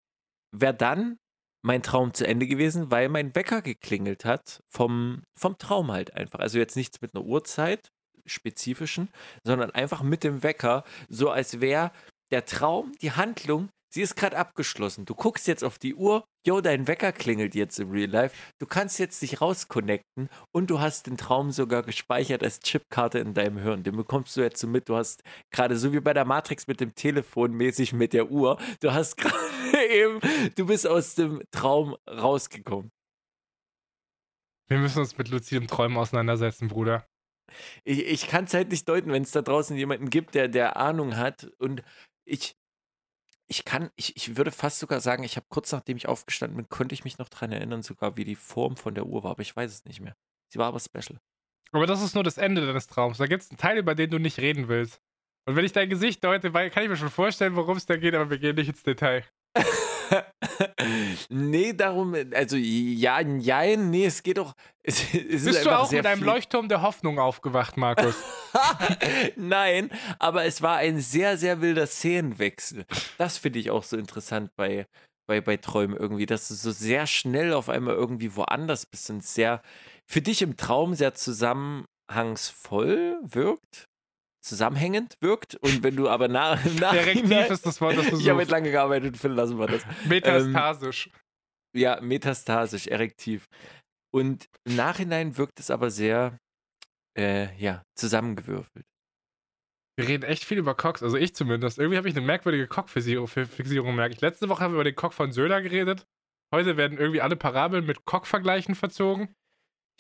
wäre 0.53 0.73
dann 0.73 1.19
mein 1.63 1.83
Traum 1.83 2.15
zu 2.15 2.25
Ende 2.25 2.47
gewesen, 2.47 2.93
weil 2.93 3.09
mein 3.09 3.35
Wecker 3.35 3.63
geklingelt 3.63 4.25
hat 4.25 4.63
vom, 4.69 5.25
vom 5.37 5.59
Traum 5.59 5.91
halt 5.91 6.15
einfach. 6.15 6.39
Also 6.39 6.59
jetzt 6.59 6.77
nichts 6.77 7.01
mit 7.01 7.17
einer 7.17 7.25
Uhrzeit, 7.25 7.91
spezifischen, 8.27 9.09
sondern 9.43 9.73
einfach 9.73 10.03
mit 10.03 10.23
dem 10.23 10.45
Wecker, 10.45 10.85
so 11.09 11.31
als 11.31 11.61
wäre 11.61 11.91
der 12.31 12.45
Traum, 12.45 12.93
die 13.03 13.11
Handlung 13.11 13.71
Sie 13.93 14.03
ist 14.03 14.15
gerade 14.15 14.37
abgeschlossen. 14.37 15.05
Du 15.05 15.17
guckst 15.17 15.49
jetzt 15.49 15.65
auf 15.65 15.79
die 15.79 15.97
Uhr, 15.97 16.25
yo, 16.47 16.61
dein 16.61 16.87
Wecker 16.87 17.11
klingelt 17.11 17.57
jetzt 17.57 17.81
im 17.81 17.91
Real 17.91 18.09
Life. 18.09 18.37
Du 18.61 18.67
kannst 18.67 19.01
jetzt 19.01 19.21
dich 19.21 19.41
rausconnecten 19.41 20.29
und 20.53 20.71
du 20.71 20.79
hast 20.79 21.09
den 21.09 21.17
Traum 21.17 21.51
sogar 21.51 21.83
gespeichert 21.83 22.45
als 22.45 22.61
Chipkarte 22.61 23.19
in 23.19 23.35
deinem 23.35 23.59
Hirn. 23.59 23.83
Den 23.83 23.97
bekommst 23.97 24.37
du 24.37 24.43
jetzt 24.43 24.61
so 24.61 24.69
mit. 24.69 24.89
Du 24.89 24.95
hast 24.95 25.25
gerade 25.51 25.77
so 25.77 25.93
wie 25.93 25.99
bei 25.99 26.15
der 26.15 26.25
Matrix 26.25 26.69
mit 26.69 26.81
dem 26.81 26.95
Telefon 26.95 27.53
mäßig 27.53 27.93
mit 27.93 28.13
der 28.13 28.31
Uhr. 28.31 28.61
Du 28.81 28.93
hast 28.93 29.17
gerade 29.17 29.87
eben, 29.89 30.21
du 30.55 30.67
bist 30.67 30.87
aus 30.87 31.17
dem 31.17 31.43
Traum 31.51 31.97
rausgekommen. 32.09 32.93
Wir 34.69 34.79
müssen 34.79 35.01
uns 35.01 35.19
mit 35.19 35.29
luzidem 35.29 35.67
Träumen 35.67 35.97
auseinandersetzen, 35.97 36.69
Bruder. 36.69 37.05
Ich, 37.83 38.05
ich 38.05 38.29
kann 38.29 38.45
es 38.45 38.55
halt 38.55 38.71
nicht 38.71 38.89
deuten, 38.89 39.11
wenn 39.11 39.25
es 39.25 39.33
da 39.33 39.43
draußen 39.43 39.77
jemanden 39.77 40.11
gibt, 40.11 40.37
der, 40.37 40.47
der 40.47 40.77
Ahnung 40.77 41.17
hat. 41.17 41.51
Und 41.59 41.83
ich, 42.25 42.55
ich 43.51 43.65
kann, 43.65 43.91
ich, 43.97 44.17
ich 44.17 44.37
würde 44.37 44.53
fast 44.53 44.79
sogar 44.79 45.01
sagen, 45.01 45.25
ich 45.25 45.35
habe 45.35 45.47
kurz 45.49 45.73
nachdem 45.73 45.97
ich 45.97 46.07
aufgestanden 46.07 46.57
bin, 46.57 46.69
konnte 46.69 46.95
ich 46.95 47.03
mich 47.03 47.19
noch 47.19 47.29
daran 47.29 47.51
erinnern, 47.51 47.83
sogar 47.83 48.17
wie 48.17 48.25
die 48.25 48.37
Form 48.37 48.77
von 48.77 48.95
der 48.95 49.07
Uhr 49.07 49.25
war, 49.25 49.33
aber 49.33 49.43
ich 49.43 49.55
weiß 49.55 49.73
es 49.73 49.85
nicht 49.85 50.01
mehr. 50.01 50.17
Sie 50.49 50.59
war 50.61 50.69
aber 50.69 50.79
special. 50.79 51.21
Aber 51.73 51.87
das 51.87 52.01
ist 52.01 52.15
nur 52.15 52.23
das 52.23 52.39
Ende 52.39 52.65
deines 52.65 52.87
Traums. 52.87 53.19
Da 53.19 53.27
gibt 53.27 53.43
es 53.43 53.51
einen 53.51 53.59
Teil, 53.59 53.79
über 53.79 53.97
den 53.97 54.11
du 54.11 54.19
nicht 54.19 54.39
reden 54.39 54.69
willst. 54.69 55.01
Und 55.47 55.57
wenn 55.57 55.65
ich 55.65 55.73
dein 55.73 55.89
Gesicht 55.89 56.23
deute, 56.23 56.53
kann 56.53 56.83
ich 56.85 56.89
mir 56.89 56.97
schon 56.97 57.11
vorstellen, 57.11 57.57
worum 57.57 57.77
es 57.77 57.87
da 57.87 57.97
geht, 57.97 58.15
aber 58.15 58.31
wir 58.31 58.39
gehen 58.39 58.55
nicht 58.55 58.69
ins 58.69 58.85
Detail. 58.85 59.25
nee, 61.29 61.73
darum, 61.73 62.15
also 62.35 62.57
ja, 62.57 63.23
nein, 63.23 63.91
nee, 63.91 64.07
es 64.07 64.23
geht 64.23 64.39
doch. 64.39 64.55
Es, 64.83 65.03
es 65.15 65.45
Bist 65.45 65.67
du 65.67 65.79
auch 65.79 65.93
in 65.93 66.07
einem 66.07 66.23
Leuchtturm 66.23 66.69
der 66.69 66.83
Hoffnung 66.83 67.19
aufgewacht, 67.19 67.77
Markus? 67.77 68.15
nein, 69.37 69.91
aber 70.19 70.45
es 70.45 70.63
war 70.63 70.79
ein 70.79 71.01
sehr, 71.01 71.37
sehr 71.37 71.61
wilder 71.61 71.87
Szenenwechsel. 71.87 72.87
Das 73.19 73.39
finde 73.39 73.59
ich 73.59 73.71
auch 73.71 73.85
so 73.85 73.97
interessant 73.97 74.51
bei, 74.57 74.87
bei, 75.27 75.41
bei 75.41 75.57
Träumen 75.57 75.97
irgendwie, 75.97 76.27
dass 76.27 76.49
du 76.49 76.55
so 76.55 76.71
sehr 76.71 77.07
schnell 77.07 77.53
auf 77.53 77.69
einmal 77.69 77.95
irgendwie 77.95 78.35
woanders 78.37 78.87
bist 78.87 79.11
und 79.11 79.25
sehr 79.25 79.63
für 80.07 80.23
dich 80.23 80.43
im 80.43 80.57
Traum 80.57 80.95
sehr 80.95 81.15
zusammenhangsvoll 81.15 83.19
wirkt 83.23 83.90
zusammenhängend 84.41 85.17
wirkt 85.21 85.55
und 85.57 85.83
wenn 85.83 85.97
du 85.97 86.09
aber 86.09 86.29
nach, 86.29 86.65
nach 86.81 86.95
Erektiv 86.95 87.51
ist 87.51 87.67
das 87.67 87.81
Wort, 87.81 87.97
das 87.97 88.11
du 88.11 88.19
Ich 88.19 88.29
habe 88.29 88.45
lange 88.45 88.71
gearbeitet, 88.71 89.17
Phil, 89.17 89.33
lassen 89.33 89.59
wir 89.59 89.67
das. 89.67 89.85
Metastasisch. 90.07 91.07
Ähm, 91.07 91.81
ja, 91.81 92.01
metastasisch, 92.01 92.87
erektiv. 92.89 93.47
Und 94.13 94.49
im 94.65 94.77
Nachhinein 94.77 95.37
wirkt 95.37 95.61
es 95.61 95.71
aber 95.71 95.91
sehr, 95.91 96.39
äh, 97.17 97.55
ja, 97.57 97.83
zusammengewürfelt. 97.97 98.87
Wir 99.97 100.09
reden 100.09 100.25
echt 100.25 100.45
viel 100.45 100.59
über 100.59 100.75
Cox, 100.75 101.03
also 101.03 101.17
ich 101.17 101.35
zumindest. 101.35 101.79
Irgendwie 101.79 101.99
habe 101.99 102.09
ich 102.09 102.17
eine 102.17 102.25
merkwürdige 102.25 102.67
Cock-Fixierung, 102.67 103.95
merke 103.95 104.15
ich. 104.15 104.21
Letzte 104.21 104.49
Woche 104.49 104.65
haben 104.65 104.73
wir 104.73 104.77
über 104.77 104.85
den 104.85 104.97
Cock 104.97 105.13
von 105.13 105.31
Söder 105.31 105.61
geredet. 105.61 106.07
Heute 106.53 106.77
werden 106.77 106.99
irgendwie 106.99 107.21
alle 107.21 107.37
Parabeln 107.37 107.85
mit 107.85 108.05
Cock-Vergleichen 108.07 108.75
verzogen. 108.75 109.35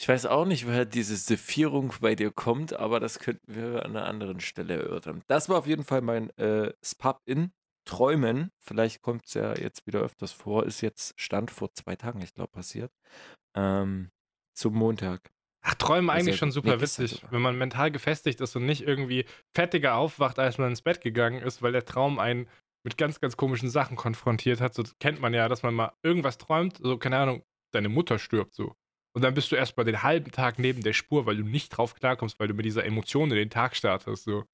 Ich 0.01 0.09
weiß 0.09 0.25
auch 0.25 0.47
nicht, 0.47 0.67
woher 0.67 0.87
diese 0.87 1.15
Sephierung 1.15 1.93
bei 2.01 2.15
dir 2.15 2.31
kommt, 2.31 2.73
aber 2.73 3.01
das 3.01 3.19
könnten 3.19 3.55
wir 3.55 3.85
an 3.85 3.95
einer 3.95 4.07
anderen 4.07 4.41
Stelle 4.41 4.77
erörtern. 4.77 5.23
Das 5.27 5.51
war 5.51 5.59
auf 5.59 5.67
jeden 5.67 5.85
Fall 5.85 6.01
mein 6.01 6.31
äh, 6.39 6.73
Spap 6.83 7.21
in 7.27 7.53
Träumen. 7.85 8.51
Vielleicht 8.61 9.03
kommt 9.03 9.27
es 9.27 9.35
ja 9.35 9.55
jetzt 9.55 9.87
wieder 9.87 10.01
öfters 10.01 10.33
vor. 10.33 10.65
Ist 10.65 10.81
jetzt 10.81 11.21
Stand 11.21 11.51
vor 11.51 11.75
zwei 11.75 11.97
Tagen, 11.97 12.23
ich 12.23 12.33
glaube, 12.33 12.51
passiert. 12.51 12.91
Ähm, 13.55 14.11
zum 14.55 14.73
Montag. 14.73 15.31
Ach, 15.61 15.75
Träumen 15.75 16.09
eigentlich 16.09 16.39
schon 16.39 16.51
super 16.51 16.77
nee, 16.77 16.81
witzig, 16.81 17.23
wenn 17.31 17.43
man 17.43 17.59
mental 17.59 17.91
gefestigt 17.91 18.41
ist 18.41 18.57
und 18.57 18.65
nicht 18.65 18.81
irgendwie 18.81 19.27
fettiger 19.55 19.97
aufwacht, 19.97 20.39
als 20.39 20.57
man 20.57 20.71
ins 20.71 20.81
Bett 20.81 21.03
gegangen 21.03 21.43
ist, 21.43 21.61
weil 21.61 21.73
der 21.73 21.85
Traum 21.85 22.19
einen 22.19 22.49
mit 22.85 22.97
ganz, 22.97 23.21
ganz 23.21 23.37
komischen 23.37 23.69
Sachen 23.69 23.99
konfrontiert 23.99 24.63
hat. 24.63 24.73
So 24.73 24.83
kennt 24.99 25.21
man 25.21 25.35
ja, 25.35 25.47
dass 25.51 25.63
man 25.63 25.75
mal 25.75 25.93
irgendwas 26.03 26.39
träumt, 26.39 26.79
so, 26.79 26.97
keine 26.97 27.19
Ahnung, 27.19 27.45
deine 27.73 27.91
Mutter 27.91 28.19
stirbt 28.19 28.55
so. 28.55 28.75
Und 29.13 29.23
dann 29.23 29.35
bist 29.35 29.51
du 29.51 29.57
erstmal 29.57 29.87
den 29.87 30.03
halben 30.03 30.31
Tag 30.31 30.59
neben 30.59 30.83
der 30.83 30.93
Spur, 30.93 31.27
weil 31.27 31.37
du 31.37 31.45
nicht 31.45 31.71
drauf 31.71 31.95
klarkommst, 31.95 32.39
weil 32.39 32.49
du 32.49 32.55
mit 32.55 32.65
dieser 32.65 32.85
Emotion 32.85 33.31
in 33.31 33.37
den 33.37 33.51
Tag 33.51 33.75
startest. 33.75 34.25
So. 34.25 34.45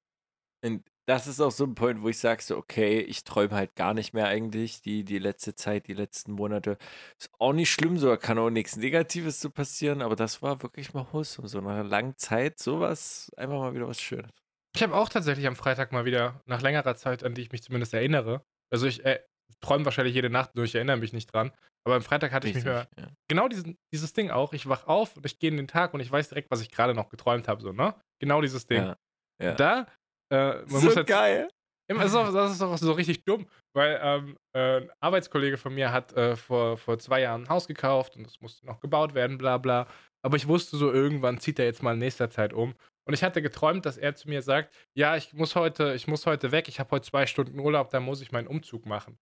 Und 0.63 0.83
das 1.07 1.25
ist 1.27 1.39
auch 1.39 1.51
so 1.51 1.63
ein 1.63 1.75
Punkt, 1.75 2.01
wo 2.01 2.09
ich 2.09 2.17
sage 2.17 2.43
so, 2.43 2.57
okay, 2.57 2.99
ich 2.99 3.23
träume 3.23 3.55
halt 3.55 3.75
gar 3.75 3.93
nicht 3.93 4.13
mehr 4.13 4.27
eigentlich. 4.27 4.81
Die, 4.81 5.05
die 5.05 5.19
letzte 5.19 5.55
Zeit, 5.55 5.87
die 5.87 5.93
letzten 5.93 6.33
Monate. 6.33 6.77
Ist 7.17 7.29
auch 7.39 7.53
nicht 7.53 7.71
schlimm, 7.71 7.97
so 7.97 8.15
kann 8.17 8.37
auch 8.37 8.49
nichts 8.49 8.75
Negatives 8.75 9.39
zu 9.39 9.49
passieren, 9.49 10.01
aber 10.01 10.15
das 10.15 10.41
war 10.41 10.61
wirklich 10.63 10.93
mal 10.93 11.07
wholesome. 11.11 11.47
So 11.47 11.61
nach 11.61 11.71
einer 11.71 11.83
langen 11.83 12.17
Zeit, 12.17 12.59
sowas, 12.59 13.31
einfach 13.37 13.57
mal 13.57 13.73
wieder 13.73 13.87
was 13.87 14.01
Schönes. 14.01 14.31
Ich 14.75 14.83
habe 14.83 14.95
auch 14.95 15.09
tatsächlich 15.09 15.47
am 15.47 15.55
Freitag 15.55 15.91
mal 15.91 16.05
wieder, 16.05 16.41
nach 16.45 16.61
längerer 16.61 16.95
Zeit, 16.95 17.23
an 17.23 17.33
die 17.33 17.41
ich 17.41 17.51
mich 17.51 17.63
zumindest 17.63 17.93
erinnere. 17.93 18.43
Also 18.69 18.85
ich 18.85 19.05
äh, 19.05 19.19
träume 19.61 19.85
wahrscheinlich 19.85 20.13
jede 20.13 20.29
Nacht 20.29 20.55
nur, 20.55 20.65
ich 20.65 20.75
erinnere 20.75 20.97
mich 20.97 21.13
nicht 21.13 21.33
dran. 21.33 21.51
Aber 21.87 21.95
am 21.95 22.01
Freitag 22.01 22.33
hatte 22.33 22.47
Richtig, 22.47 22.65
ich 22.65 22.69
mich 22.69 22.85
ja. 22.97 23.07
genau 23.29 23.47
diesen, 23.47 23.77
dieses 23.93 24.11
Ding 24.11 24.29
auch. 24.29 24.51
Ich 24.51 24.67
wach 24.67 24.87
auf 24.87 25.15
und 25.15 25.25
ich 25.25 25.39
gehe 25.39 25.49
in 25.49 25.55
den 25.55 25.69
Tag 25.69 25.93
und 25.93 26.01
ich 26.01 26.11
weiß 26.11 26.27
direkt, 26.27 26.51
was 26.51 26.59
ich 26.59 26.69
gerade 26.69 26.93
noch 26.93 27.07
geträumt 27.07 27.47
habe. 27.47 27.61
So, 27.61 27.71
ne? 27.71 27.95
Genau 28.19 28.41
dieses 28.41 28.67
Ding. 28.67 28.83
Ja, 28.83 28.97
ja. 29.41 29.53
Da, 29.53 29.87
äh, 30.29 30.55
man 30.55 30.67
so 30.67 30.87
muss 30.87 30.95
jetzt, 30.95 31.07
geil. 31.07 31.47
Das 31.87 32.07
ist, 32.07 32.15
auch, 32.15 32.33
das 32.33 32.51
ist 32.51 32.61
auch 32.61 32.77
so 32.77 32.91
richtig 32.91 33.23
dumm, 33.23 33.47
weil 33.73 33.97
ähm, 34.03 34.37
äh, 34.53 34.81
ein 34.81 34.91
Arbeitskollege 34.99 35.55
von 35.55 35.73
mir 35.73 35.93
hat 35.93 36.11
äh, 36.11 36.35
vor, 36.35 36.77
vor 36.77 36.99
zwei 36.99 37.21
Jahren 37.21 37.43
ein 37.43 37.49
Haus 37.49 37.67
gekauft 37.67 38.17
und 38.17 38.27
das 38.27 38.41
musste 38.41 38.65
noch 38.65 38.81
gebaut 38.81 39.13
werden, 39.13 39.37
bla 39.37 39.57
bla. 39.57 39.87
Aber 40.21 40.35
ich 40.35 40.49
wusste 40.49 40.75
so, 40.75 40.91
irgendwann 40.91 41.39
zieht 41.39 41.57
er 41.57 41.65
jetzt 41.65 41.81
mal 41.81 41.93
in 41.93 41.99
nächster 41.99 42.29
Zeit 42.29 42.51
um. 42.51 42.75
Und 43.07 43.13
ich 43.13 43.23
hatte 43.23 43.41
geträumt, 43.41 43.85
dass 43.85 43.97
er 43.97 44.13
zu 44.15 44.27
mir 44.27 44.41
sagt, 44.41 44.75
ja, 44.93 45.15
ich 45.15 45.31
muss 45.31 45.55
heute, 45.55 45.93
ich 45.93 46.05
muss 46.07 46.25
heute 46.25 46.51
weg, 46.51 46.67
ich 46.67 46.81
habe 46.81 46.91
heute 46.91 47.07
zwei 47.07 47.25
Stunden 47.25 47.57
Urlaub, 47.57 47.91
da 47.91 48.01
muss 48.01 48.19
ich 48.19 48.33
meinen 48.33 48.47
Umzug 48.47 48.85
machen. 48.85 49.17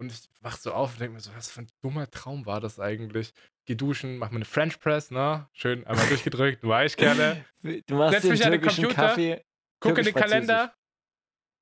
Und 0.00 0.10
ich 0.12 0.28
wach 0.40 0.56
so 0.56 0.72
auf 0.72 0.92
und 0.94 1.00
denke 1.00 1.14
mir 1.14 1.20
so, 1.20 1.30
was 1.36 1.50
für 1.50 1.60
ein 1.60 1.68
dummer 1.82 2.10
Traum 2.10 2.46
war 2.46 2.60
das 2.60 2.80
eigentlich? 2.80 3.32
Geh 3.66 3.74
duschen, 3.74 4.16
mach 4.16 4.30
mir 4.30 4.36
eine 4.36 4.44
French 4.46 4.80
Press, 4.80 5.10
ne? 5.10 5.46
Schön 5.52 5.86
einmal 5.86 6.06
durchgedrückt, 6.08 6.64
war 6.64 6.84
ich 6.86 6.96
gerne. 6.96 7.44
Du 7.62 7.96
machst 7.96 8.12
Setz 8.12 8.22
den 8.22 8.30
mich 8.32 8.44
an 8.46 8.52
den 8.52 8.62
Computer, 8.62 8.94
Kaffee. 8.94 9.44
Guck 9.80 9.98
in 9.98 10.04
den. 10.06 10.14
Kalender, 10.14 10.74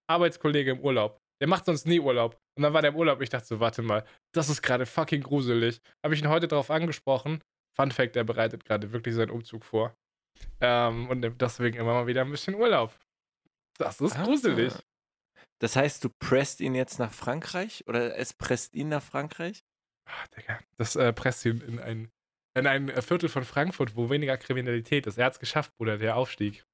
Arbeitskollege 0.09 0.71
im 0.71 0.81
Urlaub. 0.81 1.21
Der 1.41 1.49
macht 1.49 1.65
sonst 1.65 1.87
nie 1.87 2.01
Urlaub. 2.01 2.41
Und 2.57 2.63
dann 2.63 2.73
war 2.73 2.81
der 2.83 2.91
im 2.93 2.97
Urlaub. 2.97 3.21
Ich 3.21 3.29
dachte 3.29 3.47
so, 3.47 3.61
warte 3.61 3.83
mal, 3.83 4.05
das 4.33 4.49
ist 4.49 4.63
gerade 4.63 4.87
fucking 4.87 5.23
gruselig. 5.23 5.81
Habe 6.05 6.15
ich 6.15 6.23
ihn 6.23 6.29
heute 6.29 6.49
darauf 6.49 6.71
angesprochen. 6.71 7.43
Fun 7.77 7.91
Fact, 7.93 8.17
er 8.17 8.25
bereitet 8.25 8.65
gerade 8.65 8.93
wirklich 8.93 9.15
seinen 9.15 9.31
Umzug 9.31 9.65
vor. 9.65 9.95
Ähm, 10.61 11.09
und 11.09 11.21
nimmt 11.21 11.41
deswegen 11.41 11.77
immer 11.77 11.93
mal 11.95 12.07
wieder 12.07 12.23
ein 12.23 12.31
bisschen 12.31 12.55
Urlaub. 12.55 12.97
Das 13.79 14.01
ist 14.01 14.17
Ah. 14.17 14.25
gruselig. 14.25 14.73
Das 15.61 15.77
heißt, 15.77 16.05
du 16.05 16.09
presst 16.09 16.61
ihn 16.61 16.75
jetzt 16.75 16.99
nach 16.99 17.13
Frankreich? 17.13 17.85
Oder 17.87 18.17
es 18.17 18.33
presst 18.33 18.75
ihn 18.75 18.89
nach 18.89 19.03
Frankreich? 19.03 19.65
Ah, 20.07 20.27
Digga, 20.37 20.61
das 20.77 20.97
äh, 20.97 21.13
presst 21.13 21.45
ihn 21.45 21.61
in 21.61 21.79
ein, 21.79 22.11
in 22.55 22.67
ein 22.67 22.89
äh, 22.89 23.03
Viertel 23.03 23.29
von 23.29 23.45
Frankfurt, 23.45 23.97
wo 23.97 24.09
weniger 24.09 24.37
Kriminalität 24.37 25.07
ist. 25.07 25.19
Er 25.19 25.27
hat 25.27 25.35
es 25.35 25.41
geschafft, 25.41 25.77
Bruder, 25.77 25.99
der 25.99 26.17
Aufstieg. 26.17 26.65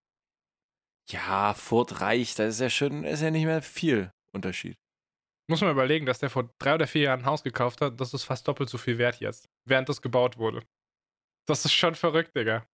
Ja, 1.11 1.55
Furt 1.55 2.01
Reich, 2.01 2.35
das 2.35 2.55
ist 2.55 2.61
ja 2.61 2.71
schon, 2.71 3.05
ist 3.05 3.23
ja 3.23 3.31
nicht 3.31 3.45
mehr 3.45 3.63
viel 3.63 4.11
Unterschied. 4.33 4.79
Muss 5.49 5.61
man 5.61 5.71
überlegen, 5.71 6.07
dass 6.07 6.21
der 6.21 6.31
vor 6.31 6.51
drei 6.59 6.75
oder 6.75 6.87
vier 6.87 7.03
Jahren 7.03 7.21
ein 7.21 7.27
Haus 7.27 7.43
gekauft 7.43 7.83
hat. 7.83 8.01
Das 8.01 8.15
ist 8.15 8.25
fast 8.25 8.49
doppelt 8.49 8.71
so 8.71 8.79
viel 8.79 8.97
wert 8.97 9.21
jetzt, 9.21 9.51
während 9.67 9.89
das 9.89 10.01
gebaut 10.01 10.39
wurde. 10.39 10.63
Das 11.47 11.65
ist 11.67 11.75
schon 11.75 11.95
verrückt, 11.95 12.35
Digga. 12.35 12.67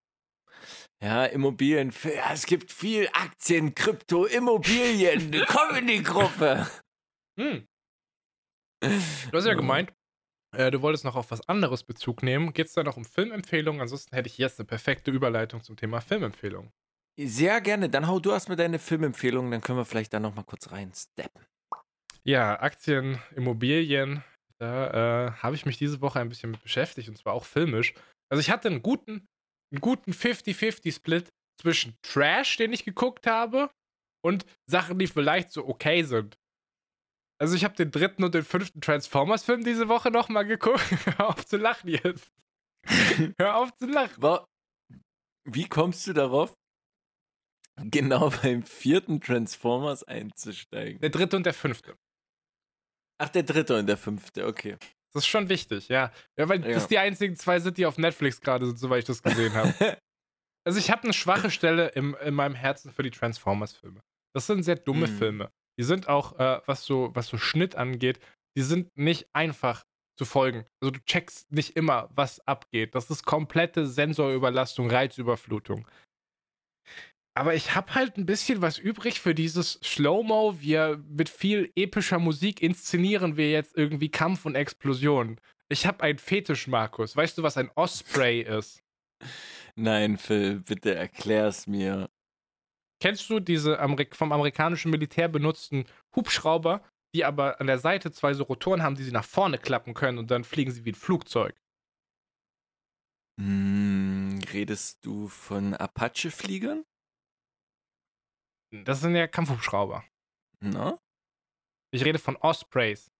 Ja, 1.01 1.25
Immobilien, 1.25 1.91
ja, 2.03 2.31
es 2.31 2.45
gibt 2.45 2.71
viel 2.71 3.09
Aktien, 3.13 3.73
Krypto, 3.73 4.25
Immobilien. 4.25 5.43
Komm 5.47 5.75
in 5.77 5.87
die 5.87 6.03
Gruppe. 6.03 6.67
Hm. 7.39 7.67
Du 8.81 9.37
hast 9.37 9.45
ja 9.45 9.53
gemeint, 9.53 9.91
äh, 10.55 10.69
du 10.69 10.81
wolltest 10.81 11.05
noch 11.05 11.15
auf 11.15 11.31
was 11.31 11.47
anderes 11.47 11.83
Bezug 11.83 12.23
nehmen. 12.23 12.53
Geht 12.53 12.67
es 12.67 12.73
da 12.73 12.83
noch 12.83 12.97
um 12.97 13.05
Filmempfehlungen? 13.05 13.81
Ansonsten 13.81 14.15
hätte 14.15 14.27
ich 14.27 14.37
jetzt 14.37 14.59
eine 14.59 14.67
perfekte 14.67 15.11
Überleitung 15.11 15.63
zum 15.63 15.75
Thema 15.75 16.01
Filmempfehlungen. 16.01 16.71
Sehr 17.19 17.61
gerne. 17.61 17.89
Dann 17.89 18.07
hau 18.07 18.19
du 18.19 18.31
erstmal 18.31 18.57
deine 18.57 18.79
Filmempfehlungen, 18.79 19.51
dann 19.51 19.61
können 19.61 19.77
wir 19.77 19.85
vielleicht 19.85 20.13
da 20.13 20.19
nochmal 20.19 20.45
kurz 20.45 20.71
reinsteppen. 20.71 21.45
Ja, 22.23 22.59
Aktien, 22.59 23.19
Immobilien, 23.35 24.23
da 24.59 25.27
äh, 25.27 25.31
habe 25.31 25.55
ich 25.55 25.65
mich 25.65 25.77
diese 25.77 26.01
Woche 26.01 26.19
ein 26.19 26.29
bisschen 26.29 26.51
mit 26.51 26.61
beschäftigt 26.61 27.09
und 27.09 27.17
zwar 27.17 27.33
auch 27.33 27.45
filmisch. 27.45 27.93
Also 28.29 28.39
ich 28.39 28.49
hatte 28.51 28.69
einen 28.69 28.83
guten, 28.83 29.27
einen 29.71 29.81
guten 29.81 30.11
50-50-Split 30.11 31.29
zwischen 31.61 31.95
Trash, 32.01 32.57
den 32.57 32.73
ich 32.73 32.83
geguckt 32.85 33.27
habe, 33.27 33.69
und 34.23 34.45
Sachen, 34.69 34.99
die 34.99 35.07
vielleicht 35.07 35.51
so 35.51 35.67
okay 35.67 36.03
sind. 36.03 36.37
Also 37.39 37.55
ich 37.55 37.63
habe 37.63 37.75
den 37.75 37.89
dritten 37.89 38.23
und 38.23 38.35
den 38.35 38.43
fünften 38.43 38.81
Transformers-Film 38.81 39.63
diese 39.63 39.87
Woche 39.87 40.11
nochmal 40.11 40.45
geguckt. 40.45 40.81
Hör 41.17 41.29
auf 41.29 41.45
zu 41.45 41.57
lachen 41.57 41.89
jetzt. 41.89 42.31
Hör 43.39 43.55
auf 43.57 43.75
zu 43.77 43.87
lachen. 43.87 44.21
Wa- 44.21 44.45
Wie 45.45 45.67
kommst 45.67 46.05
du 46.05 46.13
darauf, 46.13 46.53
genau 47.77 48.29
beim 48.29 48.61
vierten 48.63 49.21
Transformers 49.21 50.03
einzusteigen? 50.03 50.99
Der 51.01 51.09
dritte 51.09 51.35
und 51.37 51.45
der 51.45 51.53
fünfte. 51.55 51.97
Ach, 53.19 53.29
der 53.29 53.43
dritte 53.43 53.77
und 53.77 53.87
der 53.87 53.97
fünfte, 53.97 54.45
okay. 54.45 54.77
Das 55.13 55.23
ist 55.23 55.27
schon 55.27 55.49
wichtig, 55.49 55.87
ja. 55.89 56.11
Ja, 56.37 56.47
weil 56.49 56.61
Ja. 56.65 56.73
das 56.73 56.87
die 56.87 56.97
einzigen 56.97 57.35
zwei 57.35 57.59
sind, 57.59 57.77
die 57.77 57.85
auf 57.85 57.97
Netflix 57.97 58.39
gerade 58.41 58.65
sind, 58.65 58.79
soweit 58.79 58.99
ich 58.99 59.05
das 59.05 59.21
gesehen 59.23 59.53
habe. 59.53 59.73
Also 60.63 60.77
ich 60.77 60.91
habe 60.91 61.01
eine 61.05 61.13
schwache 61.13 61.49
Stelle 61.49 61.87
im, 61.95 62.15
in 62.23 62.35
meinem 62.35 62.53
Herzen 62.53 62.91
für 62.91 63.01
die 63.01 63.09
Transformers-Filme. 63.09 63.99
Das 64.35 64.45
sind 64.45 64.61
sehr 64.61 64.75
dumme 64.75 65.07
Mhm. 65.07 65.17
Filme. 65.17 65.51
Die 65.79 65.83
sind 65.83 66.07
auch, 66.07 66.37
äh, 66.37 66.61
was, 66.67 66.85
so, 66.85 67.09
was 67.15 67.25
so 67.29 67.39
Schnitt 67.39 67.75
angeht, 67.75 68.19
die 68.55 68.61
sind 68.61 68.95
nicht 68.95 69.27
einfach 69.33 69.83
zu 70.19 70.23
folgen. 70.25 70.65
Also 70.79 70.91
du 70.91 70.99
checkst 71.03 71.51
nicht 71.51 71.75
immer, 71.75 72.09
was 72.13 72.45
abgeht. 72.47 72.93
Das 72.93 73.09
ist 73.09 73.25
komplette 73.25 73.87
Sensorüberlastung, 73.87 74.91
Reizüberflutung. 74.91 75.87
Aber 77.33 77.55
ich 77.55 77.75
habe 77.75 77.95
halt 77.95 78.17
ein 78.17 78.25
bisschen 78.25 78.61
was 78.61 78.77
übrig 78.77 79.21
für 79.21 79.33
dieses 79.33 79.79
Slow-Mo. 79.83 80.59
Wir 80.59 81.01
mit 81.07 81.29
viel 81.29 81.71
epischer 81.75 82.19
Musik 82.19 82.61
inszenieren 82.61 83.37
wir 83.37 83.49
jetzt 83.49 83.77
irgendwie 83.77 84.09
Kampf 84.09 84.45
und 84.45 84.55
Explosion. 84.55 85.39
Ich 85.69 85.85
habe 85.85 86.03
einen 86.03 86.19
Fetisch, 86.19 86.67
Markus. 86.67 87.15
Weißt 87.15 87.37
du, 87.37 87.43
was 87.43 87.55
ein 87.55 87.71
Osprey 87.75 88.41
ist? 88.41 88.83
Nein, 89.75 90.17
Phil, 90.17 90.59
bitte 90.59 90.93
erklär's 90.95 91.67
mir. 91.67 92.09
Kennst 92.99 93.29
du 93.29 93.39
diese 93.39 93.79
Amerik 93.79 94.15
vom 94.15 94.33
amerikanischen 94.33 94.91
Militär 94.91 95.29
benutzten 95.29 95.85
Hubschrauber, 96.15 96.83
die 97.15 97.23
aber 97.23 97.61
an 97.61 97.67
der 97.67 97.79
Seite 97.79 98.11
zwei 98.11 98.33
so 98.33 98.43
Rotoren 98.43 98.83
haben, 98.83 98.95
die 98.95 99.03
sie 99.03 99.11
nach 99.11 99.23
vorne 99.23 99.57
klappen 99.57 99.93
können 99.93 100.17
und 100.17 100.29
dann 100.29 100.43
fliegen 100.43 100.71
sie 100.71 100.83
wie 100.83 100.91
ein 100.91 100.95
Flugzeug? 100.95 101.55
Hm, 103.39 104.39
redest 104.51 105.05
du 105.05 105.29
von 105.29 105.73
Apache-Fliegern? 105.73 106.83
Das 108.71 109.01
sind 109.01 109.15
ja 109.15 109.27
Kampfhubschrauber. 109.27 110.03
Na? 110.59 110.99
Ich 111.91 112.05
rede 112.05 112.19
von 112.19 112.37
Ospreys. 112.37 113.11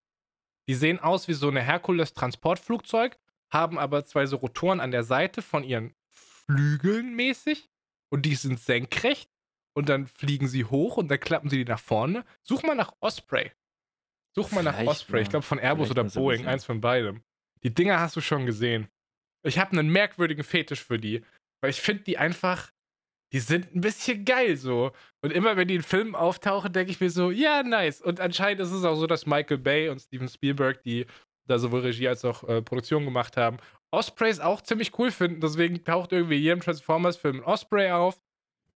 Die 0.68 0.74
sehen 0.74 0.98
aus 0.98 1.28
wie 1.28 1.34
so 1.34 1.48
eine 1.48 1.60
Herkules-Transportflugzeug, 1.60 3.18
haben 3.52 3.78
aber 3.78 4.04
zwei 4.04 4.26
so 4.26 4.36
Rotoren 4.36 4.80
an 4.80 4.90
der 4.90 5.04
Seite 5.04 5.42
von 5.42 5.64
ihren 5.64 5.94
Flügeln 6.08 7.14
mäßig 7.14 7.68
und 8.10 8.22
die 8.22 8.34
sind 8.34 8.60
senkrecht 8.60 9.30
und 9.74 9.88
dann 9.88 10.06
fliegen 10.06 10.48
sie 10.48 10.64
hoch 10.64 10.96
und 10.96 11.08
dann 11.08 11.20
klappen 11.20 11.50
sie 11.50 11.58
die 11.58 11.70
nach 11.70 11.80
vorne. 11.80 12.24
Such 12.42 12.62
mal 12.62 12.74
nach 12.74 12.92
Osprey. 13.00 13.52
Such 14.34 14.52
mal 14.52 14.62
nach 14.62 14.76
Vielleicht 14.76 14.88
Osprey. 14.88 15.20
Ich 15.20 15.26
mal. 15.26 15.30
glaube 15.32 15.46
von 15.46 15.58
Airbus 15.58 15.88
Vielleicht 15.88 16.14
oder 16.14 16.20
Boeing, 16.20 16.46
eins 16.46 16.64
von 16.64 16.80
beidem. 16.80 17.22
Die 17.62 17.74
Dinger 17.74 18.00
hast 18.00 18.16
du 18.16 18.20
schon 18.20 18.46
gesehen. 18.46 18.88
Ich 19.44 19.58
habe 19.58 19.72
einen 19.72 19.90
merkwürdigen 19.90 20.44
Fetisch 20.44 20.82
für 20.82 20.98
die, 20.98 21.24
weil 21.60 21.70
ich 21.70 21.80
finde 21.80 22.04
die 22.04 22.18
einfach, 22.18 22.72
die 23.32 23.40
sind 23.40 23.74
ein 23.74 23.80
bisschen 23.80 24.24
geil 24.24 24.56
so. 24.56 24.92
Und 25.22 25.32
immer 25.32 25.56
wenn 25.56 25.68
die 25.68 25.74
in 25.76 25.82
Filmen 25.82 26.14
auftauchen, 26.14 26.72
denke 26.72 26.90
ich 26.92 27.00
mir 27.00 27.10
so, 27.10 27.30
ja, 27.30 27.62
nice. 27.62 28.00
Und 28.02 28.20
anscheinend 28.20 28.60
ist 28.60 28.70
es 28.72 28.84
auch 28.84 28.96
so, 28.96 29.06
dass 29.06 29.26
Michael 29.26 29.58
Bay 29.58 29.88
und 29.88 30.00
Steven 30.00 30.28
Spielberg, 30.28 30.82
die 30.82 31.06
da 31.46 31.58
sowohl 31.58 31.80
Regie 31.80 32.08
als 32.08 32.24
auch 32.24 32.44
äh, 32.48 32.62
Produktion 32.62 33.04
gemacht 33.04 33.36
haben, 33.36 33.56
Ospreys 33.90 34.40
auch 34.40 34.60
ziemlich 34.62 34.98
cool 34.98 35.10
finden. 35.10 35.40
Deswegen 35.40 35.82
taucht 35.84 36.12
irgendwie 36.12 36.36
jedem 36.36 36.60
Transformers-Film 36.60 37.36
ein 37.38 37.44
Osprey 37.44 37.90
auf. 37.90 38.20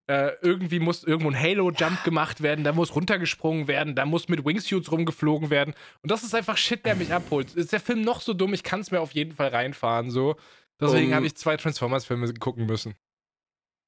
Äh, 0.09 0.31
irgendwie 0.41 0.79
muss 0.79 1.03
irgendwo 1.03 1.29
ein 1.29 1.37
Halo-Jump 1.39 2.05
gemacht 2.05 2.41
werden, 2.41 2.63
da 2.63 2.71
muss 2.71 2.95
runtergesprungen 2.95 3.67
werden, 3.67 3.93
da 3.93 4.05
muss 4.05 4.29
mit 4.29 4.45
Wingsuits 4.45 4.89
rumgeflogen 4.89 5.49
werden. 5.49 5.73
Und 6.01 6.11
das 6.11 6.23
ist 6.23 6.33
einfach 6.33 6.55
Shit, 6.55 6.85
der 6.85 6.95
mich 6.95 7.13
abholt. 7.13 7.53
Ist 7.55 7.73
der 7.73 7.81
Film 7.81 8.03
noch 8.03 8.21
so 8.21 8.33
dumm, 8.33 8.53
ich 8.53 8.63
kann 8.63 8.79
es 8.79 8.89
mir 8.89 9.01
auf 9.01 9.11
jeden 9.11 9.33
Fall 9.33 9.49
reinfahren, 9.49 10.09
so. 10.09 10.37
Deswegen 10.79 11.09
Um- 11.09 11.15
habe 11.15 11.25
ich 11.25 11.35
zwei 11.35 11.57
Transformers-Filme 11.57 12.33
gucken 12.35 12.67
müssen. 12.67 12.95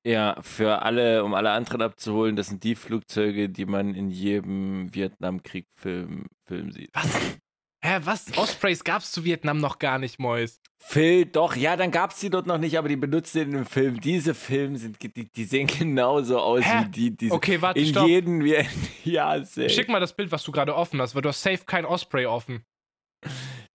Ja, 0.06 0.38
für 0.42 0.82
alle, 0.82 1.24
um 1.24 1.34
alle 1.34 1.52
anderen 1.52 1.82
abzuholen, 1.82 2.36
das 2.36 2.48
sind 2.48 2.64
die 2.64 2.76
Flugzeuge, 2.76 3.50
die 3.50 3.66
man 3.66 3.94
in 3.96 4.10
jedem 4.10 4.94
Vietnamkrieg-Film 4.94 6.28
Film 6.46 6.72
sieht. 6.72 6.90
Was? 6.94 7.38
Hä, 7.82 8.00
was? 8.04 8.38
Ospreys 8.38 8.84
gab's 8.84 9.12
zu 9.12 9.24
Vietnam 9.24 9.60
noch 9.60 9.80
gar 9.80 10.00
nicht, 10.00 10.20
Mois. 10.20 10.60
Phil, 10.82 11.26
doch, 11.26 11.56
ja, 11.56 11.76
dann 11.78 11.92
gab 11.92 12.12
es 12.12 12.20
die 12.20 12.30
dort 12.30 12.48
noch 12.48 12.58
nicht, 12.58 12.78
aber 12.78 12.88
die 12.90 12.96
benutzt 12.96 13.36
den 13.36 13.54
im 13.54 13.66
Film. 13.66 14.00
Diese 14.00 14.34
Filme 14.34 14.78
sind, 14.78 14.98
die, 15.02 15.30
die 15.30 15.44
sehen 15.44 15.68
genauso 15.68 16.40
aus 16.40 16.64
Hä? 16.64 16.86
wie 16.86 16.90
die, 16.90 17.18
die 17.18 17.32
Okay, 17.32 17.62
warte, 17.62 17.80
in 17.80 17.88
stopp. 17.88 18.08
jedem, 18.08 18.46
ja, 19.04 19.44
safe. 19.44 19.70
Schick 19.70 19.90
mal 19.90 20.00
das 20.00 20.16
Bild, 20.16 20.32
was 20.32 20.44
du 20.44 20.52
gerade 20.52 20.76
offen 20.76 21.02
hast, 21.02 21.16
weil 21.16 21.22
du 21.22 21.30
hast 21.30 21.42
safe 21.42 21.64
kein 21.66 21.86
Osprey 21.86 22.26
offen. 22.26 22.64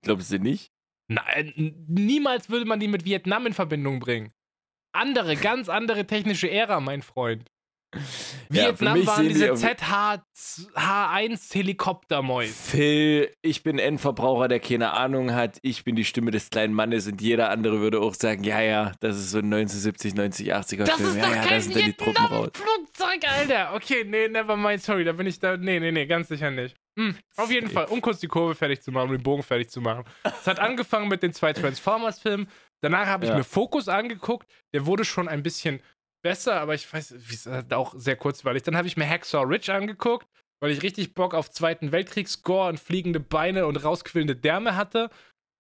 Glaubst 0.02 0.32
du 0.32 0.38
nicht? 0.38 0.70
Nein, 1.08 1.52
niemals 1.86 2.48
würde 2.48 2.64
man 2.64 2.80
die 2.80 2.88
mit 2.88 3.04
Vietnam 3.04 3.46
in 3.46 3.52
Verbindung 3.52 4.00
bringen. 4.00 4.32
Andere, 4.94 5.36
ganz 5.36 5.68
andere 5.68 6.06
technische 6.06 6.48
Ära, 6.50 6.80
mein 6.80 7.02
Freund. 7.02 7.50
Ja, 8.50 8.68
Vietnam 8.70 8.98
mich 8.98 9.06
waren 9.06 9.28
diese 9.28 9.52
auf- 9.52 9.60
ZH1 9.60 11.54
Helikoptermäuse. 11.54 12.52
Phil, 12.52 13.32
ich 13.42 13.62
bin 13.62 13.78
Endverbraucher, 13.78 14.48
der 14.48 14.58
keine 14.60 14.92
Ahnung 14.92 15.32
hat. 15.32 15.58
Ich 15.62 15.84
bin 15.84 15.94
die 15.96 16.04
Stimme 16.04 16.30
des 16.32 16.50
kleinen 16.50 16.74
Mannes 16.74 17.06
und 17.06 17.20
jeder 17.20 17.50
andere 17.50 17.80
würde 17.80 18.00
auch 18.00 18.14
sagen, 18.14 18.42
ja, 18.44 18.60
ja, 18.60 18.92
das 19.00 19.16
ist 19.16 19.30
so 19.30 19.38
ein 19.38 19.44
1970, 19.52 20.14
90, 20.14 20.54
80er 20.54 20.84
Das 20.84 20.96
Film. 20.96 21.08
ist 21.10 21.16
ja, 21.16 21.26
doch 21.28 21.34
ja, 21.36 21.42
kein 21.42 21.60
sind 21.60 21.76
dann 21.76 21.84
die 21.84 21.92
Truppen 21.92 22.24
raus. 22.24 22.50
Vietnam-Flugzeug, 22.54 23.24
Alter. 23.32 23.74
Okay, 23.74 24.04
nee, 24.04 24.28
never 24.28 24.56
mind, 24.56 24.82
sorry, 24.82 25.04
da 25.04 25.12
bin 25.12 25.26
ich 25.26 25.38
da. 25.38 25.56
Nee, 25.56 25.78
nee, 25.80 25.92
nee, 25.92 26.06
ganz 26.06 26.28
sicher 26.28 26.50
nicht. 26.50 26.74
Hm, 26.98 27.16
auf 27.36 27.50
jeden. 27.50 27.68
Fall, 27.70 27.86
um 27.86 28.00
kurz 28.00 28.20
die 28.20 28.28
Kurve 28.28 28.54
fertig 28.54 28.80
zu 28.82 28.92
machen, 28.92 29.06
um 29.10 29.16
den 29.16 29.22
Bogen 29.22 29.42
fertig 29.42 29.68
zu 29.70 29.80
machen. 29.80 30.04
Es 30.24 30.46
hat 30.46 30.58
angefangen 30.60 31.08
mit 31.08 31.22
den 31.22 31.32
zwei 31.32 31.52
Transformers-Filmen. 31.52 32.48
Danach 32.84 33.06
habe 33.06 33.24
ich 33.24 33.30
Ja. 33.30 33.36
mir 33.36 33.44
Focus 33.44 33.88
angeguckt. 33.88 34.46
Der 34.74 34.84
wurde 34.84 35.04
schon 35.04 35.26
ein 35.26 35.42
bisschen 35.42 35.80
besser, 36.22 36.60
aber 36.60 36.74
ich 36.74 36.92
weiß, 36.92 37.14
wie 37.16 37.34
ist 37.34 37.46
das 37.46 37.70
auch 37.72 37.94
sehr 37.96 38.16
kurzweilig. 38.16 38.62
Dann 38.62 38.76
habe 38.76 38.86
ich 38.86 38.96
mir 38.96 39.08
Hacksaw 39.08 39.44
Ridge 39.44 39.72
angeguckt, 39.72 40.26
weil 40.60 40.70
ich 40.70 40.82
richtig 40.82 41.14
Bock 41.14 41.34
auf 41.34 41.50
Zweiten 41.50 41.92
Weltkrieg-Score 41.92 42.68
und 42.68 42.78
fliegende 42.78 43.20
Beine 43.20 43.66
und 43.66 43.76
rausquillende 43.76 44.36
Därme 44.36 44.76
hatte. 44.76 45.10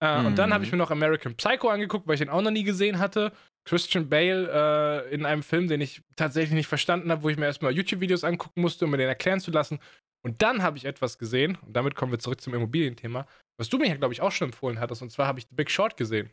Äh, 0.02 0.20
mhm. 0.20 0.26
Und 0.26 0.38
dann 0.38 0.52
habe 0.52 0.64
ich 0.64 0.72
mhm. 0.72 0.78
mir 0.78 0.84
noch 0.84 0.90
American 0.90 1.34
Psycho 1.34 1.68
angeguckt, 1.68 2.06
weil 2.06 2.14
ich 2.14 2.20
den 2.20 2.28
auch 2.28 2.42
noch 2.42 2.50
nie 2.50 2.64
gesehen 2.64 2.98
hatte. 2.98 3.32
Christian 3.66 4.10
Bale 4.10 5.04
äh, 5.08 5.14
in 5.14 5.24
einem 5.24 5.42
Film, 5.42 5.68
den 5.68 5.80
ich 5.80 6.02
tatsächlich 6.16 6.54
nicht 6.54 6.66
verstanden 6.66 7.10
habe, 7.10 7.22
wo 7.22 7.30
ich 7.30 7.38
mir 7.38 7.46
erstmal 7.46 7.72
YouTube-Videos 7.72 8.22
angucken 8.22 8.60
musste, 8.60 8.84
um 8.84 8.90
mir 8.90 8.98
den 8.98 9.08
erklären 9.08 9.40
zu 9.40 9.50
lassen. 9.50 9.78
Und 10.22 10.42
dann 10.42 10.62
habe 10.62 10.76
ich 10.76 10.84
etwas 10.84 11.18
gesehen, 11.18 11.56
und 11.66 11.74
damit 11.74 11.94
kommen 11.94 12.12
wir 12.12 12.18
zurück 12.18 12.40
zum 12.40 12.52
Immobilienthema, 12.54 13.26
was 13.58 13.68
du 13.68 13.78
mir 13.78 13.88
ja, 13.88 13.96
glaube 13.96 14.12
ich, 14.12 14.20
auch 14.20 14.32
schon 14.32 14.48
empfohlen 14.48 14.80
hattest, 14.80 15.00
und 15.02 15.10
zwar 15.10 15.26
habe 15.26 15.38
ich 15.38 15.46
The 15.48 15.54
Big 15.54 15.70
Short 15.70 15.96
gesehen. 15.96 16.30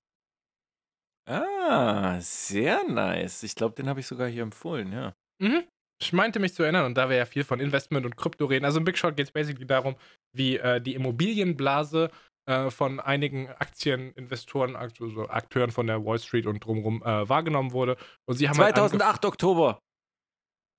Ah, 1.32 2.20
sehr 2.20 2.84
nice. 2.84 3.44
Ich 3.44 3.56
glaube, 3.56 3.76
den 3.76 3.88
habe 3.88 4.02
ich 4.02 4.08
sogar 4.08 4.28
hier 4.28 4.44
empfohlen, 4.44 4.92
ja. 4.92 5.14
Mhm. 5.42 5.64
Ich 6.02 6.14
meinte 6.14 6.40
mich 6.40 6.54
zu 6.54 6.64
erinnern, 6.64 6.86
und 6.86 6.96
da 6.96 7.10
wir 7.10 7.16
ja 7.16 7.26
viel 7.26 7.44
von 7.44 7.60
Investment 7.60 8.06
und 8.06 8.18
Krypto 8.18 8.46
reden, 8.46 8.66
also 8.66 8.80
im 8.80 8.86
Big 8.86 8.98
Short 8.98 9.16
geht 9.16 9.28
es 9.28 9.32
basically 9.32 9.68
darum, 9.68 9.96
wie 10.36 10.58
äh, 10.58 10.82
die 10.82 10.96
Immobilienblase 10.96 12.10
äh, 12.50 12.70
von 12.72 13.00
einigen 13.00 13.50
Aktieninvestoren, 13.50 14.76
also 14.76 15.28
Akteuren 15.30 15.72
von 15.72 15.88
der 15.88 16.04
Wall 16.04 16.20
Street 16.20 16.48
und 16.48 16.66
drumherum 16.66 17.04
äh, 17.04 17.30
wahrgenommen 17.30 17.72
wurde. 17.72 17.98
Und 18.28 18.36
sie 18.36 18.50
haben 18.50 18.56
2008 18.56 19.06
halt 19.06 19.26
Oktober. 19.26 19.80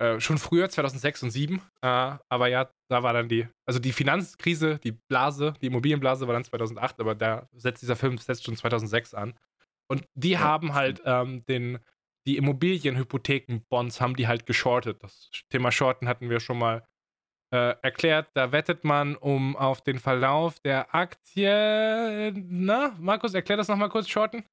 Äh, 0.03 0.19
schon 0.21 0.39
früher, 0.39 0.69
2006 0.69 1.23
und 1.23 1.31
2007. 1.31 1.63
Äh, 1.83 2.19
aber 2.29 2.49
ja, 2.49 2.69
da 2.91 3.05
war 3.05 3.13
dann 3.13 3.29
die, 3.29 3.47
also 3.67 3.79
die 3.79 3.93
Finanzkrise, 3.93 4.81
die 4.81 4.99
Blase, 5.09 5.55
die 5.63 5.67
Immobilienblase 5.67 6.27
war 6.27 6.35
dann 6.35 6.45
2008, 6.45 7.01
aber 7.01 7.15
da 7.15 7.49
setzt 7.53 7.83
dieser 7.83 7.97
Film 7.97 8.19
setzt 8.19 8.45
schon 8.45 8.57
2006 8.57 9.15
an. 9.15 9.35
Und 9.93 10.09
die 10.15 10.31
ja, 10.31 10.41
haben 10.41 10.73
halt 10.73 11.03
ähm, 11.05 11.45
den, 11.45 11.79
die 12.27 12.39
Immobilienhypothekenbonds 12.39 14.01
haben 14.01 14.17
die 14.17 14.27
halt 14.27 14.47
geschortet. 14.47 15.03
Das 15.03 15.29
Thema 15.51 15.71
Shorten 15.71 16.09
hatten 16.09 16.31
wir 16.31 16.41
schon 16.41 16.59
mal 16.59 16.83
äh, 17.53 17.77
erklärt. 17.83 18.31
Da 18.33 18.53
wettet 18.53 18.85
man 18.85 19.17
um 19.17 19.55
auf 19.55 19.83
den 19.83 19.99
Verlauf 19.99 20.59
der 20.61 20.95
Aktie. 20.95 22.33
Na, 22.35 22.97
Markus, 22.99 23.35
erklär 23.35 23.59
das 23.59 23.69
nochmal 23.69 23.91
kurz, 23.91 24.09
Shorten. 24.09 24.47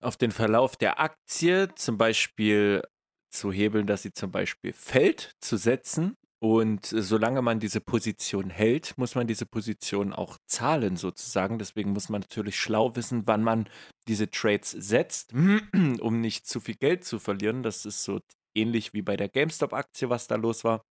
Auf 0.00 0.16
den 0.16 0.30
Verlauf 0.30 0.76
der 0.76 1.00
Aktie 1.00 1.74
zum 1.74 1.98
Beispiel 1.98 2.84
zu 3.30 3.50
hebeln, 3.50 3.88
dass 3.88 4.02
sie 4.02 4.12
zum 4.12 4.30
Beispiel 4.30 4.72
fällt, 4.72 5.32
zu 5.40 5.56
setzen. 5.56 6.16
Und 6.40 6.86
solange 6.86 7.42
man 7.42 7.58
diese 7.58 7.80
Position 7.80 8.48
hält, 8.48 8.96
muss 8.96 9.16
man 9.16 9.26
diese 9.26 9.44
Position 9.44 10.12
auch 10.12 10.38
zahlen 10.46 10.96
sozusagen. 10.96 11.58
Deswegen 11.58 11.90
muss 11.90 12.08
man 12.08 12.20
natürlich 12.20 12.60
schlau 12.60 12.94
wissen, 12.94 13.26
wann 13.26 13.42
man 13.42 13.68
diese 14.06 14.30
Trades 14.30 14.70
setzt, 14.70 15.32
um 16.00 16.20
nicht 16.20 16.46
zu 16.46 16.60
viel 16.60 16.76
Geld 16.76 17.04
zu 17.04 17.18
verlieren. 17.18 17.64
Das 17.64 17.84
ist 17.84 18.04
so 18.04 18.20
ähnlich 18.54 18.94
wie 18.94 19.02
bei 19.02 19.16
der 19.16 19.28
GameStop-Aktie, 19.28 20.10
was 20.10 20.28
da 20.28 20.36
los 20.36 20.62
war 20.64 20.84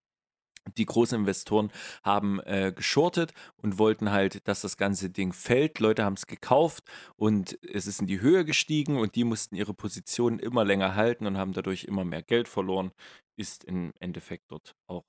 die 0.75 0.85
großen 0.85 1.19
Investoren 1.19 1.71
haben 2.03 2.39
äh, 2.41 2.73
geschortet 2.75 3.33
und 3.57 3.77
wollten 3.77 4.11
halt, 4.11 4.47
dass 4.47 4.61
das 4.61 4.77
ganze 4.77 5.09
Ding 5.09 5.33
fällt. 5.33 5.79
Leute 5.79 6.03
haben 6.03 6.15
es 6.15 6.27
gekauft 6.27 6.83
und 7.15 7.57
es 7.63 7.87
ist 7.87 8.01
in 8.01 8.07
die 8.07 8.21
Höhe 8.21 8.45
gestiegen 8.45 8.97
und 8.99 9.15
die 9.15 9.23
mussten 9.23 9.55
ihre 9.55 9.73
Positionen 9.73 10.39
immer 10.39 10.65
länger 10.65 10.95
halten 10.95 11.25
und 11.25 11.37
haben 11.37 11.53
dadurch 11.53 11.85
immer 11.85 12.03
mehr 12.03 12.23
Geld 12.23 12.47
verloren. 12.47 12.91
Ist 13.37 13.63
im 13.63 13.93
Endeffekt 13.99 14.51
dort 14.51 14.75
auch 14.87 15.05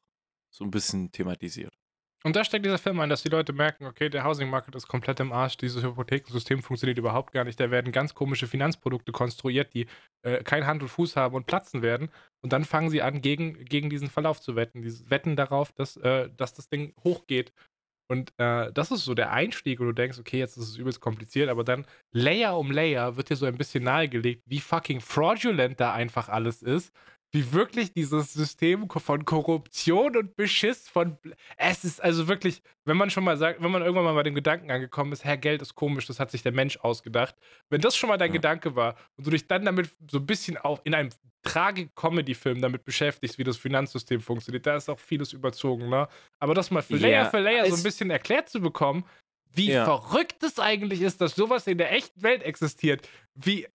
so 0.51 0.65
ein 0.65 0.71
bisschen 0.71 1.13
thematisiert. 1.13 1.79
Und 2.25 2.35
da 2.35 2.45
steckt 2.45 2.67
dieser 2.67 2.79
Film 2.79 2.99
ein, 2.99 3.09
dass 3.09 3.23
die 3.23 3.29
Leute 3.29 3.53
merken, 3.53 3.87
okay, 3.87 4.09
der 4.09 4.25
Housing 4.25 4.51
Market 4.51 4.75
ist 4.75 4.89
komplett 4.89 5.21
im 5.21 5.33
Arsch, 5.33 5.57
dieses 5.57 5.85
Hypothekensystem 5.85 6.63
funktioniert 6.63 6.99
überhaupt 6.99 7.33
gar 7.33 7.45
nicht, 7.45 7.61
da 7.61 7.71
werden 7.71 7.93
ganz 7.93 8.13
komische 8.13 8.49
Finanzprodukte 8.49 9.13
konstruiert, 9.13 9.73
die 9.73 9.87
äh, 10.23 10.43
kein 10.43 10.67
Hand 10.67 10.83
und 10.83 10.89
Fuß 10.89 11.15
haben 11.15 11.37
und 11.37 11.47
platzen 11.47 11.81
werden. 11.81 12.11
Und 12.43 12.53
dann 12.53 12.65
fangen 12.65 12.91
sie 12.91 13.03
an, 13.03 13.23
gegen, 13.23 13.65
gegen 13.65 13.89
diesen 13.89 14.11
Verlauf 14.11 14.41
zu 14.41 14.57
wetten. 14.57 14.83
Die 14.83 15.11
wetten 15.11 15.37
darauf, 15.37 15.71
dass, 15.73 15.97
äh, 15.97 16.29
dass 16.37 16.55
das 16.55 16.69
Ding 16.69 16.93
hochgeht. 17.05 17.53
Und 18.11 18.33
äh, 18.39 18.73
das 18.73 18.91
ist 18.91 19.05
so 19.05 19.15
der 19.15 19.33
Einstieg, 19.33 19.79
wo 19.79 19.85
du 19.85 19.93
denkst, 19.93 20.19
okay, 20.19 20.39
jetzt 20.39 20.57
ist 20.57 20.69
es 20.71 20.77
übelst 20.77 21.01
kompliziert, 21.01 21.51
aber 21.51 21.63
dann 21.63 21.87
Layer 22.11 22.59
um 22.59 22.73
Layer 22.73 23.17
wird 23.17 23.31
dir 23.31 23.37
so 23.37 23.47
ein 23.47 23.59
bisschen 23.59 23.85
nahegelegt, 23.85 24.43
wie 24.47 24.61
fucking 24.61 25.01
fraudulent 25.01 25.79
da 25.79 25.93
einfach 25.93 26.29
alles 26.29 26.63
ist 26.63 26.93
wie 27.31 27.53
wirklich 27.53 27.93
dieses 27.93 28.33
System 28.33 28.89
von 28.89 29.25
Korruption 29.25 30.17
und 30.17 30.37
Beschiss 30.37 30.89
von. 30.89 31.19
Es 31.57 31.85
ist 31.85 32.03
also 32.03 32.27
wirklich, 32.29 32.63
wenn 32.85 32.97
man 32.97 33.11
schon 33.11 33.25
mal 33.25 33.37
sagt, 33.37 33.63
wenn 33.63 33.71
man 33.71 33.83
irgendwann 33.83 34.05
mal 34.05 34.15
bei 34.15 34.23
dem 34.23 34.35
Gedanken 34.35 34.71
angekommen 34.71 35.13
ist, 35.13 35.25
Herr, 35.25 35.37
Geld 35.37 35.61
ist 35.61 35.75
komisch, 35.75 36.07
das 36.07 36.21
hat 36.21 36.31
sich 36.31 36.43
der 36.43 36.53
Mensch 36.53 36.79
ausgedacht. 36.79 37.35
Wenn 37.69 37.81
das 37.81 37.97
schon 37.97 38.09
mal 38.09 38.17
dein 38.17 38.31
ja. 38.31 38.35
Gedanke 38.35 38.77
war 38.77 38.97
und 39.17 39.27
du 39.27 39.31
dich 39.31 39.47
dann 39.47 39.65
damit 39.65 39.91
so 40.11 40.19
ein 40.19 40.27
bisschen 40.27 40.57
auch 40.57 40.81
in 40.85 40.95
einem 40.95 41.11
Tragik-Comedy-Film 41.43 42.61
damit 42.61 42.85
beschäftigst, 42.85 43.39
wie 43.39 43.45
das 43.45 43.57
Finanzsystem 43.57 44.21
funktioniert, 44.21 44.67
da 44.67 44.77
ist 44.77 44.89
auch 44.89 44.99
vieles 44.99 45.33
überzogen, 45.33 45.89
ne? 45.89 46.09
Aber 46.39 46.55
das 46.55 46.71
mal 46.71 46.83
für 46.83 46.97
ja, 46.97 47.09
Layer 47.09 47.31
für 47.31 47.39
Layer 47.39 47.67
so 47.67 47.77
ein 47.77 47.83
bisschen 47.83 48.11
erklärt 48.11 48.49
zu 48.49 48.61
bekommen, 48.61 49.05
wie 49.55 49.71
ja. 49.71 49.85
verrückt 49.85 50.43
es 50.43 50.59
eigentlich 50.59 51.03
ist, 51.03 51.21
dass 51.21 51.35
sowas 51.35 51.67
in 51.67 51.79
der 51.79 51.93
echten 51.93 52.23
Welt 52.23 52.43
existiert. 52.43 53.09
Wie, 53.35 53.67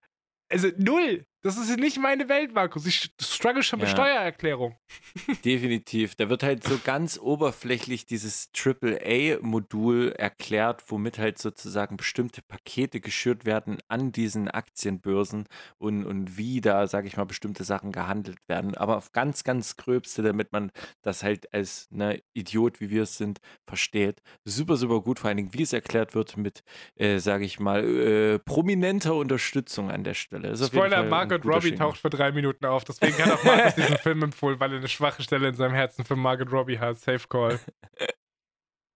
also 0.49 0.69
null. 0.77 1.25
Das 1.45 1.57
ist 1.57 1.77
nicht 1.77 1.99
meine 1.99 2.29
Welt, 2.29 2.53
Markus. 2.53 2.85
Ich 2.85 3.13
struggle 3.19 3.63
schon 3.63 3.79
mit 3.79 3.89
ja. 3.89 3.95
Steuererklärung. 3.95 4.77
Definitiv. 5.43 6.15
Da 6.15 6.29
wird 6.29 6.41
halt 6.41 6.63
so 6.63 6.79
ganz 6.81 7.19
oberflächlich 7.19 8.05
dieses 8.05 8.49
AAA-Modul 8.55 10.13
erklärt, 10.17 10.85
womit 10.87 11.17
halt 11.17 11.39
sozusagen 11.39 11.97
bestimmte 11.97 12.41
Pakete 12.41 13.01
geschürt 13.01 13.43
werden 13.43 13.79
an 13.89 14.13
diesen 14.13 14.47
Aktienbörsen 14.47 15.49
und, 15.79 16.05
und 16.05 16.37
wie 16.37 16.61
da, 16.61 16.87
sage 16.87 17.09
ich 17.09 17.17
mal, 17.17 17.25
bestimmte 17.25 17.65
Sachen 17.65 17.91
gehandelt 17.91 18.39
werden. 18.47 18.77
Aber 18.77 18.95
auf 18.95 19.11
ganz, 19.11 19.43
ganz 19.43 19.75
gröbste, 19.75 20.21
damit 20.21 20.53
man 20.53 20.71
das 21.01 21.23
halt 21.23 21.53
als 21.53 21.89
ne, 21.91 22.23
Idiot, 22.33 22.79
wie 22.79 22.89
wir 22.89 23.03
es 23.03 23.17
sind, 23.17 23.41
versteht. 23.67 24.21
Super, 24.45 24.77
super 24.77 25.01
gut. 25.01 25.19
Vor 25.19 25.27
allen 25.27 25.37
Dingen, 25.37 25.53
wie 25.53 25.63
es 25.63 25.73
erklärt 25.73 26.15
wird 26.15 26.37
mit, 26.37 26.63
äh, 26.95 27.17
sage 27.17 27.43
ich 27.43 27.59
mal, 27.59 27.83
äh, 27.83 28.39
prominenter 28.39 29.13
Unterstützung 29.15 29.91
an 29.91 30.05
der 30.05 30.13
Stelle. 30.13 30.55
Spoiler, 30.55 31.03
Markus 31.03 31.32
Margot 31.37 31.53
Robbie 31.55 31.67
Schinken. 31.67 31.79
taucht 31.79 31.97
für 31.97 32.09
drei 32.09 32.31
Minuten 32.31 32.65
auf. 32.65 32.83
Deswegen 32.83 33.17
hat 33.17 33.31
auch 33.31 33.43
Markus 33.43 33.75
diesen 33.75 33.97
Film 33.97 34.23
empfohlen, 34.23 34.59
weil 34.59 34.71
er 34.71 34.77
eine 34.77 34.87
schwache 34.87 35.23
Stelle 35.23 35.49
in 35.49 35.55
seinem 35.55 35.73
Herzen 35.73 36.05
für 36.05 36.15
Margot 36.15 36.51
Robbie 36.51 36.79
hat. 36.79 36.97
Safe 36.97 37.27
Call. 37.27 37.59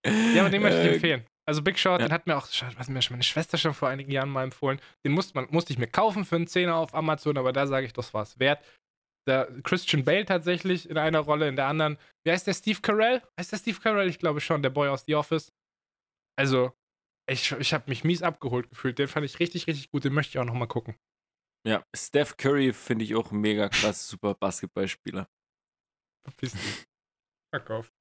Ja, 0.06 0.42
aber 0.42 0.50
den 0.50 0.62
möchte 0.62 0.80
ich 0.80 0.88
äh, 0.88 0.94
empfehlen. 0.94 1.26
Also 1.46 1.62
Big 1.62 1.80
Short, 1.80 2.02
ja. 2.02 2.08
den 2.08 2.14
hat 2.14 2.28
mir 2.28 2.38
auch, 2.38 2.48
was 2.78 2.90
mir 2.90 3.00
meine 3.10 3.24
Schwester 3.24 3.58
schon 3.58 3.74
vor 3.74 3.90
einigen 3.90 4.12
Jahren 4.12 4.30
mal 4.30 4.44
empfohlen. 4.44 4.80
Den 5.06 5.14
musste, 5.14 5.34
man, 5.36 5.48
musste 5.50 5.74
ich 5.74 5.80
mir 5.80 5.88
kaufen 5.88 6.26
für 6.26 6.36
einen 6.36 6.48
Zehner 6.48 6.76
auf 6.76 6.94
Amazon, 6.94 7.38
aber 7.38 7.54
da 7.54 7.68
sage 7.68 7.86
ich, 7.86 7.94
das 7.94 8.14
war 8.14 8.24
es 8.24 8.40
wert. 8.40 8.64
Der 9.28 9.48
Christian 9.64 10.06
Bale 10.06 10.26
tatsächlich 10.26 10.90
in 10.90 10.98
einer 10.98 11.20
Rolle, 11.20 11.48
in 11.48 11.56
der 11.56 11.68
anderen. 11.68 11.98
Wie 12.26 12.32
heißt 12.32 12.48
der 12.48 12.54
Steve 12.54 12.80
Carell? 12.82 13.22
Heißt 13.40 13.52
der 13.52 13.58
Steve 13.58 13.80
Carell? 13.80 14.08
Ich 14.08 14.20
glaube 14.20 14.40
schon, 14.40 14.62
der 14.62 14.70
Boy 14.70 14.90
aus 14.90 15.04
The 15.06 15.16
Office. 15.16 15.52
Also, 16.38 16.72
ich, 17.30 17.52
ich 17.54 17.74
habe 17.74 17.90
mich 17.90 18.04
mies 18.04 18.22
abgeholt 18.22 18.70
gefühlt. 18.70 19.00
Den 19.00 19.08
fand 19.08 19.26
ich 19.26 19.40
richtig, 19.40 19.68
richtig 19.68 19.92
gut. 19.92 20.06
Den 20.06 20.14
möchte 20.14 20.32
ich 20.32 20.40
auch 20.40 20.46
nochmal 20.46 20.68
gucken. 20.68 20.96
Ja, 21.68 21.84
Steph 21.94 22.38
Curry 22.38 22.72
finde 22.72 23.04
ich 23.04 23.14
auch 23.14 23.32
mega 23.32 23.68
krass, 23.68 24.08
super 24.08 24.34
Basketballspieler. 24.34 25.28
Verpiss 26.24 26.54
dich. 26.54 26.86
Verkauf. 27.54 27.92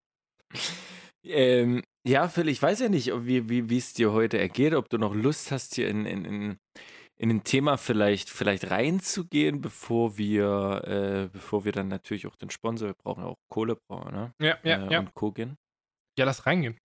Ähm, 1.24 1.82
ja, 2.06 2.28
Phil, 2.28 2.48
ich 2.48 2.62
weiß 2.62 2.78
ja 2.78 2.88
nicht, 2.88 3.10
wie, 3.26 3.68
wie 3.68 3.76
es 3.76 3.92
dir 3.92 4.12
heute 4.12 4.38
ergeht, 4.38 4.74
ob 4.74 4.88
du 4.88 4.98
noch 4.98 5.14
Lust 5.14 5.50
hast, 5.50 5.74
hier 5.74 5.88
in, 5.88 6.06
in, 6.06 6.24
in, 6.24 6.58
in 7.16 7.30
ein 7.30 7.42
Thema 7.42 7.76
vielleicht, 7.76 8.30
vielleicht 8.30 8.70
reinzugehen, 8.70 9.60
bevor 9.60 10.16
wir, 10.16 10.82
äh, 10.86 11.28
bevor 11.32 11.64
wir 11.64 11.72
dann 11.72 11.88
natürlich 11.88 12.28
auch 12.28 12.36
den 12.36 12.50
Sponsor, 12.50 12.86
wir 12.86 12.94
brauchen 12.94 13.24
ja 13.24 13.30
auch 13.30 13.40
Kohle, 13.48 13.76
ne? 13.90 14.32
Ja, 14.40 14.58
ja, 14.62 14.86
äh, 14.86 14.92
ja. 14.92 14.98
Und 15.00 15.12
Co. 15.14 15.32
gehen. 15.32 15.56
Ja, 16.16 16.24
lass 16.24 16.46
reingehen. 16.46 16.78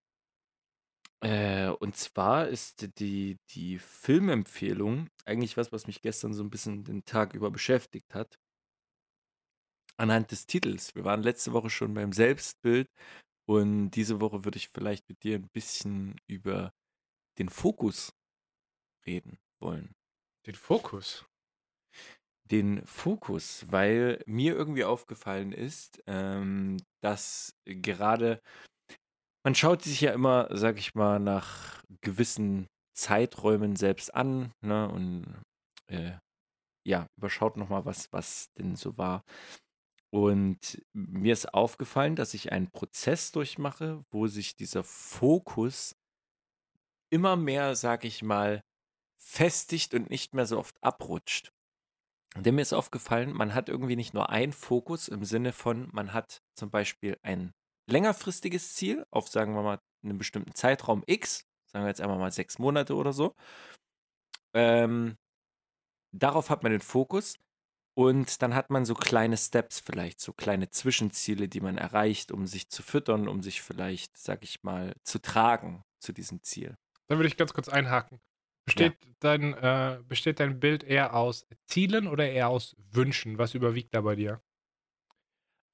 Äh, 1.23 1.69
und 1.69 1.95
zwar 1.95 2.47
ist 2.47 2.99
die, 2.99 3.37
die 3.51 3.77
Filmempfehlung 3.77 5.07
eigentlich 5.25 5.55
was, 5.55 5.71
was 5.71 5.85
mich 5.85 6.01
gestern 6.01 6.33
so 6.33 6.43
ein 6.43 6.49
bisschen 6.49 6.83
den 6.83 7.05
Tag 7.05 7.33
über 7.35 7.51
beschäftigt 7.51 8.13
hat. 8.13 8.39
Anhand 9.97 10.31
des 10.31 10.47
Titels. 10.47 10.95
Wir 10.95 11.03
waren 11.03 11.21
letzte 11.21 11.53
Woche 11.53 11.69
schon 11.69 11.93
beim 11.93 12.11
Selbstbild 12.11 12.87
und 13.47 13.91
diese 13.91 14.19
Woche 14.19 14.45
würde 14.45 14.57
ich 14.57 14.69
vielleicht 14.69 15.07
mit 15.09 15.23
dir 15.23 15.35
ein 15.35 15.49
bisschen 15.53 16.19
über 16.27 16.73
den 17.37 17.49
Fokus 17.49 18.13
reden 19.05 19.37
wollen. 19.59 19.93
Den 20.47 20.55
Fokus? 20.55 21.25
Den 22.45 22.85
Fokus, 22.85 23.65
weil 23.69 24.23
mir 24.25 24.55
irgendwie 24.55 24.83
aufgefallen 24.83 25.51
ist, 25.51 26.01
ähm, 26.07 26.77
dass 27.01 27.55
gerade 27.65 28.41
man 29.43 29.55
schaut 29.55 29.83
sich 29.83 30.01
ja 30.01 30.11
immer, 30.13 30.47
sag 30.51 30.77
ich 30.77 30.95
mal, 30.95 31.19
nach 31.19 31.81
gewissen 32.01 32.67
Zeiträumen 32.93 33.75
selbst 33.75 34.13
an, 34.13 34.51
ne? 34.61 34.89
Und 34.89 35.41
äh, 35.87 36.13
ja, 36.85 37.07
überschaut 37.17 37.57
nochmal, 37.57 37.85
was, 37.85 38.11
was 38.11 38.51
denn 38.57 38.75
so 38.75 38.97
war. 38.97 39.23
Und 40.13 40.81
mir 40.93 41.33
ist 41.33 41.53
aufgefallen, 41.53 42.15
dass 42.15 42.33
ich 42.33 42.51
einen 42.51 42.69
Prozess 42.69 43.31
durchmache, 43.31 44.03
wo 44.11 44.27
sich 44.27 44.55
dieser 44.55 44.83
Fokus 44.83 45.95
immer 47.09 47.35
mehr, 47.35 47.75
sag 47.75 48.03
ich 48.03 48.21
mal, 48.21 48.61
festigt 49.17 49.93
und 49.93 50.09
nicht 50.09 50.33
mehr 50.33 50.45
so 50.45 50.57
oft 50.57 50.75
abrutscht. 50.83 51.51
Denn 52.35 52.55
mir 52.55 52.61
ist 52.61 52.73
aufgefallen, 52.73 53.33
man 53.33 53.53
hat 53.53 53.69
irgendwie 53.69 53.95
nicht 53.95 54.13
nur 54.13 54.29
einen 54.29 54.53
Fokus 54.53 55.07
im 55.07 55.23
Sinne 55.25 55.51
von, 55.53 55.89
man 55.91 56.13
hat 56.13 56.41
zum 56.57 56.71
Beispiel 56.71 57.17
ein 57.21 57.53
längerfristiges 57.87 58.73
Ziel 58.73 59.05
auf, 59.11 59.27
sagen 59.27 59.53
wir 59.53 59.61
mal, 59.61 59.79
einen 60.03 60.17
bestimmten 60.17 60.53
Zeitraum 60.53 61.03
X, 61.05 61.45
sagen 61.65 61.85
wir 61.85 61.89
jetzt 61.89 62.01
einfach 62.01 62.17
mal 62.17 62.31
sechs 62.31 62.59
Monate 62.59 62.95
oder 62.95 63.13
so. 63.13 63.35
Ähm, 64.53 65.17
darauf 66.11 66.49
hat 66.49 66.63
man 66.63 66.71
den 66.71 66.81
Fokus. 66.81 67.37
Und 67.93 68.41
dann 68.41 68.55
hat 68.55 68.69
man 68.69 68.85
so 68.85 68.93
kleine 68.93 69.35
Steps 69.35 69.81
vielleicht, 69.81 70.21
so 70.21 70.31
kleine 70.31 70.69
Zwischenziele, 70.69 71.49
die 71.49 71.59
man 71.59 71.77
erreicht, 71.77 72.31
um 72.31 72.47
sich 72.47 72.69
zu 72.69 72.83
füttern, 72.83 73.27
um 73.27 73.41
sich 73.41 73.61
vielleicht, 73.61 74.17
sag 74.17 74.43
ich 74.43 74.63
mal, 74.63 74.95
zu 75.03 75.19
tragen 75.19 75.83
zu 75.99 76.13
diesem 76.13 76.41
Ziel. 76.41 76.77
Dann 77.07 77.17
würde 77.17 77.27
ich 77.27 77.35
ganz 77.35 77.53
kurz 77.53 77.67
einhaken. 77.67 78.21
Besteht, 78.65 78.93
ja. 79.03 79.11
dein, 79.19 79.53
äh, 79.55 79.99
besteht 80.07 80.39
dein 80.39 80.59
Bild 80.59 80.83
eher 80.83 81.15
aus 81.15 81.47
Zielen 81.65 82.07
oder 82.07 82.29
eher 82.29 82.47
aus 82.47 82.75
Wünschen? 82.91 83.37
Was 83.37 83.55
überwiegt 83.55 83.93
da 83.93 84.01
bei 84.01 84.15
dir? 84.15 84.41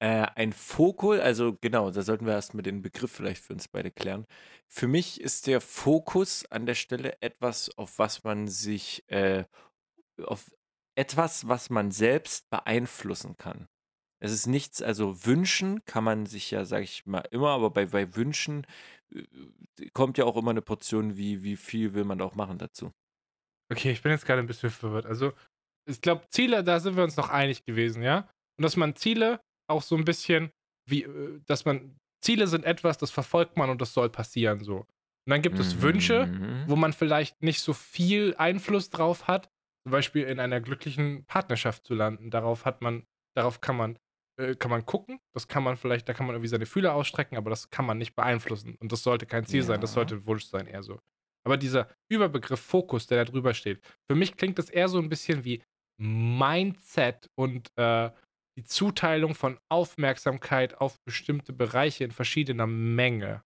Äh, 0.00 0.26
ein 0.36 0.52
Fokus, 0.52 1.18
also 1.18 1.56
genau, 1.60 1.90
da 1.90 2.02
sollten 2.02 2.24
wir 2.24 2.32
erstmal 2.32 2.62
den 2.62 2.82
Begriff 2.82 3.10
vielleicht 3.10 3.42
für 3.42 3.52
uns 3.52 3.66
beide 3.66 3.90
klären. 3.90 4.26
Für 4.68 4.86
mich 4.86 5.20
ist 5.20 5.48
der 5.48 5.60
Fokus 5.60 6.44
an 6.50 6.66
der 6.66 6.74
Stelle 6.74 7.20
etwas, 7.20 7.76
auf 7.76 7.98
was 7.98 8.22
man 8.22 8.46
sich 8.46 9.02
äh, 9.08 9.44
auf 10.22 10.52
etwas, 10.96 11.48
was 11.48 11.70
man 11.70 11.90
selbst 11.90 12.48
beeinflussen 12.50 13.36
kann. 13.36 13.68
Es 14.20 14.32
ist 14.32 14.46
nichts, 14.46 14.82
also 14.82 15.24
wünschen 15.26 15.84
kann 15.84 16.04
man 16.04 16.26
sich 16.26 16.50
ja, 16.50 16.64
sag 16.64 16.82
ich 16.82 17.06
mal, 17.06 17.26
immer, 17.30 17.50
aber 17.50 17.70
bei, 17.70 17.86
bei 17.86 18.14
Wünschen 18.14 18.66
äh, 19.12 19.90
kommt 19.92 20.18
ja 20.18 20.24
auch 20.24 20.36
immer 20.36 20.50
eine 20.50 20.62
Portion, 20.62 21.16
wie, 21.16 21.42
wie 21.42 21.56
viel 21.56 21.94
will 21.94 22.04
man 22.04 22.20
auch 22.20 22.34
machen 22.34 22.58
dazu. 22.58 22.92
Okay, 23.70 23.90
ich 23.90 24.02
bin 24.02 24.12
jetzt 24.12 24.26
gerade 24.26 24.40
ein 24.40 24.46
bisschen 24.46 24.70
verwirrt. 24.70 25.06
Also, 25.06 25.32
ich 25.88 26.00
glaube, 26.00 26.26
Ziele, 26.30 26.64
da 26.64 26.80
sind 26.80 26.96
wir 26.96 27.04
uns 27.04 27.16
noch 27.16 27.28
einig 27.28 27.64
gewesen, 27.64 28.02
ja? 28.02 28.28
Und 28.56 28.62
dass 28.62 28.76
man 28.76 28.96
Ziele 28.96 29.40
auch 29.68 29.82
so 29.82 29.96
ein 29.96 30.04
bisschen 30.04 30.50
wie, 30.88 31.04
äh, 31.04 31.40
dass 31.46 31.64
man, 31.64 31.96
Ziele 32.24 32.46
sind 32.48 32.64
etwas, 32.64 32.98
das 32.98 33.10
verfolgt 33.10 33.56
man 33.56 33.70
und 33.70 33.80
das 33.80 33.94
soll 33.94 34.08
passieren 34.10 34.60
so. 34.64 34.78
Und 34.78 34.86
dann 35.32 35.42
gibt 35.42 35.58
es 35.58 35.82
Wünsche, 35.82 36.26
Mhm. 36.26 36.64
wo 36.66 36.76
man 36.76 36.92
vielleicht 36.92 37.42
nicht 37.42 37.60
so 37.60 37.72
viel 37.74 38.34
Einfluss 38.38 38.90
drauf 38.90 39.28
hat, 39.28 39.48
zum 39.84 39.92
Beispiel 39.92 40.24
in 40.24 40.40
einer 40.40 40.60
glücklichen 40.60 41.24
Partnerschaft 41.26 41.84
zu 41.86 41.94
landen. 41.94 42.30
Darauf 42.30 42.64
hat 42.64 42.80
man, 42.82 43.04
darauf 43.36 43.60
kann 43.60 43.76
man, 43.76 43.98
äh, 44.40 44.54
kann 44.56 44.70
man 44.70 44.84
gucken. 44.86 45.20
Das 45.34 45.46
kann 45.48 45.62
man 45.62 45.76
vielleicht, 45.76 46.08
da 46.08 46.14
kann 46.14 46.26
man 46.26 46.34
irgendwie 46.34 46.48
seine 46.48 46.66
Fühler 46.66 46.94
ausstrecken, 46.94 47.36
aber 47.36 47.50
das 47.50 47.70
kann 47.70 47.84
man 47.86 47.98
nicht 47.98 48.16
beeinflussen. 48.16 48.76
Und 48.80 48.90
das 48.90 49.02
sollte 49.02 49.26
kein 49.26 49.44
Ziel 49.46 49.62
sein, 49.62 49.80
das 49.80 49.90
Ja. 49.90 49.94
sollte 49.96 50.14
ein 50.16 50.26
Wunsch 50.26 50.44
sein, 50.46 50.66
eher 50.66 50.82
so. 50.82 50.98
Aber 51.46 51.56
dieser 51.56 51.88
Überbegriff 52.10 52.60
Fokus, 52.60 53.06
der 53.06 53.24
da 53.24 53.30
drüber 53.30 53.54
steht, 53.54 53.80
für 54.10 54.16
mich 54.16 54.36
klingt 54.36 54.58
das 54.58 54.70
eher 54.70 54.88
so 54.88 54.98
ein 54.98 55.08
bisschen 55.08 55.44
wie 55.44 55.62
Mindset 56.00 57.28
und 57.38 57.68
äh, 57.76 58.10
die 58.58 58.64
Zuteilung 58.64 59.36
von 59.36 59.56
Aufmerksamkeit 59.68 60.78
auf 60.80 60.96
bestimmte 61.04 61.52
Bereiche 61.52 62.02
in 62.02 62.10
verschiedener 62.10 62.66
Menge. 62.66 63.44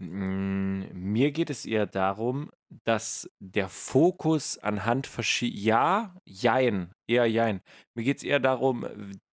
Mm, 0.00 0.84
Mir 0.92 1.32
geht 1.32 1.50
es 1.50 1.66
eher 1.66 1.86
darum, 1.86 2.50
dass 2.84 3.28
der 3.40 3.68
Fokus 3.68 4.56
anhand 4.56 5.08
verschiedener, 5.08 5.60
ja, 5.60 6.14
jein, 6.24 6.92
eher 7.08 7.26
jein. 7.26 7.60
Mir 7.96 8.04
geht 8.04 8.18
es 8.18 8.22
eher 8.22 8.38
darum, 8.38 8.86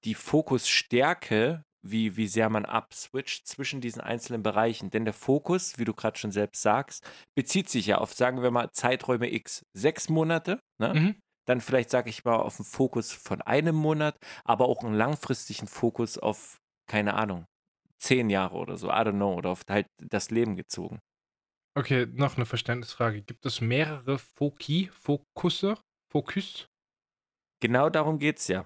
die 0.03 0.15
Fokusstärke, 0.15 1.63
wie, 1.85 2.17
wie 2.17 2.27
sehr 2.27 2.49
man 2.49 2.65
abswitcht 2.65 3.47
zwischen 3.47 3.81
diesen 3.81 4.01
einzelnen 4.01 4.41
Bereichen. 4.41 4.89
Denn 4.89 5.05
der 5.05 5.13
Fokus, 5.13 5.77
wie 5.77 5.85
du 5.85 5.93
gerade 5.93 6.17
schon 6.17 6.31
selbst 6.31 6.63
sagst, 6.63 7.07
bezieht 7.37 7.69
sich 7.69 7.85
ja 7.85 7.99
auf, 7.99 8.13
sagen 8.13 8.41
wir 8.41 8.49
mal, 8.49 8.71
Zeiträume 8.71 9.31
X. 9.31 9.63
Sechs 9.77 10.09
Monate, 10.09 10.59
ne? 10.79 10.93
Mhm. 10.95 11.21
Dann 11.49 11.61
vielleicht, 11.61 11.89
sage 11.89 12.11
ich 12.11 12.23
mal, 12.25 12.35
auf 12.35 12.59
einen 12.59 12.65
Fokus 12.65 13.11
von 13.11 13.41
einem 13.41 13.75
Monat, 13.75 14.15
aber 14.43 14.67
auch 14.67 14.83
einen 14.83 14.93
langfristigen 14.93 15.67
Fokus 15.67 16.19
auf, 16.19 16.61
keine 16.87 17.15
Ahnung, 17.15 17.47
zehn 17.97 18.29
Jahre 18.29 18.55
oder 18.55 18.77
so, 18.77 18.89
I 18.89 19.01
don't 19.01 19.13
know, 19.13 19.33
oder 19.33 19.49
auf 19.49 19.63
halt 19.67 19.87
das 19.97 20.29
Leben 20.29 20.55
gezogen. 20.55 20.99
Okay, 21.75 22.05
noch 22.05 22.35
eine 22.35 22.45
Verständnisfrage. 22.45 23.23
Gibt 23.23 23.47
es 23.47 23.61
mehrere 23.61 24.19
Foki, 24.19 24.91
Fokusse, 24.93 25.79
Fokus? 26.11 26.67
Genau 27.63 27.89
darum 27.89 28.19
geht 28.19 28.37
es 28.37 28.47
ja. 28.47 28.63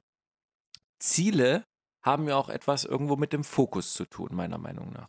Ziele 0.99 1.63
haben 2.03 2.27
ja 2.27 2.35
auch 2.35 2.49
etwas 2.49 2.83
irgendwo 2.83 3.15
mit 3.15 3.31
dem 3.31 3.45
Fokus 3.45 3.93
zu 3.93 4.05
tun, 4.05 4.27
meiner 4.33 4.57
Meinung 4.57 4.91
nach. 4.91 5.07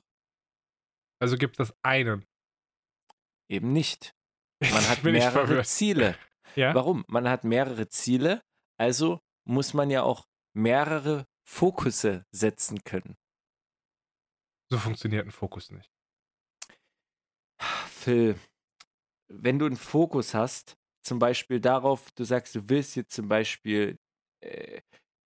Also 1.21 1.37
gibt 1.37 1.59
es 1.59 1.75
einen. 1.83 2.25
Eben 3.51 3.73
nicht. 3.73 4.15
Man 4.61 4.89
hat 4.89 5.03
mehrere. 5.03 5.65
Ziele. 5.65 6.17
Ja? 6.57 6.75
Warum? 6.75 7.05
Man 7.09 7.29
hat 7.29 7.45
mehrere 7.45 7.89
Ziele, 7.89 8.43
also 8.79 9.21
muss 9.45 9.75
man 9.75 9.91
ja 9.91 10.03
auch 10.03 10.27
mehrere 10.55 11.27
Fokusse 11.47 12.25
setzen 12.33 12.83
können. 12.85 13.17
So 14.71 14.79
funktioniert 14.79 15.27
ein 15.27 15.33
Fokus 15.33 15.71
nicht. 15.71 15.91
Phil, 17.61 18.39
wenn 19.29 19.59
du 19.59 19.67
einen 19.67 19.77
Fokus 19.77 20.35
hast, 20.35 20.77
zum 21.05 21.19
Beispiel 21.19 21.61
darauf, 21.61 22.11
du 22.13 22.25
sagst, 22.25 22.55
du 22.55 22.69
willst 22.69 22.97
jetzt 22.97 23.15
zum 23.15 23.29
Beispiel, 23.29 23.99
äh, 24.41 24.81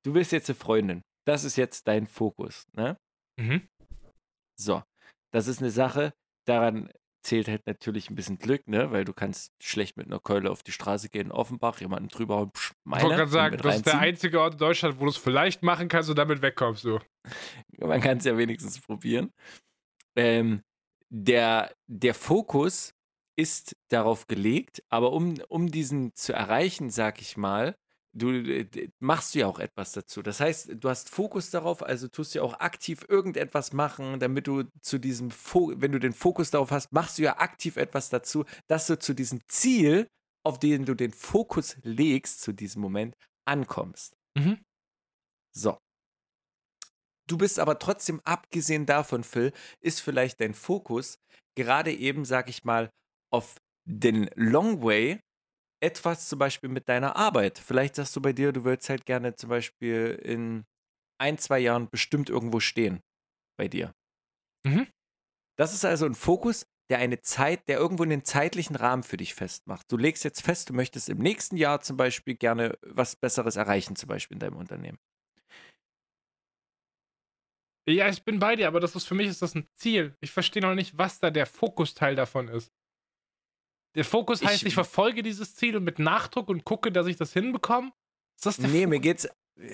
du 0.05 0.15
willst 0.15 0.33
jetzt 0.33 0.51
eine 0.51 0.57
Freundin. 0.57 1.03
Das 1.27 1.45
ist 1.45 1.57
jetzt 1.57 1.87
dein 1.87 2.07
Fokus, 2.07 2.67
ne? 2.73 2.99
Mhm. 3.39 3.69
So, 4.59 4.83
das 5.33 5.47
ist 5.47 5.61
eine 5.61 5.71
Sache, 5.71 6.15
daran 6.47 6.91
zählt 7.23 7.49
halt 7.49 7.67
natürlich 7.67 8.11
ein 8.11 8.15
bisschen 8.15 8.39
Glück, 8.39 8.67
ne? 8.69 8.91
Weil 8.93 9.05
du 9.05 9.13
kannst 9.13 9.53
schlecht 9.63 9.97
mit 9.97 10.07
einer 10.07 10.21
Keule 10.21 10.51
auf 10.51 10.63
die 10.63 10.73
Straße 10.73 11.09
gehen 11.09 11.27
in 11.27 11.33
Offenbach, 11.33 11.81
jemanden 11.81 12.09
drüber 12.09 12.37
hauen, 12.37 12.53
psch, 12.53 12.73
Ich 12.73 12.77
meine, 12.85 13.03
wollte 13.03 13.17
gerade 13.17 13.31
und 13.31 13.31
sagen, 13.31 13.57
das 13.59 13.77
ist 13.77 13.87
der 13.87 13.95
reinziehen. 13.95 14.01
einzige 14.01 14.41
Ort 14.41 14.55
in 14.55 14.59
Deutschland, 14.59 14.99
wo 15.01 15.05
du 15.05 15.11
es 15.11 15.17
vielleicht 15.17 15.63
machen 15.63 15.89
kannst 15.89 16.11
und 16.11 16.17
damit 16.19 16.43
wegkommst. 16.43 16.83
So. 16.83 17.01
Man 17.79 18.01
kann 18.01 18.19
es 18.19 18.25
ja 18.25 18.37
wenigstens 18.37 18.81
probieren. 18.81 19.33
Ähm, 20.17 20.63
der, 21.11 21.73
der 21.87 22.15
Fokus 22.15 22.95
ist 23.37 23.77
darauf 23.89 24.27
gelegt, 24.27 24.83
aber 24.89 25.13
um, 25.13 25.35
um 25.49 25.71
diesen 25.71 26.15
zu 26.15 26.33
erreichen, 26.33 26.91
sag 26.91 27.21
ich 27.21 27.37
mal, 27.37 27.77
du 28.13 28.31
äh, 28.31 28.91
machst 28.99 29.35
ja 29.35 29.47
auch 29.47 29.59
etwas 29.59 29.93
dazu. 29.93 30.23
Das 30.23 30.41
heißt, 30.41 30.71
du 30.75 30.89
hast 30.89 31.11
Fokus 31.11 31.51
darauf, 31.51 31.83
also 31.83 32.09
tust 32.09 32.35
du 32.35 32.39
ja 32.39 32.45
auch 32.45 32.61
aktiv 32.61 33.05
irgendetwas 33.09 33.73
machen, 33.73 34.19
damit 34.21 34.47
du 34.47 34.65
zu 34.81 34.99
diesem, 34.99 35.31
Fo 35.31 35.73
wenn 35.77 35.93
du 35.93 35.99
den 35.99 36.13
Fokus 36.13 36.51
darauf 36.51 36.71
hast, 36.71 36.93
machst 36.93 37.19
du 37.19 37.23
ja 37.23 37.39
aktiv 37.39 37.77
etwas 37.77 38.11
dazu, 38.11 38.45
dass 38.67 38.87
du 38.87 38.99
zu 38.99 39.15
diesem 39.15 39.41
Ziel, 39.49 40.09
auf 40.45 40.59
den 40.59 40.85
du 40.85 40.95
den 40.95 41.13
Fokus 41.13 41.77
legst, 41.83 42.41
zu 42.41 42.53
diesem 42.53 42.83
Moment, 42.83 43.15
ankommst. 43.47 44.17
Mhm. 44.37 44.59
So. 45.55 45.79
Du 47.29 47.37
bist 47.37 47.59
aber 47.59 47.79
trotzdem, 47.79 48.21
abgesehen 48.25 48.87
davon, 48.87 49.23
Phil, 49.23 49.53
ist 49.81 50.01
vielleicht 50.01 50.41
dein 50.41 50.55
Fokus 50.55 51.19
gerade 51.55 51.93
eben, 51.93 52.25
sag 52.25 52.49
ich 52.49 52.65
mal, 52.65 52.91
auf 53.31 53.57
den 53.85 54.31
Long 54.35 54.83
Way 54.83 55.21
etwas 55.81 56.29
zum 56.29 56.39
Beispiel 56.39 56.69
mit 56.69 56.89
deiner 56.89 57.17
Arbeit. 57.17 57.59
Vielleicht 57.59 57.97
sagst 57.97 58.15
du 58.17 58.21
bei 58.21 58.33
dir, 58.33 58.53
du 58.53 58.65
würdest 58.65 58.89
halt 58.91 59.07
gerne 59.07 59.35
zum 59.35 59.51
Beispiel 59.51 60.19
in 60.23 60.65
ein, 61.19 61.39
zwei 61.39 61.59
Jahren 61.61 61.91
bestimmt 61.91 62.31
irgendwo 62.31 62.61
stehen 62.61 63.01
bei 63.59 63.69
dir. 63.69 63.95
Mhm. 64.65 64.85
Das 65.59 65.75
ist 65.75 65.85
also 65.85 66.07
ein 66.07 66.15
Fokus, 66.15 66.67
der 66.91 66.99
eine 66.99 67.21
Zeit, 67.21 67.69
der 67.69 67.79
irgendwo 67.79 68.05
einen 68.05 68.25
zeitlichen 68.25 68.77
Rahmen 68.77 69.03
für 69.03 69.17
dich 69.17 69.35
festmacht. 69.35 69.91
Du 69.93 69.97
legst 69.97 70.25
jetzt 70.25 70.41
fest, 70.43 70.71
du 70.71 70.75
möchtest 70.75 71.09
im 71.09 71.19
nächsten 71.19 71.57
Jahr 71.57 71.81
zum 71.81 71.97
Beispiel 71.97 72.35
gerne 72.35 72.79
was 72.83 73.17
Besseres 73.17 73.57
erreichen, 73.57 73.97
zum 73.97 74.09
Beispiel 74.09 74.37
in 74.37 74.41
deinem 74.41 74.57
Unternehmen. 74.57 74.99
Ja, 77.89 78.09
ich 78.09 78.23
bin 78.25 78.39
bei 78.39 78.55
dir, 78.55 78.69
aber 78.69 78.81
das 78.81 78.95
ist 78.95 79.07
für 79.07 79.15
mich 79.15 79.29
ist 79.29 79.41
das 79.41 79.55
ein 79.55 79.67
Ziel. 79.75 80.15
Ich 80.21 80.31
verstehe 80.31 80.63
noch 80.63 80.75
nicht, 80.75 80.99
was 80.99 81.21
da 81.21 81.31
der 81.31 81.47
Fokusteil 81.47 82.17
davon 82.17 82.49
ist. 82.49 82.71
Der 83.95 84.05
Fokus 84.05 84.43
heißt, 84.43 84.63
Ich- 84.63 84.69
ich 84.69 84.75
verfolge 84.75 85.23
dieses 85.23 85.55
Ziel 85.57 85.77
und 85.77 85.85
mit 85.85 85.99
Nachdruck 85.99 86.49
und 86.49 86.65
gucke, 86.65 86.93
dass 86.93 87.07
ich 87.07 87.17
das 87.17 87.33
hinbekomme. 87.33 87.91
Ist 88.37 88.47
das 88.47 88.57
der 88.59 88.69
Nee, 88.69 88.87
mir 88.87 88.97
Fokus? 88.97 89.03
geht's. 89.03 89.29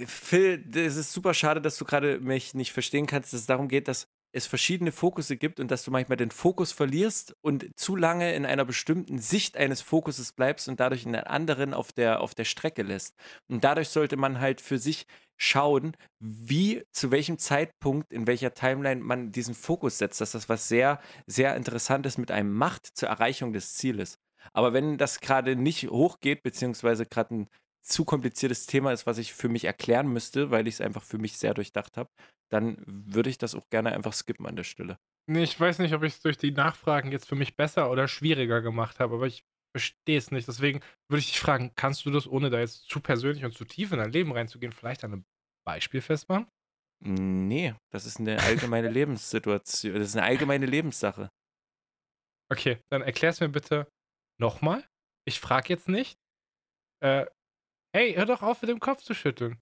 Phil, 0.06 0.64
es 0.74 0.96
ist 0.96 1.12
super 1.12 1.34
schade, 1.34 1.60
dass 1.60 1.76
du 1.76 1.84
gerade 1.84 2.18
mich 2.20 2.54
nicht 2.54 2.72
verstehen 2.72 3.06
kannst, 3.06 3.32
dass 3.34 3.40
es 3.40 3.46
darum 3.46 3.68
geht, 3.68 3.86
dass 3.86 4.06
es 4.32 4.46
verschiedene 4.46 4.90
Fokusse 4.92 5.36
gibt 5.36 5.60
und 5.60 5.70
dass 5.70 5.84
du 5.84 5.90
manchmal 5.90 6.16
den 6.16 6.30
Fokus 6.30 6.72
verlierst 6.72 7.36
und 7.42 7.68
zu 7.76 7.94
lange 7.94 8.34
in 8.34 8.46
einer 8.46 8.64
bestimmten 8.64 9.18
Sicht 9.18 9.56
eines 9.56 9.82
Fokuses 9.82 10.32
bleibst 10.32 10.68
und 10.68 10.80
dadurch 10.80 11.06
einen 11.06 11.16
anderen 11.16 11.74
auf 11.74 11.92
der, 11.92 12.20
auf 12.20 12.34
der 12.34 12.44
Strecke 12.44 12.82
lässt. 12.82 13.14
Und 13.48 13.62
dadurch 13.62 13.90
sollte 13.90 14.16
man 14.16 14.40
halt 14.40 14.60
für 14.62 14.78
sich 14.78 15.06
schauen, 15.36 15.96
wie, 16.20 16.84
zu 16.92 17.10
welchem 17.10 17.38
Zeitpunkt, 17.38 18.12
in 18.12 18.26
welcher 18.26 18.54
Timeline 18.54 19.02
man 19.02 19.32
diesen 19.32 19.54
Fokus 19.54 19.98
setzt, 19.98 20.20
dass 20.20 20.32
das 20.32 20.48
was 20.48 20.68
sehr, 20.68 21.00
sehr 21.26 21.56
Interessantes 21.56 22.18
mit 22.18 22.30
einem 22.30 22.52
macht 22.52 22.86
zur 22.94 23.08
Erreichung 23.08 23.52
des 23.52 23.74
Zieles. 23.74 24.18
Aber 24.52 24.72
wenn 24.72 24.98
das 24.98 25.20
gerade 25.20 25.56
nicht 25.56 25.90
hochgeht, 25.90 26.42
beziehungsweise 26.42 27.06
gerade 27.06 27.34
ein 27.34 27.48
zu 27.82 28.04
kompliziertes 28.04 28.66
Thema 28.66 28.92
ist, 28.92 29.06
was 29.06 29.18
ich 29.18 29.34
für 29.34 29.48
mich 29.48 29.64
erklären 29.64 30.08
müsste, 30.08 30.50
weil 30.50 30.66
ich 30.66 30.74
es 30.74 30.80
einfach 30.80 31.02
für 31.02 31.18
mich 31.18 31.36
sehr 31.36 31.54
durchdacht 31.54 31.96
habe, 31.96 32.10
dann 32.50 32.78
würde 32.86 33.30
ich 33.30 33.38
das 33.38 33.54
auch 33.54 33.68
gerne 33.70 33.92
einfach 33.92 34.12
skippen 34.12 34.46
an 34.46 34.56
der 34.56 34.64
Stelle. 34.64 34.98
Ich 35.26 35.58
weiß 35.58 35.78
nicht, 35.78 35.94
ob 35.94 36.02
ich 36.02 36.14
es 36.14 36.20
durch 36.20 36.36
die 36.36 36.50
Nachfragen 36.50 37.12
jetzt 37.12 37.28
für 37.28 37.34
mich 37.34 37.56
besser 37.56 37.90
oder 37.90 38.08
schwieriger 38.08 38.60
gemacht 38.62 39.00
habe, 39.00 39.14
aber 39.14 39.26
ich 39.26 39.44
verstehe 39.74 40.18
es 40.18 40.30
nicht. 40.30 40.46
Deswegen 40.46 40.80
würde 41.08 41.20
ich 41.20 41.26
dich 41.26 41.40
fragen, 41.40 41.72
kannst 41.74 42.06
du 42.06 42.10
das, 42.10 42.26
ohne 42.26 42.48
da 42.48 42.60
jetzt 42.60 42.88
zu 42.88 43.00
persönlich 43.00 43.44
und 43.44 43.52
zu 43.52 43.64
tief 43.64 43.90
in 43.92 43.98
dein 43.98 44.12
Leben 44.12 44.32
reinzugehen, 44.32 44.72
vielleicht 44.72 45.02
an 45.04 45.12
einem 45.12 45.24
Beispiel 45.66 46.00
festmachen? 46.00 46.46
Nee, 47.00 47.74
das 47.92 48.06
ist 48.06 48.20
eine 48.20 48.40
allgemeine 48.40 48.88
Lebenssituation. 48.88 49.94
Das 49.94 50.08
ist 50.08 50.16
eine 50.16 50.24
allgemeine 50.24 50.66
Lebenssache. 50.66 51.28
Okay, 52.50 52.78
dann 52.90 53.02
erklär's 53.02 53.40
mir 53.40 53.48
bitte 53.48 53.88
nochmal. 54.40 54.86
Ich 55.26 55.40
frage 55.40 55.70
jetzt 55.70 55.88
nicht. 55.88 56.18
Äh, 57.02 57.26
hey, 57.94 58.14
hör 58.14 58.26
doch 58.26 58.42
auf, 58.42 58.62
mit 58.62 58.70
dem 58.70 58.80
Kopf 58.80 59.02
zu 59.02 59.14
schütteln. 59.14 59.60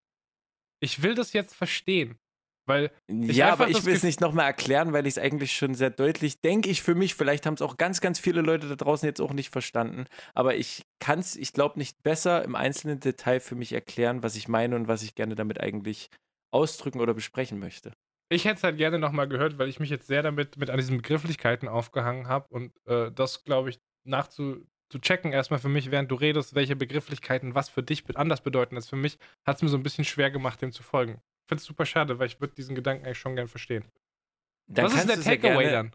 Ich 0.81 1.03
will 1.03 1.15
das 1.15 1.33
jetzt 1.33 1.55
verstehen. 1.55 2.19
Weil 2.67 2.93
ja, 3.09 3.53
aber 3.53 3.69
ich 3.69 3.85
will 3.85 3.95
es 3.95 4.05
nicht 4.05 4.21
nochmal 4.21 4.47
erklären, 4.47 4.93
weil 4.93 5.07
ich 5.07 5.15
es 5.15 5.19
eigentlich 5.19 5.53
schon 5.53 5.75
sehr 5.75 5.91
deutlich 5.91 6.41
denke 6.41 6.71
ich 6.71 6.83
für 6.83 6.95
mich. 6.95 7.15
Vielleicht 7.15 7.45
haben 7.45 7.55
es 7.55 7.63
auch 7.63 7.77
ganz, 7.77 8.01
ganz 8.01 8.21
viele 8.21 8.41
Leute 8.41 8.69
da 8.69 8.77
draußen 8.77 9.07
jetzt 9.07 9.21
auch 9.21 9.33
nicht 9.33 9.51
verstanden. 9.51 10.07
Aber 10.35 10.55
ich 10.55 10.85
kann 11.01 11.19
es, 11.19 11.35
ich 11.35 11.53
glaube, 11.53 11.79
nicht 11.79 12.03
besser 12.03 12.45
im 12.45 12.55
einzelnen 12.55 13.01
Detail 13.01 13.41
für 13.41 13.57
mich 13.57 13.73
erklären, 13.73 14.23
was 14.23 14.37
ich 14.37 14.47
meine 14.47 14.77
und 14.77 14.87
was 14.87 15.03
ich 15.03 15.15
gerne 15.15 15.35
damit 15.35 15.61
eigentlich 15.61 16.09
ausdrücken 16.53 17.01
oder 17.01 17.15
besprechen 17.15 17.59
möchte. 17.59 17.93
Ich 18.29 18.45
hätte 18.45 18.57
es 18.57 18.63
halt 18.63 18.79
gerne 18.79 18.99
nochmal 18.99 19.29
gehört, 19.29 19.59
weil 19.59 19.69
ich 19.69 19.81
mich 19.81 19.91
jetzt 19.91 20.07
sehr 20.07 20.23
damit 20.23 20.57
mit 20.57 20.71
an 20.71 20.79
diesen 20.79 20.99
Begrifflichkeiten 20.99 21.69
aufgehangen 21.69 22.29
habe 22.29 22.47
und 22.49 22.73
äh, 22.87 23.11
das, 23.13 23.45
glaube 23.45 23.71
ich, 23.71 23.81
nachzu 24.05 24.65
zu 24.91 24.99
checken, 25.01 25.33
erstmal 25.33 25.59
für 25.59 25.69
mich, 25.69 25.91
während 25.91 26.11
du 26.11 26.15
redest, 26.15 26.55
welche 26.55 26.77
Begrifflichkeiten 26.77 27.55
was 27.55 27.69
für 27.69 27.83
dich 27.83 28.05
anders 28.15 28.43
bedeuten 28.43 28.77
als 28.77 28.89
für 28.89 28.97
mich, 28.97 29.19
hat 29.47 29.57
es 29.57 29.63
mir 29.63 29.69
so 29.69 29.77
ein 29.77 29.83
bisschen 29.83 30.05
schwer 30.05 30.31
gemacht, 30.31 30.61
dem 30.63 30.71
zu 30.71 30.83
folgen. 30.83 31.21
Finde 31.49 31.61
es 31.61 31.65
super 31.65 31.87
schade, 31.87 32.19
weil 32.19 32.27
ich 32.27 32.41
würde 32.41 32.55
diesen 32.55 32.75
Gedanken 32.75 33.05
eigentlich 33.05 33.19
schon 33.19 33.37
gern 33.37 33.49
verstehen. 33.49 33.85
Dann 34.69 34.87
was 34.87 34.95
ist 34.95 35.09
der 35.09 35.21
Takeaway 35.21 35.71
dann? 35.71 35.93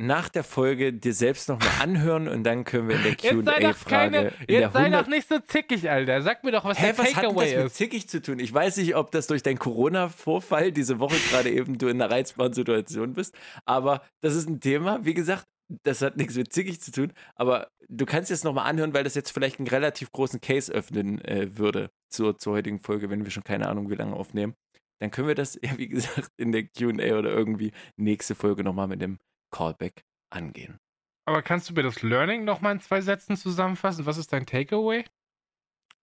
Nach 0.00 0.28
der 0.28 0.44
Folge 0.44 0.92
dir 0.92 1.12
selbst 1.12 1.48
nochmal 1.48 1.72
anhören 1.80 2.28
und 2.28 2.44
dann 2.44 2.62
können 2.62 2.88
wir 2.88 2.96
in 2.96 3.02
der 3.02 3.16
QA-Frage. 3.16 4.32
Jetzt 4.48 4.72
sei 4.72 4.90
doch 4.90 5.08
nicht 5.08 5.28
so 5.28 5.40
zickig, 5.40 5.90
Alter. 5.90 6.22
Sag 6.22 6.44
mir 6.44 6.52
doch, 6.52 6.64
was 6.64 6.78
Hä, 6.78 6.92
der 6.92 6.98
was 6.98 7.12
Takeaway 7.12 7.50
hat 7.50 7.56
das 7.56 7.64
mit 7.64 7.74
zickig 7.74 8.08
zu 8.08 8.22
tun? 8.22 8.38
Ich 8.38 8.54
weiß 8.54 8.76
nicht, 8.76 8.94
ob 8.94 9.10
das 9.10 9.26
durch 9.26 9.42
deinen 9.42 9.58
Corona-Vorfall 9.58 10.70
diese 10.70 11.00
Woche 11.00 11.16
gerade 11.30 11.50
eben 11.50 11.78
du 11.78 11.88
in 11.88 12.00
einer 12.00 12.12
reizbaren 12.12 12.52
Situation 12.52 13.14
bist, 13.14 13.36
aber 13.64 14.02
das 14.20 14.36
ist 14.36 14.48
ein 14.48 14.60
Thema, 14.60 15.04
wie 15.04 15.14
gesagt, 15.14 15.48
das 15.82 16.00
hat 16.00 16.16
nichts 16.16 16.36
mit 16.36 16.52
zickig 16.52 16.80
zu 16.80 16.92
tun, 16.92 17.12
aber 17.34 17.68
du 17.88 18.06
kannst 18.06 18.30
es 18.30 18.44
nochmal 18.44 18.66
anhören, 18.66 18.94
weil 18.94 19.04
das 19.04 19.14
jetzt 19.14 19.32
vielleicht 19.32 19.58
einen 19.58 19.68
relativ 19.68 20.12
großen 20.12 20.40
Case 20.40 20.72
öffnen 20.72 21.20
äh, 21.24 21.58
würde 21.58 21.90
zur, 22.08 22.38
zur 22.38 22.54
heutigen 22.54 22.78
Folge, 22.78 23.10
wenn 23.10 23.24
wir 23.24 23.30
schon 23.30 23.44
keine 23.44 23.68
Ahnung, 23.68 23.90
wie 23.90 23.94
lange 23.94 24.14
aufnehmen. 24.14 24.54
Dann 25.00 25.10
können 25.10 25.28
wir 25.28 25.34
das, 25.34 25.58
ja, 25.62 25.76
wie 25.78 25.88
gesagt, 25.88 26.32
in 26.36 26.52
der 26.52 26.66
QA 26.66 27.18
oder 27.18 27.30
irgendwie 27.30 27.72
nächste 27.96 28.34
Folge 28.34 28.64
nochmal 28.64 28.88
mit 28.88 29.00
dem 29.02 29.18
Callback 29.50 30.04
angehen. 30.30 30.78
Aber 31.26 31.42
kannst 31.42 31.68
du 31.68 31.74
mir 31.74 31.82
das 31.82 32.02
Learning 32.02 32.44
nochmal 32.44 32.72
in 32.72 32.80
zwei 32.80 33.00
Sätzen 33.00 33.36
zusammenfassen? 33.36 34.06
Was 34.06 34.16
ist 34.16 34.32
dein 34.32 34.46
Takeaway? 34.46 35.04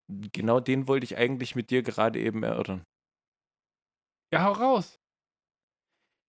Genau 0.08 0.60
den 0.60 0.88
wollte 0.88 1.04
ich 1.04 1.18
eigentlich 1.18 1.56
mit 1.56 1.72
dir 1.72 1.82
gerade 1.82 2.20
eben 2.20 2.44
erörtern. 2.44 2.84
Ja, 4.32 4.44
hau 4.44 4.52
raus. 4.52 5.00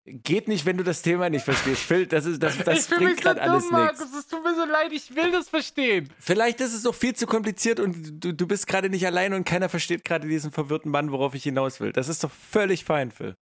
Geht 0.08 0.46
nicht, 0.46 0.64
wenn 0.64 0.76
du 0.76 0.84
das 0.84 1.02
Thema 1.02 1.28
nicht 1.28 1.44
verstehst. 1.44 1.82
Phil, 1.82 2.06
das, 2.06 2.26
ist, 2.26 2.40
das, 2.40 2.56
das 2.58 2.86
bringt 2.90 3.20
gerade 3.20 3.40
so 3.40 3.50
alles 3.50 3.70
nichts. 3.70 4.14
Es 4.16 4.28
tut 4.28 4.44
mir 4.44 4.54
so 4.54 4.64
leid, 4.64 4.92
ich 4.92 5.14
will 5.14 5.32
das 5.32 5.48
verstehen. 5.48 6.12
Vielleicht 6.20 6.60
ist 6.60 6.74
es 6.74 6.86
auch 6.86 6.94
viel 6.94 7.14
zu 7.14 7.26
kompliziert 7.26 7.80
und 7.80 8.24
du, 8.24 8.32
du 8.32 8.46
bist 8.46 8.68
gerade 8.68 8.88
nicht 8.88 9.04
allein 9.04 9.34
und 9.34 9.44
keiner 9.44 9.68
versteht 9.68 10.04
gerade 10.04 10.28
diesen 10.28 10.52
verwirrten 10.52 10.92
Mann, 10.92 11.10
worauf 11.10 11.34
ich 11.34 11.42
hinaus 11.42 11.80
will. 11.80 11.92
Das 11.92 12.08
ist 12.08 12.22
doch 12.22 12.30
völlig 12.30 12.84
fein, 12.84 13.10
Phil. 13.10 13.34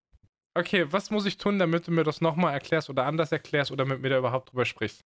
Okay, 0.57 0.87
was 0.91 1.11
muss 1.11 1.27
ich 1.27 1.37
tun, 1.37 1.59
damit 1.59 1.87
du 1.87 1.91
mir 1.91 2.05
das 2.05 2.21
nochmal 2.21 2.55
erklärst 2.55 2.89
oder 2.89 3.05
anders 3.05 3.31
erklärst 3.31 3.71
oder 3.71 3.85
mit 3.85 4.01
mir 4.01 4.09
da 4.09 4.19
überhaupt 4.19 4.53
drüber 4.53 4.65
sprichst? 4.65 5.01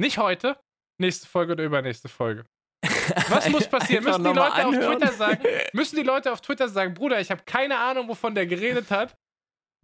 Nicht 0.00 0.16
heute, 0.16 0.58
nächste 0.98 1.26
Folge 1.26 1.52
oder 1.52 1.64
übernächste 1.64 2.08
Folge. 2.08 2.44
Was 3.28 3.48
muss 3.48 3.66
passieren? 3.66 4.04
Müssen 4.04 4.24
die 4.24 4.30
Leute 4.30 4.66
auf 4.66 4.74
Twitter 4.74 5.12
sagen, 5.12 5.42
müssen 5.72 5.96
die 5.96 6.02
Leute 6.02 6.32
auf 6.32 6.40
Twitter 6.40 6.68
sagen, 6.68 6.94
Bruder, 6.94 7.20
ich 7.20 7.30
habe 7.30 7.42
keine 7.44 7.78
Ahnung, 7.78 8.08
wovon 8.08 8.34
der 8.34 8.46
geredet 8.46 8.90
hat. 8.90 9.16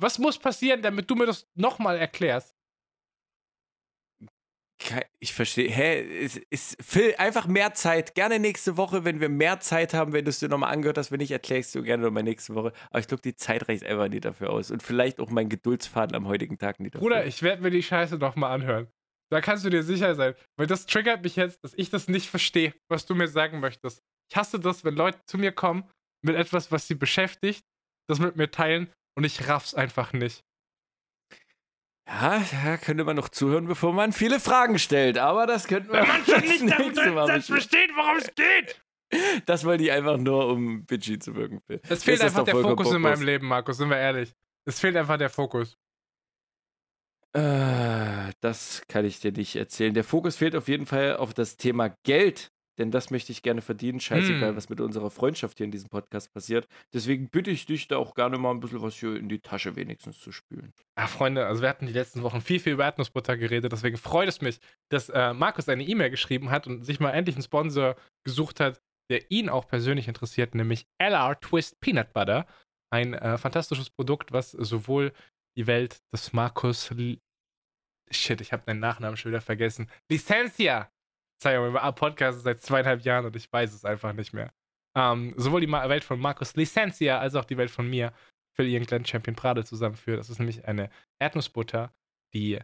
Was 0.01 0.19
muss 0.19 0.39
passieren, 0.39 0.81
damit 0.81 1.11
du 1.11 1.15
mir 1.15 1.27
das 1.27 1.47
nochmal 1.55 1.99
erklärst? 1.99 2.55
Ich 5.19 5.35
verstehe. 5.35 5.69
Hä? 5.69 6.25
Ist, 6.25 6.39
ist, 6.49 6.83
Phil, 6.83 7.15
einfach 7.19 7.47
mehr 7.47 7.75
Zeit. 7.75 8.15
Gerne 8.15 8.39
nächste 8.39 8.79
Woche, 8.79 9.05
wenn 9.05 9.21
wir 9.21 9.29
mehr 9.29 9.61
Zeit 9.61 9.93
haben, 9.93 10.15
wenn 10.15 10.25
du 10.25 10.31
es 10.31 10.39
dir 10.39 10.49
nochmal 10.49 10.73
angehört 10.73 10.97
hast. 10.97 11.13
Wenn 11.13 11.19
nicht, 11.19 11.33
erkläre 11.33 11.61
ich 11.61 11.67
es 11.67 11.73
dir 11.73 11.83
gerne 11.83 12.03
nochmal 12.03 12.23
nächste 12.23 12.55
Woche. 12.55 12.73
Aber 12.89 12.99
ich 12.99 13.07
glaube, 13.07 13.21
die 13.21 13.37
Zeit 13.37 13.69
reicht 13.69 13.85
einfach 13.85 14.09
nicht 14.09 14.25
dafür 14.25 14.49
aus. 14.51 14.71
Und 14.71 14.83
vielleicht 14.83 15.21
auch 15.21 15.29
mein 15.29 15.51
Geduldsfaden 15.51 16.17
am 16.17 16.27
heutigen 16.27 16.57
Tag 16.57 16.81
nicht 16.81 16.95
dafür. 16.95 17.07
Bruder, 17.07 17.27
ich 17.27 17.43
werde 17.43 17.63
mir 17.63 17.71
die 17.71 17.83
Scheiße 17.83 18.17
nochmal 18.17 18.53
anhören. 18.53 18.89
Da 19.31 19.43
kannst 19.43 19.67
du 19.67 19.71
dir 19.71 19.83
sicher 19.83 20.15
sein. 20.15 20.35
Weil 20.57 20.67
das 20.67 20.87
triggert 20.87 21.23
mich 21.23 21.37
jetzt, 21.37 21.63
dass 21.63 21.75
ich 21.75 21.91
das 21.91 22.09
nicht 22.09 22.31
verstehe, 22.31 22.73
was 22.89 23.05
du 23.05 23.15
mir 23.15 23.29
sagen 23.29 23.61
möchtest. 23.61 24.01
Ich 24.31 24.37
hasse 24.37 24.59
das, 24.59 24.83
wenn 24.83 24.95
Leute 24.95 25.21
zu 25.27 25.37
mir 25.37 25.53
kommen 25.53 25.89
mit 26.25 26.37
etwas, 26.37 26.73
was 26.73 26.87
sie 26.87 26.95
beschäftigt, 26.95 27.65
das 28.09 28.19
mit 28.19 28.37
mir 28.37 28.51
teilen 28.51 28.91
und 29.21 29.25
ich 29.25 29.49
raff's 29.49 29.75
einfach 29.75 30.15
nicht. 30.15 30.43
Ja, 32.09 32.43
da 32.65 32.79
könnte 32.79 33.05
man 33.05 33.17
noch 33.17 33.29
zuhören, 33.29 33.67
bevor 33.67 33.93
man 33.93 34.13
viele 34.13 34.41
Fragen 34.41 34.79
stellt, 34.79 35.19
aber 35.19 35.47
das 35.47 35.69
könnten 35.69 35.93
wir 35.93 36.01
Wenn 36.01 36.09
man 36.09 36.25
schon 36.25 36.41
nicht 36.41 36.63
damit 36.71 37.45
versteht, 37.45 37.91
worum 37.95 38.17
es 38.17 38.35
geht. 38.35 38.83
Das 39.45 39.67
wollte 39.67 39.85
ich 39.85 39.93
einfach 39.93 40.17
nur, 40.17 40.49
um 40.49 40.87
bitchy 40.87 41.19
zu 41.19 41.35
wirken. 41.35 41.61
Es 41.87 42.03
fehlt 42.03 42.23
einfach 42.23 42.45
der 42.45 42.57
Fokus 42.57 42.93
in 42.93 43.03
meinem 43.03 43.21
Leben, 43.21 43.47
Markus, 43.47 43.77
sind 43.77 43.91
wir 43.91 43.99
ehrlich. 43.99 44.33
Es 44.65 44.81
fehlt 44.81 44.97
einfach 44.97 45.19
der 45.19 45.29
Fokus. 45.29 45.77
Äh, 47.35 48.33
das 48.41 48.83
kann 48.89 49.05
ich 49.05 49.21
dir 49.21 49.33
nicht 49.33 49.55
erzählen. 49.55 49.93
Der 49.93 50.05
Fokus 50.05 50.37
fehlt 50.37 50.57
auf 50.57 50.67
jeden 50.69 50.87
Fall 50.87 51.17
auf 51.19 51.35
das 51.35 51.59
Thema 51.59 51.95
Geld 52.05 52.51
denn 52.81 52.91
das 52.91 53.11
möchte 53.11 53.31
ich 53.31 53.43
gerne 53.43 53.61
verdienen. 53.61 54.01
Scheißegal, 54.01 54.51
hm. 54.51 54.57
was 54.57 54.71
mit 54.71 54.81
unserer 54.81 55.11
Freundschaft 55.11 55.59
hier 55.59 55.65
in 55.65 55.71
diesem 55.71 55.91
Podcast 55.91 56.33
passiert. 56.33 56.67
Deswegen 56.95 57.29
bitte 57.29 57.51
ich 57.51 57.67
dich 57.67 57.89
da 57.89 57.99
auch 57.99 58.15
gerne 58.15 58.39
mal 58.39 58.51
ein 58.51 58.61
bisschen 58.61 58.81
was 58.81 58.97
hier 58.97 59.15
in 59.17 59.29
die 59.29 59.41
Tasche 59.41 59.77
wenigstens 59.77 60.19
zu 60.19 60.33
spülen. 60.33 60.73
Ja, 60.99 61.07
Freunde, 61.07 61.47
also 61.47 61.61
wir 61.61 61.69
hatten 61.69 61.87
die 61.87 61.93
letzten 61.93 62.23
Wochen 62.23 62.41
viel, 62.41 62.59
viel 62.59 62.73
über 62.73 62.85
Erdnussbutter 62.85 63.37
geredet. 63.37 63.71
Deswegen 63.71 63.99
freut 63.99 64.29
es 64.29 64.41
mich, 64.41 64.59
dass 64.89 65.11
äh, 65.11 65.35
Markus 65.35 65.69
eine 65.69 65.85
E-Mail 65.85 66.11
geschrieben 66.11 66.51
hat 66.51 66.67
und 66.67 66.85
sich 66.85 67.01
mal 67.01 67.11
endlich 67.11 67.37
einen 67.37 67.45
Sponsor 67.45 67.97
gesucht 68.25 68.61
hat, 68.61 68.81
der 69.11 69.31
ihn 69.31 69.51
auch 69.51 69.69
persönlich 69.69 70.09
interessiert, 70.09 70.55
nämlich 70.55 70.87
LR 70.99 71.39
Twist 71.39 71.81
Peanut 71.81 72.15
Butter. 72.15 72.47
Ein 72.91 73.13
äh, 73.13 73.37
fantastisches 73.37 73.91
Produkt, 73.91 74.33
was 74.33 74.53
sowohl 74.53 75.13
die 75.57 75.67
Welt 75.67 76.01
des 76.13 76.33
Markus 76.33 76.91
Shit, 78.13 78.41
ich 78.41 78.53
habe 78.53 78.65
deinen 78.67 78.81
Nachnamen 78.81 79.17
schon 79.17 79.31
wieder 79.31 79.41
vergessen. 79.41 79.89
Licencia 80.11 80.91
Verzeihung, 81.41 81.73
wir 81.73 81.93
podcasten 81.93 82.43
seit 82.43 82.61
zweieinhalb 82.61 83.03
Jahren 83.03 83.25
und 83.25 83.35
ich 83.35 83.51
weiß 83.51 83.73
es 83.73 83.87
einfach 83.87 84.13
nicht 84.13 84.35
mehr. 84.35 84.53
Ähm, 84.95 85.33
sowohl 85.39 85.63
die 85.63 85.73
Welt 85.73 86.05
von 86.05 86.21
Markus 86.21 86.55
Licencia 86.55 87.19
als 87.19 87.35
auch 87.35 87.47
die 87.47 87.57
Welt 87.57 87.71
von 87.71 87.89
mir 87.89 88.13
für 88.55 88.65
ihren 88.65 88.85
Glenn 88.85 89.07
Champion 89.07 89.35
Prade 89.35 89.65
zusammenführt. 89.65 90.19
Das 90.19 90.29
ist 90.29 90.39
nämlich 90.39 90.67
eine 90.67 90.91
Erdnussbutter, 91.19 91.95
die 92.35 92.59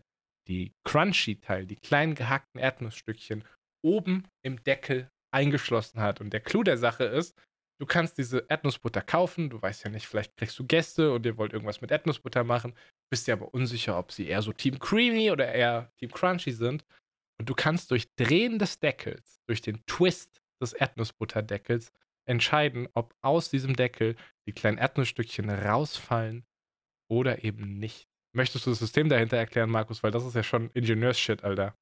die 0.47 0.75
Crunchy-Teil, 0.85 1.67
die 1.67 1.77
kleinen 1.77 2.15
gehackten 2.15 2.61
Erdnussstückchen 2.61 3.45
oben 3.83 4.25
im 4.45 4.63
Deckel 4.63 5.11
eingeschlossen 5.33 6.01
hat. 6.01 6.21
Und 6.21 6.35
der 6.35 6.41
Clou 6.41 6.63
der 6.63 6.77
Sache 6.77 7.05
ist, 7.05 7.35
du 7.81 7.87
kannst 7.87 8.19
diese 8.19 8.45
Erdnussbutter 8.49 9.01
kaufen, 9.01 9.49
du 9.49 9.61
weißt 9.61 9.85
ja 9.85 9.91
nicht, 9.91 10.07
vielleicht 10.07 10.37
kriegst 10.37 10.59
du 10.59 10.67
Gäste 10.67 11.15
und 11.15 11.25
ihr 11.25 11.39
wollt 11.39 11.55
irgendwas 11.55 11.81
mit 11.81 11.91
Erdnussbutter 11.91 12.45
machen, 12.45 12.75
bist 13.11 13.27
dir 13.27 13.33
aber 13.33 13.55
unsicher, 13.55 13.99
ob 13.99 14.13
sie 14.13 14.29
eher 14.29 14.43
so 14.43 14.53
Team 14.53 14.79
Creamy 14.79 15.31
oder 15.31 15.51
eher 15.51 15.91
Team 15.97 16.11
Crunchy 16.11 16.53
sind. 16.53 16.85
Und 17.39 17.49
du 17.49 17.55
kannst 17.55 17.91
durch 17.91 18.15
Drehen 18.17 18.59
des 18.59 18.79
Deckels, 18.79 19.41
durch 19.47 19.61
den 19.61 19.85
Twist 19.87 20.41
des 20.61 20.73
Erdnussbutterdeckels, 20.73 21.93
entscheiden, 22.27 22.89
ob 22.95 23.15
aus 23.23 23.51
diesem 23.51 23.77
Deckel 23.77 24.17
die 24.47 24.53
kleinen 24.53 24.79
Erdnussstückchen 24.79 25.51
rausfallen 25.51 26.45
oder 27.09 27.45
eben 27.45 27.79
nicht. 27.79 28.09
Möchtest 28.35 28.67
du 28.67 28.71
das 28.71 28.81
System 28.81 29.09
dahinter 29.09 29.37
erklären, 29.37 29.71
Markus? 29.71 30.03
Weil 30.03 30.11
das 30.11 30.25
ist 30.25 30.35
ja 30.35 30.43
schon 30.43 30.71
Ingenieurs-Shit, 30.71 31.45
Alter. 31.45 31.75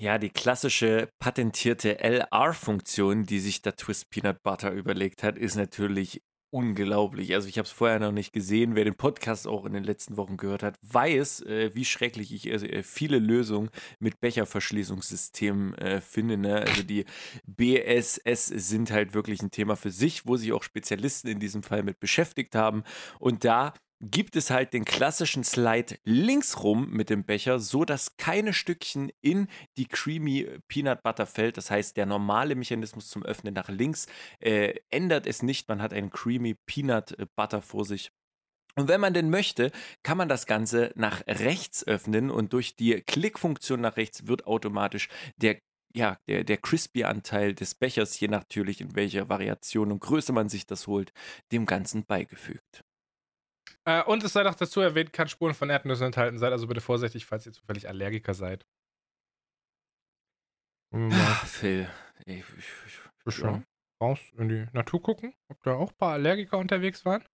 Ja, 0.00 0.18
die 0.18 0.30
klassische 0.30 1.08
patentierte 1.20 2.00
LR-Funktion, 2.00 3.24
die 3.24 3.38
sich 3.38 3.62
der 3.62 3.76
Twist 3.76 4.10
Peanut 4.10 4.42
Butter 4.42 4.72
überlegt 4.72 5.22
hat, 5.22 5.38
ist 5.38 5.54
natürlich 5.54 6.20
unglaublich. 6.54 7.34
Also 7.34 7.48
ich 7.48 7.58
habe 7.58 7.66
es 7.66 7.72
vorher 7.72 7.98
noch 7.98 8.12
nicht 8.12 8.32
gesehen. 8.32 8.76
Wer 8.76 8.84
den 8.84 8.94
Podcast 8.94 9.48
auch 9.48 9.64
in 9.64 9.72
den 9.72 9.82
letzten 9.82 10.16
Wochen 10.16 10.36
gehört 10.36 10.62
hat, 10.62 10.78
weiß, 10.82 11.42
äh, 11.42 11.74
wie 11.74 11.84
schrecklich 11.84 12.32
ich 12.32 12.46
äh, 12.46 12.84
viele 12.84 13.18
Lösungen 13.18 13.70
mit 13.98 14.20
Becherverschließungssystemen 14.20 15.74
äh, 15.74 16.00
finde. 16.00 16.36
Ne? 16.36 16.60
Also 16.60 16.84
die 16.84 17.06
BSS 17.46 18.46
sind 18.46 18.92
halt 18.92 19.14
wirklich 19.14 19.42
ein 19.42 19.50
Thema 19.50 19.74
für 19.74 19.90
sich, 19.90 20.28
wo 20.28 20.36
sich 20.36 20.52
auch 20.52 20.62
Spezialisten 20.62 21.26
in 21.26 21.40
diesem 21.40 21.64
Fall 21.64 21.82
mit 21.82 21.98
beschäftigt 21.98 22.54
haben. 22.54 22.84
Und 23.18 23.44
da 23.44 23.74
gibt 24.00 24.36
es 24.36 24.50
halt 24.50 24.72
den 24.72 24.84
klassischen 24.84 25.44
Slide 25.44 25.96
links 26.04 26.62
rum 26.62 26.90
mit 26.90 27.10
dem 27.10 27.24
Becher, 27.24 27.58
so 27.58 27.84
dass 27.84 28.16
keine 28.16 28.52
Stückchen 28.52 29.10
in 29.20 29.48
die 29.76 29.86
Creamy 29.86 30.58
Peanut 30.68 31.02
Butter 31.02 31.26
fällt. 31.26 31.56
Das 31.56 31.70
heißt, 31.70 31.96
der 31.96 32.06
normale 32.06 32.54
Mechanismus 32.54 33.08
zum 33.08 33.22
Öffnen 33.22 33.54
nach 33.54 33.68
links 33.68 34.06
äh, 34.40 34.74
ändert 34.90 35.26
es 35.26 35.42
nicht. 35.42 35.68
Man 35.68 35.80
hat 35.80 35.92
einen 35.92 36.10
Creamy 36.10 36.54
Peanut 36.66 37.16
Butter 37.36 37.62
vor 37.62 37.84
sich. 37.84 38.10
Und 38.76 38.88
wenn 38.88 39.00
man 39.00 39.14
denn 39.14 39.30
möchte, 39.30 39.70
kann 40.02 40.18
man 40.18 40.28
das 40.28 40.46
Ganze 40.46 40.92
nach 40.96 41.22
rechts 41.26 41.86
öffnen 41.86 42.30
und 42.30 42.52
durch 42.52 42.74
die 42.74 43.00
Klickfunktion 43.02 43.80
nach 43.80 43.96
rechts 43.96 44.26
wird 44.26 44.46
automatisch 44.46 45.08
der 45.36 45.58
ja, 45.96 46.18
der, 46.26 46.42
der 46.42 46.56
Crispy-Anteil 46.56 47.54
des 47.54 47.76
Bechers, 47.76 48.18
je 48.18 48.26
natürlich 48.26 48.80
in 48.80 48.96
welcher 48.96 49.28
Variation 49.28 49.92
und 49.92 50.00
Größe 50.00 50.32
man 50.32 50.48
sich 50.48 50.66
das 50.66 50.88
holt, 50.88 51.12
dem 51.52 51.66
Ganzen 51.66 52.04
beigefügt. 52.04 52.84
Äh, 53.86 54.02
und 54.04 54.22
es 54.24 54.32
sei 54.32 54.42
noch 54.42 54.54
dazu 54.54 54.80
erwähnt, 54.80 55.12
kann 55.12 55.28
Spuren 55.28 55.54
von 55.54 55.70
Erdnüssen 55.70 56.06
enthalten 56.06 56.38
sein, 56.38 56.52
also 56.52 56.66
bitte 56.66 56.80
vorsichtig, 56.80 57.26
falls 57.26 57.46
ihr 57.46 57.52
zufällig 57.52 57.88
Allergiker 57.88 58.34
seid. 58.34 58.66
Ach, 60.92 61.46
Phil. 61.46 61.88
Ich, 62.24 62.36
ich, 62.36 62.66
ich, 62.86 63.00
Bisschen 63.24 63.66
raus 64.00 64.20
in 64.36 64.48
die 64.48 64.66
Natur 64.72 65.02
gucken, 65.02 65.34
ob 65.48 65.62
da 65.62 65.74
auch 65.74 65.90
ein 65.90 65.96
paar 65.96 66.12
Allergiker 66.12 66.58
unterwegs 66.58 67.04
waren. 67.04 67.24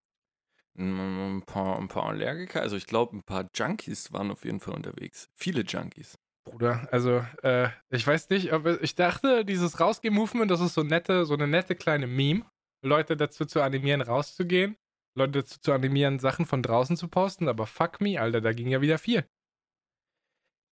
Ein 0.79 1.43
paar, 1.45 1.79
ein 1.79 1.89
paar 1.89 2.07
Allergiker, 2.07 2.63
also 2.63 2.77
ich 2.77 2.87
glaube, 2.87 3.17
ein 3.17 3.25
paar 3.25 3.51
Junkies 3.55 4.13
waren 4.13 4.31
auf 4.31 4.45
jeden 4.45 4.61
Fall 4.61 4.75
unterwegs. 4.75 5.29
Viele 5.35 5.63
Junkies. 5.63 6.17
Bruder, 6.45 6.89
also 6.91 7.25
äh, 7.43 7.69
ich 7.91 8.07
weiß 8.07 8.31
nicht, 8.31 8.53
aber 8.53 8.81
ich 8.83 8.95
dachte, 8.95 9.45
dieses 9.45 9.81
Rausgehen-Movement, 9.81 10.51
das 10.51 10.61
ist 10.61 10.75
so 10.75 10.83
nette, 10.83 11.27
so 11.27 11.35
eine 11.35 11.49
nette 11.49 11.75
kleine 11.75 12.07
Meme, 12.07 12.47
Leute 12.83 13.17
dazu 13.17 13.45
zu 13.45 13.61
animieren, 13.61 14.01
rauszugehen, 14.01 14.77
Leute 15.17 15.41
dazu 15.41 15.59
zu 15.61 15.73
animieren, 15.73 16.19
Sachen 16.19 16.47
von 16.47 16.63
draußen 16.63 16.97
zu 16.97 17.09
posten, 17.09 17.49
aber 17.49 17.67
fuck 17.67 18.01
me, 18.01 18.21
Alter, 18.21 18.41
da 18.41 18.53
ging 18.53 18.69
ja 18.69 18.81
wieder 18.81 18.99
viel. 18.99 19.25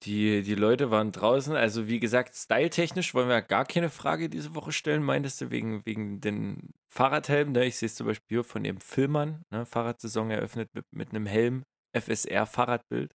Die, 0.04 0.42
die 0.42 0.54
Leute 0.54 0.92
waren 0.92 1.10
draußen. 1.10 1.56
Also, 1.56 1.88
wie 1.88 1.98
gesagt, 1.98 2.34
styletechnisch 2.34 3.14
wollen 3.14 3.28
wir 3.28 3.42
gar 3.42 3.64
keine 3.64 3.90
Frage 3.90 4.28
diese 4.28 4.54
Woche 4.54 4.70
stellen, 4.70 5.02
meintest 5.02 5.40
du, 5.40 5.50
wegen, 5.50 5.84
wegen 5.84 6.20
den 6.20 6.70
Fahrradhelmen. 6.88 7.52
Ne? 7.52 7.66
Ich 7.66 7.76
sehe 7.76 7.86
es 7.86 7.96
zum 7.96 8.06
Beispiel 8.06 8.36
hier 8.36 8.44
von 8.44 8.62
dem 8.62 8.80
Filmern. 8.80 9.42
Ne? 9.50 9.66
Fahrradsaison 9.66 10.30
eröffnet 10.30 10.68
mit, 10.72 10.84
mit 10.92 11.10
einem 11.10 11.26
Helm. 11.26 11.64
FSR-Fahrradbild. 11.96 13.12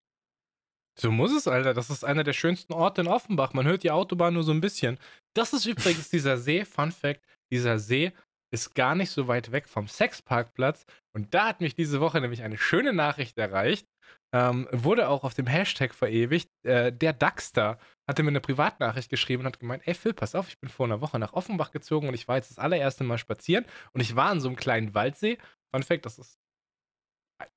So 0.99 1.09
muss 1.09 1.31
es, 1.31 1.47
Alter. 1.47 1.73
Das 1.73 1.89
ist 1.89 2.03
einer 2.03 2.23
der 2.23 2.33
schönsten 2.33 2.73
Orte 2.73 3.01
in 3.01 3.07
Offenbach. 3.07 3.53
Man 3.53 3.65
hört 3.65 3.83
die 3.83 3.91
Autobahn 3.91 4.33
nur 4.33 4.43
so 4.43 4.51
ein 4.51 4.61
bisschen. 4.61 4.99
Das 5.33 5.53
ist 5.53 5.65
übrigens 5.65 6.09
dieser 6.09 6.37
See. 6.37 6.65
Fun 6.65 6.91
Fact: 6.91 7.23
Dieser 7.51 7.79
See 7.79 8.11
ist 8.53 8.75
gar 8.75 8.95
nicht 8.95 9.09
so 9.09 9.27
weit 9.27 9.51
weg 9.51 9.67
vom 9.67 9.87
Sexparkplatz. 9.87 10.85
Und 11.13 11.33
da 11.33 11.47
hat 11.47 11.61
mich 11.61 11.75
diese 11.75 11.99
Woche 11.99 12.21
nämlich 12.21 12.43
eine 12.43 12.57
schöne 12.57 12.93
Nachricht 12.93 13.37
erreicht 13.37 13.87
ähm, 14.33 14.67
wurde 14.71 15.09
auch 15.09 15.23
auf 15.23 15.35
dem 15.35 15.45
Hashtag 15.45 15.93
verewigt. 15.93 16.49
Äh, 16.63 16.91
der 16.91 17.13
Daxter 17.13 17.77
hatte 18.07 18.23
mir 18.23 18.29
eine 18.29 18.41
Privatnachricht 18.41 19.09
geschrieben 19.09 19.41
und 19.41 19.47
hat 19.47 19.59
gemeint, 19.59 19.83
ey 19.85 19.93
Phil, 19.93 20.13
pass 20.13 20.33
auf, 20.33 20.49
ich 20.49 20.59
bin 20.59 20.69
vor 20.69 20.87
einer 20.87 21.01
Woche 21.01 21.19
nach 21.19 21.33
Offenbach 21.33 21.71
gezogen 21.71 22.07
und 22.07 22.15
ich 22.15 22.27
war 22.27 22.37
jetzt 22.37 22.49
das 22.49 22.57
allererste 22.57 23.03
Mal 23.03 23.19
spazieren 23.19 23.65
und 23.93 24.01
ich 24.01 24.15
war 24.15 24.31
in 24.31 24.41
so 24.41 24.49
einem 24.49 24.57
kleinen 24.57 24.95
Waldsee. 24.95 25.37
Fun 25.71 25.83
Fact, 25.83 26.05
das 26.05 26.17
ist 26.17 26.39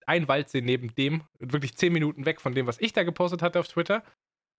ein 0.06 0.28
Waldsee 0.28 0.60
neben 0.60 0.94
dem, 0.94 1.22
wirklich 1.38 1.76
zehn 1.76 1.92
Minuten 1.92 2.26
weg 2.26 2.40
von 2.40 2.54
dem, 2.54 2.66
was 2.66 2.80
ich 2.80 2.92
da 2.92 3.04
gepostet 3.04 3.40
hatte 3.40 3.58
auf 3.58 3.68
Twitter. 3.68 4.02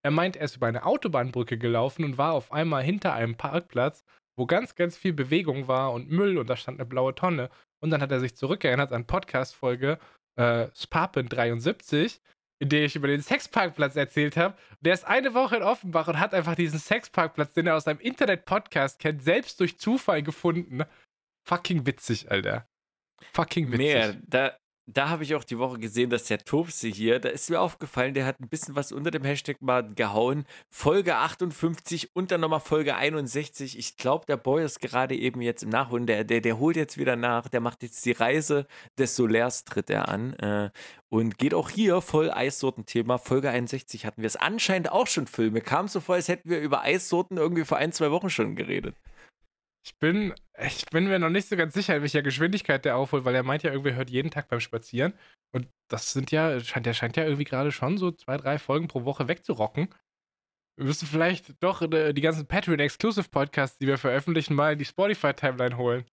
Er 0.04 0.12
meint, 0.12 0.36
er 0.36 0.46
ist 0.46 0.56
über 0.56 0.68
eine 0.68 0.86
Autobahnbrücke 0.86 1.58
gelaufen 1.58 2.04
und 2.04 2.18
war 2.18 2.34
auf 2.34 2.52
einmal 2.52 2.84
hinter 2.84 3.14
einem 3.14 3.36
Parkplatz, 3.36 4.04
wo 4.38 4.46
ganz, 4.46 4.76
ganz 4.76 4.96
viel 4.96 5.14
Bewegung 5.14 5.68
war 5.68 5.92
und 5.92 6.10
Müll 6.10 6.38
und 6.38 6.50
da 6.50 6.56
stand 6.56 6.80
eine 6.80 6.88
blaue 6.88 7.16
Tonne. 7.16 7.50
Und 7.80 7.90
dann 7.90 8.02
hat 8.02 8.12
er 8.12 8.20
sich 8.20 8.36
zurückerinnert 8.36 8.94
an 8.94 9.06
Podcast-Folge 9.06 10.00
äh, 10.36 10.68
Spapen 10.76 11.28
73, 11.28 12.22
in 12.60 12.70
der 12.70 12.86
ich 12.86 12.96
über 12.96 13.08
den 13.08 13.22
Sexparkplatz 13.22 13.96
erzählt 13.96 14.38
habe. 14.38 14.56
Der 14.82 14.94
ist 14.94 15.06
eine 15.06 15.34
Woche 15.34 15.58
in 15.58 15.64
Offenbach 15.64 16.08
und 16.08 16.20
hat 16.20 16.34
einfach 16.34 16.56
diesen 16.56 16.80
Sexparkplatz, 16.80 17.54
den 17.54 17.68
er 17.68 17.76
aus 17.76 17.88
einem 17.88 18.00
Internet-Podcast 18.00 19.00
kennt, 19.00 19.24
selbst 19.24 19.60
durch 19.60 19.78
Zufall 19.78 20.24
gefunden. 20.24 20.84
Fucking 21.48 21.86
witzig, 21.86 22.32
Alter. 22.32 22.68
Fucking 23.34 23.72
witzig. 23.72 23.80
Mehr, 23.80 24.16
da, 24.28 24.58
da 24.90 25.10
habe 25.10 25.24
ich 25.24 25.36
auch 25.36 25.44
die 25.44 25.60
Woche 25.60 25.80
gesehen, 25.80 26.10
dass 26.10 26.24
der 26.26 26.40
Topse 26.40 26.88
hier, 26.88 27.20
da 27.20 27.28
ist 27.28 27.50
mir 27.50 27.60
aufgefallen, 27.60 28.14
der 28.14 28.26
hat 28.26 28.40
ein 28.40 28.48
bisschen 28.48 28.76
was 28.78 28.94
unter 28.94 29.12
dem 29.12 29.26
Hashtag 29.26 29.62
mal 29.62 29.84
gehauen. 29.94 30.46
Folge 30.70 31.16
58 31.16 32.16
und 32.16 32.32
dann 32.32 32.40
nochmal 32.40 32.62
Folge 32.62 32.96
61. 32.96 33.78
Ich 33.78 33.98
glaube, 33.98 34.26
der 34.26 34.38
Boy 34.38 34.64
ist 34.64 34.80
gerade 34.80 35.14
eben 35.14 35.42
jetzt 35.42 35.64
im 35.64 35.70
Nachholen. 35.70 36.08
Der, 36.08 36.24
der, 36.24 36.40
der 36.40 36.58
holt 36.58 36.78
jetzt 36.78 36.98
wieder 36.98 37.18
nach. 37.18 37.50
Der 37.50 37.60
macht 37.60 37.84
jetzt 37.84 38.06
die 38.06 38.14
Reise 38.14 38.66
des 38.98 39.18
Solars, 39.18 39.66
tritt 39.66 39.90
er 39.90 40.08
an. 40.08 40.34
Äh, 40.36 40.70
und 41.10 41.38
geht 41.38 41.54
auch 41.54 41.70
hier 41.70 42.00
voll 42.00 42.32
Eissorten-Thema. 42.32 43.18
Folge 43.18 43.50
61 43.50 44.06
hatten 44.06 44.22
wir 44.22 44.28
es 44.28 44.38
anscheinend 44.38 44.90
auch 44.90 45.08
schon 45.08 45.28
Filme. 45.28 45.60
Kam 45.60 45.90
so 45.90 46.00
vor, 46.00 46.16
als 46.16 46.30
hätten 46.30 46.50
wir 46.50 46.62
über 46.62 46.84
Eissorten 46.84 47.36
irgendwie 47.36 47.66
vor 47.66 47.78
ein, 47.78 47.92
zwei 47.92 48.10
Wochen 48.12 48.30
schon 48.30 48.56
geredet. 48.56 48.96
Ich 49.88 49.98
bin, 50.00 50.34
ich 50.60 50.86
bin 50.88 51.08
mir 51.08 51.18
noch 51.18 51.30
nicht 51.30 51.48
so 51.48 51.56
ganz 51.56 51.74
sicher, 51.74 51.96
in 51.96 52.02
welcher 52.02 52.22
Geschwindigkeit 52.22 52.84
der 52.84 52.98
aufholt, 52.98 53.24
weil 53.24 53.34
er 53.34 53.44
meint 53.44 53.64
ja 53.64 53.72
irgendwie, 53.72 53.94
hört 53.94 54.10
jeden 54.10 54.32
Tag 54.32 54.50
beim 54.50 54.60
Spazieren. 54.60 55.14
Und 55.54 55.70
das 55.88 56.12
sind 56.12 56.30
ja, 56.30 56.60
scheint, 56.60 56.86
der 56.86 56.94
scheint 56.94 57.16
ja 57.16 57.24
irgendwie 57.24 57.46
gerade 57.46 57.72
schon 57.72 57.98
so 57.98 58.12
zwei, 58.12 58.36
drei 58.36 58.60
Folgen 58.60 58.90
pro 58.90 59.06
Woche 59.06 59.30
wegzurocken. 59.30 59.88
Wir 60.76 60.86
müssen 60.86 61.08
vielleicht 61.08 61.64
doch 61.64 61.82
äh, 61.82 62.12
die 62.12 62.22
ganzen 62.22 62.48
Patreon-Exclusive-Podcasts, 62.48 63.78
die 63.78 63.88
wir 63.88 63.98
veröffentlichen, 63.98 64.56
mal 64.56 64.74
in 64.74 64.80
die 64.80 64.84
Spotify-Timeline 64.84 65.78
holen. 65.78 66.04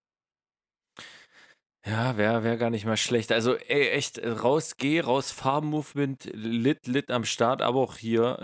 Ja, 1.86 2.16
wäre 2.16 2.42
wär 2.44 2.56
gar 2.56 2.70
nicht 2.70 2.86
mal 2.86 2.96
schlecht. 2.96 3.30
Also 3.30 3.56
ey, 3.56 3.90
echt, 3.90 4.18
raus, 4.24 4.76
geh, 4.78 5.00
raus, 5.00 5.30
Farben-Movement, 5.30 6.30
lit, 6.32 6.86
lit 6.86 7.10
am 7.10 7.26
Start, 7.26 7.60
aber 7.60 7.78
auch 7.80 7.98
hier, 7.98 8.38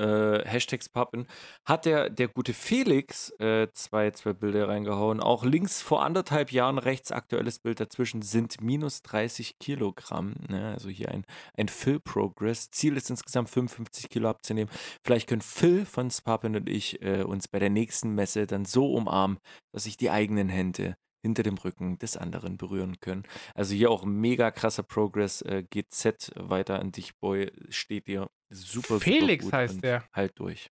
äh, 0.45 0.47
Hashtags 0.47 0.91
pappen. 0.91 1.27
Hat 1.65 1.87
der, 1.87 2.11
der 2.11 2.29
gute 2.29 2.53
Felix 2.53 3.31
äh, 3.39 3.69
zwei, 3.73 4.11
zwei 4.11 4.35
Bilder 4.35 4.69
reingehauen. 4.69 5.21
Auch 5.21 5.43
links 5.43 5.81
vor 5.81 6.05
anderthalb 6.05 6.53
Jahren, 6.53 6.77
rechts 6.77 7.13
aktuelles 7.13 7.61
Bild 7.61 7.81
dazwischen 7.81 8.21
sind 8.21 8.61
minus 8.61 9.01
30 9.01 9.59
Kilogramm. 9.59 10.35
Ne? 10.51 10.73
Also 10.73 10.91
hier 10.91 11.09
ein, 11.09 11.25
ein 11.57 11.69
Fill-Progress. 11.69 12.71
Ziel 12.71 12.95
ist 12.99 13.09
insgesamt 13.09 13.49
55 13.49 14.11
Kilo 14.11 14.29
abzunehmen. 14.29 14.71
Vielleicht 15.03 15.31
können 15.31 15.41
Phil 15.41 15.87
von 15.87 16.11
Spappen 16.11 16.57
und 16.57 16.69
ich 16.69 17.01
äh, 17.01 17.23
uns 17.23 17.49
bei 17.49 17.59
der 17.59 17.71
nächsten 17.71 18.15
Messe 18.15 18.47
dann 18.47 18.67
so 18.67 18.93
umarmen, 18.93 19.39
dass 19.73 19.87
ich 19.87 19.97
die 19.97 20.11
eigenen 20.11 20.51
Hände 20.51 20.95
hinter 21.23 21.43
dem 21.43 21.59
Rücken 21.59 21.99
des 21.99 22.17
anderen 22.17 22.57
berühren 22.57 23.01
können. 23.01 23.25
Also 23.55 23.75
hier 23.75 23.91
auch 23.91 24.05
mega 24.05 24.51
krasser 24.51 24.83
Progress. 24.83 25.43
Äh, 25.43 25.65
GZ 25.69 26.33
weiter 26.37 26.81
an 26.81 26.93
dich, 26.93 27.17
Boy, 27.19 27.53
steht 27.69 28.07
dir 28.07 28.31
super, 28.51 29.01
Felix 29.01 29.45
super 29.45 29.57
heißt 29.59 29.83
der. 29.83 30.05
Halt 30.13 30.39
durch. 30.39 30.71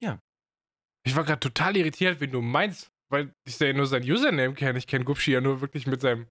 Ja. 0.00 0.20
Ich 1.04 1.16
war 1.16 1.24
gerade 1.24 1.40
total 1.40 1.76
irritiert, 1.76 2.20
wenn 2.20 2.30
du 2.30 2.40
meinst, 2.40 2.90
weil 3.10 3.34
ich 3.44 3.58
ja 3.58 3.72
nur 3.72 3.86
sein 3.86 4.02
Username 4.02 4.54
kenne. 4.54 4.78
Ich 4.78 4.86
kenne 4.86 5.04
Gupschi 5.04 5.32
ja 5.32 5.40
nur 5.40 5.60
wirklich 5.60 5.86
mit 5.86 6.00
seinem 6.00 6.28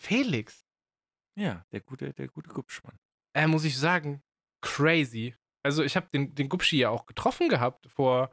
Felix. 0.00 0.64
Ja, 1.36 1.64
der 1.72 1.80
gute, 1.80 2.12
der 2.12 2.28
gute 2.28 2.50
Gupschmann. 2.50 2.96
Äh, 3.34 3.46
muss 3.46 3.64
ich 3.64 3.76
sagen, 3.76 4.22
crazy. 4.62 5.34
Also 5.62 5.82
ich 5.82 5.96
habe 5.96 6.08
den, 6.12 6.34
den 6.34 6.48
Gupschi 6.48 6.78
ja 6.78 6.90
auch 6.90 7.06
getroffen 7.06 7.48
gehabt 7.48 7.86
vor, 7.88 8.30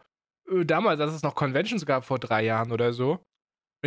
äh, 0.49 0.65
damals, 0.65 0.99
als 0.99 1.13
es 1.13 1.23
noch 1.23 1.35
Conventions 1.35 1.85
gab, 1.85 2.05
vor 2.05 2.19
drei 2.19 2.43
Jahren 2.43 2.71
oder 2.71 2.93
so. 2.93 3.25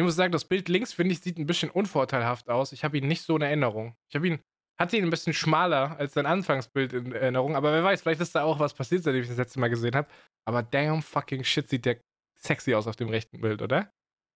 Ich 0.01 0.05
muss 0.05 0.17
sagen, 0.17 0.33
das 0.33 0.47
Bild 0.47 0.71
links, 0.71 0.95
finde 0.95 1.13
ich, 1.13 1.21
sieht 1.21 1.37
ein 1.39 1.45
bisschen 1.45 1.69
unvorteilhaft 1.69 2.49
aus. 2.49 2.73
Ich 2.73 2.85
habe 2.85 2.97
ihn 2.97 3.07
nicht 3.07 3.21
so 3.21 3.37
in 3.37 3.43
Erinnerung. 3.43 3.95
Ich 4.09 4.17
habe 4.17 4.27
ihn, 4.27 4.41
hatte 4.81 4.97
ihn 4.97 5.05
ein 5.05 5.11
bisschen 5.11 5.35
schmaler 5.35 5.95
als 5.99 6.15
sein 6.15 6.25
Anfangsbild 6.25 6.95
in 6.95 7.13
Erinnerung. 7.13 7.55
Aber 7.55 7.71
wer 7.71 7.85
weiß, 7.85 8.01
vielleicht 8.01 8.23
ist 8.23 8.35
da 8.35 8.43
auch 8.45 8.59
was 8.59 8.73
passiert, 8.73 9.03
seitdem 9.03 9.21
ich 9.21 9.29
das 9.29 9.37
letzte 9.37 9.61
Mal 9.61 9.69
gesehen 9.69 9.95
habe. 9.95 10.09
Aber 10.49 10.63
damn 10.63 11.03
fucking 11.03 11.45
shit 11.45 11.69
sieht 11.69 11.85
der 11.85 12.01
sexy 12.39 12.75
aus 12.75 12.87
auf 12.87 12.97
dem 12.97 13.11
rechten 13.11 13.43
Bild, 13.43 13.61
oder? 13.61 13.93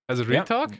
Also 0.06 0.24
Real 0.24 0.34
Ja. 0.34 0.44
Talk? 0.44 0.78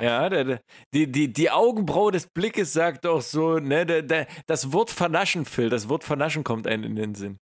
Ja, 0.00 0.28
der, 0.28 0.44
der, 0.44 0.60
die, 0.92 1.10
die, 1.10 1.32
die 1.32 1.50
Augenbraue 1.50 2.12
des 2.12 2.26
Blickes 2.26 2.74
sagt 2.74 3.06
auch 3.06 3.22
so, 3.22 3.58
ne, 3.58 3.86
der, 3.86 4.26
das 4.46 4.70
Wort 4.74 4.90
vernaschen, 4.90 5.46
Phil, 5.46 5.70
das 5.70 5.88
Wort 5.88 6.04
vernaschen 6.04 6.44
kommt 6.44 6.66
einem 6.66 6.84
in 6.84 6.96
den 6.96 7.14
Sinn. 7.14 7.38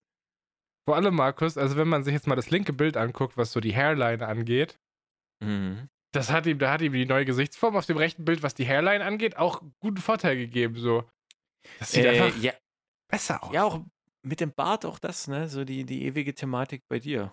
Vor 0.88 0.94
allem, 0.94 1.16
Markus, 1.16 1.58
also 1.58 1.76
wenn 1.76 1.88
man 1.88 2.04
sich 2.04 2.12
jetzt 2.14 2.28
mal 2.28 2.36
das 2.36 2.50
linke 2.50 2.72
Bild 2.72 2.96
anguckt, 2.96 3.36
was 3.36 3.50
so 3.50 3.58
die 3.58 3.74
Hairline 3.74 4.24
angeht, 4.24 4.76
Mhm. 5.44 5.88
Das 6.12 6.30
hat 6.30 6.46
ihm, 6.46 6.58
da 6.58 6.72
hat 6.72 6.80
ihm 6.80 6.92
die 6.92 7.06
neue 7.06 7.24
Gesichtsform 7.24 7.76
auf 7.76 7.86
dem 7.86 7.96
rechten 7.96 8.24
Bild, 8.24 8.42
was 8.42 8.54
die 8.54 8.66
Hairline 8.66 9.04
angeht, 9.04 9.36
auch 9.36 9.62
guten 9.80 9.98
Vorteil 9.98 10.36
gegeben. 10.36 10.76
So. 10.76 11.08
Das 11.78 11.92
sieht 11.92 12.04
Äh, 12.04 12.20
einfach 12.20 12.36
ja, 12.42 12.52
besser 13.10 13.42
aus. 13.44 13.52
ja, 13.52 13.64
auch 13.64 13.84
mit 14.22 14.40
dem 14.40 14.52
Bart 14.52 14.84
auch 14.84 14.98
das, 14.98 15.28
ne, 15.28 15.48
so 15.48 15.64
die, 15.64 15.84
die 15.84 16.04
ewige 16.04 16.34
Thematik 16.34 16.82
bei 16.88 16.98
dir. 16.98 17.32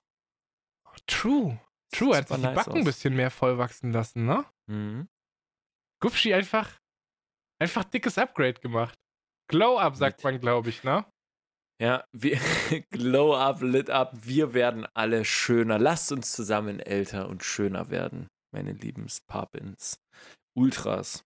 True. 1.07 1.59
True, 1.91 2.11
er 2.13 2.17
hat 2.19 2.27
sich 2.27 2.37
die 2.37 2.43
nice 2.43 2.55
Backen 2.55 2.77
ein 2.79 2.83
bisschen 2.83 3.15
mehr 3.15 3.31
voll 3.31 3.57
wachsen 3.57 3.91
lassen, 3.91 4.25
ne? 4.25 4.45
Mhm. 4.67 5.07
Gupschi 6.01 6.33
einfach, 6.33 6.77
einfach 7.61 7.83
dickes 7.83 8.17
Upgrade 8.17 8.59
gemacht. 8.59 8.95
Glow 9.49 9.77
up, 9.77 9.95
sagt 9.95 10.23
man, 10.23 10.39
glaube 10.39 10.69
ich, 10.69 10.83
ne? 10.83 11.05
Ja, 11.81 12.03
wir, 12.11 12.39
glow 12.91 13.35
up, 13.35 13.61
lit 13.61 13.89
up, 13.89 14.13
wir 14.13 14.53
werden 14.53 14.87
alle 14.93 15.25
schöner. 15.25 15.79
Lasst 15.79 16.11
uns 16.11 16.31
zusammen 16.31 16.79
älter 16.79 17.27
und 17.27 17.43
schöner 17.43 17.89
werden, 17.89 18.27
meine 18.53 18.73
lieben 18.73 19.09
Spapins. 19.09 20.01
Ultras. 20.55 21.25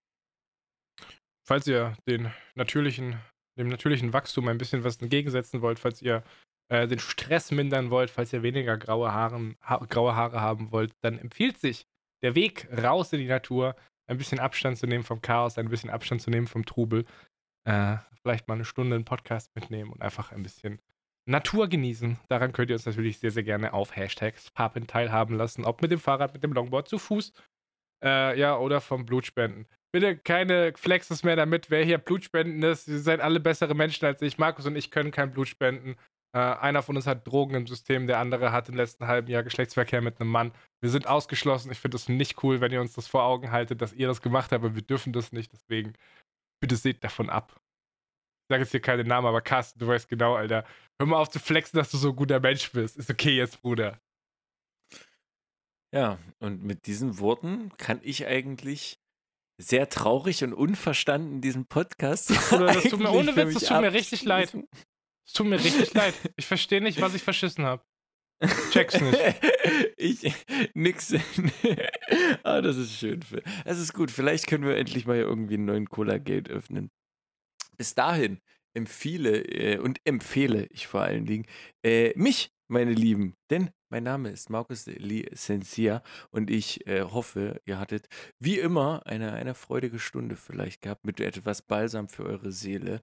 Falls 1.45 1.68
ihr 1.68 1.95
den 2.08 2.32
natürlichen, 2.56 3.20
dem 3.58 3.70
natürlichen 3.70 4.14
Wachstum 4.14 4.48
ein 4.48 4.58
bisschen 4.58 4.84
was 4.84 4.98
entgegensetzen 4.98 5.62
wollt, 5.62 5.80
falls 5.80 6.02
ihr 6.02 6.24
äh, 6.70 6.88
den 6.88 6.99
Stress 6.99 7.52
mindern 7.52 7.90
wollt, 7.90 8.10
falls 8.10 8.34
ihr 8.34 8.44
weniger 8.44 8.78
graue 8.78 9.14
Haare, 9.14 9.56
ha 9.62 9.78
graue 9.90 10.16
Haare 10.16 10.41
haben 10.41 10.72
wollt, 10.72 10.94
dann 11.02 11.18
empfiehlt 11.18 11.58
sich 11.58 11.86
der 12.22 12.36
Weg 12.36 12.68
raus 12.72 13.14
in 13.14 13.20
die 13.20 13.28
Natur, 13.28 13.76
ein 14.08 14.18
bisschen 14.18 14.40
Abstand 14.40 14.78
zu 14.78 14.88
nehmen 14.88 15.04
vom 15.04 15.22
Chaos, 15.22 15.58
ein 15.58 15.70
bisschen 15.70 15.90
Abstand 15.90 16.22
zu 16.22 16.30
nehmen 16.30 16.48
vom 16.48 16.66
Trubel. 16.66 17.06
Äh, 17.66 17.98
vielleicht 18.22 18.48
mal 18.48 18.56
eine 18.56 18.66
Stunde 18.66 18.95
einen 18.95 19.06
Podcast 19.06 19.54
mitnehmen 19.56 19.91
und 19.91 20.02
einfach 20.02 20.32
ein 20.32 20.44
bisschen 20.44 20.82
Natur 21.28 21.68
genießen. 21.68 22.18
Daran 22.30 22.54
könnt 22.54 22.70
ihr 22.70 22.76
uns 22.76 22.86
natürlich 22.86 23.20
sehr, 23.20 23.32
sehr 23.32 23.44
gerne 23.44 23.74
auf 23.74 23.95
Hashtags 23.95 24.49
Papen 24.52 24.88
teilhaben 24.88 25.36
lassen. 25.36 25.66
Ob 25.66 25.82
mit 25.82 25.91
dem 25.91 25.99
Fahrrad, 25.99 26.34
mit 26.34 26.44
dem 26.44 26.54
Longboard, 26.54 26.88
zu 26.88 26.98
Fuß. 26.98 27.34
Äh, 28.04 28.40
ja, 28.40 28.58
oder 28.58 28.80
vom 28.80 29.06
Blutspenden. 29.06 29.68
bitte 29.91 30.18
keine 30.18 30.74
Flexes 30.76 31.24
mehr 31.24 31.36
damit, 31.36 31.72
wer 31.72 31.84
hier 31.84 31.98
Blutspenden 31.98 32.62
ist. 32.64 32.88
Ihr 32.88 32.99
seid 32.99 33.22
alle 33.22 33.40
bessere 33.40 33.74
Menschen 33.76 34.06
als 34.06 34.22
ich. 34.22 34.38
Markus 34.38 34.66
und 34.68 34.76
ich 34.76 34.91
können 34.91 35.12
kein 35.12 35.32
Blut 35.32 35.48
spenden. 35.48 35.95
Äh, 36.34 36.40
einer 36.40 36.84
von 36.84 36.95
uns 36.95 37.08
hat 37.08 37.26
Drogen 37.26 37.56
im 37.56 37.68
System, 37.68 38.06
der 38.06 38.20
andere 38.20 38.52
hat 38.52 38.70
im 38.70 38.76
letzten 38.76 39.08
halben 39.08 39.30
Jahr 39.30 39.44
Geschlechtsverkehr 39.44 40.02
mit 40.02 40.22
einem 40.22 40.30
Mann. 40.30 40.52
Wir 40.82 40.91
sind 40.91 41.08
ausgeschlossen. 41.08 41.72
Ich 41.72 41.80
finde 41.80 41.98
es 41.98 42.08
nicht 42.08 42.44
cool, 42.44 42.62
wenn 42.62 42.72
ihr 42.72 42.82
uns 42.82 42.94
das 42.94 43.08
vor 43.08 43.24
Augen 43.24 43.52
haltet, 43.52 43.82
dass 43.82 43.94
ihr 43.94 44.08
das 44.08 44.22
gemacht 44.22 44.52
habt, 44.52 44.64
wir 44.64 44.82
dürfen 44.82 45.14
das 45.14 45.32
nicht. 45.32 45.52
Deswegen, 45.52 45.94
bitte 46.62 46.76
seht 46.76 47.04
davon 47.04 47.30
ab. 47.30 47.60
Ich 48.48 48.53
sage 48.53 48.64
jetzt 48.64 48.72
hier 48.72 48.80
keine 48.80 49.03
Namen, 49.03 49.28
aber 49.28 49.41
Carsten, 49.41 49.78
du 49.78 49.88
weißt 49.88 50.07
genau, 50.07 50.36
Alter. 50.36 50.64
Hör 50.98 51.06
mal 51.06 51.18
auf 51.18 51.30
zu 51.30 51.38
flexen, 51.38 51.78
dass 51.78 51.91
du 51.91 51.98
so 51.98 52.11
ein 52.11 52.15
guter 52.15 52.40
Mensch 52.40 52.72
bist. 52.72 52.95
Ist 52.95 53.10
okay 53.10 53.36
jetzt, 53.36 53.61
Bruder. 53.61 53.99
Ja, 55.94 56.18
und 56.40 56.64
mit 56.64 56.88
diesen 56.88 57.19
Worten 57.19 57.74
kann 57.76 57.99
ich 58.03 58.26
eigentlich 58.26 59.02
sehr 59.57 59.90
traurig 59.90 60.45
und 60.45 60.53
unverstanden 60.53 61.41
diesen 61.41 61.65
Podcast. 61.65 62.30
Bruder, 62.49 62.68
das 62.68 62.84
tut 62.86 63.02
mir, 63.02 63.11
ohne 63.14 63.36
Witz, 63.36 63.56
das 63.56 63.65
tut 63.65 63.82
mir 63.82 63.91
richtig 63.91 64.24
leid. 64.24 64.56
Es 65.26 65.34
tut 65.34 65.48
mir 65.48 65.61
richtig 65.61 65.94
leid. 65.94 66.14
Ich 66.38 66.45
verstehe 66.45 66.80
nicht, 66.80 67.02
was 67.02 67.15
ich 67.15 67.24
verschissen 67.24 67.65
habe. 67.65 67.84
Check's 68.72 69.02
nicht. 69.02 69.19
ich, 69.98 70.34
nix. 70.74 71.14
ah, 72.44 72.61
das 72.61 72.78
ist 72.78 72.94
schön. 72.94 73.19
Es 73.65 73.78
ist 73.78 73.94
gut. 73.94 74.10
Vielleicht 74.10 74.48
können 74.48 74.64
wir 74.64 74.78
endlich 74.78 75.06
mal 75.06 75.18
irgendwie 75.18 75.56
einen 75.56 75.65
neuen 75.65 75.90
Cola-Gate 75.90 76.49
öffnen. 76.49 76.91
Bis 77.78 77.95
dahin 77.95 78.40
empfehle 78.74 79.41
äh, 79.41 79.80
und 79.80 79.99
empfehle 80.06 80.68
ich 80.68 80.88
vor 80.88 81.02
allen 81.02 81.26
Dingen 81.26 81.45
äh, 81.84 82.14
mich, 82.16 82.52
meine 82.70 82.94
Lieben. 82.94 83.36
Denn 83.49 83.70
mein 83.90 84.04
Name 84.04 84.30
ist 84.30 84.49
Markus 84.49 84.86
Licencia 84.86 86.02
und 86.32 86.49
ich 86.49 86.86
äh, 86.88 87.04
hoffe, 87.04 87.62
ihr 87.66 87.80
hattet 87.80 88.08
wie 88.40 88.60
immer 88.60 89.06
eine, 89.06 89.34
eine 89.34 89.56
freudige 89.56 89.99
Stunde 89.99 90.36
vielleicht 90.36 90.82
gehabt 90.82 91.06
mit 91.06 91.20
etwas 91.20 91.62
Balsam 91.62 92.10
für 92.10 92.26
eure 92.26 92.52
Seele. 92.52 93.02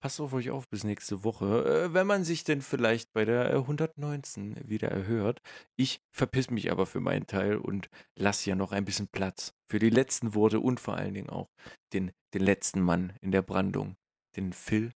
Passt 0.00 0.20
auf 0.20 0.32
euch 0.32 0.50
auf 0.50 0.68
bis 0.68 0.82
nächste 0.82 1.22
Woche, 1.22 1.86
äh, 1.86 1.94
wenn 1.94 2.06
man 2.06 2.24
sich 2.24 2.44
denn 2.44 2.60
vielleicht 2.60 3.12
bei 3.12 3.24
der 3.24 3.50
119 3.54 4.56
äh, 4.56 4.68
wieder 4.68 4.88
erhört. 4.88 5.40
Ich 5.76 6.00
verpiss 6.10 6.50
mich 6.50 6.72
aber 6.72 6.86
für 6.86 7.00
meinen 7.00 7.26
Teil 7.26 7.56
und 7.56 7.88
lasse 8.16 8.44
hier 8.44 8.56
noch 8.56 8.72
ein 8.72 8.84
bisschen 8.84 9.08
Platz 9.08 9.54
für 9.68 9.78
die 9.78 9.90
letzten 9.90 10.34
Worte 10.34 10.60
und 10.60 10.80
vor 10.80 10.96
allen 10.96 11.14
Dingen 11.14 11.30
auch 11.30 11.50
den, 11.92 12.12
den 12.34 12.42
letzten 12.42 12.80
Mann 12.80 13.12
in 13.20 13.30
der 13.32 13.42
Brandung, 13.42 13.96
den 14.36 14.52
Phil 14.52 14.92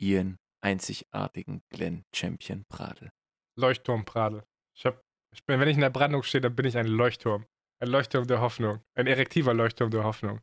Ian 0.00 0.38
einzigartigen 0.60 1.62
Glenn 1.70 2.04
Champion 2.14 2.64
Pradel. 2.68 3.12
Leuchtturm 3.56 4.04
Pradel. 4.04 4.42
Ich, 4.76 4.86
hab, 4.86 5.00
ich 5.32 5.44
bin, 5.44 5.60
wenn 5.60 5.68
ich 5.68 5.74
in 5.74 5.82
der 5.82 5.90
Brandung 5.90 6.22
stehe, 6.22 6.40
dann 6.40 6.56
bin 6.56 6.66
ich 6.66 6.76
ein 6.76 6.86
Leuchtturm. 6.86 7.46
Ein 7.80 7.88
Leuchtturm 7.88 8.26
der 8.26 8.40
Hoffnung. 8.40 8.80
Ein 8.94 9.06
erektiver 9.06 9.52
Leuchtturm 9.54 9.90
der 9.90 10.04
Hoffnung. 10.04 10.40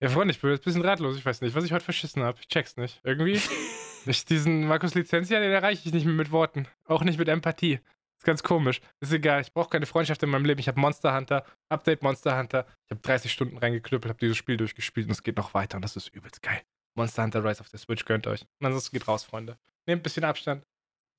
Ja, 0.00 0.08
Freunde, 0.08 0.32
ich 0.32 0.40
bin 0.40 0.50
jetzt 0.50 0.62
ein 0.62 0.64
bisschen 0.64 0.84
ratlos. 0.84 1.16
Ich 1.16 1.24
weiß 1.24 1.40
nicht, 1.40 1.54
was 1.54 1.64
ich 1.64 1.72
heute 1.72 1.84
verschissen 1.84 2.22
habe. 2.22 2.38
Ich 2.40 2.48
check's 2.48 2.76
nicht. 2.76 3.00
Irgendwie. 3.04 3.40
ich, 4.06 4.24
diesen 4.24 4.66
Markus 4.66 4.94
Lizenzia, 4.94 5.40
den 5.40 5.50
erreiche 5.50 5.88
ich 5.88 5.94
nicht 5.94 6.06
mehr 6.06 6.14
mit 6.14 6.30
Worten. 6.30 6.68
Auch 6.84 7.02
nicht 7.02 7.18
mit 7.18 7.28
Empathie. 7.28 7.80
Ist 8.18 8.24
ganz 8.24 8.42
komisch. 8.42 8.80
Ist 9.00 9.12
egal. 9.12 9.40
Ich 9.42 9.52
brauche 9.52 9.70
keine 9.70 9.86
Freundschaft 9.86 10.22
in 10.22 10.30
meinem 10.30 10.44
Leben. 10.44 10.60
Ich 10.60 10.68
habe 10.68 10.80
Monster 10.80 11.14
Hunter, 11.14 11.44
Update 11.68 12.02
Monster 12.02 12.38
Hunter. 12.38 12.66
Ich 12.84 12.90
habe 12.90 13.00
30 13.00 13.32
Stunden 13.32 13.58
reingeknüppelt, 13.58 14.10
habe 14.10 14.20
dieses 14.20 14.36
Spiel 14.36 14.56
durchgespielt 14.56 15.06
und 15.06 15.12
es 15.12 15.22
geht 15.22 15.36
noch 15.36 15.54
weiter 15.54 15.76
und 15.76 15.82
das 15.82 15.96
ist 15.96 16.08
übelst 16.08 16.42
geil. 16.42 16.62
Monster 16.94 17.22
Hunter 17.22 17.44
Rise 17.44 17.60
auf 17.60 17.68
der 17.68 17.78
Switch 17.78 18.04
gönnt 18.04 18.26
euch. 18.26 18.42
Und 18.60 18.66
ansonsten 18.66 18.96
geht 18.96 19.08
raus, 19.08 19.24
Freunde. 19.24 19.58
Nehmt 19.86 20.00
ein 20.00 20.02
bisschen 20.02 20.24
Abstand. 20.24 20.64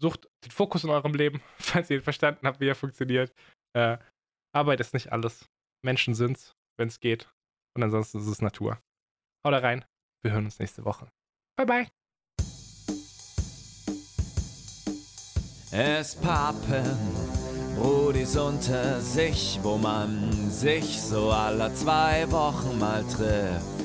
Sucht 0.01 0.27
den 0.43 0.51
Fokus 0.51 0.83
in 0.83 0.89
eurem 0.89 1.13
Leben, 1.13 1.41
falls 1.57 1.89
ihr 1.89 1.97
ihn 1.97 2.03
verstanden 2.03 2.47
habt, 2.47 2.59
wie 2.59 2.67
er 2.67 2.75
funktioniert. 2.75 3.33
Äh, 3.73 3.97
Arbeit 4.53 4.79
ist 4.79 4.93
nicht 4.93 5.11
alles. 5.11 5.49
Menschen 5.83 6.15
sind's, 6.15 6.55
wenn 6.77 6.87
es 6.87 6.99
geht. 6.99 7.29
Und 7.75 7.83
ansonsten 7.83 8.19
ist 8.19 8.27
es 8.27 8.41
Natur. 8.41 8.79
Haut 9.45 9.53
rein. 9.53 9.85
Wir 10.23 10.31
hören 10.31 10.45
uns 10.45 10.59
nächste 10.59 10.85
Woche. 10.85 11.11
Bye, 11.57 11.65
bye. 11.65 11.87
Es 15.71 16.15
pappen 16.15 17.35
Brudis 17.75 18.37
unter 18.37 19.01
sich, 19.01 19.59
wo 19.61 19.77
man 19.77 20.49
sich 20.49 21.01
so 21.01 21.31
alle 21.31 21.73
zwei 21.73 22.31
Wochen 22.31 22.79
mal 22.79 23.03
trifft. 23.03 23.84